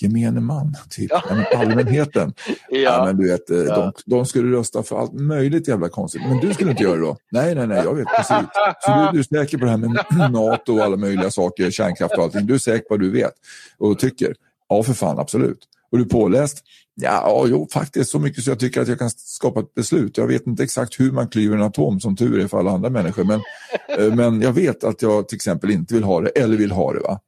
gemene 0.00 0.40
man, 0.40 0.76
typ, 0.90 1.10
Ja. 1.10 1.22
allmänheten. 1.56 2.34
Ja. 2.70 2.78
Ja. 2.78 3.04
men 3.04 3.16
du 3.16 3.28
vet, 3.30 3.50
eh, 3.50 3.56
de, 3.58 3.92
de 4.06 4.26
skulle 4.26 4.56
rösta 4.56 4.82
för 4.82 4.98
allt 5.00 5.12
möjligt 5.12 5.68
jävla 5.68 5.88
konstigt. 5.88 6.22
Men 6.28 6.38
du 6.38 6.54
skulle 6.54 6.70
inte 6.70 6.82
göra 6.82 6.94
det 6.96 7.00
då? 7.02 7.16
Nej, 7.30 7.54
nej, 7.54 7.66
nej, 7.66 7.80
jag 7.84 7.94
vet 7.94 8.06
precis. 8.16 8.36
Så 8.80 8.90
du, 8.90 9.08
du 9.12 9.18
är 9.18 9.22
säker 9.44 9.58
på 9.58 9.64
det 9.64 9.70
här 9.70 9.78
med 9.78 10.04
NATO 10.32 10.72
och 10.78 10.84
alla 10.84 10.96
möjliga 10.96 11.30
saker, 11.30 11.70
kärnkraft 11.70 12.14
och 12.18 12.22
allting. 12.24 12.46
Du 12.46 12.54
är 12.54 12.58
säker 12.58 12.78
på 12.78 12.86
vad 12.90 13.00
du 13.00 13.10
vet 13.10 13.32
och 13.78 13.98
tycker? 13.98 14.34
Ja, 14.68 14.82
för 14.82 14.92
fan, 14.92 15.18
absolut. 15.18 15.58
Och 15.92 15.98
du 15.98 16.04
är 16.04 16.08
påläst? 16.08 16.62
Ja, 16.94 17.44
jo, 17.48 17.68
faktiskt 17.72 18.10
så 18.10 18.18
mycket 18.18 18.44
så 18.44 18.50
jag 18.50 18.58
tycker 18.58 18.80
att 18.80 18.88
jag 18.88 18.98
kan 18.98 19.10
skapa 19.16 19.60
ett 19.60 19.74
beslut. 19.74 20.16
Jag 20.16 20.26
vet 20.26 20.46
inte 20.46 20.62
exakt 20.62 21.00
hur 21.00 21.12
man 21.12 21.28
klyver 21.28 21.56
en 21.56 21.62
atom 21.62 22.00
som 22.00 22.16
tur 22.16 22.40
är 22.40 22.48
för 22.48 22.58
alla 22.58 22.70
andra 22.70 22.90
människor. 22.90 23.24
Men, 23.24 23.40
eh, 23.98 24.14
men 24.14 24.40
jag 24.42 24.52
vet 24.52 24.84
att 24.84 25.02
jag 25.02 25.28
till 25.28 25.36
exempel 25.36 25.70
inte 25.70 25.94
vill 25.94 26.04
ha 26.04 26.20
det 26.20 26.28
eller 26.28 26.56
vill 26.56 26.70
ha 26.70 26.92
det. 26.92 27.00
va? 27.00 27.20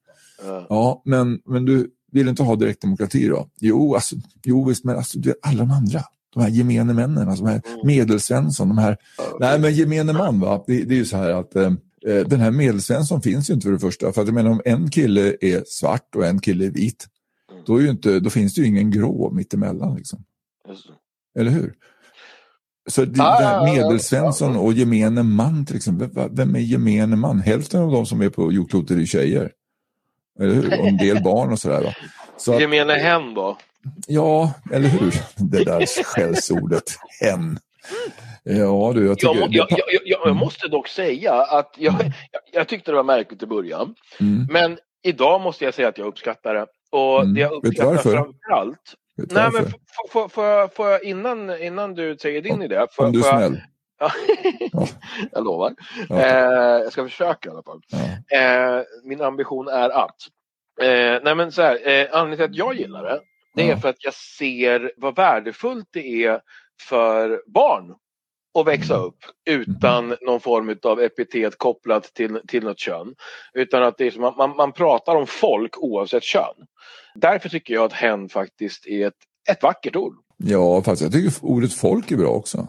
Ja. 0.68 1.02
Men, 1.04 1.38
men 1.46 1.64
du 1.64 1.90
vill 2.12 2.28
inte 2.28 2.42
ha 2.42 2.56
direktdemokrati 2.56 3.28
då? 3.28 3.48
Jo, 3.60 3.94
alltså, 3.94 4.16
jo 4.44 4.64
visst, 4.68 4.84
men 4.84 4.96
alltså, 4.96 5.18
du 5.18 5.28
vet, 5.28 5.38
alla 5.42 5.58
de 5.58 5.70
andra. 5.70 6.02
De 6.34 6.42
här 6.42 6.50
gemene 6.50 6.92
männen, 6.94 7.28
alltså, 7.28 7.44
de 7.44 7.50
här 7.50 7.62
Mm. 7.66 7.86
medelsvensson, 7.86 8.68
de 8.68 8.78
här... 8.78 8.96
Nej, 9.40 9.58
men 9.58 9.74
gemene 9.74 10.12
man, 10.12 10.40
va? 10.40 10.64
Det, 10.66 10.82
det 10.84 10.94
är 10.94 10.98
ju 10.98 11.04
så 11.04 11.16
här 11.16 11.30
att 11.30 11.56
eh, 11.56 11.72
eh, 12.06 12.26
den 12.26 12.40
här 12.40 12.50
medelsvensson 12.50 13.22
finns 13.22 13.50
ju 13.50 13.54
inte 13.54 13.64
för 13.64 13.72
det 13.72 13.78
första. 13.78 14.12
För 14.12 14.20
att 14.22 14.28
jag 14.28 14.34
menar, 14.34 14.50
om 14.50 14.60
en 14.64 14.90
kille 14.90 15.36
är 15.40 15.62
svart 15.66 16.14
och 16.16 16.26
en 16.26 16.38
kille 16.40 16.66
är 16.66 16.70
vit. 16.70 17.06
Då, 17.66 17.76
är 17.76 17.80
ju 17.80 17.90
inte, 17.90 18.20
då 18.20 18.30
finns 18.30 18.54
det 18.54 18.60
ju 18.60 18.66
ingen 18.66 18.90
grå 18.90 19.30
mittemellan. 19.30 19.96
Liksom. 19.96 20.24
Eller 21.38 21.50
hur? 21.50 21.74
Så 22.90 23.04
det, 23.04 23.22
Ah, 23.22 23.64
medelsvensson 23.64 24.56
och 24.56 24.72
gemene 24.72 25.22
man 25.22 25.66
till 25.66 25.76
exempel. 25.76 26.08
Vem 26.30 26.56
är 26.56 26.60
gemene 26.60 27.16
man? 27.16 27.40
Hälften 27.40 27.82
av 27.82 27.92
de 27.92 28.06
som 28.06 28.20
är 28.20 28.28
på 28.28 28.52
jordklotet 28.52 28.98
är 28.98 29.04
tjejer. 29.04 29.52
Eller 30.40 30.54
hur? 30.54 30.80
Och 30.80 30.86
en 30.86 30.96
del 30.96 31.22
barn 31.24 31.52
och 31.52 31.58
sådär. 31.58 31.96
Så 32.36 32.54
att, 32.54 32.60
Gemene 32.60 32.92
hen 32.92 33.34
då? 33.34 33.58
ja, 34.06 34.52
eller 34.72 34.88
hur? 34.88 35.14
Det 35.36 35.64
där 35.64 36.04
skällsordet. 36.04 36.84
Hen. 37.20 37.58
Ja, 38.42 38.92
du, 38.94 39.06
jag 39.06 39.18
tycker... 39.18 39.34
Jag, 39.40 39.54
jag, 39.54 39.66
jag, 39.70 40.02
jag, 40.04 40.26
Mm. 40.26 40.36
måste 40.38 40.68
dock 40.68 40.88
säga 40.88 41.32
att 41.34 41.74
jag, 41.78 41.94
jag, 42.32 42.42
jag 42.52 42.68
tyckte 42.68 42.90
det 42.90 42.96
var 42.96 43.04
märkligt 43.04 43.42
i 43.42 43.46
början. 43.46 43.94
Mm. 44.20 44.46
Men 44.50 44.78
idag 45.02 45.40
måste 45.40 45.64
jag 45.64 45.74
säga 45.74 45.88
att 45.88 45.98
jag 45.98 46.06
uppskattar 46.06 46.54
det. 46.54 46.66
Och 46.90 47.20
Mm. 47.20 47.34
det 47.34 47.40
jag 47.40 47.52
uppskattar 47.52 47.96
framförallt... 47.96 48.94
Vet 49.16 49.32
Nej, 49.32 49.44
varför? 49.44 49.62
men 49.62 49.72
får- 50.12 50.28
får 50.28 50.44
jag- 50.44 50.74
får 50.74 50.88
jag 50.88 51.04
innan, 51.04 51.62
innan 51.62 51.94
du 51.94 52.16
säger 52.18 52.42
din 52.42 52.62
idé? 52.62 52.86
Får, 52.92 53.04
Om 53.06 53.12
du 53.12 53.18
är 53.18 53.22
snäll. 53.22 53.60
Ja, 54.00 54.10
Ja. 54.72 54.86
jag 55.32 55.44
lovar. 55.44 55.74
Ja. 56.08 56.16
Eh, 56.16 56.82
jag 56.82 56.92
ska 56.92 57.04
försöka 57.04 57.48
i 57.48 57.52
alla 57.52 57.62
fall. 57.62 57.80
Ja. 58.30 58.38
Eh, 58.38 58.82
min 59.04 59.20
ambition 59.22 59.68
är 59.68 59.90
att. 59.90 60.16
Eh, 60.82 61.20
nej 61.22 61.34
men 61.34 61.52
så 61.52 61.62
här, 61.62 61.88
eh, 61.88 62.06
anledningen 62.12 62.36
till 62.36 62.44
att 62.44 62.54
jag 62.66 62.74
gillar 62.74 63.02
det, 63.04 63.20
det 63.54 63.70
är 63.70 63.76
för 63.76 63.88
att 63.88 64.04
jag 64.04 64.14
ser 64.14 64.92
vad 64.96 65.16
värdefullt 65.16 65.88
det 65.92 66.24
är 66.24 66.40
för 66.88 67.42
barn 67.46 67.94
att 68.58 68.66
växa 68.66 68.94
Mm. 68.94 69.06
upp 69.06 69.16
utan 69.50 70.14
någon 70.20 70.40
form 70.40 70.76
av 70.82 71.00
epitet 71.00 71.58
kopplat 71.58 72.04
till, 72.14 72.40
till 72.48 72.64
något 72.64 72.78
kön. 72.78 73.14
Utan 73.54 73.82
att 73.82 73.98
det 73.98 74.06
är 74.06 74.10
som 74.10 74.24
att 74.24 74.36
man, 74.36 74.56
man 74.56 74.72
pratar 74.72 75.16
om 75.16 75.26
folk 75.26 75.78
oavsett 75.78 76.22
kön. 76.22 76.54
Därför 77.14 77.48
tycker 77.48 77.74
jag 77.74 77.84
att 77.84 77.92
hen 77.92 78.28
faktiskt 78.28 78.86
är 78.86 79.06
ett, 79.06 79.14
ett 79.50 79.62
vackert 79.62 79.96
ord. 79.96 80.14
ja, 80.36 80.82
fast 80.82 81.02
jag 81.02 81.12
tycker 81.12 81.32
ordet 81.42 81.72
folk 81.74 82.10
är 82.10 82.16
bra 82.16 82.28
också. 82.28 82.68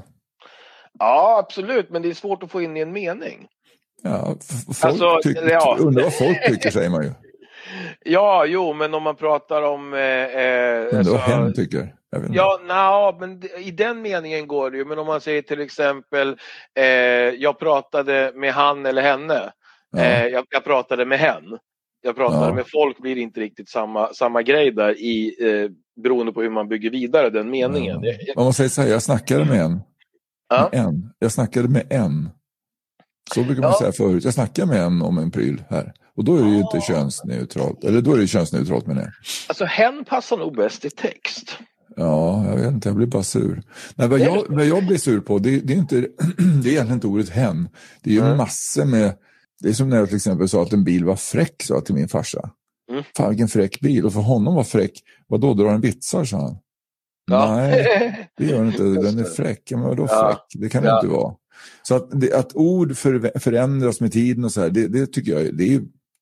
Ja, 0.99 1.37
absolut, 1.39 1.89
men 1.89 2.01
det 2.01 2.09
är 2.09 2.13
svårt 2.13 2.43
att 2.43 2.51
få 2.51 2.61
in 2.61 2.77
i 2.77 2.79
en 2.79 2.91
mening. 2.91 3.47
Ja, 4.03 4.35
folk 4.65 4.85
Alltså, 4.85 5.19
tycker, 5.23 5.49
ja. 5.49 5.77
Undrar 5.79 6.03
vad 6.03 6.17
folk 6.17 6.47
tycker, 6.47 6.71
säger 6.71 6.89
man 6.89 7.03
ju. 7.03 7.11
Ja, 8.05 8.45
jo, 8.45 8.73
men 8.73 8.93
om 8.93 9.03
man 9.03 9.15
pratar 9.15 9.61
om... 9.61 9.93
Eh, 9.93 9.99
eh, 9.99 10.81
Undrar 10.85 10.97
alltså- 10.97 11.15
hen 11.15 11.53
tycker. 11.53 11.95
Ja, 12.31 12.59
na, 12.67 13.17
men 13.19 13.41
i 13.57 13.71
den 13.71 14.01
meningen 14.01 14.47
går 14.47 14.71
det 14.71 14.77
ju. 14.77 14.85
Men 14.85 14.99
om 14.99 15.07
man 15.07 15.21
säger 15.21 15.41
till 15.41 15.61
exempel, 15.61 16.37
eh, 16.79 16.85
jag 17.39 17.59
pratade 17.59 18.31
med 18.35 18.53
han 18.53 18.85
eller 18.85 19.01
henne. 19.01 19.51
Ja. 19.91 19.99
Eh, 19.99 20.27
jag, 20.27 20.45
jag 20.49 20.63
pratade 20.63 21.05
med 21.05 21.19
hen. 21.19 21.57
Jag 22.01 22.15
pratade 22.15 22.47
Ja. 22.47 22.53
med 22.53 22.65
folk 22.71 22.97
blir 22.97 23.17
inte 23.17 23.39
riktigt 23.39 23.69
samma, 23.69 24.13
samma 24.13 24.41
grej 24.41 24.71
där 24.71 24.99
i, 25.01 25.35
eh, 25.41 25.71
beroende 26.03 26.31
på 26.33 26.41
hur 26.41 26.49
man 26.49 26.67
bygger 26.67 26.89
vidare 26.89 27.29
den 27.29 27.49
meningen. 27.49 27.99
Ja. 28.03 28.33
Om 28.35 28.43
man 28.43 28.53
säger 28.53 28.69
så 28.69 28.81
här, 28.81 28.89
jag 28.89 29.01
snackade 29.03 29.45
med 29.45 29.59
en. 29.61 29.79
Ja. 30.49 30.69
Med 30.71 30.81
en. 30.81 31.13
Jag 31.19 31.31
snackade 31.31 31.67
med 31.67 31.87
en. 31.89 32.29
Så 33.33 33.43
brukar 33.43 33.61
man 33.61 33.73
säga 33.73 33.91
förut. 33.91 34.23
Jag 34.23 34.33
snackade 34.33 34.67
med 34.67 34.81
en 34.81 35.01
om 35.01 35.17
en 35.17 35.31
pryl 35.31 35.63
här. 35.69 35.93
Och 36.15 36.23
då 36.23 36.35
är 36.35 36.43
det 36.43 36.49
ju 36.49 36.57
inte 36.57 36.81
könsneutralt. 36.81 37.83
Eller 37.83 38.01
då 38.01 38.13
är 38.13 38.17
det 38.17 38.27
könsneutralt 38.27 38.87
menar 38.87 39.01
jag. 39.01 39.11
Alltså 39.47 39.65
hen 39.65 40.05
passar 40.05 40.37
nog 40.37 40.55
bäst 40.55 40.85
i 40.85 40.89
text. 40.89 41.57
Ja, 41.95 42.45
jag 42.45 42.55
vet 42.57 42.67
inte, 42.67 42.89
jag 42.89 42.95
blir 42.95 43.07
bara 43.07 43.23
sur. 43.23 43.63
Nej, 43.95 44.07
vad, 44.07 44.19
jag, 44.19 44.45
vad 44.49 44.65
jag 44.65 44.87
blir 44.87 44.97
sur 44.97 45.19
på, 45.19 45.39
det, 45.39 45.59
det 45.59 45.73
är 45.73 45.77
inte, 45.77 45.95
det 46.37 46.69
är 46.69 46.71
egentligen 46.71 46.91
inte 46.91 47.07
ordet 47.07 47.29
hen. 47.29 47.69
Det 48.03 48.09
är 48.09 48.13
ju 48.13 48.21
Mm. 48.21 48.37
massor 48.37 48.85
med, 48.85 49.13
det 49.61 49.69
är 49.69 49.73
som 49.73 49.89
när 49.89 49.97
jag 49.97 50.07
till 50.07 50.15
exempel 50.15 50.49
sa 50.49 50.61
att 50.63 50.73
en 50.73 50.83
bil 50.83 51.05
var 51.05 51.15
fräck, 51.15 51.63
sa 51.63 51.73
jag 51.73 51.85
till 51.85 51.95
min 51.95 52.07
farsa. 52.07 52.49
Mm. 52.91 53.03
Fan 53.17 53.29
vilken 53.29 53.47
fräck 53.47 53.79
bil, 53.79 54.05
och 54.05 54.13
för 54.13 54.19
honom 54.21 54.55
var 54.55 54.63
fräck, 54.63 54.91
vadå, 55.27 55.53
drar 55.53 55.71
den 55.71 55.81
vitsar, 55.81 56.25
sa 56.25 56.37
han. 56.37 56.57
Nej, 57.31 58.29
det 58.37 58.45
gör 58.45 58.57
den 58.57 58.67
inte, 58.67 58.83
den 58.83 59.19
är 59.19 59.23
fräck. 59.23 59.61
Ja, 59.65 59.77
men 59.77 59.87
vadå 59.87 60.07
Ja. 60.09 60.29
fräck? 60.29 60.61
Det 60.61 60.69
kan 60.69 60.83
Ja. 60.83 60.91
det 60.91 60.97
inte 61.07 61.15
vara. 61.17 61.33
Så 61.83 61.95
att, 61.95 62.33
att 62.33 62.55
ord 62.55 62.97
för, 62.97 63.39
förändras 63.39 63.99
med 64.01 64.11
tiden 64.11 64.43
och 64.43 64.51
så 64.51 64.61
här, 64.61 64.69
det, 64.69 64.87
det 64.87 65.05
tycker 65.07 65.31
jag, 65.31 65.57
det 65.57 65.73
är, 65.73 65.81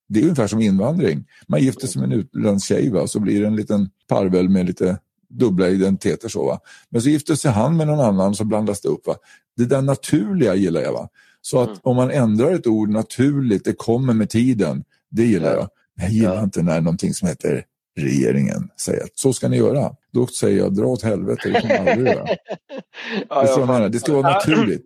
det 0.10 0.20
är 0.20 0.24
ungefär 0.24 0.48
som 0.48 0.62
invandring. 0.62 1.26
Man 1.48 1.62
gifter 1.62 1.88
sig 1.88 2.02
med 2.02 2.12
en 2.14 2.20
utlandstjej 2.20 2.92
och 2.94 3.10
så 3.10 3.20
blir 3.20 3.42
det 3.42 3.48
en 3.48 3.56
liten 3.56 3.90
parvel 4.08 4.50
med 4.50 4.66
lite 4.66 4.98
dubbla 5.30 5.68
identiteter. 5.70 6.30
Så, 6.30 6.46
va? 6.46 6.60
Men 6.90 7.02
så 7.02 7.10
gifter 7.10 7.36
sig 7.36 7.52
han 7.52 7.78
med 7.78 7.88
någon 7.88 8.00
annan 8.00 8.36
så 8.36 8.44
blandas 8.44 8.82
det 8.82 8.90
upp. 8.90 9.08
Va? 9.08 9.16
Det 9.58 9.66
där 9.66 9.82
naturliga 9.82 10.56
gillar 10.56 10.82
jag. 10.82 10.94
Va? 10.94 11.10
Så 11.42 11.60
att 11.60 11.68
Mm. 11.68 11.80
om 11.84 11.96
man 11.96 12.12
ändrar 12.12 12.52
ett 12.52 12.68
ord 12.68 12.90
naturligt, 12.90 13.66
det 13.66 13.74
kommer 13.74 14.14
med 14.14 14.30
tiden, 14.30 14.84
det 15.12 15.26
gillar 15.26 15.54
Ja. 15.54 15.56
jag. 15.56 15.70
Jag 16.06 16.12
gillar 16.12 16.36
Ja. 16.36 16.44
inte 16.44 16.62
när 16.62 16.82
någonting 16.82 17.14
som 17.14 17.28
heter 17.28 17.64
regeringen 17.98 18.70
säger 18.86 19.04
att 19.04 19.18
så 19.20 19.34
ska 19.34 19.48
ni 19.48 19.58
göra. 19.58 19.92
Då 20.14 20.28
säger 20.28 20.58
jag 20.58 20.76
dra 20.76 20.86
åt 20.86 21.02
helvete, 21.04 21.50
det 21.50 21.62
kommer 21.62 21.78
aldrig 21.92 22.08
göra. 22.08 22.28
Ja? 23.30 23.42
Det 23.90 24.00
ska 24.00 24.14
vara 24.14 24.30
naturligt. 24.34 24.86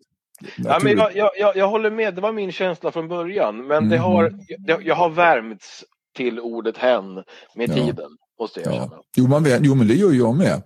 Ja, 0.58 0.80
men 0.84 0.98
jag, 0.98 1.16
jag, 1.16 1.30
jag, 1.40 1.56
jag 1.58 1.68
håller 1.70 1.92
med, 1.92 2.16
det 2.16 2.22
var 2.22 2.32
min 2.34 2.52
känsla 2.52 2.92
från 2.92 3.08
början. 3.08 3.68
Men 3.68 3.90
det 3.90 3.96
Mhm. 3.96 4.04
har, 4.06 4.34
jag, 4.68 4.86
jag 4.86 4.96
har 4.96 5.10
värmts 5.10 5.84
till 6.18 6.40
ordet 6.40 6.78
hen 6.78 7.14
med 7.56 7.70
Ja. 7.70 7.74
tiden. 7.74 8.10
Måste 8.40 8.60
jag 8.60 8.74
Ja. 8.74 9.04
Jo, 9.18 9.28
man 9.28 9.44
vet, 9.44 9.60
jo, 9.64 9.76
men 9.76 9.88
det 9.88 9.94
gör 9.94 10.12
jag 10.12 10.36
med. 10.36 10.62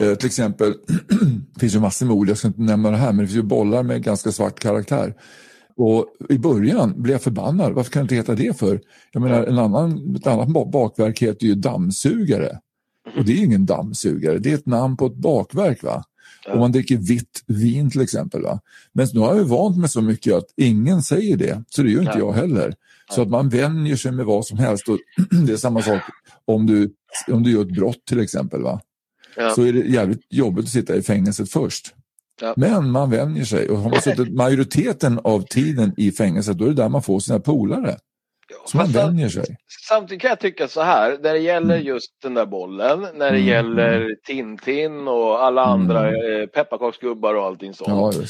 Eh, 0.00 0.14
till 0.14 0.26
exempel, 0.26 0.72
det 1.54 1.60
finns 1.60 1.74
ju 1.74 1.80
massor 1.80 2.06
med 2.06 2.14
ord, 2.16 2.28
jag 2.28 2.38
ska 2.38 2.48
inte 2.48 2.60
nämna 2.60 2.90
det 2.90 2.96
här, 2.96 3.06
men 3.12 3.18
det 3.18 3.26
finns 3.26 3.38
ju 3.38 3.42
bollar 3.42 3.82
med 3.82 4.02
ganska 4.02 4.32
svart 4.32 4.60
karaktär. 4.60 5.14
Och 5.76 6.06
I 6.28 6.38
början 6.38 7.02
blev 7.02 7.12
jag 7.12 7.22
förbannad, 7.22 7.72
varför 7.72 7.90
kan 7.92 8.00
det 8.00 8.02
inte 8.04 8.14
heta 8.14 8.34
det 8.34 8.58
för? 8.58 8.80
Jag 9.12 9.22
menar, 9.22 9.44
en 9.44 9.58
annan, 9.58 10.16
ett 10.16 10.26
annat 10.26 10.48
ba- 10.48 10.64
bakverk 10.70 11.22
heter 11.22 11.46
ju 11.46 11.54
dammsugare. 11.54 12.58
Och 13.18 13.24
det 13.24 13.32
är 13.32 13.36
ju 13.36 13.44
ingen 13.44 13.66
dammsugare, 13.66 14.38
det 14.38 14.50
är 14.50 14.54
ett 14.54 14.66
namn 14.66 14.96
på 14.96 15.06
ett 15.06 15.14
bakverk. 15.16 15.82
va? 15.82 16.02
Om 16.52 16.58
man 16.58 16.72
dricker 16.72 16.96
vitt 16.96 17.42
vin 17.46 17.90
till 17.90 18.00
exempel. 18.00 18.42
Va? 18.42 18.60
Men 18.92 19.08
nu 19.12 19.20
har 19.20 19.36
jag 19.36 19.44
vant 19.44 19.76
mig 19.76 19.88
så 19.88 20.00
mycket 20.00 20.34
att 20.34 20.46
ingen 20.56 21.02
säger 21.02 21.36
det, 21.36 21.62
så 21.68 21.82
det 21.82 21.90
gör 21.90 22.00
inte 22.00 22.18
jag 22.18 22.32
heller. 22.32 22.74
Så 23.10 23.22
att 23.22 23.28
man 23.28 23.48
vänjer 23.48 23.96
sig 23.96 24.12
med 24.12 24.26
vad 24.26 24.46
som 24.46 24.58
helst. 24.58 24.88
Och 24.88 24.98
det 25.46 25.52
är 25.52 25.56
samma 25.56 25.82
sak 25.82 26.00
om 26.44 26.66
du, 26.66 26.92
om 27.32 27.42
du 27.42 27.50
gör 27.50 27.62
ett 27.62 27.74
brott 27.74 28.04
till 28.06 28.20
exempel. 28.20 28.62
Va? 28.62 28.80
ja. 29.38 29.50
så 29.50 29.62
är 29.62 29.72
det 29.72 29.78
jävligt 29.78 30.20
jobbigt 30.30 30.64
att 30.64 30.70
sitta 30.70 30.96
i 30.96 31.02
fängelset 31.02 31.50
först. 31.50 31.94
Ja. 32.40 32.54
Men 32.56 32.90
man 32.90 33.10
vänjer 33.10 33.44
sig 33.44 33.68
och 33.68 33.78
har 33.78 33.90
man 33.90 34.00
suttit 34.00 34.34
majoriteten 34.34 35.18
av 35.24 35.40
tiden 35.40 35.94
i 35.96 36.12
fängelset 36.12 36.58
då 36.58 36.64
är 36.64 36.68
det 36.68 36.74
där 36.74 36.88
man 36.88 37.02
får 37.02 37.20
sina 37.20 37.40
polare. 37.40 37.96
Så 38.66 38.76
man 38.76 38.86
vänjer 38.86 39.28
sig. 39.28 39.44
Samtidigt 39.88 40.22
kan 40.22 40.28
jag 40.28 40.40
tycka 40.40 40.68
så 40.68 40.82
här, 40.82 41.18
när 41.22 41.32
det 41.32 41.38
gäller 41.38 41.74
mm. 41.74 41.86
just 41.86 42.22
den 42.22 42.34
där 42.34 42.46
bollen, 42.46 43.00
när 43.00 43.32
det 43.32 43.38
mm. 43.38 43.46
gäller 43.46 44.16
Tintin 44.26 45.08
och 45.08 45.44
alla 45.44 45.62
mm. 45.62 45.72
andra 45.72 46.08
eh, 46.08 46.46
pepparkaksgubbar 46.46 47.34
och 47.34 47.44
allting 47.44 47.74
sånt. 47.74 48.16
Ja, 48.18 48.26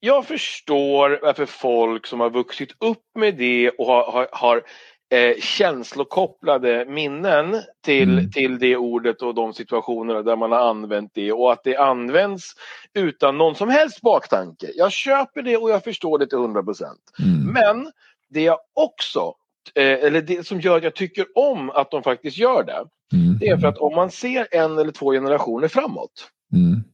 jag 0.00 0.26
förstår 0.26 1.18
varför 1.22 1.46
folk 1.46 2.06
som 2.06 2.20
har 2.20 2.30
vuxit 2.30 2.70
upp 2.80 3.04
med 3.14 3.34
det 3.36 3.70
och 3.70 3.86
har, 3.86 4.12
har, 4.12 4.28
har 4.32 4.62
eh, 5.10 5.40
känslokopplade 5.40 6.84
minnen 6.88 7.62
till, 7.84 8.18
mm. 8.18 8.30
till 8.30 8.58
det 8.58 8.76
ordet 8.76 9.22
och 9.22 9.34
de 9.34 9.54
situationerna 9.54 10.22
där 10.22 10.36
man 10.36 10.52
har 10.52 10.58
använt 10.58 11.10
det 11.14 11.32
och 11.32 11.52
att 11.52 11.64
det 11.64 11.76
används 11.76 12.52
utan 12.94 13.38
någon 13.38 13.54
som 13.54 13.68
helst 13.68 14.00
baktanke. 14.00 14.66
Jag 14.74 14.92
köper 14.92 15.42
det 15.42 15.56
och 15.56 15.70
jag 15.70 15.84
förstår 15.84 16.18
det 16.18 16.26
till 16.26 16.38
100 16.38 16.62
procent. 16.62 17.00
Mm. 17.18 17.52
Men 17.52 17.92
det 18.30 18.42
jag 18.42 18.58
också 18.74 19.34
eller 19.74 20.20
det 20.20 20.46
som 20.46 20.60
gör 20.60 20.76
att 20.76 20.84
jag 20.84 20.94
tycker 20.94 21.26
om 21.34 21.70
att 21.70 21.90
de 21.90 22.02
faktiskt 22.02 22.38
gör 22.38 22.62
det. 22.62 22.84
Mm. 23.12 23.38
Det 23.40 23.48
är 23.48 23.58
för 23.58 23.68
att 23.68 23.78
om 23.78 23.94
man 23.94 24.10
ser 24.10 24.48
en 24.50 24.78
eller 24.78 24.92
två 24.92 25.12
generationer 25.12 25.68
framåt 25.68 26.30
mm. 26.52 26.84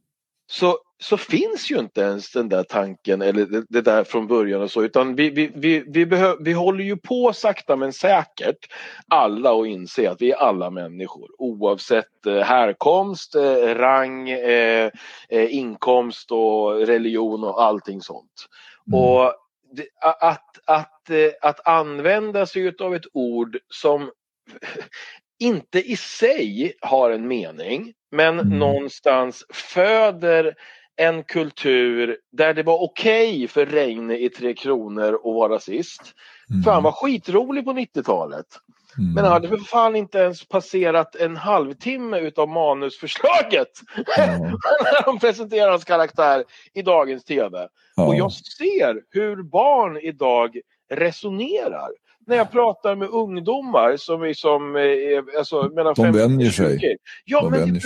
så 0.51 0.79
så 0.99 1.17
finns 1.17 1.71
ju 1.71 1.79
inte 1.79 2.01
ens 2.01 2.33
den 2.33 2.49
där 2.49 2.63
tanken 2.63 3.23
eller 3.23 3.47
det, 3.47 3.65
det 3.69 3.81
där 3.81 4.05
från 4.05 4.27
början 4.27 4.63
och 4.63 4.71
så 4.71 4.83
utan 4.83 5.15
vi, 5.15 5.31
vi, 5.31 5.51
vi, 5.55 5.85
vi, 5.87 6.07
behö, 6.07 6.35
vi 6.41 6.53
håller 6.53 6.85
ju 6.85 6.97
på 6.97 7.33
sakta 7.33 7.77
men 7.77 7.93
säkert 7.93 8.59
alla 9.09 9.61
att 9.61 9.67
inse 9.67 10.11
att 10.11 10.23
vi 10.23 10.33
är 10.33 10.37
alla 10.37 10.71
människor 10.71 11.29
oavsett 11.39 12.27
eh, 12.27 12.39
härkomst, 12.39 13.35
eh, 13.35 13.75
rang, 13.75 14.31
eh, 14.31 14.91
eh, 15.29 15.55
inkomst 15.55 16.31
och 16.31 16.75
religion 16.75 17.45
och 17.45 17.63
allting 17.63 18.01
sånt. 18.01 18.47
Mm. 18.87 19.01
Och 19.01 19.33
att, 20.01 20.59
att, 20.67 21.11
eh, 21.11 21.31
att 21.43 21.69
använda 21.69 22.47
sig 22.47 22.75
av 22.81 22.95
ett 22.95 23.07
ord 23.13 23.59
som 23.69 24.11
inte 25.39 25.81
i 25.81 25.97
sig 25.97 26.75
har 26.81 27.11
en 27.11 27.29
mening 27.29 27.93
men 28.11 28.41
mm. 28.41 28.59
någonstans 28.59 29.45
föder 29.53 30.55
en 30.97 31.25
kultur 31.25 32.19
där 32.33 32.55
det 32.55 32.63
var 32.63 32.83
okej 32.83 33.29
okay 33.29 33.49
för 33.49 33.67
Reine 33.67 34.19
i 34.19 34.29
Tre 34.29 34.55
Kronor 34.55 35.15
att 35.15 35.25
vara 35.25 35.55
rasist. 35.55 36.01
Mm. 36.51 36.63
För 36.63 36.71
han 36.71 36.83
var 36.83 36.93
skitrolig 36.93 37.65
på 37.65 37.73
90-talet. 37.73 38.47
Mm. 38.99 39.15
Men 39.15 39.25
han 39.25 39.33
hade 39.33 39.49
för 39.49 39.57
fan 39.57 39.97
inte 39.97 40.19
ens 40.19 40.49
passerat 40.49 41.17
en 41.17 41.37
halvtimme 41.37 42.19
utav 42.19 42.49
manusförslaget 42.49 43.69
mm. 44.19 44.41
när 44.83 45.05
de 45.05 45.19
presenterar 45.19 45.71
hans 45.71 45.85
karaktär 45.85 46.45
i 46.75 46.83
dagens 46.83 47.25
tv. 47.25 47.69
Ja. 47.97 48.07
Och 48.07 48.15
jag 48.15 48.33
ser 48.33 49.03
hur 49.11 49.43
barn 49.43 49.97
idag 49.97 50.61
resonerar 50.91 51.91
när 52.27 52.37
jag 52.37 52.51
pratar 52.51 52.97
med 52.97 53.09
ungdomar 53.09 53.97
som 53.97 54.23
är 54.23 54.35
som, 54.35 54.77
eh, 54.77 55.39
alltså 55.39 55.71
mellan 55.75 55.95
De 55.95 56.13
vänjer 56.13 56.51
sig. 56.51 56.97
Ja, 57.25 57.41
De 57.41 57.51
men 57.51 57.75
vi 57.75 57.81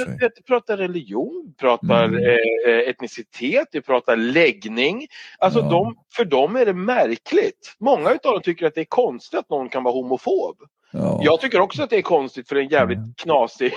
pratar 0.46 0.76
religion, 0.76 1.54
pratar 1.60 2.04
mm. 2.04 2.24
Eh, 2.24 2.72
eh, 2.72 2.88
etnicitet, 2.88 3.68
vi 3.72 3.80
pratar 3.80 4.16
läggning. 4.16 5.06
Alltså 5.38 5.60
ja. 5.60 5.70
de, 5.70 5.96
för 6.14 6.24
dem 6.24 6.56
är 6.56 6.66
det 6.66 6.74
märkligt. 6.74 7.76
Många 7.80 8.10
av 8.10 8.18
dem 8.22 8.40
tycker 8.42 8.66
att 8.66 8.74
det 8.74 8.80
är 8.80 8.84
konstigt 8.88 9.38
att 9.38 9.50
någon 9.50 9.68
kan 9.68 9.84
vara 9.84 9.94
homofob. 9.94 10.56
Ja. 10.90 11.20
Jag 11.24 11.40
tycker 11.40 11.60
också 11.60 11.82
att 11.82 11.90
det 11.90 11.96
är 11.96 12.02
konstigt 12.02 12.48
för 12.48 12.54
det 12.54 12.60
är 12.60 12.64
en 12.64 12.70
jävligt 12.70 13.16
knasig 13.16 13.72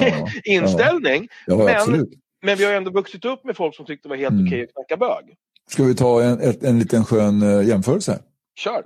ja. 0.00 0.28
inställning. 0.44 1.28
men, 1.46 2.06
men 2.42 2.56
vi 2.56 2.64
har 2.64 2.72
ändå 2.72 2.90
vuxit 2.90 3.24
upp 3.24 3.44
med 3.44 3.56
folk 3.56 3.76
som 3.76 3.86
tyckte 3.86 4.08
det 4.08 4.10
var 4.10 4.16
helt 4.16 4.32
mm. 4.32 4.46
okej 4.46 4.62
att 4.62 4.72
knacka 4.72 4.96
bög. 4.96 5.36
Ska 5.70 5.82
vi 5.82 5.94
ta 5.94 6.22
en, 6.22 6.40
en, 6.40 6.54
en 6.60 6.78
liten 6.78 7.04
skön 7.04 7.66
jämförelse? 7.66 8.18
Kör! 8.54 8.82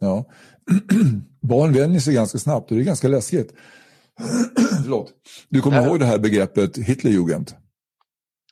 Ja. 0.00 0.24
Barn 1.42 1.72
vänjer 1.72 2.00
sig 2.00 2.14
ganska 2.14 2.38
snabbt 2.38 2.70
och 2.70 2.76
det 2.76 2.82
är 2.82 2.84
ganska 2.84 3.08
läskigt. 3.08 3.54
Förlåt. 4.82 5.12
Du 5.48 5.60
kommer 5.60 5.86
ihåg 5.86 6.00
det 6.00 6.06
här 6.06 6.18
begreppet 6.18 6.76
Hitlerjugend? 6.76 7.52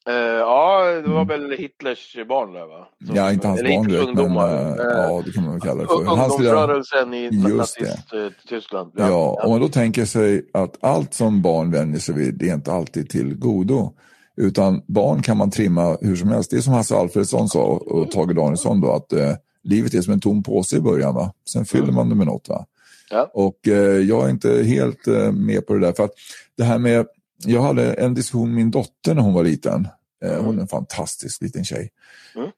Uh, 0.08 0.14
ja, 0.14 0.84
det 1.04 1.10
var 1.10 1.24
väl 1.24 1.50
Hitlers 1.50 2.16
barn 2.28 2.52
där 2.52 2.66
va? 2.66 2.88
Som, 3.06 3.16
ja, 3.16 3.32
inte 3.32 3.48
hans 3.48 3.62
barn 3.62 3.88
direkt, 3.88 4.14
men 4.14 4.36
uh, 4.36 4.76
ja, 4.78 5.22
det 5.24 5.32
kan 5.32 5.44
man 5.44 5.52
väl 5.52 5.60
kalla 5.60 5.82
det 5.82 5.88
för. 5.88 5.94
Ungdomsrörelsen 5.94 7.14
i 7.14 7.30
nazist-Tyskland. 7.30 8.92
Ja. 8.96 9.08
ja, 9.08 9.40
om 9.44 9.50
man 9.50 9.60
då 9.60 9.68
tänker 9.68 10.04
sig 10.04 10.50
att 10.52 10.84
allt 10.84 11.14
som 11.14 11.42
barn 11.42 11.70
vänjer 11.70 12.00
sig 12.00 12.14
vid, 12.14 12.34
det 12.38 12.48
är 12.48 12.54
inte 12.54 12.72
alltid 12.72 13.10
till 13.10 13.34
godo. 13.34 13.92
Utan 14.36 14.82
barn 14.86 15.22
kan 15.22 15.36
man 15.36 15.50
trimma 15.50 15.96
hur 16.00 16.16
som 16.16 16.28
helst. 16.28 16.50
Det 16.50 16.56
är 16.56 16.60
som 16.60 16.72
Hasse 16.72 16.96
Alfredsson 16.96 17.48
sa 17.48 17.64
och 17.64 18.10
Tage 18.10 18.34
Danielsson 18.34 18.80
då, 18.80 18.92
att 18.92 19.12
uh, 19.12 19.34
livet 19.68 19.94
är 19.94 20.00
som 20.00 20.12
en 20.12 20.20
tom 20.20 20.42
påse 20.42 20.76
i 20.76 20.80
början. 20.80 21.14
Va? 21.14 21.32
Sen 21.48 21.64
fyller 21.64 21.84
mm. 21.84 21.94
man 21.94 22.08
det 22.08 22.14
med 22.14 22.26
något. 22.26 22.48
Va? 22.48 22.66
Ja. 23.10 23.30
Och 23.34 23.68
eh, 23.68 23.98
jag 23.98 24.24
är 24.24 24.30
inte 24.30 24.62
helt 24.62 25.06
eh, 25.06 25.32
med 25.32 25.66
på 25.66 25.74
det 25.74 25.80
där. 25.80 25.92
För 25.92 26.04
att 26.04 26.12
det 26.56 26.64
här 26.64 26.78
med, 26.78 27.06
jag 27.44 27.62
hade 27.62 27.92
en 27.92 28.14
diskussion 28.14 28.48
med 28.48 28.56
min 28.56 28.70
dotter 28.70 29.14
när 29.14 29.22
hon 29.22 29.34
var 29.34 29.44
liten. 29.44 29.88
Eh, 30.24 30.32
mm. 30.32 30.44
Hon 30.44 30.58
är 30.58 30.62
en 30.62 30.68
fantastisk 30.68 31.42
liten 31.42 31.64
tjej. 31.64 31.90
Mm. 32.34 32.50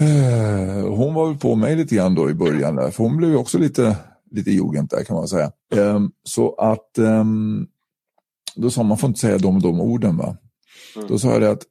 Eh, 0.00 0.88
hon 0.88 1.14
var 1.14 1.28
väl 1.28 1.38
på 1.38 1.54
mig 1.54 1.76
lite 1.76 1.94
grann 1.94 2.14
då 2.14 2.30
i 2.30 2.34
början. 2.34 2.76
Där, 2.76 2.90
för 2.90 3.04
hon 3.04 3.16
blev 3.16 3.36
också 3.36 3.58
lite, 3.58 3.96
lite 4.30 4.50
jugend 4.50 4.88
där 4.88 5.04
kan 5.04 5.16
man 5.16 5.28
säga. 5.28 5.52
Ehm, 5.74 6.10
så 6.24 6.54
att 6.54 6.98
ehm, 6.98 7.66
då 8.56 8.70
sa 8.70 8.80
man, 8.80 8.88
man 8.88 8.98
får 8.98 9.08
inte 9.08 9.20
säga 9.20 9.38
de 9.38 9.56
och 9.56 9.62
de 9.62 9.80
orden. 9.80 10.16
Va? 10.16 10.36
Mm. 10.96 11.08
Då 11.08 11.18
sa 11.18 11.32
jag 11.32 11.40
det 11.40 11.50
att 11.50 11.62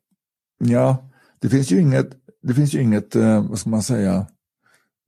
ja, 0.57 1.09
det 1.39 1.49
finns 1.49 1.71
ju 1.71 1.81
inget, 1.81 2.09
det 2.41 2.53
finns 2.53 2.73
ju 2.73 2.81
inget, 2.81 3.15
eh, 3.15 3.49
vad 3.49 3.59
ska 3.59 3.69
man 3.69 3.83
säga, 3.83 4.25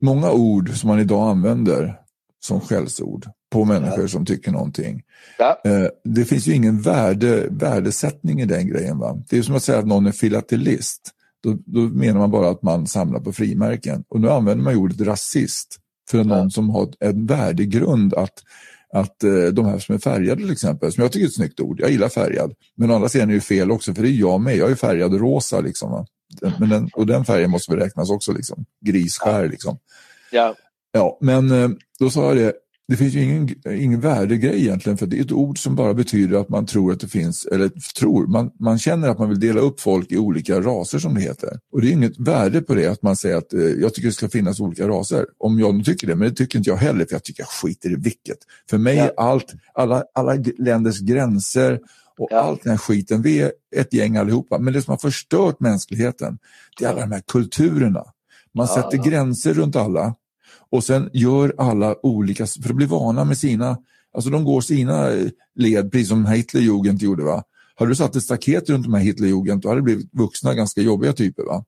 många 0.02 0.32
ord 0.32 0.70
som 0.70 0.88
man 0.88 1.00
idag 1.00 1.30
använder 1.30 2.00
som 2.46 2.62
skällsord 2.62 3.28
på 3.52 3.66
människor 3.66 4.02
ja. 4.02 4.08
som 4.08 4.26
tycker 4.26 4.52
någonting. 4.52 5.04
Ja. 5.38 5.62
Eh, 5.66 5.88
det 6.04 6.26
finns 6.26 6.48
ju 6.48 6.54
ingen 6.54 6.82
värde, 6.82 7.48
värdesättning 7.50 8.42
i 8.42 8.46
den 8.46 8.68
grejen. 8.68 9.00
Va? 9.00 9.24
Det 9.30 9.38
är 9.38 9.42
som 9.42 9.56
att 9.56 9.64
säga 9.64 9.80
att 9.80 9.88
någon 9.88 10.06
är 10.06 10.12
filatelist. 10.12 11.12
Då, 11.44 11.58
då 11.66 11.80
menar 11.80 12.20
man 12.20 12.32
bara 12.32 12.50
att 12.50 12.62
man 12.62 12.88
samlar 12.88 13.20
på 13.20 13.34
frimärken. 13.34 14.04
Och 14.10 14.22
nu 14.22 14.30
använder 14.30 14.64
man 14.64 14.76
ordet 14.76 15.02
rasist 15.02 15.78
för 16.10 16.24
någon 16.24 16.38
ja. 16.38 16.50
som 16.50 16.70
har 16.70 16.90
en 17.00 17.26
värdegrund 17.26 18.14
att 18.14 18.34
att 18.94 19.24
eh, 19.24 19.46
de 19.54 19.66
här 19.66 19.80
som 19.80 19.96
är 19.96 20.00
färgade 20.00 20.42
till 20.42 20.52
exempel, 20.52 20.92
som 20.92 21.02
jag 21.02 21.12
tycker 21.12 21.26
är 21.26 21.30
ett 21.30 21.36
snyggt 21.36 21.60
ord, 21.60 21.80
jag 21.80 21.92
gillar 21.92 22.10
färgad. 22.10 22.54
Men 22.76 22.92
å 22.92 22.96
andra 22.96 23.10
sidan 23.10 23.30
är 23.30 23.34
det 23.34 23.42
fel 23.42 23.72
också, 23.72 23.94
för 23.94 24.02
det 24.02 24.10
är 24.10 24.20
jag 24.20 24.42
med, 24.42 24.58
jag 24.58 24.72
är 24.72 24.76
färgad 24.76 25.14
rosa. 25.14 25.60
Liksom, 25.60 25.92
va? 25.92 26.06
Men 26.60 26.70
den, 26.70 26.90
och 26.94 27.06
den 27.06 27.26
färgen 27.26 27.52
måste 27.52 27.72
väl 27.72 27.80
räknas 27.80 28.10
också, 28.10 28.34
liksom. 28.34 28.66
grisskär. 28.86 29.50
Liksom. 29.50 29.78
Ja. 30.32 30.56
ja, 30.92 31.18
men 31.22 31.52
eh, 31.52 31.70
då 32.00 32.10
sa 32.10 32.28
jag 32.28 32.38
det, 32.38 32.54
det 32.88 32.98
finns 32.98 33.14
ju 33.14 33.24
ingen, 33.24 33.50
ingen 33.70 34.00
värdegrej 34.00 34.62
egentligen 34.62 34.98
för 34.98 35.06
det 35.06 35.18
är 35.18 35.22
ett 35.22 35.32
ord 35.32 35.60
som 35.60 35.76
bara 35.76 35.94
betyder 35.94 36.38
att 36.38 36.50
man 36.50 36.66
tror 36.66 36.94
att 36.94 37.00
det 37.00 37.08
finns, 37.08 37.46
eller 37.46 37.72
tror, 38.00 38.28
man, 38.28 38.52
man 38.60 38.80
känner 38.80 39.10
att 39.10 39.20
man 39.20 39.30
vill 39.30 39.40
dela 39.40 39.60
upp 39.60 39.80
folk 39.80 40.12
i 40.12 40.18
olika 40.18 40.62
raser 40.62 41.00
som 41.00 41.14
det 41.14 41.22
heter. 41.22 41.60
Och 41.72 41.82
det 41.82 41.88
är 41.88 41.92
inget 41.92 42.20
värde 42.20 42.62
på 42.62 42.76
det 42.76 42.88
att 42.88 43.02
man 43.02 43.16
säger 43.16 43.36
att 43.36 43.54
eh, 43.54 43.62
jag 43.62 43.94
tycker 43.94 44.08
det 44.08 44.14
ska 44.14 44.30
finnas 44.30 44.60
olika 44.60 44.88
raser. 44.88 45.26
Om 45.38 45.60
jag 45.60 45.76
nu 45.76 45.84
tycker 45.84 46.08
det, 46.08 46.16
men 46.16 46.30
det 46.30 46.36
tycker 46.36 46.58
inte 46.58 46.70
jag 46.70 46.78
heller 46.78 47.06
för 47.06 47.16
jag 47.16 47.24
tycker 47.24 47.42
jag 47.42 47.50
skiter 47.50 47.92
i 47.92 47.96
vilket. 47.96 48.38
För 48.70 48.78
mig 48.78 48.98
är 48.98 49.12
allt, 49.18 49.54
alla, 49.74 50.04
alla 50.14 50.44
länders 50.58 51.00
gränser 51.00 51.80
och 52.20 52.28
ja. 52.32 52.40
allt 52.40 52.64
den 52.64 52.72
här 52.72 52.78
skiten, 52.78 53.22
vi 53.22 53.42
är 53.42 53.52
ett 53.76 53.94
gäng 53.94 54.18
allihopa. 54.18 54.60
Men 54.60 54.74
det 54.74 54.82
som 54.82 54.92
har 54.92 54.98
förstört 54.98 55.60
mänskligheten, 55.60 56.38
det 56.80 56.86
är 56.86 56.90
alla 56.90 57.02
de 57.02 57.12
här 57.12 57.24
kulturerna. 57.28 58.04
Man 58.54 58.68
ja, 58.70 58.76
sätter 58.76 58.98
ja. 58.98 59.04
gränser 59.04 59.54
runt 59.54 59.76
alla 59.76 60.16
och 60.72 60.84
sen 60.84 61.10
gör 61.14 61.56
alla 61.58 61.96
olika, 62.06 62.48
för 62.48 62.70
att 62.70 62.76
bli 62.76 62.86
vana 62.86 63.26
med 63.26 63.38
sina, 63.38 63.78
alltså 64.14 64.30
de 64.30 64.44
går 64.44 64.62
sina 64.62 65.10
led, 65.56 65.92
precis 65.92 66.10
som 66.10 66.26
Hitlerjugend 66.26 67.02
gjorde. 67.02 67.24
Va? 67.24 67.44
Hade 67.76 67.92
du 67.92 67.96
satt 67.96 68.16
ett 68.16 68.24
staket 68.24 68.70
runt 68.70 68.84
de 68.84 68.94
här 68.94 69.02
Hitlerjugend, 69.02 69.62
då 69.62 69.70
hade 69.70 69.82
det 69.82 69.84
blivit 69.84 70.10
vuxna, 70.12 70.54
ganska 70.54 70.82
jobbiga 70.82 71.14
typer. 71.14 71.44
Va? 71.44 71.64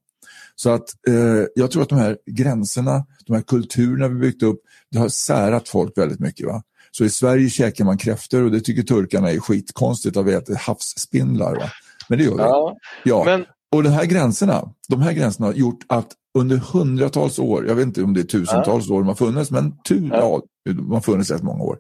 Så 0.56 0.70
att 0.70 1.08
eh, 1.08 1.46
jag 1.56 1.72
tror 1.72 1.84
att 1.84 1.90
de 1.90 2.00
här 2.00 2.18
gränserna, 2.26 3.06
de 3.26 3.34
här 3.34 3.42
kulturerna 3.42 4.08
vi 4.08 4.16
byggt 4.16 4.44
upp, 4.44 4.62
det 4.92 4.98
har 4.98 5.10
särat 5.10 5.70
folk 5.70 5.98
väldigt 5.98 6.20
mycket. 6.20 6.48
Va? 6.48 6.64
Så 6.98 7.04
i 7.06 7.10
Sverige 7.10 7.50
käkar 7.50 7.86
man 7.86 7.98
kräftor 7.98 8.44
och 8.44 8.52
det 8.52 8.62
tycker 8.62 8.84
turkarna 8.84 9.32
är 9.32 9.40
skitkonstigt 9.40 10.18
att 10.18 10.26
vi 10.26 10.34
äter 10.34 10.56
havsspindlar. 10.56 11.56
Va? 11.56 11.72
Men 12.10 12.18
det 12.18 12.24
gör 12.24 12.32
vi. 12.32 12.38
Ja, 12.38 12.78
ja. 13.04 13.24
Men... 13.26 13.46
Och 13.72 13.84
de 13.84 13.90
här 13.90 14.06
gränserna, 14.06 14.70
de 14.88 15.02
här 15.02 15.14
gränserna 15.14 15.48
har 15.48 15.54
gjort 15.54 15.80
att 15.88 16.08
under 16.38 16.58
hundratals 16.58 17.40
år, 17.40 17.68
jag 17.68 17.76
vet 17.76 17.86
inte 17.86 18.04
om 18.04 18.14
det 18.14 18.20
är 18.20 18.24
tusentals 18.24 18.88
ja. 18.88 18.94
år 18.94 19.00
de 19.00 19.08
har 19.08 19.16
funnits, 19.16 19.52
men 19.52 19.78
tu, 19.84 20.08
ja. 20.12 20.42
ja. 20.64 20.74
de 20.74 20.92
har 20.92 21.02
funnits 21.02 21.32
rätt 21.32 21.44
många 21.44 21.64
år. 21.64 21.80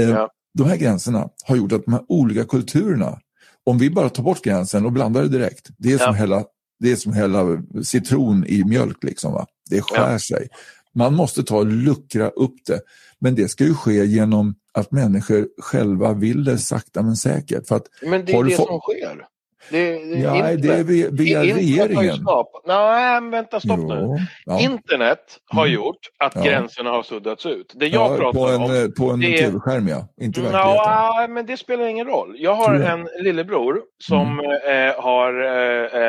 Eh, 0.00 0.08
ja. 0.10 0.28
De 0.58 0.68
här 0.68 0.76
gränserna 0.76 1.28
har 1.44 1.56
gjort 1.56 1.72
att 1.72 1.84
de 1.84 1.92
här 1.92 2.02
olika 2.08 2.44
kulturerna, 2.44 3.18
om 3.66 3.78
vi 3.78 3.90
bara 3.90 4.08
tar 4.08 4.22
bort 4.22 4.42
gränsen 4.42 4.86
och 4.86 4.92
blandar 4.92 5.22
det 5.22 5.28
direkt, 5.28 5.68
det 5.78 5.92
är 5.92 5.98
som, 5.98 6.14
hälla, 6.14 6.44
det 6.80 6.92
är 6.92 6.96
som 6.96 7.12
hälla 7.12 7.62
citron 7.82 8.44
i 8.46 8.64
mjölk. 8.64 9.04
Liksom, 9.04 9.32
va? 9.32 9.46
Det 9.70 9.82
skär 9.82 10.18
sig. 10.18 10.48
Man 10.94 11.14
måste 11.14 11.42
ta 11.42 11.56
och 11.56 11.66
luckra 11.66 12.28
upp 12.28 12.54
det. 12.66 12.80
Men 13.18 13.34
det 13.34 13.48
ska 13.48 13.64
ju 13.64 13.74
ske 13.74 14.04
genom 14.04 14.54
att 14.74 14.90
människor 14.90 15.48
själva 15.58 16.12
vill 16.12 16.44
det 16.44 16.58
sakta 16.58 17.02
men 17.02 17.16
säkert. 17.16 17.68
För 17.68 17.76
att, 17.76 17.86
men 18.02 18.24
det 18.24 18.32
är 18.32 18.44
det 18.44 18.56
som 18.56 18.80
sker. 18.80 19.26
Det, 19.70 19.92
det, 19.92 20.18
ja, 20.18 20.36
internet, 20.36 20.62
det 20.62 20.74
är 20.74 20.84
via, 20.84 21.10
via 21.10 21.42
regeringen. 21.88 22.26
Nej, 22.66 23.30
vänta, 23.30 23.60
stopp 23.60 23.78
jo, 23.78 23.88
nu. 23.88 24.16
Ja. 24.44 24.60
Internet 24.60 25.38
har 25.46 25.66
mm. 25.66 25.74
gjort 25.74 25.98
att 26.18 26.36
ja. 26.36 26.42
gränserna 26.42 26.90
har 26.90 27.02
suddats 27.02 27.46
ut. 27.46 27.72
Det 27.76 27.86
jag 27.86 28.18
pratar 28.18 28.38
på 28.38 28.46
en, 28.48 28.62
om... 28.62 28.92
På 28.98 29.10
en 29.10 29.20
tv-skärm, 29.20 29.88
ja. 29.88 30.08
Inte 30.20 30.40
verkligheten. 30.40 30.72
Ja, 30.76 31.26
men 31.28 31.46
det 31.46 31.56
spelar 31.56 31.86
ingen 31.86 32.06
roll. 32.06 32.34
Jag 32.38 32.54
har 32.54 32.74
en 32.74 33.08
lillebror 33.20 33.80
som 33.98 34.40
mm. 34.40 34.88
eh, 34.88 35.02
har 35.02 35.44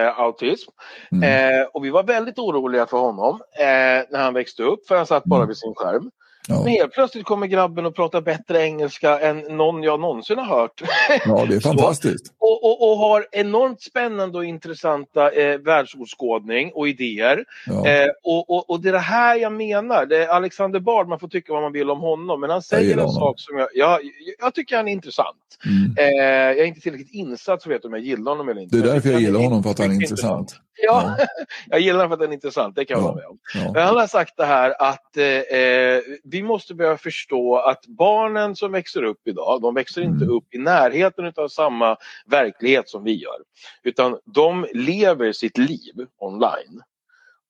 eh, 0.05 0.19
autism. 0.19 0.71
Mm. 1.11 1.23
Eh, 1.23 1.65
och 1.73 1.85
vi 1.85 1.89
var 1.89 2.03
väldigt 2.03 2.39
oroliga 2.39 2.85
för 2.85 2.97
honom 2.97 3.41
eh, 3.59 3.65
när 4.09 4.23
han 4.23 4.33
växte 4.33 4.63
upp, 4.63 4.87
för 4.87 4.97
han 4.97 5.05
satt 5.05 5.23
bara 5.23 5.39
mm. 5.39 5.47
vid 5.47 5.57
sin 5.57 5.73
skärm. 5.75 6.11
Ja. 6.51 6.63
Men 6.63 6.73
helt 6.73 6.93
plötsligt 6.93 7.25
kommer 7.25 7.47
grabben 7.47 7.85
och 7.85 7.95
pratar 7.95 8.21
bättre 8.21 8.61
engelska 8.61 9.19
än 9.19 9.39
någon 9.39 9.83
jag 9.83 9.99
någonsin 9.99 10.37
har 10.37 10.45
hört. 10.45 10.81
Ja, 11.25 11.45
det 11.49 11.55
är 11.55 11.59
fantastiskt. 11.59 12.33
och, 12.39 12.63
och, 12.63 12.91
och, 12.91 12.97
har 12.97 13.27
enormt 13.31 13.81
spännande 13.81 14.37
och 14.37 14.45
intressanta 14.45 15.31
eh, 15.31 15.57
världsåskådning 15.57 16.71
och 16.73 16.87
idéer. 16.87 17.45
Ja. 17.65 17.87
Eh, 17.87 18.07
och, 18.23 18.49
och, 18.49 18.69
och, 18.69 18.81
det 18.81 18.89
är 18.89 18.93
det 18.93 18.99
här 18.99 19.35
jag 19.35 19.53
menar. 19.53 20.05
Det 20.05 20.23
är 20.23 20.27
Alexander 20.27 20.79
Bard, 20.79 21.07
man 21.07 21.19
får 21.19 21.27
tycka 21.27 21.53
vad 21.53 21.61
man 21.61 21.71
vill 21.71 21.89
om 21.89 21.99
honom, 21.99 22.41
men 22.41 22.49
han 22.49 22.61
säger 22.61 22.97
en 22.97 23.09
sak 23.09 23.39
som 23.39 23.57
jag, 23.57 23.67
jag, 23.73 23.99
jag 24.39 24.53
tycker 24.53 24.77
han 24.77 24.87
är 24.87 24.91
intressant. 24.91 25.37
Mm. 25.65 25.95
Eh, 25.97 26.31
jag 26.31 26.59
är 26.59 26.65
inte 26.65 26.81
tillräckligt 26.81 27.13
insatt 27.13 27.63
för 27.63 27.69
att 27.69 27.75
veta 27.75 27.87
om 27.87 27.93
jag 27.93 28.03
gillar 28.03 28.31
honom 28.31 28.49
eller 28.49 28.61
inte. 28.61 28.77
Det 28.77 28.89
är 28.89 28.93
därför 28.93 29.09
jag, 29.09 29.15
jag 29.15 29.21
gillar 29.21 29.39
honom, 29.39 29.63
för 29.63 29.69
att 29.69 29.79
han 29.79 29.91
är 29.91 29.93
intressant. 29.93 30.39
intressant. 30.39 30.61
Ja, 30.81 31.15
ja. 31.17 31.25
jag 31.69 31.79
gillar 31.79 31.99
honom 31.99 32.09
för 32.09 32.13
att 32.13 32.21
han 32.21 32.29
är 32.29 32.33
intressant, 32.33 32.75
det 32.75 32.85
kan 32.85 32.97
jag 32.97 33.03
ja. 33.03 33.09
hålla 33.09 33.21
med 33.21 33.27
om. 33.27 33.39
Men 33.73 33.87
han 33.87 33.97
har 33.97 34.07
sagt 34.07 34.37
det 34.37 34.45
här 34.45 34.75
att 34.79 35.17
eh, 35.17 35.25
eh, 35.25 36.01
vi 36.23 36.43
måste 36.43 36.73
börja 36.73 36.97
förstå 36.97 37.55
att 37.57 37.85
barnen 37.85 38.55
som 38.55 38.71
växer 38.71 39.03
upp 39.03 39.27
idag, 39.27 39.61
de 39.61 39.75
växer 39.75 40.01
inte 40.01 40.25
mm. 40.25 40.35
upp 40.35 40.53
i 40.53 40.57
närheten 40.57 41.33
av 41.35 41.47
samma 41.47 41.97
verklighet 42.25 42.89
som 42.89 43.03
vi 43.03 43.15
gör. 43.15 43.37
Utan 43.83 44.19
de 44.25 44.65
lever 44.73 45.31
sitt 45.31 45.57
liv 45.57 46.07
online. 46.17 46.81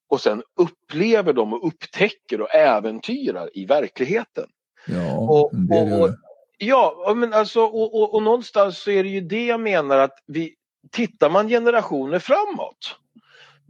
Och 0.10 0.22
sen 0.22 0.44
upplever 0.56 1.34
de 1.34 1.54
och 1.54 1.68
upptäcker 1.68 2.42
och 2.42 2.56
äventyrar 2.56 3.50
i 3.54 3.66
verkligheten. 3.66 4.48
Ja, 4.88 5.18
och, 5.18 5.54
och, 5.72 6.02
och 6.02 6.10
Ja, 6.64 7.14
men 7.16 7.34
alltså, 7.34 7.62
och, 7.62 7.96
och, 8.02 8.14
och 8.14 8.24
någonstans 8.24 8.78
så 8.78 8.92
är 8.92 9.04
det 9.04 9.10
ju 9.10 9.22
det 9.22 9.46
jag 9.46 9.60
menar 9.60 9.98
att 9.98 10.24
vi, 10.28 10.56
tittar 10.92 11.30
man 11.30 11.48
generationer 11.48 12.20
framåt 12.20 12.96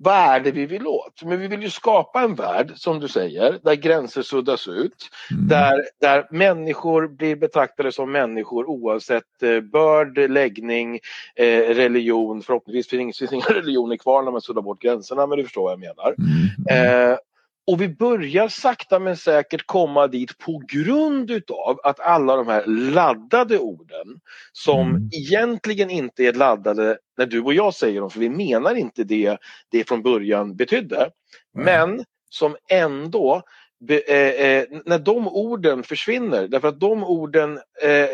vad 0.04 0.14
är 0.14 0.40
det 0.40 0.52
vi 0.52 0.66
vill 0.66 0.88
åt? 0.88 1.24
Men 1.24 1.40
vi 1.40 1.48
vill 1.48 1.62
ju 1.64 1.70
skapa 1.70 2.22
en 2.22 2.36
värld, 2.36 2.72
som 2.76 3.00
du 3.00 3.08
säger, 3.08 3.60
där 3.64 3.76
gränser 3.76 4.22
suddas 4.22 4.68
ut. 4.68 5.10
Mm. 5.32 5.48
Där, 5.48 5.82
där 6.02 6.28
människor 6.32 7.08
blir 7.08 7.36
betraktade 7.36 7.92
som 7.92 8.12
människor 8.12 8.70
oavsett 8.70 9.44
eh, 9.44 9.60
börd, 9.60 10.18
läggning, 10.18 11.00
eh, 11.36 11.60
religion. 11.60 12.42
Förhoppningsvis 12.42 12.90
finns 12.90 13.20
det 13.20 13.32
inga 13.36 13.46
religioner 13.46 13.98
kvar 13.98 14.24
när 14.24 14.32
man 14.32 14.42
suddar 14.42 14.62
bort 14.62 14.82
gränserna, 14.82 15.28
men 15.28 15.38
du 15.38 15.44
förstår 15.44 15.64
vad 15.64 15.72
jag 15.72 15.80
menar. 15.80 16.16
Mm. 16.68 17.12
Eh, 17.12 17.18
och 17.68 17.82
vi 17.82 17.90
börjar 17.90 18.48
sakta 18.48 19.00
men 19.00 19.18
säkert 19.18 19.66
komma 19.66 20.08
dit 20.08 20.38
på 20.38 20.62
grund 20.68 21.32
utav 21.32 21.80
att 21.84 22.00
alla 22.00 22.36
de 22.36 22.48
här 22.48 22.66
laddade 22.66 23.60
orden 23.60 24.20
som 24.52 24.90
mm. 24.90 25.10
egentligen 25.12 25.90
inte 25.90 26.24
är 26.24 26.34
laddade 26.34 26.98
när 27.18 27.26
du 27.26 27.42
och 27.42 27.54
jag 27.54 27.74
säger 27.74 28.02
dem, 28.02 28.10
för 28.10 28.20
vi 28.20 28.30
menar 28.30 28.76
inte 28.76 29.04
det 29.04 29.38
det 29.70 29.88
från 29.88 30.02
början 30.04 30.56
betydde. 30.56 31.10
Mm. 31.56 31.66
Men 31.66 32.06
som 32.30 32.56
ändå 32.70 33.44
Be, 33.88 34.00
eh, 34.00 34.46
eh, 34.46 34.66
när 34.86 35.00
de 35.00 35.28
orden 35.28 35.84
försvinner, 35.84 36.48
därför 36.48 36.68
att 36.68 36.80
de 36.80 37.04
orden 37.04 37.60
eh, 37.84 38.10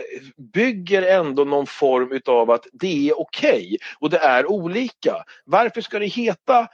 bygger 0.54 1.02
ändå 1.02 1.44
någon 1.44 1.68
form 1.68 2.12
utav 2.12 2.52
att 2.52 2.68
det 2.74 3.10
är 3.10 3.20
okej 3.20 3.52
okay 3.52 3.78
och 4.00 4.10
det 4.10 4.18
är 4.18 4.52
olika. 4.52 5.24
Varför 5.46 5.82
ska 5.82 6.00
det 6.00 6.06
heta 6.06 6.68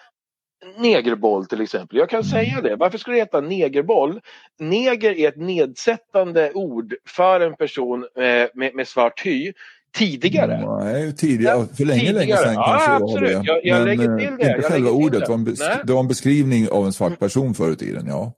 negerboll 0.78 1.46
till 1.46 1.62
exempel. 1.62 1.98
Jag 1.98 2.10
kan 2.10 2.24
säga 2.24 2.62
det. 2.62 2.76
Varför 2.76 2.98
ska 2.98 3.12
det 3.12 3.18
heta 3.18 3.42
negerboll? 3.42 4.20
Neger 4.60 5.12
är 5.12 5.28
ett 5.28 5.38
nedsättande 5.38 6.52
ord 6.54 6.94
för 7.08 7.40
en 7.40 7.56
person 7.56 8.08
med, 8.16 8.50
med, 8.54 8.76
med 8.76 8.88
svart 8.88 9.26
hy 9.26 9.54
tidigare. 9.96 10.84
Nej, 10.84 11.16
tidigare. 11.16 11.66
För 11.78 11.86
länge, 11.86 12.00
tidigare. 12.00 12.20
länge 12.20 12.38
sedan 12.38 12.56
kanske 12.56 12.92
ja, 12.92 13.00
absolut. 13.02 13.30
det 13.30 13.36
var 13.36 13.44
det. 13.44 13.50
Jag, 13.52 13.66
jag 13.66 13.86
lägger 13.86 14.18
till 14.18 14.38
det. 14.38 14.56
Inte 14.56 14.62
själva 14.62 14.90
ordet, 14.90 15.26
det. 15.26 15.30
Var 15.30 15.86
det 15.86 15.94
var 15.94 16.00
en 16.00 16.08
beskrivning 16.08 16.70
av 16.70 16.86
en 16.86 16.94
svart 16.94 17.20
person 17.20 17.54
förr 17.54 17.72
i 17.72 17.76
tiden, 17.76 18.06
ja. 18.08 18.34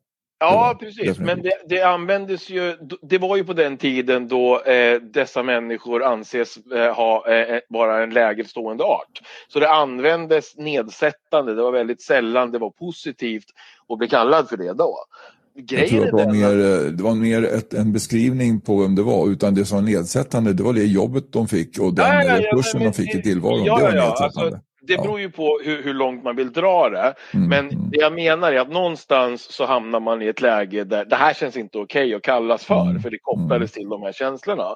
Ja, 0.53 0.77
precis. 0.79 0.97
Definitivt. 0.97 1.25
Men 1.25 1.41
det, 1.41 1.75
det 1.75 1.81
användes 1.81 2.49
ju, 2.49 2.75
det 3.01 3.17
var 3.17 3.35
ju 3.35 3.43
på 3.43 3.53
den 3.53 3.77
tiden 3.77 4.27
då 4.27 4.61
eh, 4.61 5.01
dessa 5.01 5.43
människor 5.43 6.03
anses 6.03 6.57
eh, 6.57 6.95
ha 6.95 7.27
eh, 7.27 7.59
vara 7.69 8.03
en 8.03 8.09
lägre 8.09 8.45
stående 8.45 8.83
art. 8.83 9.21
Så 9.47 9.59
det 9.59 9.69
användes 9.69 10.57
nedsättande, 10.57 11.55
det 11.55 11.61
var 11.61 11.71
väldigt 11.71 12.01
sällan 12.01 12.51
det 12.51 12.59
var 12.59 12.69
positivt 12.69 13.45
att 13.89 13.97
bli 13.97 14.07
kallad 14.07 14.49
för 14.49 14.57
det 14.57 14.73
då. 14.73 14.95
Grejen 15.57 15.95
jag 15.95 16.09
tror 16.09 16.21
att 16.21 16.25
det 16.25 16.25
var 16.25 16.33
mer, 16.33 16.91
det 16.91 17.03
var 17.03 17.15
mer 17.15 17.43
ett, 17.43 17.73
en 17.73 17.93
beskrivning 17.93 18.61
på 18.61 18.81
vem 18.81 18.95
det 18.95 19.03
var, 19.03 19.29
utan 19.29 19.55
det 19.55 19.65
som 19.65 19.77
var 19.77 19.83
nedsättande, 19.83 20.53
det 20.53 20.63
var 20.63 20.73
det 20.73 20.85
jobbet 20.85 21.33
de 21.33 21.47
fick 21.47 21.79
och 21.79 21.93
den 21.93 22.05
ja, 22.05 22.23
ja, 22.23 22.39
ja, 22.39 22.51
resursen 22.51 22.83
de 22.83 22.93
fick 22.93 23.15
i 23.15 23.21
tillvaron. 23.21 23.63
Det 23.63 23.71
var 23.71 23.93
ja, 23.93 24.15
alltså, 24.19 24.59
det 24.87 24.97
beror 24.97 25.19
ju 25.19 25.31
på 25.31 25.59
hur, 25.63 25.83
hur, 25.83 25.93
långt 25.93 26.23
man 26.23 26.35
vill 26.35 26.51
dra 26.51 26.89
det. 26.89 27.13
Mm. 27.33 27.49
Men 27.49 27.69
mm. 27.69 27.89
det 27.89 27.97
jag 27.97 28.13
menar 28.13 28.51
är 28.51 28.59
att 28.59 28.71
någonstans 28.71 29.41
så 29.41 29.65
hamnar 29.65 29.99
man 29.99 30.21
i 30.21 30.27
ett 30.27 30.41
läge 30.41 30.83
där 30.83 31.05
det 31.05 31.15
här 31.15 31.33
känns 31.33 31.57
inte 31.57 31.77
okej 31.77 32.05
okay 32.05 32.15
att 32.15 32.21
kallas 32.21 32.65
för, 32.65 32.81
mm. 32.81 33.01
för 33.01 33.09
det 33.09 33.17
kopplades 33.21 33.77
mm. 33.77 33.83
till 33.83 33.89
de 33.89 34.01
här 34.01 34.13
känslorna. 34.13 34.75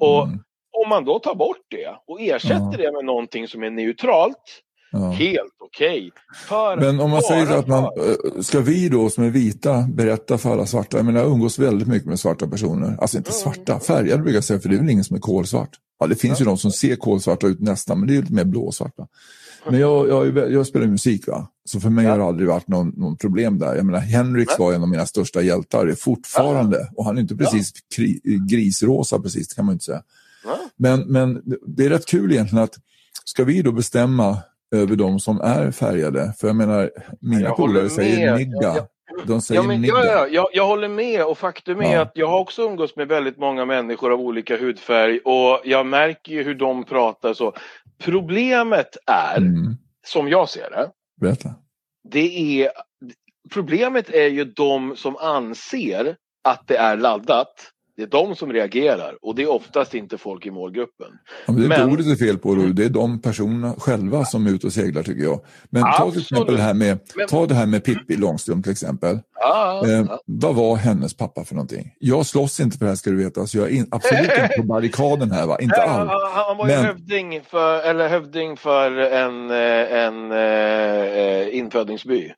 Och 0.00 0.22
mm. 0.22 0.38
om 0.84 0.88
man 0.88 1.04
då 1.04 1.18
tar 1.18 1.34
bort 1.34 1.66
det 1.70 1.96
och 2.06 2.20
ersätter 2.20 2.78
det 2.78 2.92
med 2.92 3.04
någonting 3.04 3.48
som 3.48 3.62
är 3.62 3.70
neutralt, 3.70 4.62
Ja. 4.92 5.10
Helt 5.10 5.56
okej. 5.58 6.10
Okay. 6.50 6.76
Men 6.76 7.00
om 7.00 7.10
man 7.10 7.22
säger 7.22 7.58
att 7.58 7.66
man, 7.66 7.84
eh, 7.84 8.40
ska 8.40 8.60
vi 8.60 8.88
då 8.88 9.10
som 9.10 9.24
är 9.24 9.30
vita 9.30 9.86
berätta 9.94 10.38
för 10.38 10.52
alla 10.52 10.66
svarta, 10.66 10.96
jag 10.96 11.06
menar 11.06 11.20
jag 11.20 11.30
umgås 11.30 11.58
väldigt 11.58 11.88
mycket 11.88 12.08
med 12.08 12.20
svarta 12.20 12.46
personer, 12.46 12.96
alltså 13.00 13.16
inte 13.16 13.32
svarta, 13.32 13.80
färgade 13.80 14.22
brukar 14.22 14.34
jag 14.34 14.44
säga, 14.44 14.60
för 14.60 14.68
det 14.68 14.74
är 14.74 14.78
väl 14.78 14.90
ingen 14.90 15.04
som 15.04 15.16
är 15.16 15.20
kolsvart. 15.20 15.70
Ja, 15.98 16.06
det 16.06 16.16
finns 16.16 16.40
ja. 16.40 16.44
ju 16.44 16.50
de 16.50 16.58
som 16.58 16.70
ser 16.70 16.96
kolsvarta 16.96 17.46
ut 17.46 17.60
nästan, 17.60 17.98
men 17.98 18.08
det 18.08 18.16
är 18.16 18.20
lite 18.20 18.32
mer 18.32 18.44
blåsvarta. 18.44 19.06
Men 19.70 19.80
jag, 19.80 20.08
jag, 20.08 20.52
jag 20.52 20.66
spelar 20.66 20.86
musik, 20.86 21.26
va? 21.26 21.48
så 21.64 21.80
för 21.80 21.90
mig 21.90 22.04
ja. 22.04 22.10
har 22.10 22.18
det 22.18 22.24
aldrig 22.24 22.48
varit 22.48 22.68
någon, 22.68 22.88
någon 22.88 23.16
problem 23.16 23.58
där. 23.58 23.76
Jag 23.76 23.86
menar, 23.86 23.98
Henrik 23.98 24.58
var 24.58 24.72
en 24.72 24.82
av 24.82 24.88
mina 24.88 25.06
största 25.06 25.42
hjältar, 25.42 25.94
fortfarande, 25.98 26.78
ja. 26.78 26.88
och 26.96 27.04
han 27.04 27.16
är 27.16 27.20
inte 27.20 27.36
precis 27.36 27.72
kri, 27.96 28.20
grisrosa, 28.50 29.18
precis, 29.18 29.54
kan 29.54 29.64
man 29.64 29.72
inte 29.72 29.84
säga. 29.84 30.02
Men, 30.76 31.00
men 31.00 31.42
det 31.66 31.84
är 31.84 31.90
rätt 31.90 32.06
kul 32.06 32.32
egentligen 32.32 32.64
att 32.64 32.74
ska 33.24 33.44
vi 33.44 33.62
då 33.62 33.72
bestämma 33.72 34.38
över 34.74 34.96
de 34.96 35.20
som 35.20 35.40
är 35.40 35.70
färgade? 35.70 36.34
För 36.38 36.46
jag 36.46 36.56
menar, 36.56 36.90
mina 37.20 37.50
polare 37.50 37.90
säger 37.90 38.36
nigga. 38.36 38.86
De 39.24 39.40
säger 39.40 39.60
ja, 39.60 39.66
men. 39.66 39.84
Ja, 39.84 40.26
ja, 40.30 40.50
jag, 40.52 40.66
håller 40.66 40.88
med 40.88 41.24
och 41.24 41.38
faktum 41.38 41.80
är 41.80 41.94
ja. 41.94 42.02
att 42.02 42.12
jag 42.14 42.28
har 42.28 42.40
också 42.40 42.62
umgås 42.62 42.96
med 42.96 43.08
väldigt 43.08 43.38
många 43.38 43.64
människor 43.64 44.12
av 44.12 44.20
olika 44.20 44.56
hudfärg 44.56 45.18
och 45.18 45.60
jag 45.64 45.86
märker 45.86 46.32
ju 46.32 46.42
hur 46.42 46.54
de 46.54 46.84
pratar 46.84 47.34
så. 47.34 47.52
Problemet 47.98 48.96
är, 49.06 49.36
mm. 49.36 49.76
som 50.06 50.28
jag 50.28 50.48
ser 50.48 50.70
det, 50.70 50.90
Berätta. 51.20 51.54
det 52.08 52.62
är 52.62 52.70
Problemet 53.50 54.08
är 54.08 54.26
ju 54.26 54.44
de 54.44 54.96
som 54.96 55.16
anser 55.16 56.16
att 56.44 56.66
det 56.66 56.76
är 56.76 56.96
laddat 56.96 57.72
det 57.96 58.02
är 58.02 58.06
de 58.06 58.36
som 58.36 58.52
reagerar 58.52 59.18
och 59.22 59.34
det 59.34 59.42
är 59.42 59.50
oftast 59.50 59.94
inte 59.94 60.18
folk 60.18 60.46
i 60.46 60.50
målgruppen. 60.50 61.06
Ja, 61.46 61.52
men 61.52 61.68
det 61.68 61.74
är 61.74 61.78
men... 61.78 61.92
ordet 61.92 62.06
är 62.06 62.16
fel 62.16 62.38
på 62.38 62.54
det, 62.54 62.72
det 62.72 62.84
är 62.84 62.88
de 62.88 63.22
personerna 63.22 63.74
själva 63.78 64.24
som 64.24 64.46
är 64.46 64.50
ute 64.50 64.66
och 64.66 64.72
seglar 64.72 65.02
tycker 65.02 65.22
jag. 65.22 65.40
Men 65.70 65.82
ta 65.82 66.10
till 66.10 66.20
exempel 66.20 66.56
det 66.56 66.62
här 66.62 66.74
med, 66.74 66.98
ta 67.28 67.46
det 67.46 67.54
här 67.54 67.66
med 67.66 67.84
Pippi 67.84 68.16
Långstrump 68.16 68.64
till 68.64 68.72
exempel. 68.72 69.20
Ja, 69.40 69.82
eh, 69.86 69.90
ja. 69.90 70.20
Vad 70.26 70.54
var 70.54 70.76
hennes 70.76 71.16
pappa 71.16 71.44
för 71.44 71.54
någonting? 71.54 71.94
Jag 71.98 72.26
slåss 72.26 72.60
inte 72.60 72.78
för 72.78 72.84
det 72.84 72.90
här 72.90 72.96
ska 72.96 73.10
du 73.10 73.16
veta, 73.16 73.46
så 73.46 73.58
jag 73.58 73.66
är 73.66 73.72
in, 73.72 73.88
absolut 73.90 74.30
inte 74.30 74.54
på 74.56 74.62
barrikaden 74.62 75.30
här, 75.30 75.46
va? 75.46 75.58
inte 75.60 75.82
alls. 75.82 76.10
Han 76.34 76.56
var 76.56 76.68
ju 76.68 76.74
men... 76.74 76.84
hövding, 76.84 77.40
för, 77.50 77.82
eller 77.82 78.08
hövding 78.08 78.56
för 78.56 78.90
en, 78.98 79.50
eh, 79.50 80.04
en, 80.06 80.32
en 80.32 81.42
eh, 81.42 81.56
infödingsby. 81.56 82.32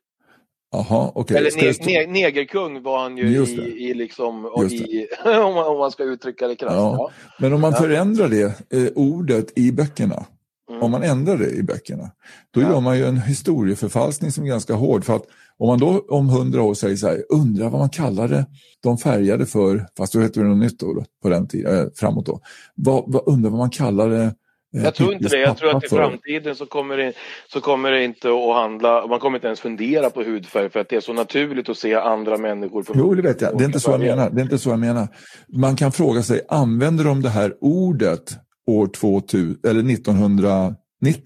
Aha, 0.71 1.11
okay. 1.15 1.37
Eller 1.37 1.51
ne 1.55 2.05
ne 2.05 2.11
negerkung 2.11 2.83
var 2.83 2.99
han 2.99 3.17
ju 3.17 3.45
i, 3.45 3.89
i, 3.89 3.93
liksom, 3.93 4.45
i, 4.71 5.07
om, 5.25 5.53
man, 5.53 5.67
om 5.67 5.77
man 5.77 5.91
ska 5.91 6.03
uttrycka 6.03 6.47
det 6.47 6.55
krasst. 6.55 6.75
Ja. 6.75 6.95
Ja. 6.97 7.11
Men 7.39 7.53
om 7.53 7.61
man 7.61 7.73
förändrar 7.73 8.29
det 8.29 8.73
eh, 8.73 8.87
ordet 8.95 9.57
i 9.57 9.71
böckerna, 9.71 10.25
mm. 10.69 10.83
om 10.83 10.91
man 10.91 11.03
ändrar 11.03 11.37
det 11.37 11.49
i 11.49 11.63
böckerna, 11.63 12.11
då 12.51 12.61
ja. 12.61 12.69
gör 12.69 12.81
man 12.81 12.97
ju 12.97 13.05
en 13.05 13.17
historieförfalskning 13.17 14.31
som 14.31 14.43
är 14.43 14.47
ganska 14.47 14.73
hård. 14.73 15.05
För 15.05 15.15
att 15.15 15.25
om 15.57 15.67
man 15.67 15.79
då 15.79 16.05
om 16.09 16.29
hundra 16.29 16.61
år 16.61 16.73
säger 16.73 16.95
så 16.95 17.07
här, 17.07 17.23
undrar 17.29 17.69
vad 17.69 17.79
man 17.79 17.89
kallade 17.89 18.45
de 18.83 18.97
färgade 18.97 19.45
för, 19.45 19.87
fast 19.97 20.13
då 20.13 20.19
heter 20.19 20.41
det 20.41 20.47
något 20.47 20.57
nytt 20.57 20.79
då, 20.79 21.03
på 21.23 21.29
den 21.29 21.47
tiden, 21.47 21.79
äh, 21.79 21.85
framåt 21.95 22.25
då. 22.25 22.39
Vad, 22.75 23.03
vad, 23.07 23.23
undrar 23.25 23.49
vad 23.49 23.59
man 23.59 23.69
kallade 23.69 24.33
Jag 24.71 24.95
tror 24.95 25.13
inte 25.13 25.29
det. 25.29 25.39
Jag 25.39 25.57
tror 25.57 25.77
att 25.77 25.83
i 25.83 25.87
framtiden 25.87 26.55
så 26.55 26.65
kommer 26.65 26.97
det, 26.97 27.13
så 27.53 27.61
kommer 27.61 27.91
det 27.91 28.03
inte 28.03 28.29
att 28.29 28.55
handla, 28.55 29.07
man 29.07 29.19
kommer 29.19 29.37
inte 29.37 29.47
ens 29.47 29.59
fundera 29.59 30.09
på 30.09 30.23
hudfärg 30.23 30.69
för 30.69 30.79
att 30.79 30.89
det 30.89 30.95
är 30.95 31.01
så 31.01 31.13
naturligt 31.13 31.69
att 31.69 31.77
se 31.77 31.95
andra 31.95 32.37
människor. 32.37 32.83
På 32.83 32.93
jo, 32.95 33.15
det 33.15 33.21
vet 33.21 33.41
jag. 33.41 33.57
Det 33.57 33.63
är 33.63 33.65
inte 33.65 33.79
så 33.79 33.91
jag 33.91 33.99
menar. 33.99 34.29
Det 34.29 34.41
är 34.41 34.43
inte 34.43 34.57
så 34.57 34.69
jag 34.69 34.79
menar. 34.79 35.07
Man 35.47 35.75
kan 35.75 35.91
fråga 35.91 36.23
sig, 36.23 36.41
använder 36.49 37.03
de 37.03 37.21
det 37.21 37.29
här 37.29 37.53
ordet 37.61 38.37
år 38.67 38.87
2000, 38.87 39.57
eller 39.67 39.93
1990 39.93 40.75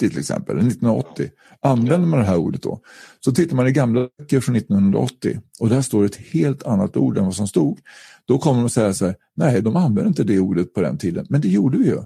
till 0.10 0.20
exempel, 0.20 0.58
eller 0.58 0.68
1980? 0.68 1.30
Använder 1.62 2.08
man 2.08 2.20
det 2.20 2.26
här 2.26 2.38
ordet 2.38 2.62
då? 2.64 2.80
Så 3.20 3.32
tittar 3.32 3.56
man 3.56 3.68
i 3.68 3.72
gamla 3.72 4.08
böcker 4.20 4.40
från 4.40 4.56
1980 4.56 5.40
och 5.60 5.70
där 5.70 5.82
står 5.82 6.06
ett 6.06 6.16
helt 6.16 6.64
annat 6.64 6.98
ord 6.98 7.18
än 7.18 7.26
vad 7.26 7.36
som 7.36 7.48
stod. 7.48 7.80
Då 8.28 8.38
kommer 8.38 8.60
de 8.60 8.70
säga 8.70 8.94
så 8.94 9.06
här, 9.06 9.16
nej, 9.36 9.62
de 9.62 9.76
använde 9.76 10.08
inte 10.08 10.24
det 10.24 10.40
ordet 10.40 10.74
på 10.74 10.82
den 10.82 10.98
tiden, 10.98 11.26
men 11.30 11.42
det 11.42 11.48
gjorde 11.48 11.78
vi 11.78 11.86
ju. 11.86 11.98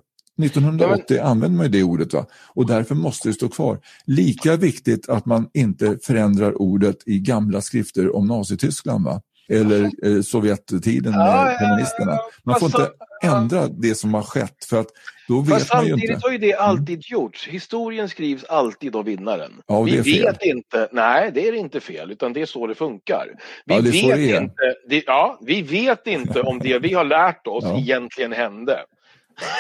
1980 0.44 1.04
ja, 1.08 1.16
men... 1.16 1.32
använde 1.32 1.58
man 1.58 1.66
ju 1.66 1.72
det 1.72 1.84
ordet 1.84 2.14
va? 2.14 2.26
och 2.48 2.68
därför 2.68 2.96
måste 2.96 3.30
det 3.30 3.34
stå 3.34 3.50
kvar. 3.50 3.80
Lika 4.06 4.56
viktigt 4.56 5.10
att 5.10 5.26
man 5.26 5.50
inte 5.54 5.98
förändrar 6.04 6.62
ordet 6.62 6.98
i 7.06 7.20
gamla 7.20 7.62
skrifter 7.62 8.16
om 8.16 8.28
Nazityskland 8.28 9.06
va? 9.06 9.22
eller 9.50 9.92
eh, 10.06 10.22
Sovjettiden 10.22 11.12
med 11.12 11.28
ja, 11.28 11.58
kommunisterna. 11.60 12.20
Man 12.44 12.60
får 12.60 12.68
inte 12.68 12.90
ändra 13.24 13.68
det 13.68 13.96
som 13.96 14.14
har 14.14 14.24
skett 14.24 14.66
för 14.70 14.80
att 14.80 14.88
då 15.28 15.42
vet 15.42 15.54
Fast 15.54 15.74
man 15.74 15.86
ju 15.86 15.94
inte. 15.94 16.08
Samtidigt 16.08 16.24
har 16.24 16.32
ju 16.32 16.38
det 16.38 16.54
alltid 16.54 16.90
mm. 16.90 17.02
gjorts. 17.06 17.48
Historien 17.48 18.10
skrivs 18.10 18.44
alltid 18.44 18.96
av 18.96 19.06
vinnaren. 19.06 19.52
Ja, 19.68 19.82
vi 19.82 19.98
vet 19.98 20.44
inte, 20.44 20.90
nej 20.92 21.32
det 21.34 21.48
är 21.48 21.54
inte 21.54 21.80
fel 21.80 22.12
utan 22.12 22.34
det 22.34 22.42
är 22.42 22.46
så 22.46 22.68
det 22.68 22.76
funkar. 22.76 23.28
Vi, 23.66 23.76
ja, 23.76 23.82
det 23.82 23.92
vet, 23.92 24.42
inte, 24.42 24.76
det, 24.90 25.04
ja, 25.06 25.40
vi 25.42 25.62
vet 25.62 26.08
inte 26.08 26.42
om 26.42 26.60
det 26.60 26.80
vi 26.80 26.94
har 26.94 27.04
lärt 27.04 27.48
oss 27.48 27.64
ja. 27.64 27.78
egentligen 27.78 28.32
hände. 28.32 28.80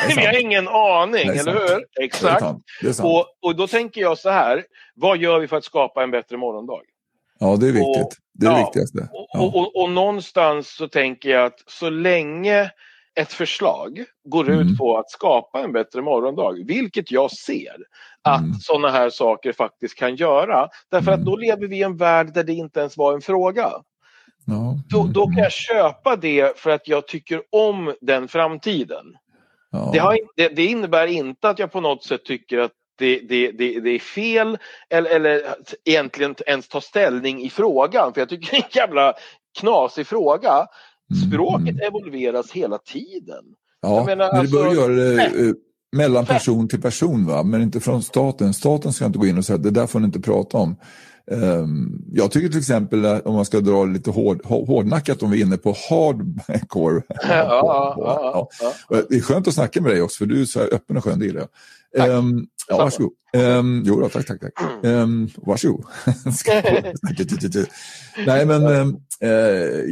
Vi 0.07 0.25
har 0.25 0.41
ingen 0.41 0.67
aning, 0.67 1.27
eller 1.27 1.53
hur? 1.53 1.85
Exakt. 2.01 2.45
Det 2.81 2.87
är 2.87 2.93
sant. 2.93 3.07
Och, 3.07 3.49
och 3.49 3.55
då 3.55 3.67
tänker 3.67 4.01
jag 4.01 4.17
så 4.17 4.29
här, 4.29 4.63
vad 4.95 5.17
gör 5.17 5.39
vi 5.39 5.47
för 5.47 5.57
att 5.57 5.63
skapa 5.63 6.03
en 6.03 6.11
bättre 6.11 6.37
morgondag? 6.37 6.81
Ja, 7.39 7.55
det 7.55 7.67
är 7.67 7.71
viktigt. 7.71 8.05
Och, 8.05 8.13
det 8.33 8.47
är 8.47 8.51
det 8.51 8.59
viktigaste. 8.59 9.09
Ja. 9.11 9.39
Och, 9.39 9.55
och, 9.55 9.81
och, 9.81 9.89
någonstans 9.89 10.75
så 10.75 10.87
tänker 10.87 11.29
jag 11.29 11.45
att 11.45 11.63
så 11.67 11.89
länge 11.89 12.71
ett 13.19 13.33
förslag 13.33 14.03
går 14.23 14.49
mm. 14.49 14.59
ut 14.59 14.77
på 14.77 14.97
att 14.97 15.11
skapa 15.11 15.63
en 15.63 15.71
bättre 15.71 16.01
morgondag, 16.01 16.65
vilket 16.65 17.11
jag 17.11 17.31
ser 17.31 17.75
att 18.21 18.39
mm. 18.39 18.53
sådana 18.53 18.89
här 18.89 19.09
saker 19.09 19.53
faktiskt 19.53 19.95
kan 19.95 20.15
göra. 20.15 20.69
Därför 20.91 21.11
mm. 21.11 21.19
att 21.19 21.25
då 21.25 21.35
lever 21.35 21.67
vi 21.67 21.77
i 21.77 21.83
en 21.83 21.97
värld 21.97 22.33
där 22.33 22.43
det 22.43 22.53
inte 22.53 22.79
ens 22.79 22.97
var 22.97 23.13
en 23.13 23.21
fråga. 23.21 23.71
Ja. 24.45 24.77
Då, 24.89 25.03
då 25.03 25.25
kan 25.25 25.37
jag 25.37 25.51
köpa 25.51 26.15
det 26.15 26.59
för 26.59 26.69
att 26.69 26.87
jag 26.87 27.07
tycker 27.07 27.41
om 27.51 27.93
den 28.01 28.27
framtiden. 28.27 29.05
Ja. 29.71 29.89
Det, 29.93 29.99
har, 29.99 30.19
det, 30.35 30.47
det, 30.47 30.65
innebär 30.65 31.07
inte 31.07 31.49
att 31.49 31.59
jag 31.59 31.71
på 31.71 31.81
något 31.81 32.03
sätt 32.03 32.25
tycker 32.25 32.57
att 32.57 32.71
det, 32.97 33.19
det, 33.19 33.51
det, 33.51 33.89
är 33.89 33.99
fel 33.99 34.57
eller, 34.89 35.09
eller 35.09 35.41
egentligen 35.85 36.35
ens 36.45 36.67
ta 36.67 36.81
ställning 36.81 37.41
i 37.41 37.49
frågan. 37.49 38.13
För 38.13 38.21
jag 38.21 38.29
tycker 38.29 38.51
det 38.51 38.57
är 38.57 38.63
en 38.63 38.69
jävla 38.71 39.13
knasig 39.59 40.07
fråga. 40.07 40.67
Språket 41.27 41.69
mm. 41.69 41.87
evolveras 41.87 42.51
hela 42.51 42.77
tiden. 42.77 43.43
Ja, 43.81 44.05
menar, 44.05 44.33
men 44.33 44.45
det 44.45 44.51
bör 44.51 44.65
alltså, 44.65 44.81
göra 44.81 44.93
det 44.93 45.23
eh, 45.23 45.53
mellan 45.95 46.25
person 46.25 46.67
till 46.67 46.81
person, 46.81 47.25
va? 47.25 47.43
men 47.43 47.61
inte 47.61 47.79
från 47.79 48.03
staten. 48.03 48.53
Staten 48.53 48.93
ska 48.93 49.05
inte 49.05 49.19
gå 49.19 49.25
in 49.25 49.37
och 49.37 49.45
säga 49.45 49.55
att 49.55 49.63
det 49.63 49.71
där 49.71 49.87
får 49.87 49.99
ni 49.99 50.05
inte 50.05 50.21
prata 50.21 50.57
om. 50.57 50.75
Um, 51.31 52.05
jag 52.11 52.31
tycker 52.31 52.49
till 52.49 52.59
exempel 52.59 53.05
om 53.05 53.35
man 53.35 53.45
ska 53.45 53.59
dra 53.59 53.85
lite 53.85 54.11
hård, 54.11 54.45
hårdnackat 54.45 55.23
om 55.23 55.31
vi 55.31 55.41
är 55.41 55.45
inne 55.45 55.57
på 55.57 55.75
hardcore. 55.89 57.01
ja, 57.07 57.95
ja, 57.97 58.49
ja, 58.89 59.01
Det 59.09 59.15
är 59.15 59.21
skönt 59.21 59.47
att 59.47 59.53
snacka 59.53 59.81
med 59.81 59.91
dig 59.91 60.01
också 60.01 60.17
för 60.17 60.25
du 60.25 60.41
är 60.41 60.45
så 60.45 60.59
här 60.59 60.73
öppen 60.73 60.97
och 60.97 61.03
skön, 61.03 61.19
det 61.19 61.25
gillar 61.25 61.39
jag. 61.39 61.49
Um, 62.09 62.47
ja, 62.67 62.77
varsågod. 62.77 63.11
Um, 63.37 63.83
jo 63.85 64.01
då, 64.01 64.09
tack, 64.09 64.27
tack, 64.27 64.41
tack. 64.41 64.53
Um, 64.83 65.29
varsågod. 65.35 65.85
Nej, 68.25 68.45
men 68.45 68.65
um, 68.65 68.97
uh, 69.23 69.29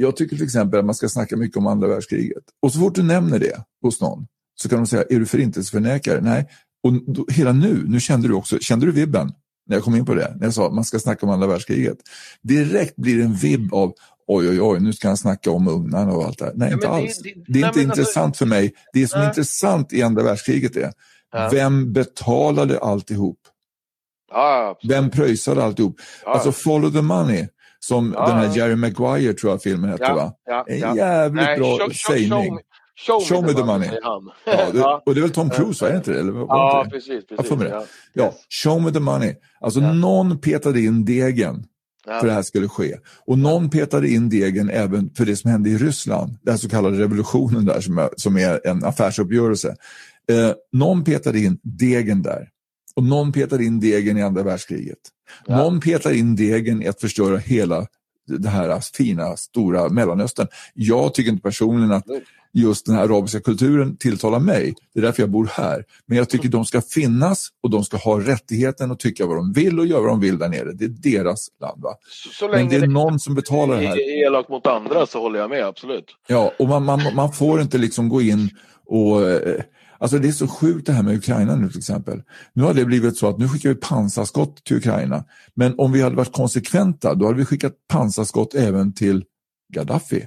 jag 0.01 0.15
tycker 0.15 0.35
till 0.35 0.45
exempel 0.45 0.79
att 0.79 0.85
man 0.85 0.95
ska 0.95 1.09
snacka 1.09 1.37
mycket 1.37 1.57
om 1.57 1.67
andra 1.67 1.87
världskriget. 1.87 2.43
Och 2.61 2.73
så 2.73 2.79
fort 2.79 2.95
du 2.95 3.03
nämner 3.03 3.39
det 3.39 3.63
hos 3.81 4.01
någon 4.01 4.27
så 4.55 4.69
kan 4.69 4.77
de 4.77 4.87
säga, 4.87 5.03
är 5.09 5.19
du 5.19 5.25
förintelseförnekare? 5.25 6.21
Nej, 6.21 6.47
och 6.83 6.93
då, 6.93 7.25
hela 7.29 7.51
nu, 7.51 7.83
nu 7.87 7.99
kände 7.99 8.27
du 8.27 8.33
också, 8.33 8.59
kände 8.59 8.85
du 8.85 8.91
vibben? 8.91 9.31
När 9.67 9.75
jag 9.75 9.83
kom 9.83 9.95
in 9.95 10.05
på 10.05 10.13
det, 10.13 10.35
när 10.35 10.45
jag 10.45 10.53
sa 10.53 10.67
att 10.67 10.73
man 10.73 10.83
ska 10.83 10.99
snacka 10.99 11.25
om 11.25 11.31
andra 11.31 11.47
världskriget. 11.47 11.97
Direkt 12.41 12.95
blir 12.95 13.17
det 13.17 13.23
en 13.23 13.33
vibb 13.33 13.73
av 13.73 13.93
oj, 14.27 14.49
oj, 14.49 14.61
oj, 14.61 14.79
nu 14.79 14.93
ska 14.93 15.07
han 15.07 15.17
snacka 15.17 15.51
om 15.51 15.67
ugnarna 15.67 16.13
och 16.13 16.25
allt 16.25 16.39
det 16.39 16.45
här. 16.45 16.53
Nej, 16.55 16.69
ja, 16.69 16.75
inte 16.75 16.89
alls. 16.89 17.19
Det, 17.19 17.29
det, 17.29 17.43
det 17.47 17.59
är 17.59 17.61
nej, 17.61 17.67
inte 17.67 17.81
intressant 17.81 18.25
alltså, 18.25 18.45
för 18.45 18.49
mig. 18.49 18.73
Det 18.93 19.07
som 19.07 19.21
är 19.21 19.27
intressant 19.27 19.93
i 19.93 20.01
andra 20.01 20.23
världskriget 20.23 20.77
är, 20.77 20.91
ja. 21.31 21.49
vem 21.51 21.93
betalade 21.93 22.79
alltihop? 22.79 23.39
Ja, 24.31 24.79
vem 24.83 25.09
pröjsade 25.09 25.63
alltihop? 25.63 25.99
Ja. 26.25 26.33
Alltså 26.33 26.51
follow 26.51 26.91
the 26.91 27.01
money, 27.01 27.47
som 27.79 28.11
den 28.11 28.37
här 28.37 28.57
Jerry 28.57 28.75
Maguire 28.75 29.33
tror 29.33 29.51
jag 29.51 29.61
filmen 29.61 29.89
hette 29.89 30.13
va? 30.13 30.33
En 30.67 30.95
jävligt 30.95 31.43
nej, 31.43 31.57
bra 31.57 31.77
sägning. 32.07 32.59
Show, 32.97 33.19
Show, 33.19 33.43
me 33.43 33.53
the 33.53 33.63
money. 33.63 33.89
Han. 34.03 34.31
Ja, 34.45 34.71
det, 34.73 34.83
och 35.05 35.15
det 35.15 35.19
är 35.19 35.21
väl 35.21 35.31
Tom 35.31 35.49
Cruise, 35.49 35.85
var 35.85 35.91
det 35.91 35.97
inte 35.97 36.11
det? 36.11 36.19
Eller, 36.19 36.33
ja, 36.33 36.83
det? 36.83 36.89
precis. 36.89 37.27
precis 37.27 37.51
jag 37.51 37.71
ja. 37.71 37.85
ja, 38.13 38.33
show 38.49 38.81
me 38.81 38.91
the 38.91 38.99
money. 38.99 39.35
Alltså 39.61 39.79
ja. 39.79 39.93
någon 39.93 40.37
petade 40.37 40.81
in 40.81 41.05
degen 41.05 41.65
ja. 42.05 42.19
för 42.19 42.27
det 42.27 42.33
här 42.33 42.41
skulle 42.41 42.67
ske. 42.67 42.95
Och 43.25 43.39
någon 43.39 43.69
petade 43.69 44.09
in 44.09 44.29
degen 44.29 44.69
även 44.69 45.09
för 45.09 45.25
det 45.25 45.35
som 45.35 45.51
hände 45.51 45.69
i 45.69 45.77
Ryssland, 45.77 46.37
den 46.41 46.57
så 46.57 46.69
kallade 46.69 46.99
revolutionen 46.99 47.65
där 47.65 47.81
som 47.81 47.97
är, 47.97 48.09
som 48.17 48.37
är 48.37 48.67
en 48.67 48.83
affärsuppgörelse. 48.83 49.75
Eh, 50.31 50.51
någon 50.71 51.03
petade 51.03 51.39
in 51.39 51.59
degen 51.63 52.21
där. 52.21 52.49
Och 52.95 53.03
någon 53.03 53.31
petade 53.31 53.63
in 53.63 53.79
degen 53.79 54.17
i 54.17 54.23
andra 54.23 54.43
världskriget. 54.43 54.97
Ja. 55.45 55.57
Någon 55.57 55.79
petade 55.79 56.17
in 56.17 56.35
degen 56.35 56.81
i 56.81 56.87
att 56.87 57.01
förstöra 57.01 57.37
hela 57.37 57.87
det 58.27 58.49
här 58.49 58.79
fina, 58.97 59.37
stora 59.37 59.89
Mellanöstern. 59.89 60.47
Jag 60.73 61.13
tycker 61.13 61.31
inte 61.31 61.41
personligen 61.43 61.91
att 61.91 62.05
just 62.53 62.85
den 62.85 62.95
här 62.95 63.03
arabiska 63.03 63.39
kulturen 63.39 63.97
tilltalar 63.97 64.39
mig. 64.39 64.73
Det 64.93 64.99
är 64.99 65.03
därför 65.03 65.23
jag 65.23 65.29
bor 65.29 65.49
här. 65.53 65.83
Men 66.05 66.17
jag 66.17 66.29
tycker 66.29 66.49
de 66.49 66.65
ska 66.65 66.81
finnas 66.81 67.49
och 67.63 67.69
de 67.69 67.83
ska 67.83 67.97
ha 67.97 68.19
rättigheten 68.19 68.91
att 68.91 68.99
tycka 68.99 69.25
vad 69.25 69.37
de 69.37 69.53
vill 69.53 69.79
och 69.79 69.85
göra 69.85 70.01
vad 70.01 70.09
de 70.09 70.19
vill 70.19 70.37
där 70.37 70.49
nere. 70.49 70.71
Det 70.73 70.85
är 70.85 70.89
deras 70.89 71.47
land. 71.61 71.81
Va? 71.81 71.95
Men 72.51 72.69
det 72.69 72.75
är 72.75 72.87
någon 72.87 73.19
som 73.19 73.35
betalar 73.35 73.81
det 73.81 73.87
här. 73.87 73.95
Är 73.95 74.27
elak 74.27 74.49
mot 74.49 74.67
andra 74.67 75.05
så 75.05 75.19
håller 75.19 75.39
jag 75.39 75.49
med, 75.49 75.65
absolut. 75.65 76.05
Ja, 76.27 76.51
och 76.59 76.67
man, 76.67 76.85
man, 76.85 77.01
man 77.15 77.33
får 77.33 77.61
inte 77.61 77.77
liksom 77.77 78.09
gå 78.09 78.21
in 78.21 78.49
och 78.85 79.29
eh, 79.29 79.61
Alltså 79.97 80.17
det 80.19 80.27
är 80.27 80.31
så 80.31 80.47
sjukt 80.47 80.85
det 80.85 80.93
här 80.93 81.03
med 81.03 81.15
Ukraina 81.15 81.55
nu 81.55 81.69
till 81.69 81.77
exempel. 81.77 82.21
Nu 82.53 82.63
har 82.63 82.73
det 82.73 82.85
blivit 82.85 83.17
så 83.17 83.27
att 83.29 83.37
nu 83.37 83.47
skickar 83.47 83.69
vi 83.69 83.75
pansarskott 83.75 84.63
till 84.63 84.77
Ukraina. 84.77 85.23
Men 85.53 85.79
om 85.79 85.91
vi 85.91 86.01
hade 86.01 86.15
varit 86.15 86.33
konsekventa 86.33 87.15
då 87.15 87.25
hade 87.25 87.37
vi 87.37 87.45
skickat 87.45 87.73
pansarskott 87.87 88.55
även 88.55 88.93
till 88.93 89.23
Gaddafi. 89.73 90.25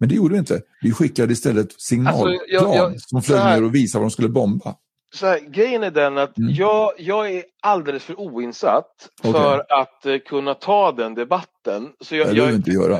Men 0.00 0.08
det 0.08 0.14
gjorde 0.14 0.32
vi 0.32 0.38
inte. 0.38 0.62
Vi 0.82 0.92
skickade 0.92 1.32
istället 1.32 1.80
signalplan 1.80 2.28
alltså, 2.28 2.44
jag, 2.48 2.76
jag, 2.76 3.00
som 3.00 3.22
flög 3.22 3.40
här, 3.40 3.56
ner 3.56 3.64
och 3.64 3.74
visade 3.74 4.00
vad 4.02 4.10
de 4.10 4.12
skulle 4.12 4.28
bomba. 4.28 4.74
Så 5.14 5.26
här, 5.26 5.40
grejen 5.40 5.82
är 5.82 5.90
den 5.90 6.18
att 6.18 6.38
mm. 6.38 6.54
jag, 6.54 6.92
jag 6.98 7.32
är 7.32 7.44
alldeles 7.62 8.04
för 8.04 8.20
oinsatt 8.20 9.08
okay. 9.18 9.32
för 9.32 9.58
att 9.58 10.06
uh, 10.06 10.18
kunna 10.18 10.54
ta 10.54 10.92
den 10.92 11.14
debatten. 11.14 11.88
Så 12.00 12.16
jag, 12.16 12.28
det 12.28 12.34
behöver 12.34 12.54
inte 12.54 12.70
göra. 12.70 12.98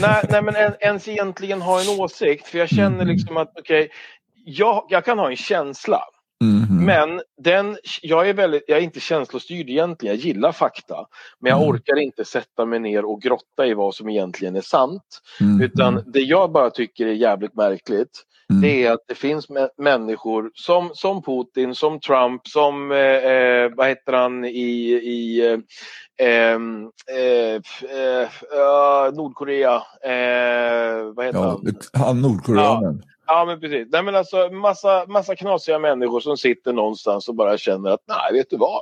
nej, 0.00 0.24
nej, 0.30 0.42
men 0.42 0.54
ens 0.80 1.08
egentligen 1.08 1.62
ha 1.62 1.80
en 1.80 2.00
åsikt. 2.00 2.46
För 2.46 2.58
jag 2.58 2.68
känner 2.68 3.02
mm. 3.02 3.08
liksom 3.08 3.36
att 3.36 3.52
okej, 3.58 3.84
okay, 3.84 3.88
jag, 4.44 4.86
jag 4.88 5.04
kan 5.04 5.18
ha 5.18 5.30
en 5.30 5.36
känsla. 5.36 6.00
Mm. 6.42 6.84
Men 6.84 7.20
den, 7.42 7.78
jag, 8.02 8.28
är 8.28 8.34
väldigt, 8.34 8.64
jag 8.66 8.78
är 8.78 8.82
inte 8.82 9.00
känslostyrd 9.00 9.70
egentligen, 9.70 10.16
jag 10.16 10.24
gillar 10.24 10.52
fakta. 10.52 11.06
Men 11.40 11.50
jag 11.50 11.58
mm. 11.58 11.70
orkar 11.70 11.98
inte 11.98 12.24
sätta 12.24 12.64
mig 12.64 12.78
ner 12.78 13.04
och 13.04 13.22
grotta 13.22 13.66
i 13.66 13.74
vad 13.74 13.94
som 13.94 14.08
egentligen 14.08 14.56
är 14.56 14.60
sant. 14.60 15.20
Mm. 15.40 15.60
Utan 15.60 16.02
det 16.06 16.20
jag 16.20 16.52
bara 16.52 16.70
tycker 16.70 17.06
är 17.06 17.12
jävligt 17.12 17.54
märkligt 17.54 18.24
mm. 18.50 18.62
det 18.62 18.86
är 18.86 18.92
att 18.92 19.04
det 19.08 19.14
finns 19.14 19.46
människor 19.78 20.50
som, 20.54 20.90
som 20.94 21.22
Putin, 21.22 21.74
som 21.74 22.00
Trump, 22.00 22.48
som 22.48 22.92
eh, 22.92 22.98
eh, 22.98 23.70
vad 23.76 23.88
heter 23.88 24.12
han 24.12 24.44
i, 24.44 24.50
i 25.04 25.46
eh, 25.46 25.58
ehm, 26.28 26.90
eh, 27.10 27.54
eh 27.54 29.12
Nordkorea, 29.14 29.74
eh, 30.04 31.14
vad 31.14 31.26
heter 31.26 31.38
ja, 31.38 31.60
han? 31.92 32.04
Han 32.06 32.22
Nordkoreanen. 32.22 33.02
Ja. 33.04 33.13
Ja 33.26 33.44
men 33.44 33.60
precis. 33.60 33.88
Nej, 33.90 34.02
men 34.02 34.16
alltså, 34.16 34.50
massa, 34.50 35.06
massa 35.08 35.36
knasiga 35.36 35.78
människor 35.78 36.20
som 36.20 36.36
sitter 36.36 36.72
någonstans 36.72 37.28
och 37.28 37.34
bara 37.34 37.58
känner 37.58 37.90
att 37.90 38.00
nej 38.08 38.32
vet 38.32 38.50
du 38.50 38.56
vad. 38.56 38.80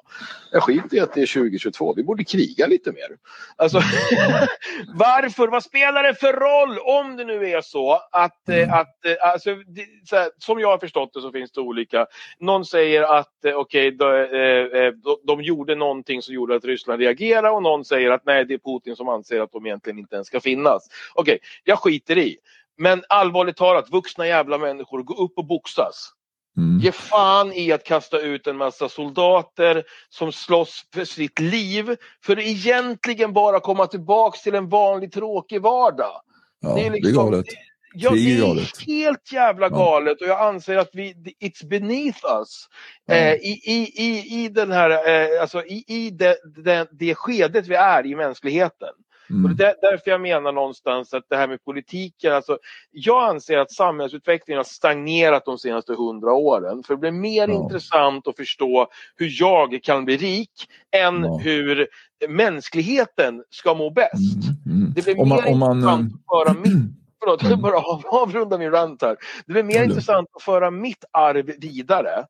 Jag 0.52 0.62
skiter 0.62 0.96
i 0.96 1.00
att 1.00 1.14
det 1.14 1.22
är 1.22 1.26
2022. 1.26 1.94
Vi 1.94 2.02
borde 2.02 2.24
kriga 2.24 2.66
lite 2.66 2.92
mer. 2.92 3.08
Alltså, 3.56 3.78
varför? 4.94 5.48
Vad 5.48 5.62
spelar 5.62 6.02
det 6.02 6.14
för 6.14 6.32
roll 6.32 6.78
om 6.78 7.16
det 7.16 7.24
nu 7.24 7.48
är 7.48 7.60
så 7.60 7.92
att, 8.12 8.48
eh, 8.48 8.56
mm. 8.56 8.70
att 8.72 9.06
eh, 9.06 9.32
alltså, 9.32 9.54
det, 9.54 10.16
här, 10.16 10.30
som 10.38 10.60
jag 10.60 10.68
har 10.68 10.78
förstått 10.78 11.10
det 11.14 11.20
så 11.20 11.32
finns 11.32 11.52
det 11.52 11.60
olika. 11.60 12.06
Någon 12.38 12.64
säger 12.64 13.02
att 13.02 13.44
eh, 13.44 13.54
okej, 13.54 13.88
okay, 13.88 13.90
de, 13.90 14.92
de, 15.04 15.16
de 15.26 15.42
gjorde 15.42 15.74
någonting 15.74 16.22
som 16.22 16.34
gjorde 16.34 16.54
att 16.54 16.64
Ryssland 16.64 17.00
reagerade 17.00 17.50
och 17.50 17.62
någon 17.62 17.84
säger 17.84 18.10
att 18.10 18.26
nej 18.26 18.44
det 18.44 18.54
är 18.54 18.58
Putin 18.58 18.96
som 18.96 19.08
anser 19.08 19.40
att 19.40 19.52
de 19.52 19.66
egentligen 19.66 19.98
inte 19.98 20.14
ens 20.14 20.26
ska 20.26 20.40
finnas. 20.40 20.88
Okej, 21.14 21.34
okay, 21.34 21.38
jag 21.64 21.78
skiter 21.78 22.18
i. 22.18 22.38
Men 22.82 23.02
allvarligt 23.08 23.56
talat, 23.56 23.90
vuxna 23.90 24.26
jävla 24.26 24.58
människor, 24.58 25.02
gå 25.02 25.14
upp 25.24 25.32
och 25.36 25.46
boxas. 25.46 26.12
Mm. 26.56 26.78
Ge 26.78 26.92
fan 26.92 27.52
i 27.52 27.72
att 27.72 27.84
kasta 27.84 28.20
ut 28.20 28.46
en 28.46 28.56
massa 28.56 28.88
soldater 28.88 29.84
som 30.08 30.32
slåss 30.32 30.84
för 30.94 31.04
sitt 31.04 31.38
liv 31.38 31.96
för 32.24 32.36
att 32.36 32.42
egentligen 32.42 33.32
bara 33.32 33.60
komma 33.60 33.86
tillbaks 33.86 34.42
till 34.42 34.54
en 34.54 34.68
vanlig 34.68 35.12
tråkig 35.12 35.62
vardag. 35.62 36.20
Ja, 36.60 36.74
det 36.74 36.86
är, 36.86 36.90
liksom, 36.90 37.12
det 37.12 37.20
är 37.20 37.24
galet. 37.24 37.46
Ja, 37.94 38.10
det 38.10 38.40
är 38.40 38.86
helt 38.86 39.32
jävla 39.32 39.68
galet 39.68 40.20
och 40.20 40.26
jag 40.26 40.40
anser 40.40 40.76
att 40.76 40.90
vi, 40.92 41.14
it's 41.40 41.66
beneath 41.66 42.24
us. 42.40 42.66
Ja. 43.06 43.14
Eh, 43.14 43.34
i, 43.34 43.60
i, 43.64 44.04
i, 44.04 44.44
I 44.44 44.48
den 44.48 44.72
här, 44.72 44.90
eh, 44.90 45.40
alltså 45.40 45.64
i, 45.64 45.84
i 45.88 46.10
det, 46.10 46.36
det, 46.64 46.88
det 46.92 47.14
skedet 47.14 47.66
vi 47.66 47.74
är 47.74 48.06
i 48.06 48.14
mänskligheten. 48.14 48.94
Mm. 49.32 49.44
Och 49.44 49.56
det 49.56 49.66
är 49.66 49.74
därför 49.82 50.10
jag 50.10 50.20
menar 50.20 50.52
någonstans 50.52 51.14
att 51.14 51.24
det 51.28 51.36
här 51.36 51.48
med 51.48 51.64
politiken, 51.64 52.32
alltså, 52.32 52.58
jag 52.90 53.28
anser 53.28 53.58
att 53.58 53.72
samhällsutvecklingen 53.72 54.58
har 54.58 54.64
stagnerat 54.64 55.44
de 55.44 55.58
senaste 55.58 55.94
hundra 55.94 56.32
åren. 56.32 56.82
För 56.86 56.94
det 56.94 57.00
blir 57.00 57.10
mer 57.10 57.48
ja. 57.48 57.54
intressant 57.54 58.28
att 58.28 58.36
förstå 58.36 58.86
hur 59.16 59.30
jag 59.40 59.80
kan 59.82 60.04
bli 60.04 60.16
rik 60.16 60.68
än 60.96 61.24
ja. 61.24 61.38
hur 61.42 61.88
mänskligheten 62.28 63.44
ska 63.50 63.74
må 63.74 63.90
bäst. 63.90 64.48
Mm. 64.66 64.78
Mm. 64.78 64.92
Det 64.94 65.04
blir 65.04 65.20
om 65.20 65.28
man, 65.28 65.44
mer 65.44 65.54
man, 65.54 65.76
intressant 65.76 66.12
att 66.14 66.20
föra 66.38 66.60
mitt 66.60 66.92
Förlåt, 67.24 67.42
jag 67.42 67.58
bara 67.58 67.78
av, 67.78 68.02
avrunda 68.06 68.58
min 68.58 68.70
rant 68.70 69.02
här. 69.02 69.16
Det 69.46 69.52
blir 69.52 69.62
mer 69.62 69.84
intressant 69.84 70.28
att 70.32 70.42
föra 70.42 70.70
mitt 70.70 71.04
arv 71.10 71.52
vidare 71.58 72.26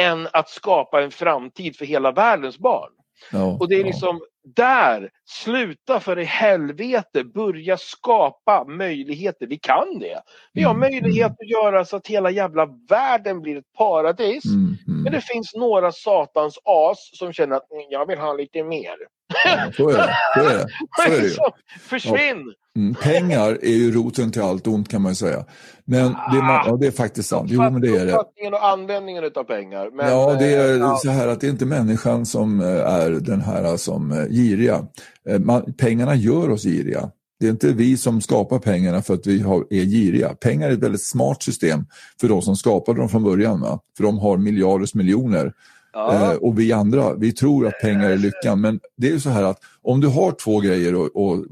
än 0.00 0.28
att 0.32 0.48
skapa 0.48 1.02
en 1.02 1.10
framtid 1.10 1.76
för 1.76 1.84
hela 1.84 2.12
världens 2.12 2.58
barn. 2.58 2.90
Ja, 3.32 3.56
och 3.60 3.68
det 3.68 3.74
är 3.74 3.84
liksom 3.84 4.20
där, 4.56 5.10
sluta 5.28 6.00
för 6.00 6.18
i 6.18 6.24
helvete, 6.24 7.24
börja 7.24 7.76
skapa 7.76 8.64
möjligheter. 8.64 9.46
Vi 9.46 9.58
kan 9.58 9.98
det. 9.98 10.20
Vi 10.52 10.62
har 10.62 10.74
mm, 10.74 10.80
möjlighet 10.80 11.32
att 11.32 11.48
göra 11.48 11.84
så 11.84 11.96
att 11.96 12.06
hela 12.06 12.30
jävla 12.30 12.68
världen 12.88 13.40
blir 13.40 13.58
ett 13.58 13.72
paradis. 13.78 14.44
Mm, 14.44 14.76
mm. 14.88 15.02
Men 15.02 15.12
det 15.12 15.20
finns 15.20 15.54
några 15.54 15.92
satans 15.92 16.58
as 16.64 17.10
som 17.18 17.32
känner 17.32 17.56
att 17.56 17.70
mm, 17.72 17.84
jag 17.90 18.06
vill 18.06 18.18
ha 18.18 18.32
lite 18.32 18.64
mer. 18.64 18.96
Ja, 19.44 19.72
så 19.76 19.88
är 19.90 19.96
det. 19.96 20.16
Så 20.34 20.40
är 20.40 20.54
det. 20.54 20.68
Så 20.96 21.02
är 21.02 21.20
det 21.20 21.26
ju. 21.26 21.34
Försvinn! 21.80 22.54
Mm, 22.80 22.94
pengar 22.94 23.58
är 23.62 23.74
ju 23.74 23.92
roten 23.92 24.32
till 24.32 24.42
allt 24.42 24.66
ont 24.66 24.88
kan 24.88 25.02
man 25.02 25.14
säga. 25.14 25.44
Men 25.84 26.06
det, 26.32 26.42
man, 26.42 26.62
ja, 26.66 26.76
det 26.80 26.86
är 26.86 26.90
faktiskt 26.90 27.28
sant. 27.28 27.50
Jo, 27.50 27.60
men 27.60 27.80
det 27.80 27.96
är 27.96 28.06
det. 28.06 28.14
och 28.52 28.68
användningen 28.68 29.24
av 29.34 29.44
pengar. 29.44 29.90
Men, 29.96 30.08
ja, 30.08 30.36
det 30.38 30.54
är 30.54 30.80
eh, 30.80 30.96
så 30.96 31.10
här 31.10 31.28
att 31.28 31.40
det 31.40 31.46
är 31.46 31.50
inte 31.50 31.66
människan 31.66 32.26
som 32.26 32.60
eh, 32.60 32.66
är 32.66 33.10
den 33.10 33.40
här 33.40 33.76
som 33.76 34.12
eh, 34.12 34.26
giriga. 34.28 34.86
Man, 35.40 35.74
pengarna 35.78 36.14
gör 36.14 36.50
oss 36.50 36.62
giriga. 36.62 37.10
Det 37.40 37.46
är 37.46 37.50
inte 37.50 37.72
vi 37.72 37.96
som 37.96 38.20
skapar 38.20 38.58
pengarna 38.58 39.02
för 39.02 39.14
att 39.14 39.26
vi 39.26 39.40
har, 39.40 39.66
är 39.70 39.84
giriga. 39.84 40.28
Pengar 40.28 40.68
är 40.68 40.72
ett 40.72 40.78
väldigt 40.78 41.06
smart 41.06 41.42
system 41.42 41.86
för 42.20 42.28
de 42.28 42.42
som 42.42 42.56
skapade 42.56 42.98
dem 42.98 43.08
från 43.08 43.24
början. 43.24 43.60
Va? 43.60 43.80
För 43.96 44.04
de 44.04 44.18
har 44.18 44.36
miljarders 44.36 44.94
miljoner. 44.94 45.52
Ja. 45.92 46.36
Och 46.40 46.58
vi 46.58 46.72
andra, 46.72 47.14
vi 47.14 47.32
tror 47.32 47.66
att 47.66 47.80
pengar 47.80 48.10
är 48.10 48.16
lyckan. 48.16 48.60
Men 48.60 48.80
det 48.96 49.06
är 49.06 49.12
ju 49.12 49.20
så 49.20 49.30
här 49.30 49.42
att 49.42 49.58
om 49.82 50.00
du 50.00 50.08
har 50.08 50.32
två 50.32 50.60
grejer 50.60 50.94
och, 50.94 51.16
och 51.16 51.44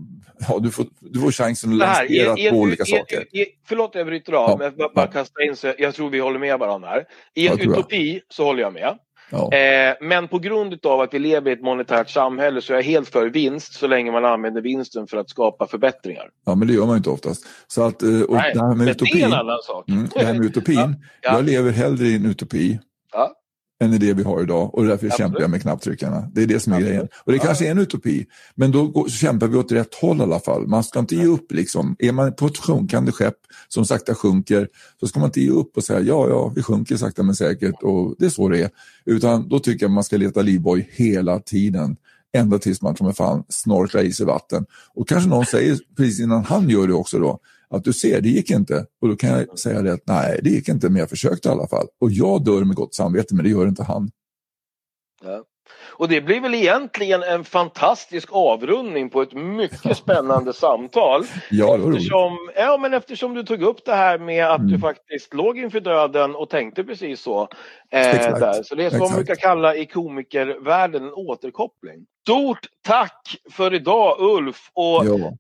ja, 0.49 0.59
du, 0.59 0.71
får, 0.71 0.87
du 1.01 1.21
får 1.21 1.33
chansen 1.33 1.73
att 1.73 1.79
lansera 1.79 2.51
två 2.51 2.57
olika 2.57 2.85
saker. 2.85 3.37
I, 3.37 3.47
förlåt 3.69 3.95
jag 3.95 4.07
bryter 4.07 4.33
av, 4.33 4.51
ja. 4.51 4.57
men 4.59 4.73
jag 4.77 4.93
bara 4.95 5.07
kasta 5.07 5.43
in 5.43 5.57
så 5.57 5.73
jag 5.79 5.95
tror 5.95 6.11
vi 6.11 6.19
håller 6.19 6.39
med 6.39 6.59
varandra 6.59 6.89
här. 6.89 7.05
I 7.35 7.49
en 7.49 7.61
utopi 7.61 8.21
så 8.29 8.45
håller 8.45 8.63
jag 8.63 8.73
med. 8.73 8.99
Ja. 9.31 9.53
Eh, 9.53 9.95
men 10.01 10.29
på 10.29 10.39
grund 10.39 10.87
av 10.87 11.01
att 11.01 11.15
vi 11.15 11.19
lever 11.19 11.51
i 11.51 11.55
ett 11.55 11.63
monetärt 11.63 12.11
samhälle 12.11 12.63
så 12.63 12.73
är 12.73 12.77
jag 12.77 12.85
helt 12.85 13.09
för 13.09 13.27
vinst 13.27 13.75
så 13.75 13.87
länge 13.87 14.11
man 14.13 14.25
använder 14.25 14.61
vinsten 14.61 15.07
för 15.07 15.17
att 15.17 15.31
skapa 15.31 15.67
förbättringar. 15.67 16.31
Ja, 16.47 16.55
men 16.55 16.69
det 16.69 16.75
gör 16.75 16.87
man 16.87 16.97
inte 16.97 17.11
oftast. 17.11 17.47
Så 17.67 17.83
att, 17.83 18.03
eh, 18.03 18.23
och 18.23 18.35
Nej, 18.35 18.53
det 18.55 18.61
här 18.61 18.75
med 18.75 18.89
utopin, 18.89 19.21
det 19.21 19.23
är 19.23 19.27
en 19.27 19.33
annan 19.33 19.63
sak. 19.63 19.89
Mm, 19.89 20.09
det 20.15 20.25
här 20.25 20.35
med 20.35 20.45
utopin. 20.45 20.77
Ja. 21.21 21.35
jag 21.35 21.45
lever 21.45 21.71
hellre 21.71 22.05
i 22.05 22.17
en 22.17 22.27
utopi 22.27 22.79
ja 23.13 23.38
än 23.81 23.95
i 23.95 23.99
det 23.99 24.13
vi 24.13 24.23
har 24.23 24.43
idag 24.43 24.75
och 24.75 24.83
därför 24.83 24.95
Absolut. 25.07 25.17
kämpar 25.17 25.41
jag 25.41 25.51
med 25.51 25.63
knapptryckarna. 25.63 26.31
Det 26.33 26.43
är 26.43 26.47
det 26.47 26.61
som 26.61 26.73
är 26.73 26.77
Absolut. 26.77 26.93
grejen. 26.93 27.09
Och 27.25 27.33
det 27.33 27.39
kanske 27.39 27.67
är 27.67 27.71
en 27.71 27.79
utopi, 27.79 28.27
men 28.55 28.71
då 28.71 28.87
går, 28.87 29.09
kämpar 29.09 29.47
vi 29.47 29.57
åt 29.57 29.73
rätt 29.73 29.95
håll 29.95 30.19
i 30.19 30.23
alla 30.23 30.41
fall. 30.41 30.67
Man 30.67 30.85
ska 30.85 30.99
inte 30.99 31.17
ge 31.17 31.25
upp. 31.25 31.53
Liksom. 31.53 31.97
Är 31.99 32.13
man 32.13 32.35
på 32.35 32.47
ett 32.47 32.59
sjunkande 32.59 33.13
skepp 33.13 33.37
som 33.69 33.85
sakta 33.85 34.15
sjunker 34.15 34.69
så 35.01 35.07
ska 35.07 35.21
man 35.21 35.29
inte 35.29 35.41
ge 35.41 35.51
upp 35.51 35.77
och 35.77 35.85
säga 35.85 36.01
ja, 36.01 36.29
ja, 36.29 36.53
vi 36.55 36.63
sjunker 36.63 36.97
sakta 36.97 37.23
men 37.23 37.35
säkert 37.35 37.83
och 37.83 38.15
det 38.19 38.27
är 38.27 38.31
så 38.31 38.49
det 38.49 38.63
är. 38.63 38.71
Utan 39.05 39.49
då 39.49 39.59
tycker 39.59 39.87
jag 39.87 39.91
man 39.91 40.05
ska 40.05 40.17
leta 40.17 40.43
livboj 40.43 40.89
hela 40.93 41.41
tiden 41.41 41.97
ända 42.33 42.59
tills 42.59 42.83
man 42.83 42.95
kommer 42.95 43.13
fan 43.13 43.45
snorklar 43.49 44.03
i 44.03 44.13
sig 44.13 44.27
vatten. 44.27 44.67
Och 44.95 45.09
kanske 45.09 45.31
någon 45.31 45.47
säger 45.47 45.79
precis 45.97 46.21
innan 46.21 46.45
han 46.45 46.71
gör 46.71 46.87
det 46.87 46.95
också 46.95 47.19
då, 47.19 47.39
att 47.71 47.85
du 47.85 47.93
ser, 47.93 48.21
det 48.21 48.29
gick 48.29 48.51
inte. 48.51 48.87
Och 49.01 49.09
då 49.09 49.17
kan 49.17 49.31
jag 49.31 49.59
säga 49.59 49.83
det 49.83 49.93
att 49.93 50.07
nej, 50.07 50.41
det 50.43 50.51
gick 50.51 50.69
inte, 50.69 50.89
men 50.89 50.97
jag 50.97 51.11
försökte 51.11 51.49
i 51.49 51.53
alla 51.53 51.69
fall. 51.69 51.87
Och 52.01 52.11
jag 52.11 52.45
dör 52.45 52.65
med 52.65 52.77
gott 52.77 52.95
samvete, 52.95 53.35
men 53.35 53.45
det 53.45 53.51
gör 53.51 53.69
inte 53.69 53.83
han. 53.83 54.11
Ja. 55.23 55.45
Och 55.99 56.09
det 56.09 56.21
blir 56.21 56.41
väl 56.41 56.55
egentligen 56.55 57.23
en 57.23 57.45
fantastisk 57.45 58.29
avrundning 58.33 59.11
på 59.11 59.23
ett 59.23 59.33
mycket 59.33 59.97
spännande 60.03 60.53
samtal. 60.53 61.25
Ja, 61.51 61.79
eftersom, 61.79 62.51
ja, 62.57 62.79
men 62.81 62.95
eftersom 62.95 63.35
du 63.35 63.43
tog 63.43 63.63
upp 63.63 63.85
det 63.85 63.95
här 63.95 64.19
med 64.19 64.47
att 64.47 64.59
mm. 64.59 64.73
du 64.73 64.79
faktiskt 64.79 65.35
låg 65.35 65.59
inför 65.59 65.81
döden 65.81 66.35
och 66.35 66.51
tänkte 66.51 66.85
precis 66.85 67.21
så. 67.21 67.49
Eh, 67.91 68.39
där. 68.39 68.63
Så 68.63 68.75
det 68.75 68.85
är 68.85 68.91
som 68.91 68.99
man 68.99 69.15
brukar 69.15 69.35
kalla 69.35 69.77
i 69.77 69.87
komikervärlden 69.87 71.05
en 71.05 71.13
återkoppling. 71.13 72.07
Stort 72.23 72.67
tack 72.83 73.37
för 73.51 73.75
idag 73.75 74.17
Ulf! 74.21 74.71
Och 74.75 75.07
ja 75.07 75.33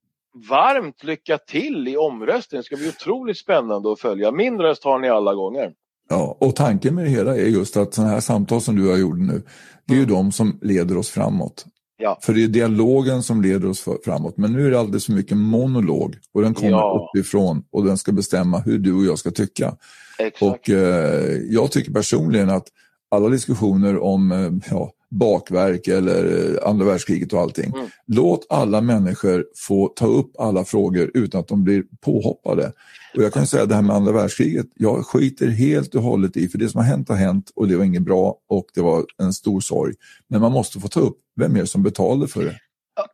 varmt 0.49 1.05
lycka 1.05 1.39
till 1.39 1.89
i 1.89 1.97
omröstningen. 1.97 2.61
Det 2.61 2.67
ska 2.67 2.77
bli 2.77 2.89
otroligt 2.89 3.39
spännande 3.39 3.93
att 3.93 4.01
följa. 4.01 4.33
Min 4.33 4.59
röst 4.59 4.85
har 4.85 4.99
ni 4.99 5.09
alla 5.09 5.35
gånger. 5.35 5.73
Ja, 6.09 6.37
och 6.41 6.57
tanken 6.57 6.95
med 6.95 7.05
det 7.05 7.11
hela 7.11 7.37
är 7.37 7.47
just 7.47 7.77
att 7.77 7.95
sådana 7.95 8.13
här 8.13 8.21
samtal 8.21 8.61
som 8.61 8.77
du 8.77 8.89
har 8.91 8.97
gjort 8.97 9.19
nu, 9.19 9.43
det 9.87 9.93
är 9.95 9.97
ju 9.97 10.03
mm. 10.03 10.15
de 10.15 10.33
som 10.33 10.59
leder 10.63 10.99
oss 10.99 11.11
framåt. 11.11 11.67
Ja. 11.97 12.19
För 12.23 12.35
det 12.35 12.45
är 12.45 12.49
dialogen 12.49 13.23
som 13.23 13.43
leder 13.43 13.69
oss 13.69 13.85
framåt. 14.05 14.37
Men 14.37 14.53
nu 14.53 14.67
är 14.67 14.71
det 14.71 14.81
alldeles 14.81 15.07
för 15.07 15.13
mycket 15.13 15.37
monolog 15.37 16.17
och 16.33 16.43
den 16.43 16.55
kommer 16.55 16.71
ja. 16.71 17.09
uppifrån 17.15 17.65
och 17.71 17.85
den 17.85 17.99
ska 17.99 18.13
bestämma 18.13 18.59
hur 18.59 18.79
du 18.79 18.95
och 18.95 19.05
jag 19.05 19.19
ska 19.19 19.31
tycka. 19.31 19.77
Exakt. 20.19 20.43
Och 20.43 20.71
eh, 20.71 21.37
jag 21.51 21.71
tycker 21.71 21.93
personligen 21.93 22.51
att 22.51 22.69
alla 23.11 23.29
diskussioner 23.29 23.99
om 24.03 24.33
eh, 24.33 24.51
ja, 24.71 24.93
bakverk 25.11 25.89
eller 25.89 26.55
eh, 26.55 26.69
andra 26.69 26.87
världskriget 26.87 27.33
och 27.33 27.41
allting. 27.41 27.73
Mm. 27.75 27.87
Låt 28.07 28.47
alla 28.49 28.81
människor 28.81 29.47
få 29.57 29.89
ta 29.89 30.07
upp 30.07 30.33
alla 30.39 30.65
frågor 30.65 31.11
utan 31.15 31.41
att 31.41 31.49
de 31.49 31.65
blir 31.65 31.85
påhoppade. 32.01 32.73
Och 33.17 33.23
jag 33.23 33.33
kan 33.33 33.47
säga 33.47 33.67
det 33.67 33.75
här 33.75 33.83
med 33.83 33.97
andra 33.97 34.13
världskriget, 34.13 34.67
jag 34.75 35.07
skiter 35.07 35.49
helt 35.49 35.95
och 35.95 36.03
hållet 36.03 36.37
i, 36.37 36.49
för 36.49 36.59
det 36.59 36.69
som 36.69 36.79
har 36.79 36.87
hänt 36.87 37.09
har 37.09 37.17
hänt 37.17 37.53
och 37.55 37.69
det 37.69 37.77
var 37.77 37.85
inget 37.85 38.03
bra 38.03 38.37
och 38.49 38.67
det 38.75 38.81
var 38.81 39.05
en 39.23 39.33
stor 39.33 39.61
sorg. 39.61 39.95
Men 40.29 40.41
man 40.41 40.53
måste 40.53 40.81
få 40.81 40.89
ta 40.89 41.01
upp, 41.01 41.19
vem 41.37 41.57
är 41.57 41.61
det 41.61 41.67
som 41.67 41.83
betalade 41.83 42.29
för 42.29 42.45
det? 42.45 42.59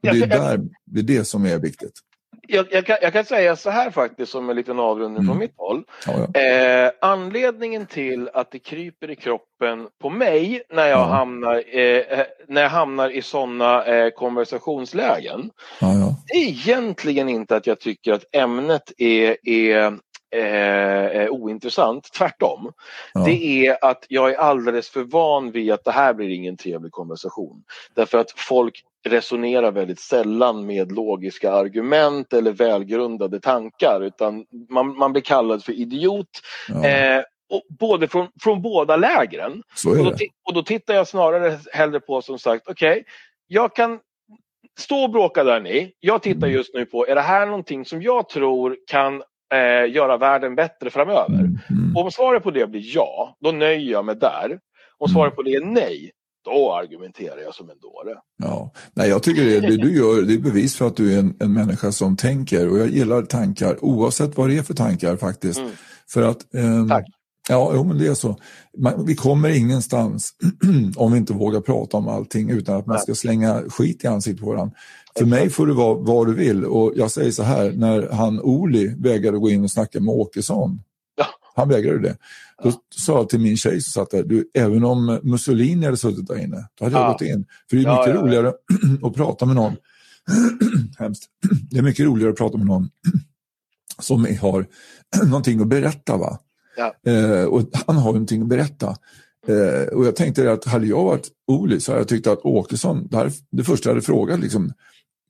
Och 0.02 0.14
det, 0.14 0.22
är 0.22 0.26
där, 0.26 0.60
det 0.86 1.00
är 1.00 1.04
det 1.04 1.24
som 1.24 1.46
är 1.46 1.58
viktigt 1.58 2.00
jag, 2.48 2.66
jag, 2.70 2.86
kan, 2.86 2.96
jag, 3.02 3.12
kan, 3.12 3.24
säga 3.24 3.56
så 3.56 3.70
här 3.70 3.90
faktiskt 3.90 4.32
som 4.32 4.50
en 4.50 4.56
liten 4.56 4.78
avrundning 4.78 5.22
mm. 5.22 5.26
från 5.26 5.38
mitt 5.38 5.54
håll. 5.56 5.84
Ja, 6.06 6.26
ja. 6.34 6.40
Eh, 6.40 6.90
anledningen 7.00 7.86
till 7.86 8.30
att 8.34 8.50
det 8.50 8.58
kryper 8.58 9.10
i 9.10 9.16
kroppen 9.16 9.88
på 10.02 10.10
mig 10.10 10.62
när 10.70 10.86
jag, 10.86 10.98
ja. 10.98 11.04
hamnar, 11.04 11.76
eh, 11.78 12.24
när 12.48 12.62
jag 12.62 12.70
hamnar 12.70 13.10
i 13.10 13.22
sådana 13.22 13.84
eh, 13.84 14.10
konversationslägen. 14.10 15.50
Det 16.26 16.38
är 16.38 16.48
egentligen 16.48 17.28
inte 17.28 17.56
att 17.56 17.66
jag 17.66 17.80
tycker 17.80 18.12
att 18.12 18.24
ämnet 18.32 18.92
är, 18.98 19.36
är 19.48 19.98
eh, 20.34 21.30
ointressant, 21.30 22.12
tvärtom. 22.12 22.72
Ja. 23.14 23.20
Det 23.20 23.66
är 23.66 23.84
att 23.84 24.06
jag 24.08 24.30
är 24.30 24.36
alldeles 24.36 24.88
för 24.88 25.02
van 25.02 25.50
vid 25.50 25.72
att 25.72 25.84
det 25.84 25.92
här 25.92 26.14
blir 26.14 26.28
ingen 26.28 26.56
trevlig 26.56 26.92
konversation. 26.92 27.64
Därför 27.94 28.18
att 28.18 28.30
folk 28.36 28.84
resonerar 29.06 29.72
väldigt 29.72 30.00
sällan 30.00 30.66
med 30.66 30.92
logiska 30.92 31.52
argument 31.52 32.32
eller 32.32 32.52
välgrundade 32.52 33.40
tankar 33.40 34.00
utan 34.04 34.46
man, 34.68 34.98
man 34.98 35.12
blir 35.12 35.22
kallad 35.22 35.64
för 35.64 35.72
idiot. 35.72 36.40
Ja. 36.68 36.88
Eh, 36.88 37.22
och 37.50 37.62
både 37.78 38.08
från, 38.08 38.28
från 38.42 38.62
båda 38.62 38.96
lägren. 38.96 39.62
Och 39.86 39.96
då, 39.96 40.14
och, 40.44 40.54
då, 40.54 40.62
tittar 40.62 40.94
jag 40.94 41.08
snarare 41.08 41.58
hellre 41.72 42.00
på 42.00 42.22
som 42.22 42.38
sagt, 42.38 42.68
okej, 42.68 42.90
okay, 42.90 43.04
jag 43.46 43.76
kan 43.76 44.00
stå 44.78 45.02
och 45.02 45.10
bråka 45.10 45.44
där 45.44 45.60
ni. 45.60 45.92
Jag 46.00 46.22
tittar 46.22 46.46
mm. 46.46 46.52
just 46.52 46.74
nu 46.74 46.86
på, 46.86 47.06
är 47.06 47.14
det 47.14 47.20
här 47.20 47.46
någonting 47.46 47.84
som 47.84 48.02
jag 48.02 48.28
tror 48.28 48.76
kan 48.86 49.22
eh, 49.54 49.92
göra 49.92 50.16
världen 50.16 50.54
bättre 50.54 50.90
framöver? 50.90 51.38
Mm. 51.38 51.58
mm. 51.70 51.96
Om 51.96 52.10
svaret 52.10 52.42
på 52.42 52.50
det 52.50 52.66
blir 52.66 52.82
ja, 52.94 53.36
då 53.40 53.52
nöjer 53.52 53.92
jag 53.92 54.04
mig 54.04 54.16
där. 54.16 54.58
Om 54.98 55.08
svaret 55.08 55.32
mm. 55.32 55.36
på 55.36 55.42
det 55.42 55.54
är 55.54 55.64
nej, 55.64 56.10
då 56.44 56.74
argumenterar 56.74 57.38
jag 57.44 57.54
som 57.54 57.70
en 57.70 57.78
dåre. 57.78 58.16
Ja. 58.42 58.72
Nej, 58.94 59.08
jag 59.08 59.22
tycker 59.22 59.44
det, 59.44 59.60
det 59.60 59.76
du 59.76 59.96
gör 59.96 60.22
det 60.22 60.34
är 60.34 60.38
bevis 60.38 60.76
för 60.76 60.86
att 60.86 60.96
du 60.96 61.14
är 61.14 61.18
en, 61.18 61.36
en 61.40 61.52
människa 61.52 61.92
som 61.92 62.16
tänker 62.16 62.70
och 62.70 62.78
jag 62.78 62.88
gillar 62.88 63.22
tankar 63.22 63.84
oavsett 63.84 64.36
vad 64.36 64.48
det 64.48 64.58
är 64.58 64.62
för 64.62 64.74
tankar 64.74 65.16
faktiskt. 65.16 65.58
Mm. 65.58 65.70
För 66.10 66.22
att, 66.22 66.54
eh, 66.54 66.88
Tack. 66.88 67.04
Ja, 67.48 67.72
jo, 67.74 67.84
men 67.84 67.98
det 67.98 68.06
är 68.06 68.14
så. 68.14 68.36
Man, 68.78 69.06
vi 69.06 69.14
kommer 69.14 69.48
ingenstans 69.48 70.34
om 70.96 71.12
vi 71.12 71.18
inte 71.18 71.32
vågar 71.32 71.60
prata 71.60 71.96
om 71.96 72.08
allting 72.08 72.50
utan 72.50 72.76
att 72.76 72.86
man 72.86 72.98
ska 72.98 73.14
slänga 73.14 73.62
skit 73.68 74.04
i 74.04 74.06
ansiktet 74.06 74.44
på 74.44 74.50
varandra. 74.50 74.76
För 75.18 75.26
mig 75.26 75.50
får 75.50 75.66
det 75.66 75.72
vara 75.72 75.94
vad 75.94 76.26
du 76.26 76.34
vill 76.34 76.64
och 76.64 76.92
jag 76.96 77.10
säger 77.10 77.30
så 77.30 77.42
här, 77.42 77.72
när 77.72 78.08
han 78.12 78.40
Oli 78.40 78.94
vägrade 78.98 79.38
gå 79.38 79.50
in 79.50 79.64
och 79.64 79.70
snacka 79.70 80.00
med 80.00 80.14
Åkesson 80.14 80.80
Han 81.54 81.68
vägrade 81.68 81.98
det. 81.98 82.16
Då 82.62 82.72
sa 82.96 83.12
jag 83.12 83.28
till 83.28 83.40
min 83.40 83.56
tjej 83.56 83.80
som 83.80 83.90
satt 83.90 84.10
där, 84.10 84.22
du, 84.22 84.50
även 84.54 84.84
om 84.84 85.20
Mussolini 85.22 85.84
hade 85.84 85.96
suttit 85.96 86.26
där 86.26 86.38
inne, 86.38 86.68
då 86.78 86.84
hade 86.84 86.96
jag 86.96 87.12
gått 87.12 87.22
in. 87.22 87.46
För 87.70 87.76
det 87.82 87.88
är 87.88 87.98
mycket 87.98 88.14
roligare 88.14 88.52
att 89.02 89.14
prata 89.14 89.46
med 89.46 89.56
någon 89.56 89.76
Hemskt. 90.98 91.24
Det 91.70 91.78
är 91.78 91.82
mycket 91.82 92.06
roligare 92.06 92.30
att 92.30 92.38
prata 92.38 92.58
med 92.58 92.66
någon 92.66 92.88
som 93.98 94.26
har 94.40 94.66
någonting 95.24 95.60
att 95.60 95.68
berätta. 95.68 96.16
Va? 96.16 96.38
Ja. 96.76 97.10
Eh, 97.12 97.44
och 97.44 97.62
han 97.86 97.96
har 97.96 98.12
någonting 98.12 98.42
att 98.42 98.48
berätta. 98.48 98.96
Eh, 99.46 99.88
och 99.88 100.06
jag 100.06 100.16
tänkte 100.16 100.52
att 100.52 100.64
hade 100.64 100.86
jag 100.86 101.04
varit 101.04 101.28
Oli 101.46 101.80
så 101.80 101.92
hade 101.92 102.00
jag 102.00 102.08
tyckt 102.08 102.26
att 102.26 102.44
Åkesson, 102.44 103.08
det, 103.10 103.16
här, 103.16 103.32
det 103.50 103.64
första 103.64 103.88
jag 103.88 103.94
hade 103.94 104.06
frågat, 104.06 104.40
liksom, 104.40 104.72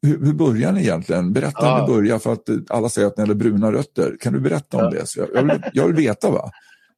hur, 0.03 0.25
hur 0.25 0.33
börjar 0.33 0.73
ni 0.73 0.81
egentligen? 0.81 1.33
Berätta 1.33 1.59
ja. 1.61 1.75
hur 1.75 1.83
ni 1.83 1.95
börjar 1.95 2.19
för 2.19 2.33
att 2.33 2.49
alla 2.69 2.89
säger 2.89 3.09
att 3.09 3.17
ni 3.17 3.23
hade 3.23 3.35
bruna 3.35 3.73
rötter. 3.73 4.17
Kan 4.21 4.33
du 4.33 4.41
berätta 4.41 4.77
om 4.77 4.85
ja. 4.85 4.91
det? 4.91 5.07
Så 5.07 5.21
jag, 5.21 5.29
jag, 5.35 5.43
vill, 5.43 5.63
jag 5.73 5.87
vill 5.87 5.97
veta. 5.97 6.31
va? 6.31 6.51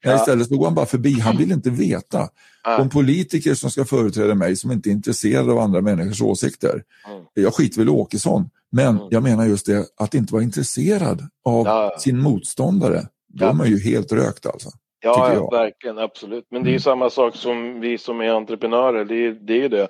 Ja. 0.03 0.17
Istället 0.17 0.49
så 0.49 0.57
går 0.57 0.65
han 0.65 0.75
bara 0.75 0.87
förbi, 0.87 1.21
han 1.21 1.37
vill 1.37 1.53
inte 1.53 1.71
veta. 1.71 2.29
Ja. 2.65 2.79
De 2.79 2.89
politiker 2.89 3.55
som 3.55 3.71
ska 3.71 3.85
företräda 3.85 4.35
mig 4.35 4.57
som 4.57 4.73
inte 4.73 4.89
är 4.89 4.93
intresserade 4.93 5.53
av 5.53 5.59
andra 5.59 5.81
människors 5.81 6.23
åsikter. 6.23 6.83
Mm. 7.09 7.25
Jag 7.35 7.55
skiter 7.55 7.79
väl 7.79 7.89
i 7.89 7.91
Åkesson, 7.91 8.51
men 8.73 8.97
mm. 8.97 9.09
jag 9.11 9.23
menar 9.23 9.47
just 9.47 9.67
det 9.67 9.87
att 9.97 10.15
inte 10.15 10.33
vara 10.33 10.43
intresserad 10.43 11.29
av 11.45 11.67
ja. 11.67 11.97
sin 11.99 12.19
motståndare. 12.19 13.07
Då 13.39 13.47
är 13.47 13.53
man 13.53 13.67
ju 13.67 13.81
helt 13.81 14.13
rökt 14.13 14.47
alltså. 14.47 14.71
Ja, 15.07 15.35
ja, 15.35 15.51
verkligen, 15.51 15.99
absolut. 15.99 16.45
Men 16.51 16.63
det 16.63 16.69
är 16.69 16.71
ju 16.71 16.75
mm. 16.75 16.81
samma 16.81 17.11
sak 17.11 17.37
som 17.37 17.81
vi 17.81 17.99
som 17.99 18.21
är 18.21 18.29
entreprenörer. 18.29 19.05
Det 19.05 19.27
är, 19.27 19.33
det 19.33 19.65
är 19.65 19.69
det. 19.69 19.89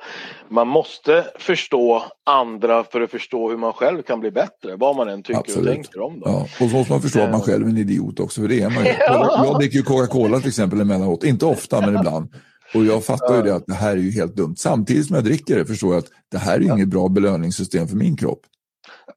Man 0.49 0.69
måste 0.69 1.25
förstå 1.39 2.05
andra 2.27 2.85
för 2.85 3.01
att 3.01 3.11
förstå 3.11 3.51
hur 3.51 3.57
man 3.57 3.73
själv 3.73 4.03
kan 4.03 4.21
bli 4.21 4.31
bättre. 4.31 4.77
Vad 4.77 4.97
man 4.97 5.09
än 5.09 5.23
tycker 5.23 5.41
absolut. 5.41 5.69
och 5.69 5.75
tänker 5.75 6.01
om 6.01 6.21
dem. 6.21 6.33
Ja. 6.33 6.65
Och 6.65 6.71
så 6.71 6.77
måste 6.77 6.93
man 6.93 7.03
förstå 7.03 7.21
att 7.21 7.31
man 7.31 7.41
själv 7.41 7.67
är 7.67 7.71
en 7.71 7.79
idiot 7.79 8.21
också. 8.21 8.41
För 8.41 8.49
det 8.49 8.61
är 8.61 8.71
man 8.71 8.85
ju. 8.85 8.91
Jag 9.47 9.59
dricker 9.59 9.77
ju 9.77 9.83
Coca-Cola 9.83 10.39
till 10.39 10.49
exempel 10.49 10.81
emellanåt. 10.81 11.25
Inte 11.25 11.47
ofta, 11.47 11.81
men 11.81 11.97
ibland. 11.97 12.35
Och 12.75 12.85
jag 12.85 13.05
fattar 13.05 13.37
ju 13.37 13.43
det 13.43 13.55
att 13.55 13.67
det 13.67 13.75
här 13.75 13.93
är 13.93 14.01
ju 14.01 14.11
helt 14.11 14.37
dumt. 14.37 14.55
Samtidigt 14.59 15.07
som 15.07 15.15
jag 15.15 15.25
dricker 15.25 15.59
det 15.59 15.67
förstår 15.67 15.95
jag 15.95 15.99
att 15.99 16.11
det 16.31 16.39
här 16.39 16.57
är 16.57 16.63
inget 16.63 16.89
bra 16.89 17.09
belöningssystem 17.09 17.89
för 17.89 17.97
min 17.97 18.17
kropp. 18.17 18.41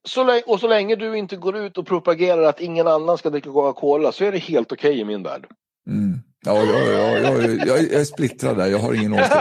Så 0.04 0.42
och 0.46 0.60
så 0.60 0.68
länge 0.68 0.96
du 0.96 1.18
inte 1.18 1.36
går 1.36 1.58
ut 1.58 1.78
och 1.78 1.88
propagerar 1.88 2.44
att 2.44 2.62
ingen 2.62 2.88
annan 2.88 3.18
ska 3.18 3.30
dricka 3.30 3.50
Coca-Cola 3.50 4.12
så 4.12 4.24
är 4.26 4.32
det 4.32 4.38
helt 4.38 4.72
okej 4.72 4.90
okay 4.90 5.02
i 5.02 5.06
min 5.06 5.24
värld. 5.24 5.48
Mm. 5.88 6.20
Ja, 6.46 6.64
ja, 6.64 6.80
ja, 6.80 7.18
ja, 7.18 7.66
jag, 7.66 7.80
är 7.80 8.04
splittrad 8.04 8.58
där, 8.58 8.68
jag 8.68 8.80
har 8.80 8.94
ingen 8.94 9.14
åsikt. 9.14 9.34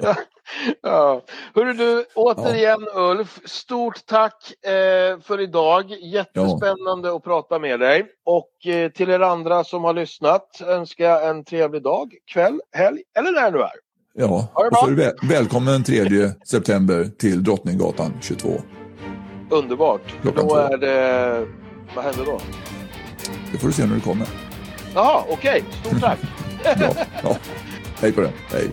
ja, 0.00 0.14
ja. 0.82 1.22
Hörru 1.54 1.72
du, 1.72 2.04
återigen 2.14 2.88
ja. 2.94 3.00
Ulf, 3.00 3.40
stort 3.44 4.06
tack 4.06 4.52
eh, 4.64 5.20
för 5.20 5.40
idag. 5.40 5.90
Jättespännande 5.90 7.08
ja. 7.08 7.16
att 7.16 7.24
prata 7.24 7.58
med 7.58 7.80
dig. 7.80 8.06
Och 8.24 8.66
eh, 8.66 8.90
till 8.90 9.10
er 9.10 9.20
andra 9.20 9.64
som 9.64 9.84
har 9.84 9.94
lyssnat 9.94 10.62
önskar 10.66 11.04
jag 11.04 11.28
en 11.28 11.44
trevlig 11.44 11.82
dag, 11.82 12.14
kväll, 12.32 12.60
helg 12.72 13.02
eller 13.18 13.32
när 13.32 13.50
du 13.50 13.62
är. 13.62 13.72
Ja, 14.14 14.48
och 14.54 14.76
så 14.78 14.86
är 14.86 14.90
väl, 14.90 15.14
välkommen 15.22 15.84
3 15.84 16.30
september 16.46 17.04
till 17.18 17.44
Drottninggatan 17.44 18.12
22. 18.20 18.48
Underbart. 19.50 20.02
Klockan 20.22 20.44
då 20.44 20.50
två. 20.50 20.56
är 20.56 20.76
det... 20.76 21.46
Vad 21.94 22.04
händer 22.04 22.24
då? 22.24 22.40
Det 23.52 23.58
får 23.58 23.66
du 23.66 23.72
se 23.72 23.86
när 23.86 23.94
du 23.94 24.00
kommer. 24.00 24.26
Jaha, 24.94 25.24
okej. 25.28 25.64
Okay. 25.68 25.80
Stort 25.90 26.00
tack. 26.00 26.18
ja, 26.64 26.94
ja. 27.22 27.36
Hej 28.00 28.12
på 28.12 28.20
det. 28.20 28.32
Hej. 28.52 28.70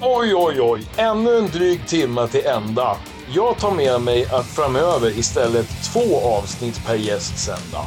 Oj, 0.00 0.34
oj, 0.34 0.60
oj. 0.60 0.86
Ännu 0.96 1.38
en 1.38 1.46
dryg 1.46 1.86
timme 1.86 2.28
till 2.28 2.46
ända. 2.46 2.96
Jag 3.34 3.58
tar 3.58 3.70
med 3.70 4.00
mig 4.00 4.26
att 4.26 4.46
framöver 4.46 5.18
istället 5.18 5.68
två 5.92 6.20
avsnitt 6.20 6.86
per 6.86 6.94
gäst 6.94 7.38
sända. 7.38 7.84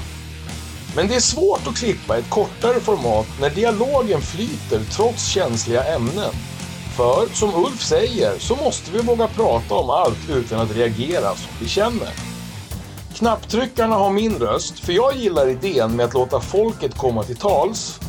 Men 0.95 1.07
det 1.07 1.15
är 1.15 1.19
svårt 1.19 1.67
att 1.67 1.77
klippa 1.77 2.17
ett 2.17 2.29
kortare 2.29 2.79
format 2.79 3.27
när 3.41 3.49
dialogen 3.49 4.21
flyter 4.21 4.79
trots 4.91 5.27
känsliga 5.27 5.83
ämnen. 5.83 6.31
För 6.95 7.33
som 7.33 7.65
Ulf 7.65 7.81
säger 7.81 8.39
så 8.39 8.55
måste 8.55 8.91
vi 8.91 8.99
våga 8.99 9.27
prata 9.27 9.75
om 9.75 9.89
allt 9.89 10.29
utan 10.29 10.59
att 10.59 10.75
reagera 10.75 11.35
som 11.35 11.51
vi 11.59 11.67
känner. 11.67 12.09
Knapptryckarna 13.15 13.95
har 13.95 14.11
min 14.11 14.39
röst, 14.39 14.79
för 14.79 14.93
jag 14.93 15.15
gillar 15.15 15.47
idén 15.47 15.95
med 15.95 16.05
att 16.05 16.13
låta 16.13 16.39
folket 16.39 16.97
komma 16.97 17.23
till 17.23 17.35
tals. 17.35 17.99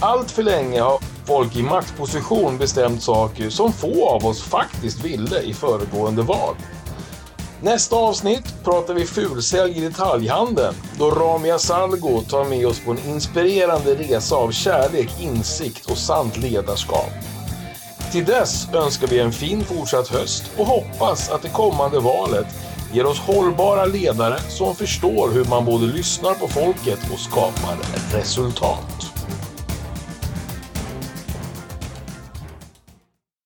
Allt 0.00 0.30
för 0.30 0.42
länge 0.42 0.80
har 0.80 0.98
folk 1.26 1.56
i 1.56 1.62
maktposition 1.62 2.58
bestämt 2.58 3.02
saker 3.02 3.50
som 3.50 3.72
få 3.72 4.08
av 4.08 4.26
oss 4.26 4.42
faktiskt 4.42 5.04
ville 5.04 5.40
i 5.40 5.54
föregående 5.54 6.22
val. 6.22 6.54
Nästa 7.60 7.96
avsnitt 7.96 8.64
pratar 8.64 8.94
vi 8.94 9.06
fulsälj 9.06 9.78
i 9.78 9.80
detaljhandeln 9.80 10.74
då 10.98 11.10
Ramia 11.10 11.58
Salgo 11.58 12.20
tar 12.20 12.44
med 12.44 12.66
oss 12.66 12.80
på 12.80 12.90
en 12.90 13.04
inspirerande 13.06 13.94
resa 13.94 14.36
av 14.36 14.50
kärlek, 14.50 15.20
insikt 15.20 15.90
och 15.90 15.98
sant 15.98 16.36
ledarskap. 16.36 17.12
Till 18.12 18.24
dess 18.24 18.68
önskar 18.74 19.06
vi 19.06 19.20
en 19.20 19.32
fin 19.32 19.64
fortsatt 19.64 20.08
höst 20.08 20.50
och 20.56 20.66
hoppas 20.66 21.30
att 21.30 21.42
det 21.42 21.48
kommande 21.48 22.00
valet 22.00 22.46
ger 22.92 23.06
oss 23.06 23.18
hållbara 23.18 23.84
ledare 23.84 24.38
som 24.48 24.76
förstår 24.76 25.30
hur 25.30 25.44
man 25.44 25.64
både 25.64 25.86
lyssnar 25.86 26.34
på 26.34 26.48
folket 26.48 26.98
och 27.12 27.18
skapar 27.18 27.76
resultat. 28.12 29.15